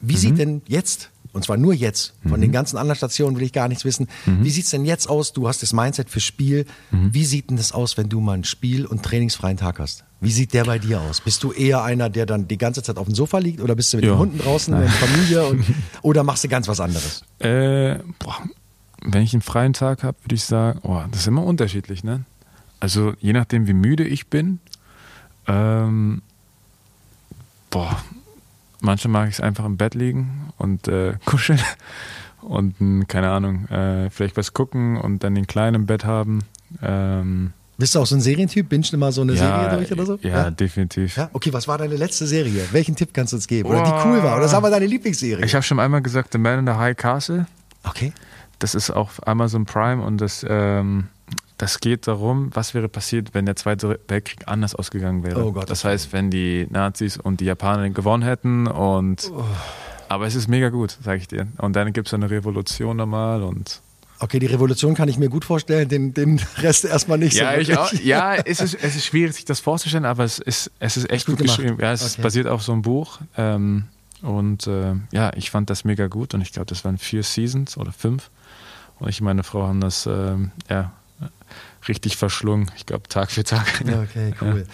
wie 0.01 0.14
Mhm. 0.14 0.18
sieht 0.18 0.39
denn 0.39 0.62
jetzt 0.66 1.11
und 1.33 1.45
zwar 1.45 1.57
nur 1.57 1.72
jetzt, 1.74 2.14
von 2.22 2.33
Mhm. 2.39 2.41
den 2.43 2.53
ganzen 2.53 2.76
anderen 2.76 2.97
Stationen 2.97 3.37
will 3.37 3.43
ich 3.45 3.53
gar 3.53 3.68
nichts 3.68 3.85
wissen. 3.85 4.09
Wie 4.26 4.51
sieht's 4.51 4.70
denn 4.70 4.85
jetzt 4.85 5.09
aus? 5.09 5.33
Du 5.33 5.47
hast 5.49 5.62
das 5.62 5.72
Mindset 5.72 6.11
für 6.11 6.20
Spiel. 6.20 6.66
Mhm. 6.91 7.14
Wie 7.14 7.24
sieht 7.24 7.51
denn 7.51 7.57
das 7.57 7.72
aus, 7.72 7.97
wenn 7.97 8.09
du 8.09 8.20
mal 8.20 8.35
ein 8.35 8.45
Spiel- 8.45 8.87
und 8.87 9.03
trainingsfreien 9.03 9.57
Tag 9.57 9.78
hast? 9.78 10.05
Wie 10.20 10.31
sieht 10.33 10.53
der 10.53 10.64
bei 10.64 10.78
dir 10.78 11.01
aus? 11.01 11.20
Bist 11.20 11.43
du 11.43 11.53
eher 11.53 11.83
einer, 11.83 12.11
der 12.11 12.26
dann 12.26 12.47
die 12.47 12.59
ganze 12.59 12.83
Zeit 12.83 12.99
auf 12.99 13.07
dem 13.07 13.14
Sofa 13.14 13.39
liegt 13.39 13.61
oder 13.61 13.74
bist 13.74 13.93
du 13.93 13.97
mit 13.99 14.05
Ja. 14.05 14.12
den 14.12 14.18
Hunden 14.18 14.39
draußen, 14.39 14.74
mit 14.74 14.83
der 14.85 14.91
Familie 15.09 15.47
und, 15.47 15.64
oder 16.03 16.24
machst 16.24 16.45
du 16.45 16.49
ganz 16.49 16.68
was 16.68 16.81
anderes? 16.81 17.22
Äh, 17.39 17.99
boah, 18.18 18.37
wenn 19.03 19.22
ich 19.22 19.33
einen 19.33 19.41
freien 19.43 19.72
Tag 19.72 20.03
habe, 20.03 20.18
würde 20.24 20.35
ich 20.35 20.45
sagen, 20.45 20.81
oh, 20.83 21.01
das 21.11 21.20
ist 21.22 21.26
immer 21.26 21.45
unterschiedlich, 21.45 22.05
ne? 22.05 22.24
Also 22.81 23.14
je 23.20 23.33
nachdem, 23.33 23.66
wie 23.66 23.72
müde 23.72 24.05
ich 24.05 24.26
bin, 24.26 24.59
ähm, 25.47 26.20
boah, 27.70 28.03
manchmal 28.83 29.22
mag 29.22 29.28
ich 29.28 29.35
es 29.37 29.41
einfach 29.41 29.64
im 29.64 29.76
Bett 29.76 29.95
liegen 29.95 30.53
und 30.59 30.89
äh, 30.89 31.14
kuscheln 31.24 31.61
und 32.43 32.81
mh, 32.81 33.05
keine 33.07 33.31
Ahnung, 33.31 33.66
äh, 33.68 34.11
vielleicht 34.11 34.37
was 34.37 34.53
gucken 34.53 34.97
und 34.97 35.24
dann 35.24 35.35
den 35.35 35.47
Kleinen 35.47 35.74
im 35.76 35.87
Bett 35.87 36.05
haben. 36.05 36.41
Ähm, 36.83 37.53
Bist 37.78 37.95
du 37.95 38.01
auch 38.01 38.07
so 38.07 38.14
ein 38.14 38.20
Serientyp? 38.20 38.68
Bingst 38.68 38.93
du 38.93 38.99
mal 38.99 39.12
so 39.12 39.22
eine 39.22 39.35
ja, 39.35 39.39
Serie 39.39 39.76
durch 39.76 39.93
oder 39.93 40.07
so? 40.07 40.18
Ja, 40.22 40.51
definitiv. 40.51 41.16
Ja? 41.16 41.31
Okay, 41.33 41.53
was 41.53 41.68
war 41.68 41.78
deine 41.78 41.97
letzte 41.97 42.26
Serie? 42.26 42.64
Welchen 42.72 42.97
Tipp 42.97 43.11
kannst 43.12 43.33
du 43.33 43.37
uns 43.37 43.47
geben? 43.47 43.68
Oder 43.68 43.83
die 43.83 43.93
cool 44.09 44.22
war? 44.22 44.37
Oder 44.37 44.49
sag 44.49 44.62
mal 44.62 44.70
deine 44.70 44.87
Lieblingsserie? 44.87 45.45
Ich 45.45 45.55
habe 45.55 45.62
schon 45.62 45.81
einmal 45.81 46.03
gesagt, 46.03 46.33
The 46.33 46.39
Man 46.39 46.61
in 46.61 46.66
the 46.66 46.74
High 46.74 46.97
Castle. 46.97 47.47
okay. 47.85 48.12
Das 48.59 48.74
ist 48.74 48.91
auf 48.91 49.26
Amazon 49.26 49.64
Prime 49.64 50.03
und 50.03 50.20
das, 50.20 50.45
ähm, 50.47 51.07
das 51.61 51.81
geht 51.81 52.07
darum, 52.07 52.51
was 52.55 52.73
wäre 52.75 52.89
passiert, 52.89 53.35
wenn 53.35 53.45
der 53.47 53.57
Zweite 53.57 54.01
Weltkrieg 54.09 54.47
anders 54.47 54.75
ausgegangen 54.75 55.23
wäre. 55.23 55.45
Oh 55.45 55.53
Gott, 55.53 55.69
das 55.69 55.85
heißt, 55.85 56.13
wenn 56.13 56.31
die 56.31 56.67
Nazis 56.71 57.17
und 57.19 57.41
die 57.41 57.45
Japaner 57.45 57.91
gewonnen 57.91 58.23
hätten 58.23 58.67
und 58.67 59.31
Oh. 59.35 59.45
aber 60.09 60.27
es 60.27 60.35
ist 60.35 60.49
mega 60.49 60.71
gut, 60.71 60.97
sage 61.03 61.19
ich 61.19 61.29
dir. 61.29 61.47
Und 61.59 61.77
dann 61.77 61.93
gibt 61.93 62.09
es 62.09 62.15
eine 62.15 62.31
Revolution 62.31 62.97
nochmal 62.97 63.43
und 63.43 63.81
Okay, 64.23 64.39
die 64.39 64.47
Revolution 64.47 64.95
kann 64.95 65.09
ich 65.09 65.17
mir 65.19 65.31
gut 65.31 65.47
vorstellen, 65.47 65.89
den, 65.89 66.13
den 66.13 66.39
Rest 66.59 66.85
erstmal 66.85 67.17
nicht 67.17 67.37
ja, 67.37 67.55
so. 67.55 67.61
ich 67.61 67.77
auch, 67.79 67.93
ja, 67.93 68.35
es 68.45 68.61
ist, 68.61 68.75
es 68.75 68.95
ist 68.97 69.07
schwierig, 69.07 69.35
sich 69.35 69.47
das 69.47 69.61
vorzustellen, 69.61 70.05
aber 70.05 70.25
es 70.25 70.39
ist, 70.39 70.71
es 70.79 70.99
ist 70.99 71.11
echt 71.11 71.25
Gut 71.25 71.37
gut, 71.39 71.47
gemacht. 71.47 71.59
geschrieben. 71.59 71.79
Ja, 71.81 71.93
es 71.93 72.13
Okay. 72.15 72.23
basiert 72.23 72.47
auf 72.47 72.63
so 72.63 72.73
einem 72.73 72.83
Buch. 72.83 73.19
Ähm, 73.39 73.85
und 74.21 74.67
äh, 74.67 74.93
ja, 75.13 75.31
ich 75.37 75.51
fand 75.51 75.71
das 75.71 75.85
mega 75.85 76.07
gut 76.09 76.35
und 76.35 76.43
ich 76.43 76.53
glaube, 76.53 76.67
das 76.67 76.85
waren 76.85 76.99
vier 76.99 77.23
Seasons 77.23 77.79
oder 77.79 77.93
fünf. 77.93 78.31
Und 78.99 79.09
ich 79.09 79.23
und 79.23 79.25
meine 79.25 79.43
Frau 79.43 79.67
haben 79.67 79.81
das 79.81 80.05
ähm, 80.05 80.51
ja, 80.69 80.93
richtig 81.89 82.16
verschlungen. 82.16 82.71
Ich 82.77 82.87
glaube, 82.87 83.09
Tag 83.09 83.31
für 83.31 83.45
Tag. 83.45 83.85
Ja, 83.87 84.01
Okay, 84.03 84.33
cool. 84.41 84.66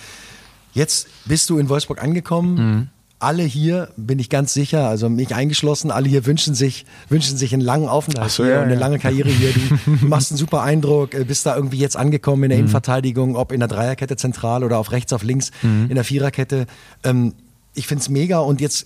Jetzt 0.72 1.08
bist 1.24 1.48
du 1.50 1.58
in 1.58 1.68
Wolfsburg 1.68 2.02
angekommen. 2.02 2.54
Mhm. 2.54 2.88
Alle 3.18 3.44
hier, 3.44 3.88
bin 3.96 4.18
ich 4.18 4.28
ganz 4.28 4.52
sicher, 4.52 4.88
also 4.90 5.08
mich 5.08 5.34
eingeschlossen, 5.34 5.90
alle 5.90 6.06
hier 6.06 6.26
wünschen 6.26 6.54
sich, 6.54 6.84
wünschen 7.08 7.38
sich 7.38 7.54
einen 7.54 7.62
langen 7.62 7.88
Aufenthalt 7.88 8.30
so, 8.30 8.44
hier 8.44 8.52
ja, 8.54 8.58
und 8.58 8.64
eine 8.66 8.74
ja. 8.74 8.80
lange 8.80 8.98
Karriere 8.98 9.30
hier. 9.30 9.52
Du, 9.54 9.90
machst 10.06 10.30
einen 10.32 10.36
super 10.38 10.60
Eindruck, 10.62 11.14
äh, 11.14 11.24
bist 11.24 11.46
da 11.46 11.56
irgendwie 11.56 11.78
jetzt 11.78 11.96
angekommen 11.96 12.40
Mhm. 12.40 12.44
in 12.44 12.50
der 12.50 12.58
Innenverteidigung, 12.58 13.34
ob 13.36 13.52
in 13.52 13.60
der 13.60 13.68
Dreierkette 13.70 14.16
zentral 14.16 14.64
oder 14.64 14.76
auf 14.76 14.92
rechts, 14.92 15.14
auf 15.14 15.22
links, 15.22 15.50
Mhm. 15.62 15.86
in 15.88 15.94
der 15.94 16.04
Viererkette. 16.04 16.66
Ähm, 17.04 17.32
ich 17.72 17.86
find's 17.86 18.10
mega 18.10 18.40
und 18.40 18.60
jetzt 18.60 18.84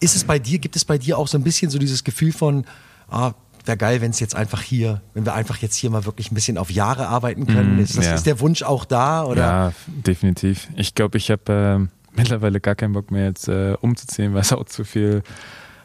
ist 0.00 0.16
es 0.16 0.24
bei 0.24 0.40
dir, 0.40 0.58
gibt 0.58 0.74
es 0.74 0.84
bei 0.84 0.98
dir 0.98 1.16
auch 1.16 1.28
so 1.28 1.38
ein 1.38 1.44
bisschen 1.44 1.70
so 1.70 1.78
dieses 1.78 2.02
Gefühl 2.02 2.32
von, 2.32 2.64
ah, 3.08 3.34
wäre 3.70 3.78
geil, 3.78 4.00
wenn 4.00 4.10
es 4.10 4.18
jetzt 4.18 4.34
einfach 4.34 4.62
hier, 4.62 5.00
wenn 5.14 5.24
wir 5.24 5.34
einfach 5.34 5.58
jetzt 5.58 5.76
hier 5.76 5.90
mal 5.90 6.04
wirklich 6.04 6.32
ein 6.32 6.34
bisschen 6.34 6.58
auf 6.58 6.70
Jahre 6.70 7.06
arbeiten 7.06 7.46
können. 7.46 7.78
ist, 7.78 7.96
das, 7.96 8.04
ja. 8.04 8.14
ist 8.14 8.26
der 8.26 8.40
Wunsch 8.40 8.62
auch 8.62 8.84
da? 8.84 9.24
Oder? 9.24 9.42
Ja, 9.42 9.72
definitiv. 9.86 10.68
Ich 10.74 10.96
glaube, 10.96 11.18
ich 11.18 11.30
habe 11.30 11.42
ähm, 11.48 11.88
mittlerweile 12.16 12.60
gar 12.60 12.74
keinen 12.74 12.94
Bock 12.94 13.12
mehr 13.12 13.26
jetzt 13.26 13.48
äh, 13.48 13.76
umzuziehen, 13.80 14.34
weil 14.34 14.40
es 14.40 14.52
auch 14.52 14.64
zu 14.64 14.84
viel 14.84 15.22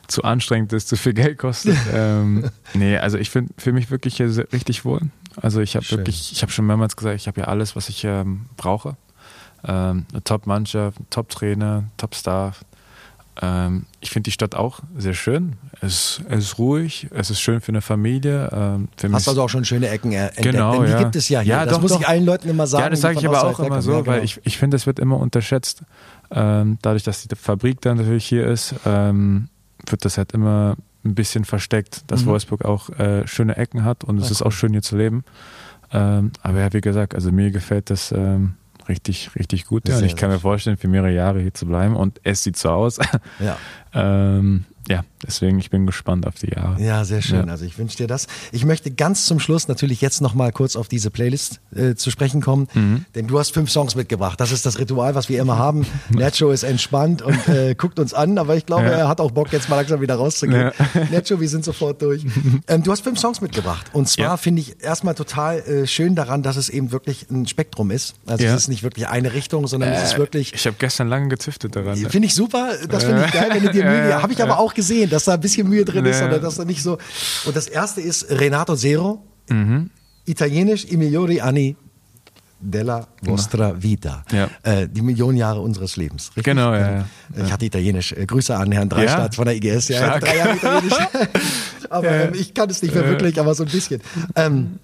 zu 0.07 0.23
anstrengend 0.23 0.73
ist, 0.73 0.87
zu 0.87 0.97
viel 0.97 1.13
Geld 1.13 1.37
kostet. 1.37 1.77
ähm, 1.93 2.49
nee, 2.73 2.97
also 2.97 3.19
ich 3.19 3.29
finde 3.29 3.53
für 3.57 3.71
mich 3.71 3.91
wirklich 3.91 4.17
hier 4.17 4.29
sehr- 4.29 4.51
richtig 4.51 4.83
wohl. 4.83 5.01
Also 5.35 5.61
ich 5.61 5.75
habe 5.75 5.89
wirklich, 5.91 6.31
ich 6.31 6.41
habe 6.41 6.51
schon 6.51 6.65
mehrmals 6.65 6.95
gesagt, 6.95 7.15
ich 7.15 7.27
habe 7.27 7.41
ja 7.41 7.47
alles, 7.47 7.75
was 7.75 7.89
ich 7.89 8.03
ähm, 8.03 8.45
brauche. 8.57 8.97
Ähm, 9.67 10.05
eine 10.11 10.23
Top-Mannschaft, 10.23 10.99
Top-Trainer, 11.11 11.85
Top-Staff. 11.97 12.63
Ähm, 13.41 13.85
ich 13.99 14.11
finde 14.11 14.27
die 14.29 14.31
Stadt 14.31 14.55
auch 14.55 14.79
sehr 14.97 15.13
schön. 15.13 15.57
Es, 15.85 16.21
es 16.29 16.45
ist 16.45 16.57
ruhig, 16.57 17.07
es 17.13 17.29
ist 17.29 17.39
schön 17.39 17.61
für 17.61 17.69
eine 17.69 17.81
Familie. 17.81 18.49
Ähm, 18.51 18.87
für 18.97 19.11
Hast 19.11 19.27
also 19.27 19.43
auch 19.43 19.49
schon 19.49 19.65
schöne 19.65 19.89
Ecken 19.89 20.11
entdeckt. 20.11 20.41
Genau, 20.41 20.73
Denn 20.77 20.85
die 20.85 20.91
ja. 20.91 20.99
gibt 21.03 21.15
es 21.15 21.29
ja 21.29 21.39
hier. 21.41 21.53
Ja, 21.55 21.65
das 21.65 21.75
doch, 21.75 21.81
muss 21.81 21.91
doch. 21.91 22.01
ich 22.01 22.07
allen 22.07 22.25
Leuten 22.25 22.49
immer 22.49 22.67
sagen. 22.67 22.83
Ja, 22.83 22.89
das 22.89 23.01
sage 23.01 23.19
ich 23.19 23.27
aber 23.27 23.43
auch 23.43 23.59
immer 23.59 23.81
so, 23.81 24.05
weil 24.05 24.23
ich, 24.23 24.39
ich 24.43 24.57
finde, 24.57 24.75
das 24.75 24.85
wird 24.87 24.99
immer 24.99 25.17
unterschätzt. 25.19 25.83
Ähm, 26.31 26.77
dadurch, 26.81 27.03
dass 27.03 27.27
die 27.27 27.35
Fabrik 27.35 27.81
dann 27.81 27.97
natürlich 27.97 28.25
hier 28.25 28.47
ist, 28.47 28.73
ähm, 28.85 29.49
wird 29.87 30.05
das 30.05 30.17
halt 30.17 30.31
immer 30.33 30.75
ein 31.03 31.13
bisschen 31.13 31.45
versteckt, 31.45 32.03
dass 32.07 32.21
Mhm. 32.23 32.27
Wolfsburg 32.29 32.65
auch 32.65 32.89
äh, 32.97 33.27
schöne 33.27 33.55
Ecken 33.57 33.83
hat 33.85 34.03
und 34.03 34.17
es 34.19 34.27
Ah, 34.27 34.31
ist 34.31 34.41
auch 34.41 34.51
schön 34.51 34.71
hier 34.71 34.81
zu 34.81 34.97
leben. 34.97 35.23
Ähm, 35.93 36.31
aber 36.41 36.59
ja, 36.61 36.73
wie 36.73 36.81
gesagt, 36.81 37.13
also 37.13 37.31
mir 37.31 37.51
gefällt 37.51 37.91
das 37.91 38.11
ähm, 38.11 38.55
richtig, 38.89 39.29
richtig 39.35 39.65
gut. 39.65 39.87
Ja, 39.87 39.93
und 39.93 39.99
Sehr, 39.99 40.07
ich 40.07 40.15
kann 40.15 40.31
mir 40.31 40.39
vorstellen, 40.39 40.77
für 40.77 40.87
mehrere 40.87 41.11
Jahre 41.11 41.39
hier 41.41 41.53
zu 41.53 41.67
bleiben 41.67 41.95
und 41.95 42.19
es 42.23 42.41
sieht 42.43 42.57
so 42.57 42.69
aus. 42.69 42.97
Ja. 43.39 43.57
ähm, 43.95 44.65
ja, 44.87 45.03
deswegen, 45.25 45.57
ich 45.57 45.71
bin 45.71 45.87
gespannt 45.87 46.27
auf 46.27 46.35
die 46.35 46.51
Jahre. 46.55 46.79
Ja, 46.79 47.05
sehr 47.05 47.23
schön. 47.23 47.47
Ja. 47.47 47.51
Also 47.51 47.65
ich 47.65 47.79
wünsche 47.79 47.97
dir 47.97 48.05
das. 48.05 48.27
Ich 48.51 48.65
möchte 48.65 48.91
ganz 48.91 49.25
zum 49.25 49.39
Schluss 49.39 49.67
natürlich 49.67 49.99
jetzt 49.99 50.21
noch 50.21 50.35
mal 50.35 50.51
kurz 50.51 50.75
auf 50.75 50.87
diese 50.87 51.09
Playlist 51.09 51.59
äh, 51.75 51.95
zu 51.95 52.11
sprechen 52.11 52.39
kommen, 52.39 52.67
Mhm. 52.75 53.05
denn 53.15 53.25
du 53.25 53.39
hast 53.39 53.51
fünf 53.51 53.71
Songs 53.71 53.95
mitgebracht. 53.95 54.39
Das 54.39 54.51
ist 54.51 54.63
das 54.63 54.77
Ritual, 54.77 55.15
was 55.15 55.27
wir 55.27 55.41
immer 55.41 55.57
haben. 55.57 55.87
Nacho 56.11 56.51
ist 56.51 56.61
entspannt 56.61 57.23
und 57.23 57.47
äh, 57.47 57.73
guckt 57.73 57.97
uns 57.97 58.13
an, 58.13 58.37
aber 58.37 58.57
ich 58.57 58.67
glaube, 58.67 58.83
Ja. 58.83 58.89
er 58.91 59.07
hat 59.07 59.19
auch 59.21 59.31
Bock, 59.31 59.51
jetzt 59.53 59.69
mal 59.69 59.77
langsam 59.77 60.01
wieder 60.01 60.15
rauszugehen. 60.17 60.71
Ja. 60.93 61.01
Nacho, 61.11 61.39
wir 61.41 61.49
sind 61.49 61.65
sofort 61.65 62.01
durch. 62.03 62.23
Ähm, 62.67 62.83
du 62.83 62.91
hast 62.91 63.01
fünf 63.03 63.19
Songs 63.19 63.41
mitgebracht 63.41 63.87
und 63.93 64.07
zwar 64.07 64.37
finde 64.37 64.61
ich 64.61 64.81
erstmal 64.83 65.13
total 65.15 65.59
äh, 65.59 65.87
schön 65.87 66.15
daran, 66.15 66.41
dass 66.43 66.55
es 66.57 66.69
eben 66.69 66.91
wirklich 66.91 67.27
ein 67.29 67.47
Spektrum 67.47 67.91
ist. 67.91 68.15
Also 68.25 68.43
es 68.45 68.53
ist 68.53 68.67
nicht 68.69 68.81
wirklich 68.83 69.07
eine 69.07 69.33
Richtung, 69.33 69.67
sondern 69.67 69.91
es 69.93 70.03
ist 70.11 70.17
wirklich 70.17 70.53
Ich 70.53 70.65
habe 70.65 70.75
gestern 70.79 71.07
lange 71.09 71.27
gezüftet 71.27 71.75
daran. 71.75 71.99
ne? 71.99 72.09
Finde 72.09 72.27
ich 72.27 72.33
super, 72.35 72.71
das 72.89 73.03
finde 73.03 73.25
ich 73.25 73.31
geil, 73.33 73.49
wenn 73.51 73.63
du 73.63 73.71
dir 73.71 73.84
Ja, 73.85 73.91
Mühe 73.91 74.09
ja, 74.09 74.21
Habe 74.21 74.33
ich 74.33 74.41
aber 74.41 74.59
auch 74.59 74.73
gesehen, 74.73 75.09
dass 75.09 75.25
da 75.25 75.33
ein 75.35 75.39
bisschen 75.39 75.67
Mühe 75.69 75.85
drin 75.85 76.05
ist 76.05 76.21
oder 76.21 76.39
dass 76.39 76.55
da 76.55 76.65
nicht 76.65 76.81
so. 76.83 76.97
Und 77.45 77.55
das 77.55 77.67
erste 77.67 78.01
ist 78.01 78.29
Renato 78.29 78.75
Zero, 78.75 79.23
Mhm. 79.49 79.89
italienisch 80.25 80.85
I 80.91 80.97
migliori 80.97 81.39
anni 81.39 81.75
della 82.59 83.07
vostra 83.21 83.73
vita. 83.79 84.23
Ja. 84.31 84.49
Äh, 84.63 84.87
die 84.89 85.01
Millionen 85.01 85.37
Jahre 85.37 85.59
unseres 85.61 85.97
Lebens. 85.97 86.29
Richtig? 86.29 86.45
Genau, 86.45 86.73
ja, 86.73 86.89
Ähm, 86.89 87.03
ja. 87.37 87.45
Ich 87.45 87.51
hatte 87.51 87.65
Italienisch. 87.65 88.11
Äh, 88.13 88.25
Grüße 88.25 88.55
an 88.55 88.71
Herrn 88.71 88.89
Dreistadt 88.89 89.33
Ja? 89.33 89.35
von 89.35 89.45
der 89.45 89.55
IGS. 89.55 89.89
Ja, 89.89 90.17
drei 90.19 90.37
Jahre 90.37 90.55
Italienisch. 90.55 90.97
aber 91.89 92.09
ähm, 92.09 92.33
ich 92.33 92.53
kann 92.55 92.69
es 92.69 92.81
nicht 92.81 92.95
mehr 92.95 93.07
wirklich, 93.07 93.39
aber 93.39 93.53
so 93.53 93.63
ein 93.65 93.69
bisschen. 93.69 94.01
Ähm, 94.35 94.79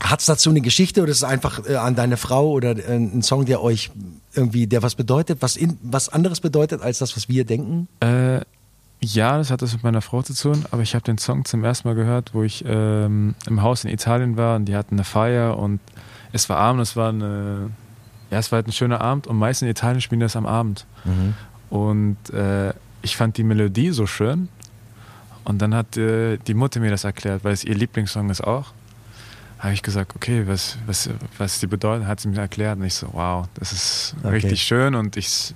hat 0.00 0.20
es 0.20 0.26
dazu 0.26 0.50
eine 0.50 0.60
Geschichte 0.60 1.02
oder 1.02 1.10
ist 1.10 1.18
es 1.18 1.24
einfach 1.24 1.66
äh, 1.66 1.76
an 1.76 1.94
deine 1.94 2.16
Frau 2.16 2.50
oder 2.50 2.76
äh, 2.76 2.96
ein 2.96 3.22
Song, 3.22 3.44
der 3.44 3.62
euch 3.62 3.90
irgendwie, 4.34 4.66
der 4.66 4.82
was 4.82 4.94
bedeutet, 4.94 5.42
was, 5.42 5.56
in, 5.56 5.78
was 5.82 6.08
anderes 6.08 6.40
bedeutet 6.40 6.82
als 6.82 6.98
das, 6.98 7.16
was 7.16 7.28
wir 7.28 7.44
denken? 7.44 7.88
Äh, 8.00 8.40
ja, 9.04 9.36
das 9.36 9.50
hat 9.50 9.62
das 9.62 9.72
mit 9.72 9.82
meiner 9.82 10.00
Frau 10.00 10.22
zu 10.22 10.34
tun, 10.34 10.64
aber 10.70 10.82
ich 10.82 10.94
habe 10.94 11.04
den 11.04 11.18
Song 11.18 11.44
zum 11.44 11.64
ersten 11.64 11.88
Mal 11.88 11.94
gehört, 11.94 12.34
wo 12.34 12.42
ich 12.42 12.64
ähm, 12.66 13.34
im 13.46 13.62
Haus 13.62 13.84
in 13.84 13.90
Italien 13.90 14.36
war 14.36 14.56
und 14.56 14.66
die 14.66 14.76
hatten 14.76 14.94
eine 14.94 15.04
Feier 15.04 15.58
und 15.58 15.80
es 16.32 16.48
war 16.48 16.56
Abend, 16.56 16.82
es 16.82 16.96
war 16.96 17.10
eine, 17.10 17.70
ja, 18.30 18.38
es 18.38 18.52
war 18.52 18.58
halt 18.58 18.68
ein 18.68 18.72
schöner 18.72 19.00
Abend 19.00 19.26
und 19.26 19.36
meistens 19.36 19.66
in 19.66 19.70
Italien 19.70 20.00
spielen 20.00 20.20
das 20.20 20.36
am 20.36 20.46
Abend. 20.46 20.86
Und 21.68 22.16
äh, 22.30 22.72
ich 23.02 23.16
fand 23.16 23.36
die 23.36 23.42
Melodie 23.42 23.90
so 23.90 24.06
schön 24.06 24.48
und 25.44 25.60
dann 25.60 25.74
hat 25.74 25.96
äh, 25.96 26.38
die 26.38 26.54
Mutter 26.54 26.80
mir 26.80 26.90
das 26.90 27.04
erklärt, 27.04 27.44
weil 27.44 27.52
es 27.52 27.64
ihr 27.64 27.74
Lieblingssong 27.74 28.30
ist 28.30 28.42
auch. 28.42 28.72
Habe 29.62 29.74
ich 29.74 29.82
gesagt, 29.82 30.16
okay, 30.16 30.42
was, 30.46 30.76
was, 30.86 31.08
was 31.38 31.60
die 31.60 31.68
bedeutet, 31.68 32.06
hat 32.08 32.18
sie 32.18 32.28
mir 32.28 32.38
erklärt 32.40 32.78
und 32.78 32.84
ich 32.84 32.94
so, 32.94 33.06
wow, 33.12 33.46
das 33.54 33.72
ist 33.72 34.16
Okay. 34.18 34.34
richtig 34.34 34.62
schön 34.62 34.96
und 34.96 35.16
ich, 35.16 35.54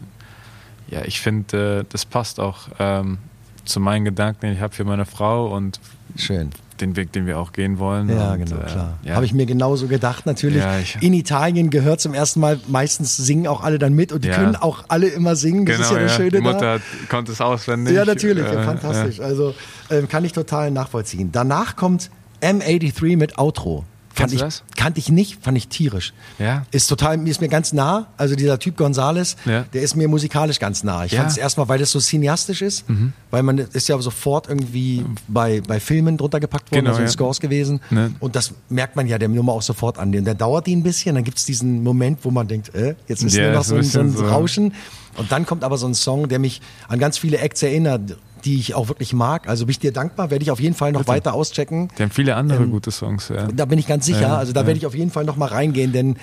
ja, 0.88 1.02
ich 1.04 1.20
finde, 1.20 1.80
äh, 1.80 1.84
das 1.88 2.04
passt 2.04 2.38
auch 2.38 2.68
ähm, 2.78 3.18
zu 3.64 3.80
meinen 3.80 4.04
Gedanken, 4.04 4.46
die 4.46 4.52
ich 4.52 4.60
habe 4.60 4.72
für 4.72 4.84
meine 4.84 5.06
Frau 5.06 5.52
und 5.52 5.80
Schön. 6.14 6.50
den 6.80 6.94
Weg, 6.94 7.10
den 7.10 7.26
wir 7.26 7.36
auch 7.40 7.50
gehen 7.50 7.80
wollen. 7.80 8.08
Ja, 8.08 8.34
und, 8.34 8.44
genau, 8.44 8.60
äh, 8.60 8.66
klar. 8.66 8.98
Ja. 9.02 9.16
Habe 9.16 9.24
ich 9.24 9.32
mir 9.34 9.44
genauso 9.44 9.88
gedacht, 9.88 10.24
natürlich. 10.24 10.58
Ja, 10.62 10.78
ich- 10.78 10.98
in 11.02 11.12
Italien 11.12 11.70
gehört 11.70 12.00
zum 12.00 12.14
ersten 12.14 12.38
Mal, 12.38 12.60
meistens 12.68 13.16
singen 13.16 13.48
auch 13.48 13.64
alle 13.64 13.80
dann 13.80 13.92
mit 13.92 14.12
und 14.12 14.22
die 14.22 14.28
Ja. 14.28 14.36
können 14.36 14.54
auch 14.54 14.84
alle 14.86 15.08
immer 15.08 15.34
singen. 15.34 15.66
Das 15.66 15.78
genau, 15.78 15.88
ist 15.88 15.94
ja 15.96 16.02
das 16.04 16.14
Schöne 16.14 16.30
die 16.30 16.36
da. 16.36 16.42
Mutter 16.52 16.72
hat, 16.74 16.82
konnte 17.08 17.32
es 17.32 17.40
auswendig. 17.40 17.92
Ja, 17.96 18.04
natürlich, 18.04 18.44
Äh, 18.46 18.62
fantastisch. 18.62 19.18
Also 19.18 19.52
ähm, 19.90 20.06
kann 20.08 20.24
ich 20.24 20.32
total 20.32 20.70
nachvollziehen. 20.70 21.32
Danach 21.32 21.74
kommt 21.74 22.08
M83 22.40 23.16
mit 23.16 23.36
Outro. 23.36 23.84
Fand 24.22 24.32
ich, 24.32 24.40
das? 24.40 24.62
Kannte 24.76 24.98
ich 24.98 25.10
nicht, 25.10 25.42
fand 25.42 25.56
ich 25.58 25.68
tierisch. 25.68 26.12
Ja. 26.38 26.64
Ist 26.70 26.86
total, 26.88 27.16
mir 27.18 27.30
ist 27.30 27.40
mir 27.40 27.48
ganz 27.48 27.72
nah. 27.72 28.06
Also 28.16 28.34
dieser 28.34 28.58
Typ 28.58 28.76
Gonzales, 28.76 29.36
Ja. 29.44 29.64
der 29.72 29.82
ist 29.82 29.94
mir 29.96 30.08
musikalisch 30.08 30.58
ganz 30.58 30.82
nah. 30.84 31.04
Ich 31.04 31.12
Ja. 31.12 31.18
Mhm. 31.18 31.22
fand 31.24 31.32
es 31.32 31.36
erstmal, 31.38 31.68
weil 31.68 31.78
das 31.78 31.90
so 31.90 32.00
cineastisch 32.00 32.62
ist, 32.62 32.84
weil 33.30 33.42
man 33.42 33.58
ist 33.58 33.88
ja 33.88 33.98
sofort 34.00 34.48
irgendwie 34.48 35.04
bei, 35.28 35.60
bei 35.60 35.80
Filmen 35.80 36.16
drunter 36.16 36.40
gepackt 36.40 36.70
worden, 36.72 36.80
Genau, 36.80 36.90
also 36.90 37.00
in 37.02 37.06
ja. 37.06 37.12
Scores 37.12 37.40
gewesen. 37.40 37.80
Ne. 37.90 38.12
Und 38.20 38.36
das 38.36 38.52
merkt 38.68 38.96
man 38.96 39.06
ja 39.06 39.18
der 39.18 39.28
Nummer 39.28 39.52
auch 39.52 39.62
sofort 39.62 39.98
an. 39.98 40.14
Und 40.14 40.24
der 40.24 40.34
dauert 40.34 40.66
die 40.66 40.74
ein 40.74 40.82
bisschen, 40.82 41.14
dann 41.14 41.24
gibt 41.24 41.38
es 41.38 41.44
diesen 41.44 41.82
Moment, 41.82 42.20
wo 42.22 42.30
man 42.30 42.48
denkt, 42.48 42.74
äh, 42.74 42.94
jetzt 43.08 43.22
ist 43.22 43.34
Ja, 43.36 43.44
nur 43.48 43.52
noch 43.56 43.64
so 43.64 43.76
ein 43.76 43.82
so 43.84 44.00
ein. 44.00 44.14
Rauschen. 44.14 44.72
Und 45.18 45.32
dann 45.32 45.46
kommt 45.46 45.64
aber 45.64 45.78
so 45.78 45.86
ein 45.86 45.94
Song, 45.94 46.28
der 46.28 46.38
mich 46.38 46.60
an 46.88 46.98
ganz 46.98 47.16
viele 47.18 47.38
Acts 47.38 47.62
erinnert, 47.62 48.16
die 48.46 48.58
ich 48.58 48.74
auch 48.74 48.88
wirklich 48.88 49.12
mag. 49.12 49.48
Also 49.48 49.66
bin 49.66 49.72
ich 49.72 49.78
dir 49.80 49.92
dankbar, 49.92 50.30
werde 50.30 50.42
ich 50.42 50.50
auf 50.50 50.60
jeden 50.60 50.74
Fall 50.74 50.92
noch 50.92 51.06
weiter 51.08 51.34
auschecken. 51.34 51.88
Die 51.98 52.02
haben 52.02 52.10
viele 52.10 52.36
andere 52.36 52.66
gute 52.66 52.90
Songs, 52.90 53.28
ja. 53.28 53.48
Da 53.48 53.64
bin 53.66 53.78
ich 53.78 53.86
ganz 53.86 54.06
sicher. 54.06 54.20
Ja, 54.22 54.36
also 54.38 54.52
da 54.52 54.60
ja. 54.60 54.66
werde 54.68 54.78
ich 54.78 54.86
auf 54.86 54.94
jeden 54.94 55.10
Fall 55.10 55.24
noch 55.24 55.36
mal 55.36 55.46
reingehen, 55.46 55.92
denn 55.92 56.16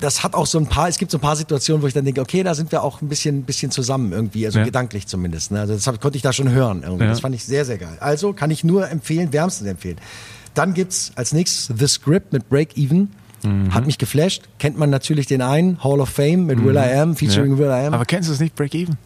das 0.00 0.22
hat 0.22 0.34
auch 0.34 0.46
so 0.46 0.58
ein 0.58 0.66
paar, 0.66 0.88
es 0.88 0.98
gibt 0.98 1.10
so 1.10 1.18
ein 1.18 1.22
paar 1.22 1.36
Situationen, 1.36 1.82
wo 1.82 1.86
ich 1.86 1.94
dann 1.94 2.04
denke, 2.04 2.20
okay, 2.20 2.42
da 2.42 2.54
sind 2.54 2.70
wir 2.70 2.82
auch 2.82 3.00
ein 3.00 3.08
bisschen, 3.08 3.44
bisschen 3.44 3.70
zusammen 3.70 4.12
irgendwie, 4.12 4.44
also 4.44 4.58
Ja. 4.58 4.64
gedanklich 4.66 5.06
zumindest. 5.06 5.52
Ne? 5.52 5.60
Also 5.60 5.72
das 5.74 5.86
hab, 5.86 6.00
konnte 6.00 6.16
ich 6.16 6.22
da 6.22 6.32
schon 6.34 6.50
hören. 6.50 6.82
Irgendwie. 6.82 7.06
Das 7.06 7.20
fand 7.20 7.34
ich 7.34 7.44
sehr, 7.44 7.64
sehr 7.64 7.78
geil. 7.78 7.96
Also 8.00 8.32
kann 8.34 8.50
ich 8.50 8.62
nur 8.62 8.90
empfehlen, 8.90 9.32
wärmstens 9.32 9.68
empfehlen. 9.68 9.96
Dann 10.54 10.74
gibt's 10.74 11.12
als 11.14 11.32
nächstes 11.32 11.74
The 11.78 11.86
Script 11.86 12.32
mit 12.32 12.48
Break 12.50 12.76
Even. 12.76 13.10
Mhm. 13.42 13.72
Hat 13.72 13.86
mich 13.86 13.96
geflasht. 13.98 14.42
Kennt 14.58 14.76
man 14.78 14.90
natürlich 14.90 15.26
den 15.26 15.40
einen, 15.42 15.82
Hall 15.82 16.00
of 16.00 16.08
Fame 16.10 16.44
mit 16.46 16.62
Will 16.62 16.74
I 16.76 16.98
Am, 16.98 17.16
featuring 17.16 17.52
Mhm. 17.52 17.58
Ja. 17.60 17.64
Will 17.64 17.84
I 17.84 17.86
Am. 17.86 17.94
Aber 17.94 18.04
kennst 18.04 18.28
du 18.28 18.32
es 18.34 18.40
nicht, 18.40 18.54
Break 18.54 18.74
Even? 18.74 18.96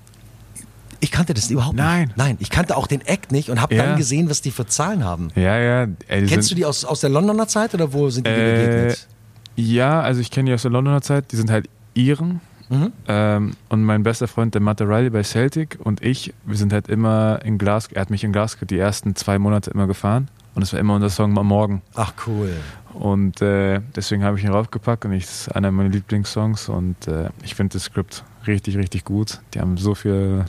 Ich 1.01 1.11
kannte 1.11 1.35
das 1.35 1.51
überhaupt 1.51 1.77
Nein. 1.77 2.09
nicht. 2.09 2.17
Nein, 2.17 2.37
ich 2.41 2.51
kannte 2.51 2.77
auch 2.77 2.87
den 2.87 3.01
Act 3.03 3.33
nicht 3.33 3.49
und 3.51 3.61
habe 3.61 3.75
Ja. 3.75 3.85
dann 3.87 3.97
gesehen, 3.97 4.29
was 4.31 4.43
die 4.43 4.51
für 4.51 4.67
Zahlen 4.67 5.05
haben. 5.05 5.29
Ja, 5.35 5.59
ja. 5.59 5.83
Ey, 6.09 6.27
Kennst 6.27 6.49
sind, 6.49 6.51
du 6.51 6.55
die 6.57 6.65
aus, 6.67 6.85
aus 6.85 7.01
der 7.01 7.11
Londoner 7.11 7.49
Zeit 7.49 7.75
oder 7.75 7.93
wo 7.93 8.11
sind 8.11 8.27
die 8.27 8.31
Äh, 8.31 8.67
begegnet? 8.67 9.09
Ja, 9.57 10.01
also 10.01 10.21
ich 10.21 10.31
kenne 10.31 10.51
die 10.51 10.55
aus 10.55 10.63
der 10.63 10.71
Londoner 10.71 11.03
Zeit. 11.03 11.33
Die 11.33 11.37
sind 11.37 11.51
halt 11.51 11.69
Iren. 11.95 12.41
Mhm. 12.69 12.93
Ähm, 13.09 13.53
und 13.69 13.83
mein 13.83 14.03
bester 14.05 14.29
Freund, 14.29 14.55
der 14.55 14.61
Matt 14.63 14.81
Riley 14.81 15.11
bei 15.11 15.25
Celtic 15.25 15.77
und 15.83 16.05
ich, 16.05 16.33
wir 16.45 16.57
sind 16.57 16.73
halt 16.73 16.87
immer 16.89 17.41
in 17.45 17.59
Glasgow, 17.59 17.97
er 17.97 18.03
hat 18.03 18.11
mich 18.11 18.23
in 18.23 18.33
Glasgow 18.33 18.65
die 18.67 18.79
ersten 18.79 19.17
zwei 19.17 19.41
Monate 19.41 19.71
immer 19.73 19.89
gefahren. 19.89 20.29
Und 20.55 20.63
es 20.63 20.73
war 20.73 20.81
immer 20.81 20.95
unser 20.95 21.11
Song 21.11 21.37
am 21.39 21.47
Morgen. 21.47 21.83
Ach 21.95 22.13
cool. 22.27 22.51
Und 22.93 23.41
äh, 23.41 23.81
deswegen 23.97 24.25
habe 24.25 24.37
ich 24.39 24.45
ihn 24.45 24.51
raufgepackt 24.51 25.05
und 25.05 25.13
ich, 25.13 25.25
das 25.25 25.43
ist 25.43 25.49
einer 25.55 25.71
meiner 25.71 25.89
Lieblingssongs. 25.91 26.69
Und 26.69 27.07
äh, 27.09 27.31
ich 27.45 27.55
finde 27.55 27.75
das 27.75 27.85
Skript 27.85 28.25
richtig, 28.47 28.77
richtig 28.77 29.05
gut. 29.05 29.41
Die 29.55 29.61
haben 29.61 29.77
so 29.77 29.95
viele 29.95 30.45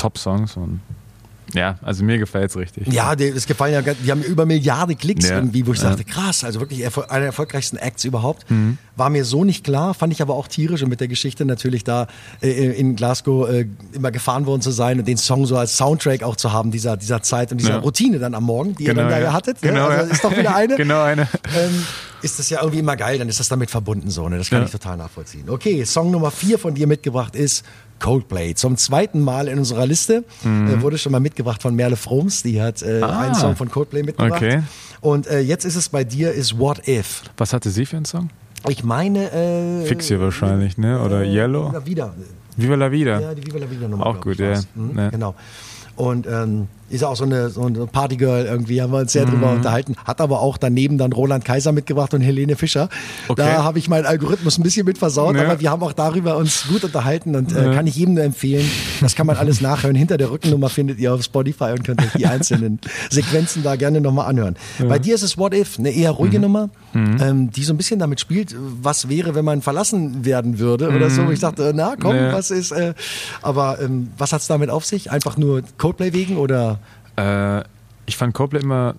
Top-Songs 0.00 0.56
und 0.56 0.80
ja, 1.52 1.80
also 1.82 2.04
mir 2.04 2.16
gefällt 2.18 2.50
es 2.50 2.56
richtig. 2.56 2.86
Ja, 2.92 3.16
die, 3.16 3.24
es 3.24 3.44
gefallen 3.44 3.72
ja, 3.84 3.92
die 3.92 4.08
haben 4.12 4.22
über 4.22 4.46
Milliarden 4.46 4.96
Klicks 4.96 5.28
Ja. 5.28 5.34
irgendwie, 5.34 5.66
wo 5.66 5.72
ich 5.72 5.82
Ja. 5.82 5.90
dachte, 5.90 6.04
krass, 6.04 6.44
also 6.44 6.60
wirklich 6.60 6.78
erfol- 6.86 7.06
einer 7.08 7.18
der 7.20 7.26
erfolgreichsten 7.26 7.76
Acts 7.76 8.04
überhaupt. 8.04 8.48
Mhm. 8.48 8.78
War 8.94 9.10
mir 9.10 9.24
so 9.24 9.42
nicht 9.42 9.64
klar, 9.64 9.92
fand 9.94 10.12
ich 10.12 10.22
aber 10.22 10.34
auch 10.36 10.46
tierisch 10.46 10.80
und 10.84 10.90
mit 10.90 11.00
der 11.00 11.08
Geschichte 11.08 11.44
natürlich 11.44 11.82
da 11.82 12.06
äh, 12.40 12.50
in 12.78 12.94
Glasgow 12.94 13.48
äh, 13.50 13.66
immer 13.92 14.12
gefahren 14.12 14.46
worden 14.46 14.62
zu 14.62 14.70
sein 14.70 15.00
und 15.00 15.08
den 15.08 15.16
Song 15.16 15.44
so 15.44 15.56
als 15.58 15.76
Soundtrack 15.76 16.22
auch 16.22 16.36
zu 16.36 16.52
haben, 16.52 16.70
dieser, 16.70 16.96
dieser 16.96 17.20
Zeit 17.22 17.50
und 17.50 17.58
dieser 17.58 17.70
Ja. 17.70 17.78
Routine 17.78 18.20
dann 18.20 18.36
am 18.36 18.44
Morgen, 18.44 18.76
die 18.76 18.84
Genau, 18.84 19.02
ihr 19.02 19.08
dann 19.08 19.20
da 19.24 19.32
hattet. 19.32 19.60
ne? 19.60 19.70
Genau, 19.70 19.86
also 19.88 20.06
ja. 20.06 20.12
ist 20.12 20.22
doch 20.22 20.36
wieder 20.36 20.54
eine. 20.54 20.76
genau 20.76 21.02
eine. 21.02 21.22
ähm, 21.22 21.84
ist 22.22 22.38
das 22.38 22.48
ja 22.48 22.60
irgendwie 22.60 22.78
immer 22.78 22.94
geil, 22.94 23.18
dann 23.18 23.28
ist 23.28 23.40
das 23.40 23.48
damit 23.48 23.72
verbunden 23.72 24.08
so. 24.10 24.28
Ne? 24.28 24.38
Das 24.38 24.50
kann 24.50 24.60
Ja. 24.60 24.66
ich 24.66 24.70
total 24.70 24.96
nachvollziehen. 24.98 25.50
Okay, 25.50 25.84
Song 25.84 26.12
Nummer 26.12 26.30
vier 26.30 26.60
von 26.60 26.74
dir 26.76 26.86
mitgebracht 26.86 27.34
ist 27.34 27.64
Coldplay. 28.00 28.54
Zum 28.54 28.76
zweiten 28.76 29.20
Mal 29.20 29.46
in 29.48 29.58
unserer 29.58 29.86
Liste. 29.86 30.24
Äh, 30.44 30.80
wurde 30.82 30.98
schon 30.98 31.12
mal 31.12 31.20
mitgebracht 31.20 31.62
von 31.62 31.74
Merle 31.76 31.96
Froms. 31.96 32.42
Die 32.42 32.60
hat 32.60 32.82
äh, 32.82 32.98
Mhm. 32.98 33.04
Ah. 33.04 33.20
einen 33.20 33.34
Song 33.34 33.54
von 33.56 33.70
Coldplay 33.70 34.02
mitgebracht. 34.02 34.42
Okay. 34.42 34.62
Und 35.00 35.26
äh, 35.28 35.40
jetzt 35.40 35.64
ist 35.64 35.76
es 35.76 35.88
bei 35.88 36.02
dir, 36.04 36.32
ist 36.32 36.58
What 36.58 36.88
If. 36.88 37.22
Was 37.36 37.52
hatte 37.52 37.70
sie 37.70 37.86
für 37.86 37.96
einen 37.96 38.04
Song? 38.06 38.30
Ich 38.68 38.82
meine... 38.84 39.30
Äh, 39.32 39.86
Fix 39.86 40.08
hier 40.08 40.20
wahrscheinlich, 40.20 40.76
ne? 40.76 41.00
Oder 41.00 41.22
äh, 41.22 41.32
Yellow? 41.34 41.68
Oder 41.68 41.86
wieder. 41.86 42.12
Viva 42.56 42.74
la 42.74 42.90
Vida. 42.90 43.20
Ja, 43.20 43.34
die 43.34 43.46
Viva 43.46 43.58
la 43.58 43.70
Vida 43.70 43.88
Nummer. 43.88 44.06
Auch 44.06 44.20
gut, 44.20 44.38
ja. 44.38 44.60
Mhm, 44.74 44.98
Ja. 44.98 45.08
Genau. 45.10 45.34
Und 45.96 46.26
ähm, 46.26 46.68
ist 46.90 47.04
auch 47.04 47.16
so 47.16 47.24
eine, 47.24 47.48
so 47.50 47.62
eine 47.62 47.86
Partygirl 47.86 48.44
irgendwie, 48.46 48.82
haben 48.82 48.92
wir 48.92 48.98
uns 49.00 49.12
sehr 49.12 49.26
Mhm. 49.26 49.30
drüber 49.30 49.52
unterhalten. 49.52 49.94
Hat 50.04 50.20
aber 50.20 50.40
auch 50.40 50.56
daneben 50.58 50.98
dann 50.98 51.12
Roland 51.12 51.44
Kaiser 51.44 51.72
mitgebracht 51.72 52.12
und 52.14 52.20
Helene 52.20 52.56
Fischer. 52.56 52.88
Okay. 53.28 53.42
Da 53.42 53.64
habe 53.64 53.78
ich 53.78 53.88
meinen 53.88 54.06
Algorithmus 54.06 54.58
ein 54.58 54.62
bisschen 54.62 54.84
mit 54.86 54.98
versaut, 54.98 55.36
Ja. 55.36 55.42
aber 55.44 55.60
wir 55.60 55.70
haben 55.70 55.82
auch 55.82 55.92
darüber 55.92 56.36
uns 56.36 56.64
gut 56.68 56.84
unterhalten 56.84 57.34
und 57.36 57.54
äh, 57.54 57.66
Ja. 57.66 57.74
kann 57.74 57.86
ich 57.86 57.96
jedem 57.96 58.14
nur 58.14 58.24
empfehlen. 58.24 58.68
Das 59.00 59.14
kann 59.14 59.26
man 59.26 59.36
alles 59.36 59.60
nachhören. 59.60 59.94
Hinter 59.96 60.16
der 60.18 60.30
Rückennummer 60.30 60.68
findet 60.68 60.98
ihr 60.98 61.14
auf 61.14 61.22
Spotify 61.22 61.72
und 61.72 61.84
könnt 61.84 62.02
euch 62.02 62.12
die 62.16 62.26
einzelnen 62.26 62.80
Sequenzen 63.10 63.62
da 63.62 63.76
gerne 63.76 64.00
nochmal 64.00 64.26
anhören. 64.26 64.56
Bei 64.88 64.98
dir 64.98 65.14
ist 65.14 65.22
es 65.22 65.38
What 65.38 65.54
If, 65.54 65.78
eine 65.78 65.90
eher 65.90 66.10
ruhige 66.10 66.38
Mhm. 66.38 66.42
Nummer, 66.42 66.70
ähm, 66.94 67.50
die 67.50 67.62
so 67.62 67.72
ein 67.72 67.76
bisschen 67.76 67.98
damit 68.00 68.20
spielt, 68.20 68.54
was 68.82 69.08
wäre, 69.08 69.34
wenn 69.34 69.44
man 69.44 69.62
verlassen 69.62 70.24
werden 70.24 70.58
würde 70.58 70.88
oder 70.90 71.08
so. 71.10 71.30
Ich 71.30 71.40
dachte, 71.40 71.72
na 71.74 71.94
komm, 72.00 72.14
Mhm. 72.16 72.22
Ja. 72.22 72.32
was 72.32 72.50
ist, 72.50 72.72
äh, 72.72 72.94
aber 73.42 73.78
ähm, 73.80 74.08
was 74.18 74.32
hat's 74.32 74.48
damit 74.48 74.70
auf 74.70 74.84
sich? 74.84 75.10
Einfach 75.10 75.36
nur 75.36 75.62
Codeplay 75.78 76.12
wegen 76.12 76.36
oder? 76.36 76.79
Äh, 77.16 77.62
ich 78.06 78.16
fand 78.16 78.34
Coldplay 78.34 78.60
immer, 78.60 78.94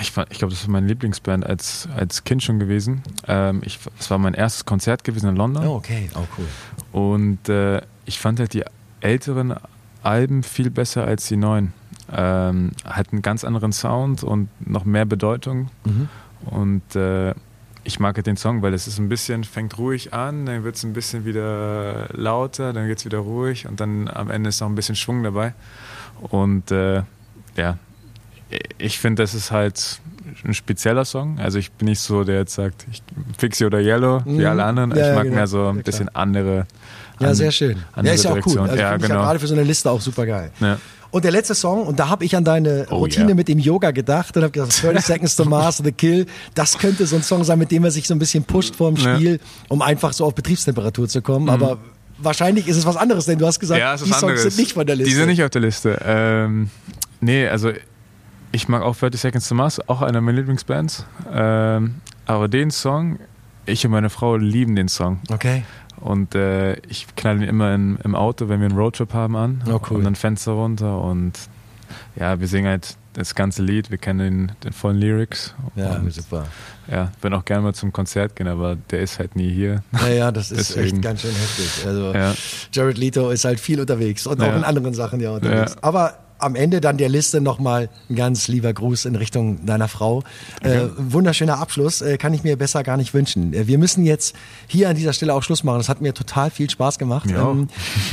ich, 0.00 0.10
fand- 0.12 0.28
ich 0.30 0.38
glaube, 0.38 0.52
das 0.52 0.64
war 0.66 0.72
meine 0.72 0.86
Lieblingsband 0.86 1.44
als, 1.46 1.88
als 1.96 2.24
Kind 2.24 2.42
schon 2.42 2.58
gewesen. 2.58 3.02
Ähm, 3.28 3.60
ich, 3.64 3.78
war 4.08 4.18
mein 4.18 4.34
erstes 4.34 4.64
Konzert 4.64 5.04
gewesen 5.04 5.28
in 5.28 5.36
London. 5.36 5.66
Oh, 5.66 5.74
okay, 5.76 6.10
oh 6.14 6.20
cool. 6.38 6.46
Und 6.92 7.48
äh, 7.48 7.80
ich 8.06 8.18
fand 8.18 8.40
halt 8.40 8.52
die 8.54 8.64
älteren 9.00 9.54
Alben 10.02 10.42
viel 10.42 10.70
besser 10.70 11.04
als 11.04 11.26
die 11.28 11.36
neuen. 11.36 11.72
Ähm, 12.12 12.72
hat 12.84 13.12
einen 13.12 13.22
ganz 13.22 13.44
anderen 13.44 13.72
Sound 13.72 14.22
und 14.22 14.48
noch 14.66 14.84
mehr 14.84 15.06
Bedeutung. 15.06 15.70
Mhm. 15.84 16.08
Und 16.46 16.96
äh, 16.96 17.34
ich 17.84 18.00
mag 18.00 18.16
halt 18.16 18.26
den 18.26 18.36
Song, 18.36 18.62
weil 18.62 18.72
es 18.74 18.86
ist 18.86 18.98
ein 18.98 19.08
bisschen, 19.08 19.44
fängt 19.44 19.76
ruhig 19.78 20.12
an, 20.14 20.46
dann 20.46 20.64
wird 20.64 20.76
es 20.76 20.84
ein 20.84 20.92
bisschen 20.92 21.24
wieder 21.24 22.08
lauter, 22.12 22.72
dann 22.72 22.88
wird 22.88 22.98
es 22.98 23.04
wieder 23.04 23.18
ruhig 23.18 23.66
und 23.66 23.80
dann 23.80 24.08
am 24.08 24.30
Ende 24.30 24.48
ist 24.48 24.60
noch 24.60 24.68
ein 24.68 24.74
bisschen 24.74 24.96
Schwung 24.96 25.22
dabei. 25.22 25.54
Und 26.30 26.70
äh, 26.70 27.02
ja, 27.56 27.76
ich 28.78 28.98
finde, 28.98 29.22
das 29.22 29.34
ist 29.34 29.50
halt 29.50 30.00
ein 30.44 30.54
spezieller 30.54 31.04
Song. 31.04 31.38
Also 31.38 31.58
ich 31.58 31.72
bin 31.72 31.86
nicht 31.88 32.00
so, 32.00 32.24
der 32.24 32.36
jetzt 32.40 32.54
sagt, 32.54 32.86
ich 32.90 33.02
Fixie 33.38 33.64
oder 33.64 33.80
Yellow, 33.80 34.22
wie 34.24 34.40
Mhm. 34.40 34.46
alle 34.46 34.64
anderen. 34.64 34.90
Ja, 34.96 35.08
ich 35.10 35.14
mag 35.14 35.24
genau. 35.24 35.36
mehr 35.36 35.46
so 35.46 35.68
ein 35.68 35.82
bisschen 35.82 36.08
andere. 36.14 36.66
Ja, 37.20 37.28
an- 37.28 37.34
sehr 37.34 37.50
schön. 37.50 37.78
Ja, 38.02 38.12
ist 38.12 38.24
ja 38.24 38.30
auch 38.32 38.46
cool. 38.46 38.58
Also 38.58 38.76
ja, 38.76 38.90
finde 38.90 39.06
ich 39.06 39.10
genau. 39.10 39.20
ja 39.20 39.26
gerade 39.26 39.38
für 39.38 39.46
so 39.46 39.54
eine 39.54 39.62
Liste 39.64 39.90
auch 39.90 40.00
super 40.00 40.26
geil. 40.26 40.50
Ja. 40.60 40.78
Und 41.10 41.24
der 41.24 41.30
letzte 41.30 41.54
Song, 41.54 41.86
und 41.86 41.98
da 42.00 42.08
habe 42.08 42.24
ich 42.24 42.34
an 42.36 42.44
deine 42.44 42.86
Oh, 42.90 42.96
Routine 42.96 43.28
ja. 43.28 43.34
mit 43.36 43.46
dem 43.46 43.60
Yoga 43.60 43.92
gedacht 43.92 44.36
und 44.36 44.42
habe 44.42 44.50
gesagt, 44.52 44.82
30 44.82 45.04
Seconds 45.04 45.36
to 45.36 45.44
Mars, 45.44 45.80
The 45.82 45.92
Kill, 45.92 46.26
das 46.54 46.76
könnte 46.76 47.06
so 47.06 47.14
ein 47.16 47.22
Song 47.22 47.44
sein, 47.44 47.58
mit 47.58 47.70
dem 47.70 47.84
er 47.84 47.92
sich 47.92 48.06
so 48.08 48.14
ein 48.14 48.18
bisschen 48.18 48.42
pusht 48.44 48.74
vor 48.74 48.90
dem. 48.92 48.94
Mhm. 49.02 49.16
Spiel, 49.16 49.40
um 49.68 49.80
einfach 49.80 50.12
so 50.12 50.24
auf 50.24 50.34
Betriebstemperatur 50.34 51.08
zu 51.08 51.22
kommen. 51.22 51.48
Aber 51.48 51.78
wahrscheinlich 52.18 52.66
ist 52.66 52.76
es 52.78 52.84
was 52.86 52.96
anderes, 52.96 53.26
denn 53.26 53.38
du 53.38 53.46
hast 53.46 53.60
gesagt, 53.60 53.80
die 53.80 54.08
Songs 54.10 54.22
anderes. 54.24 54.42
sind 54.42 54.56
nicht 54.58 54.72
von 54.72 54.86
der 54.86 54.96
Liste. 54.96 55.10
Die 55.10 55.16
sind 55.16 55.26
nicht 55.28 55.42
auf 55.44 55.50
der 55.50 55.60
Liste. 55.62 55.98
Ähm, 56.04 56.68
nee, 57.24 57.48
also 57.48 57.72
ich 58.52 58.68
mag 58.68 58.82
auch 58.82 58.96
30 58.96 59.20
Seconds 59.20 59.48
to 59.48 59.54
Mars, 59.54 59.88
auch 59.88 60.02
einer 60.02 60.20
meiner 60.20 60.38
Lieblingsbands. 60.38 61.06
Ähm, 61.32 61.96
aber 62.26 62.48
den 62.48 62.70
Song, 62.70 63.18
ich 63.66 63.84
und 63.84 63.90
meine 63.90 64.10
Frau 64.10 64.36
lieben 64.36 64.76
den 64.76 64.88
Song. 64.88 65.18
Okay. 65.32 65.64
Und 66.00 66.34
äh, 66.34 66.74
ich 66.88 67.06
knall 67.16 67.36
ihn 67.36 67.48
immer 67.48 67.74
in, 67.74 67.96
im 68.04 68.14
Auto, 68.14 68.48
wenn 68.48 68.60
wir 68.60 68.68
einen 68.68 68.76
Roadtrip 68.78 69.12
haben, 69.14 69.36
an. 69.36 69.62
Oh, 69.66 69.80
cool. 69.90 69.98
Und 69.98 70.04
dann 70.04 70.14
Fenster 70.14 70.52
runter 70.52 71.00
und 71.00 71.32
ja, 72.16 72.38
wir 72.40 72.46
singen 72.48 72.68
halt 72.68 72.96
das 73.12 73.34
ganze 73.36 73.62
Lied, 73.62 73.90
wir 73.92 73.98
kennen 73.98 74.18
den, 74.18 74.52
den 74.64 74.72
vollen 74.72 74.98
Lyrics. 74.98 75.54
Ja, 75.76 75.96
und, 75.96 76.12
super. 76.12 76.46
ja, 76.90 77.12
würden 77.20 77.34
auch 77.34 77.44
gerne 77.44 77.62
mal 77.62 77.72
zum 77.74 77.92
Konzert 77.92 78.34
gehen, 78.34 78.48
aber 78.48 78.76
der 78.90 79.00
ist 79.02 79.18
halt 79.20 79.36
nie 79.36 79.50
hier. 79.52 79.82
Naja, 79.92 80.32
das 80.32 80.50
ist 80.50 80.76
echt 80.76 81.00
ganz 81.00 81.22
schön 81.22 81.30
heftig. 81.30 81.86
Also 81.86 82.12
Ja. 82.12 82.34
Jared 82.72 82.98
Leto 82.98 83.30
ist 83.30 83.44
halt 83.44 83.60
viel 83.60 83.80
unterwegs 83.80 84.26
und 84.26 84.40
auch 84.42 84.46
Ja. 84.46 84.56
in 84.56 84.64
anderen 84.64 84.94
Sachen 84.94 85.20
ja 85.20 85.30
unterwegs. 85.30 85.72
Ja. 85.74 85.78
Aber 85.82 86.18
am 86.44 86.54
Ende 86.54 86.80
dann 86.80 86.96
der 86.96 87.08
Liste 87.08 87.40
nochmal 87.40 87.88
ein 88.08 88.16
ganz 88.16 88.48
lieber 88.48 88.72
Gruß 88.72 89.04
in 89.06 89.16
Richtung 89.16 89.64
deiner 89.66 89.88
Frau. 89.88 90.22
Äh, 90.62 90.80
wunderschöner 90.96 91.58
Abschluss, 91.58 92.02
äh, 92.02 92.16
kann 92.18 92.32
ich 92.34 92.44
mir 92.44 92.56
besser 92.56 92.82
gar 92.82 92.96
nicht 92.96 93.14
wünschen. 93.14 93.52
Äh, 93.52 93.66
wir 93.66 93.78
müssen 93.78 94.04
jetzt 94.04 94.34
hier 94.66 94.88
an 94.88 94.96
dieser 94.96 95.12
Stelle 95.12 95.34
auch 95.34 95.42
Schluss 95.42 95.64
machen. 95.64 95.78
Das 95.78 95.88
hat 95.88 96.00
mir 96.00 96.14
total 96.14 96.50
viel 96.50 96.68
Spaß 96.70 96.98
gemacht. 96.98 97.26
Mir 97.26 97.42
auch. 97.44 97.56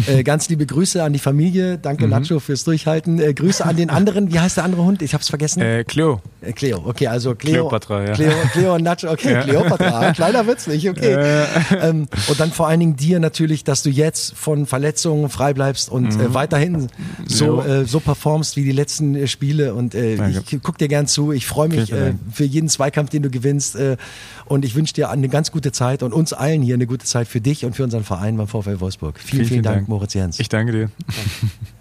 äh, 0.08 0.24
ganz 0.24 0.50
liebe 0.50 0.66
Grüße 0.66 1.04
an 1.04 1.14
die 1.14 1.20
Familie. 1.20 1.78
Danke 1.78 2.06
Mhm. 2.06 2.12
Nacho 2.12 2.40
fürs 2.40 2.64
Durchhalten. 2.64 3.20
Äh, 3.20 3.34
Grüße 3.34 3.66
an 3.66 3.76
den 3.76 3.90
anderen. 3.90 4.32
Wie 4.34 4.40
heißt 4.40 4.58
der 4.58 4.64
andere 4.64 4.84
Hund? 4.84 5.02
Ich 5.02 5.14
hab's 5.14 5.30
vergessen. 5.30 5.62
Äh, 5.62 5.84
Cleo. 5.84 6.22
Cleo, 6.56 6.82
okay, 6.86 7.08
also 7.08 7.36
Cleo. 7.36 7.54
Kleopatra, 7.68 8.04
ja. 8.06 8.14
Cleo, 8.14 8.32
Cleo 8.54 8.76
und 8.76 8.84
Nacho, 8.84 9.10
okay, 9.12 9.34
Ja. 9.34 9.44
Kleopatra, 9.44 10.12
kleiner 10.14 10.48
Witz 10.48 10.66
nicht, 10.68 10.90
okay. 10.90 11.46
Ähm, 11.82 12.08
und 12.28 12.40
dann 12.40 12.52
vor 12.52 12.68
allen 12.68 12.80
Dingen 12.80 12.96
dir 12.96 13.20
natürlich, 13.20 13.64
dass 13.64 13.84
du 13.84 13.90
jetzt 13.90 14.34
von 14.36 14.66
Verletzungen 14.66 15.30
frei 15.30 15.54
bleibst 15.54 15.90
und 15.90 16.14
äh, 16.20 16.34
weiterhin 16.34 16.88
so, 17.28 17.62
Mhm. 17.62 17.86
So 17.86 18.00
performst 18.00 18.21
wie 18.56 18.64
die 18.64 18.72
letzten 18.72 19.16
äh, 19.16 19.28
Spiele. 19.28 19.74
Und 19.74 19.96
äh, 19.96 20.16
Danke. 20.16 20.44
ich 20.50 20.64
guck 20.64 20.78
dir 20.78 20.88
gern 20.88 21.08
zu. 21.08 21.32
Ich 21.32 21.46
freue 21.46 21.70
mich 21.70 21.86
Vielen 21.86 22.02
äh, 22.02 22.06
Dank. 22.06 22.20
für 22.32 22.46
jeden 22.46 22.70
Zweikampf, 22.70 23.10
den 23.10 23.24
du 23.24 23.30
gewinnst. 23.30 23.76
Äh, 23.76 23.98
und 24.46 24.66
ich 24.66 24.76
wünsche 24.76 24.94
dir 24.94 25.10
eine 25.10 25.30
ganz 25.30 25.52
gute 25.52 25.72
Zeit 25.72 26.04
und 26.04 26.14
uns 26.14 26.34
allen 26.34 26.62
hier 26.62 26.76
eine 26.76 26.88
gute 26.88 27.06
Zeit 27.06 27.28
für 27.28 27.42
dich 27.42 27.66
und 27.66 27.76
für 27.76 27.84
unseren 27.84 28.04
Verein 28.04 28.38
beim 28.38 28.48
VfL 28.48 28.80
Wolfsburg. 28.80 29.20
Vielen, 29.20 29.46
vielen, 29.46 29.64
Dank, 29.64 29.88
Moritz 29.88 30.14
Jens. 30.14 30.40
Ich 30.40 30.50
danke 30.50 30.72
dir. 30.72 30.92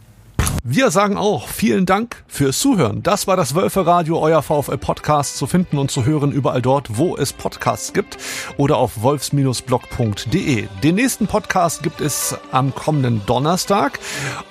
Wir 0.62 0.90
sagen 0.90 1.16
auch 1.16 1.48
vielen 1.48 1.86
Dank 1.86 2.22
fürs 2.28 2.58
Zuhören. 2.58 3.02
Das 3.02 3.26
war 3.26 3.34
das 3.34 3.54
Wölfe 3.54 3.86
Radio, 3.86 4.20
euer 4.20 4.42
VfL 4.42 4.76
Podcast 4.76 5.38
zu 5.38 5.46
finden 5.46 5.78
und 5.78 5.90
zu 5.90 6.04
hören 6.04 6.32
überall 6.32 6.60
dort, 6.60 6.98
wo 6.98 7.16
es 7.16 7.32
Podcasts 7.32 7.94
gibt 7.94 8.18
oder 8.58 8.76
auf 8.76 9.00
wolfs-blog.de. 9.00 10.68
Den 10.82 10.94
nächsten 10.96 11.26
Podcast 11.26 11.82
gibt 11.82 12.02
es 12.02 12.36
am 12.52 12.74
kommenden 12.74 13.22
Donnerstag 13.24 14.00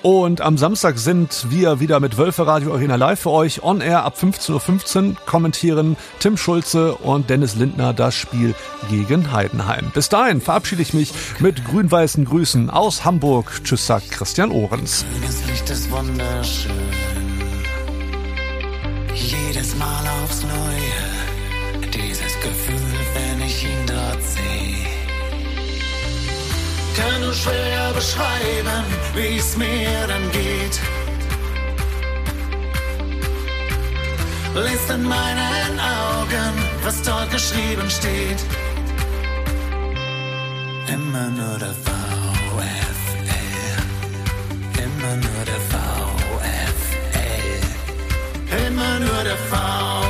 und 0.02 0.40
am 0.40 0.58
Samstag 0.58 0.98
sind 0.98 1.46
wir 1.48 1.78
wieder 1.78 2.00
mit 2.00 2.18
Wölfe 2.18 2.44
Radio 2.44 2.72
Arena 2.74 2.96
Live 2.96 3.20
für 3.20 3.30
euch 3.30 3.62
on 3.62 3.80
air 3.80 4.02
ab 4.02 4.16
15.15 4.20 5.10
Uhr 5.10 5.16
kommentieren 5.26 5.96
Tim 6.18 6.36
Schulze 6.36 6.96
und 6.96 7.30
Dennis 7.30 7.54
Lindner 7.54 7.92
das 7.92 8.16
Spiel 8.16 8.56
gegen 8.88 9.30
Heidenheim. 9.30 9.92
Bis 9.94 10.08
dahin 10.08 10.40
verabschiede 10.40 10.82
ich 10.82 10.92
mich 10.92 11.12
mit 11.38 11.64
grün-weißen 11.64 12.24
Grüßen 12.24 12.68
aus 12.68 13.04
Hamburg. 13.04 13.60
Tschüss, 13.62 13.86
sagt 13.86 14.10
Christian 14.10 14.50
Ohrens. 14.50 15.04
Wunderschön. 16.00 16.72
jedes 19.14 19.76
Mal 19.76 20.04
aufs 20.22 20.42
Neue. 20.42 21.90
Dieses 21.92 22.34
Gefühl, 22.40 22.96
wenn 23.12 23.46
ich 23.46 23.64
ihn 23.64 23.86
dort 23.86 24.22
sehe. 24.22 24.86
Kann 26.96 27.20
nur 27.20 27.34
schwer 27.34 27.92
beschreiben, 27.94 28.84
wie 29.14 29.36
es 29.36 29.58
mir 29.58 30.06
dann 30.08 30.26
geht. 30.32 30.80
Lest 34.54 34.88
in 34.88 35.02
meinen 35.02 35.74
Augen, 35.80 36.54
was 36.82 37.02
dort 37.02 37.30
geschrieben 37.30 37.90
steht. 37.90 38.40
Immer 40.88 41.28
nur 41.28 41.58
der 41.58 41.74
VfL. 41.74 43.09
Immer 45.00 45.16
nur 45.16 45.44
der 45.46 45.60
VfL. 45.70 46.90
Immer 48.66 48.98
nur 49.00 49.24
der 49.24 49.36
VfL. 49.48 50.09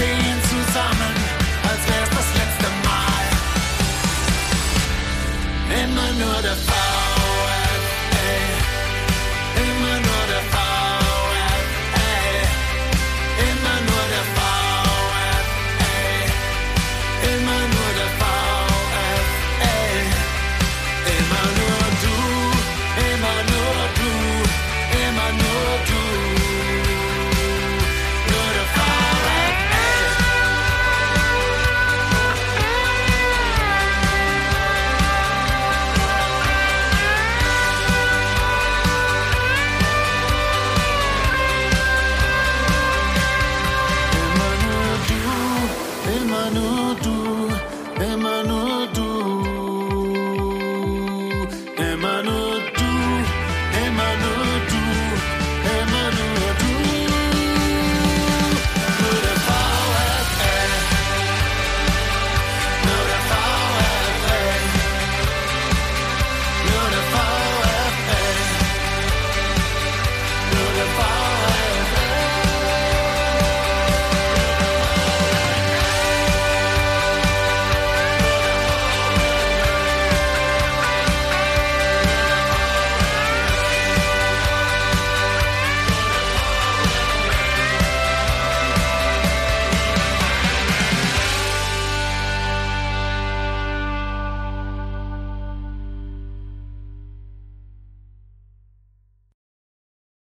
Stehen 0.00 0.40
zusammen, 0.48 1.14
als 1.62 1.82
wär's 1.88 2.10
das 2.18 2.28
letzte 2.38 2.68
Mal. 2.86 3.24
Immer 5.82 6.10
nur 6.24 6.42
der 6.42 6.56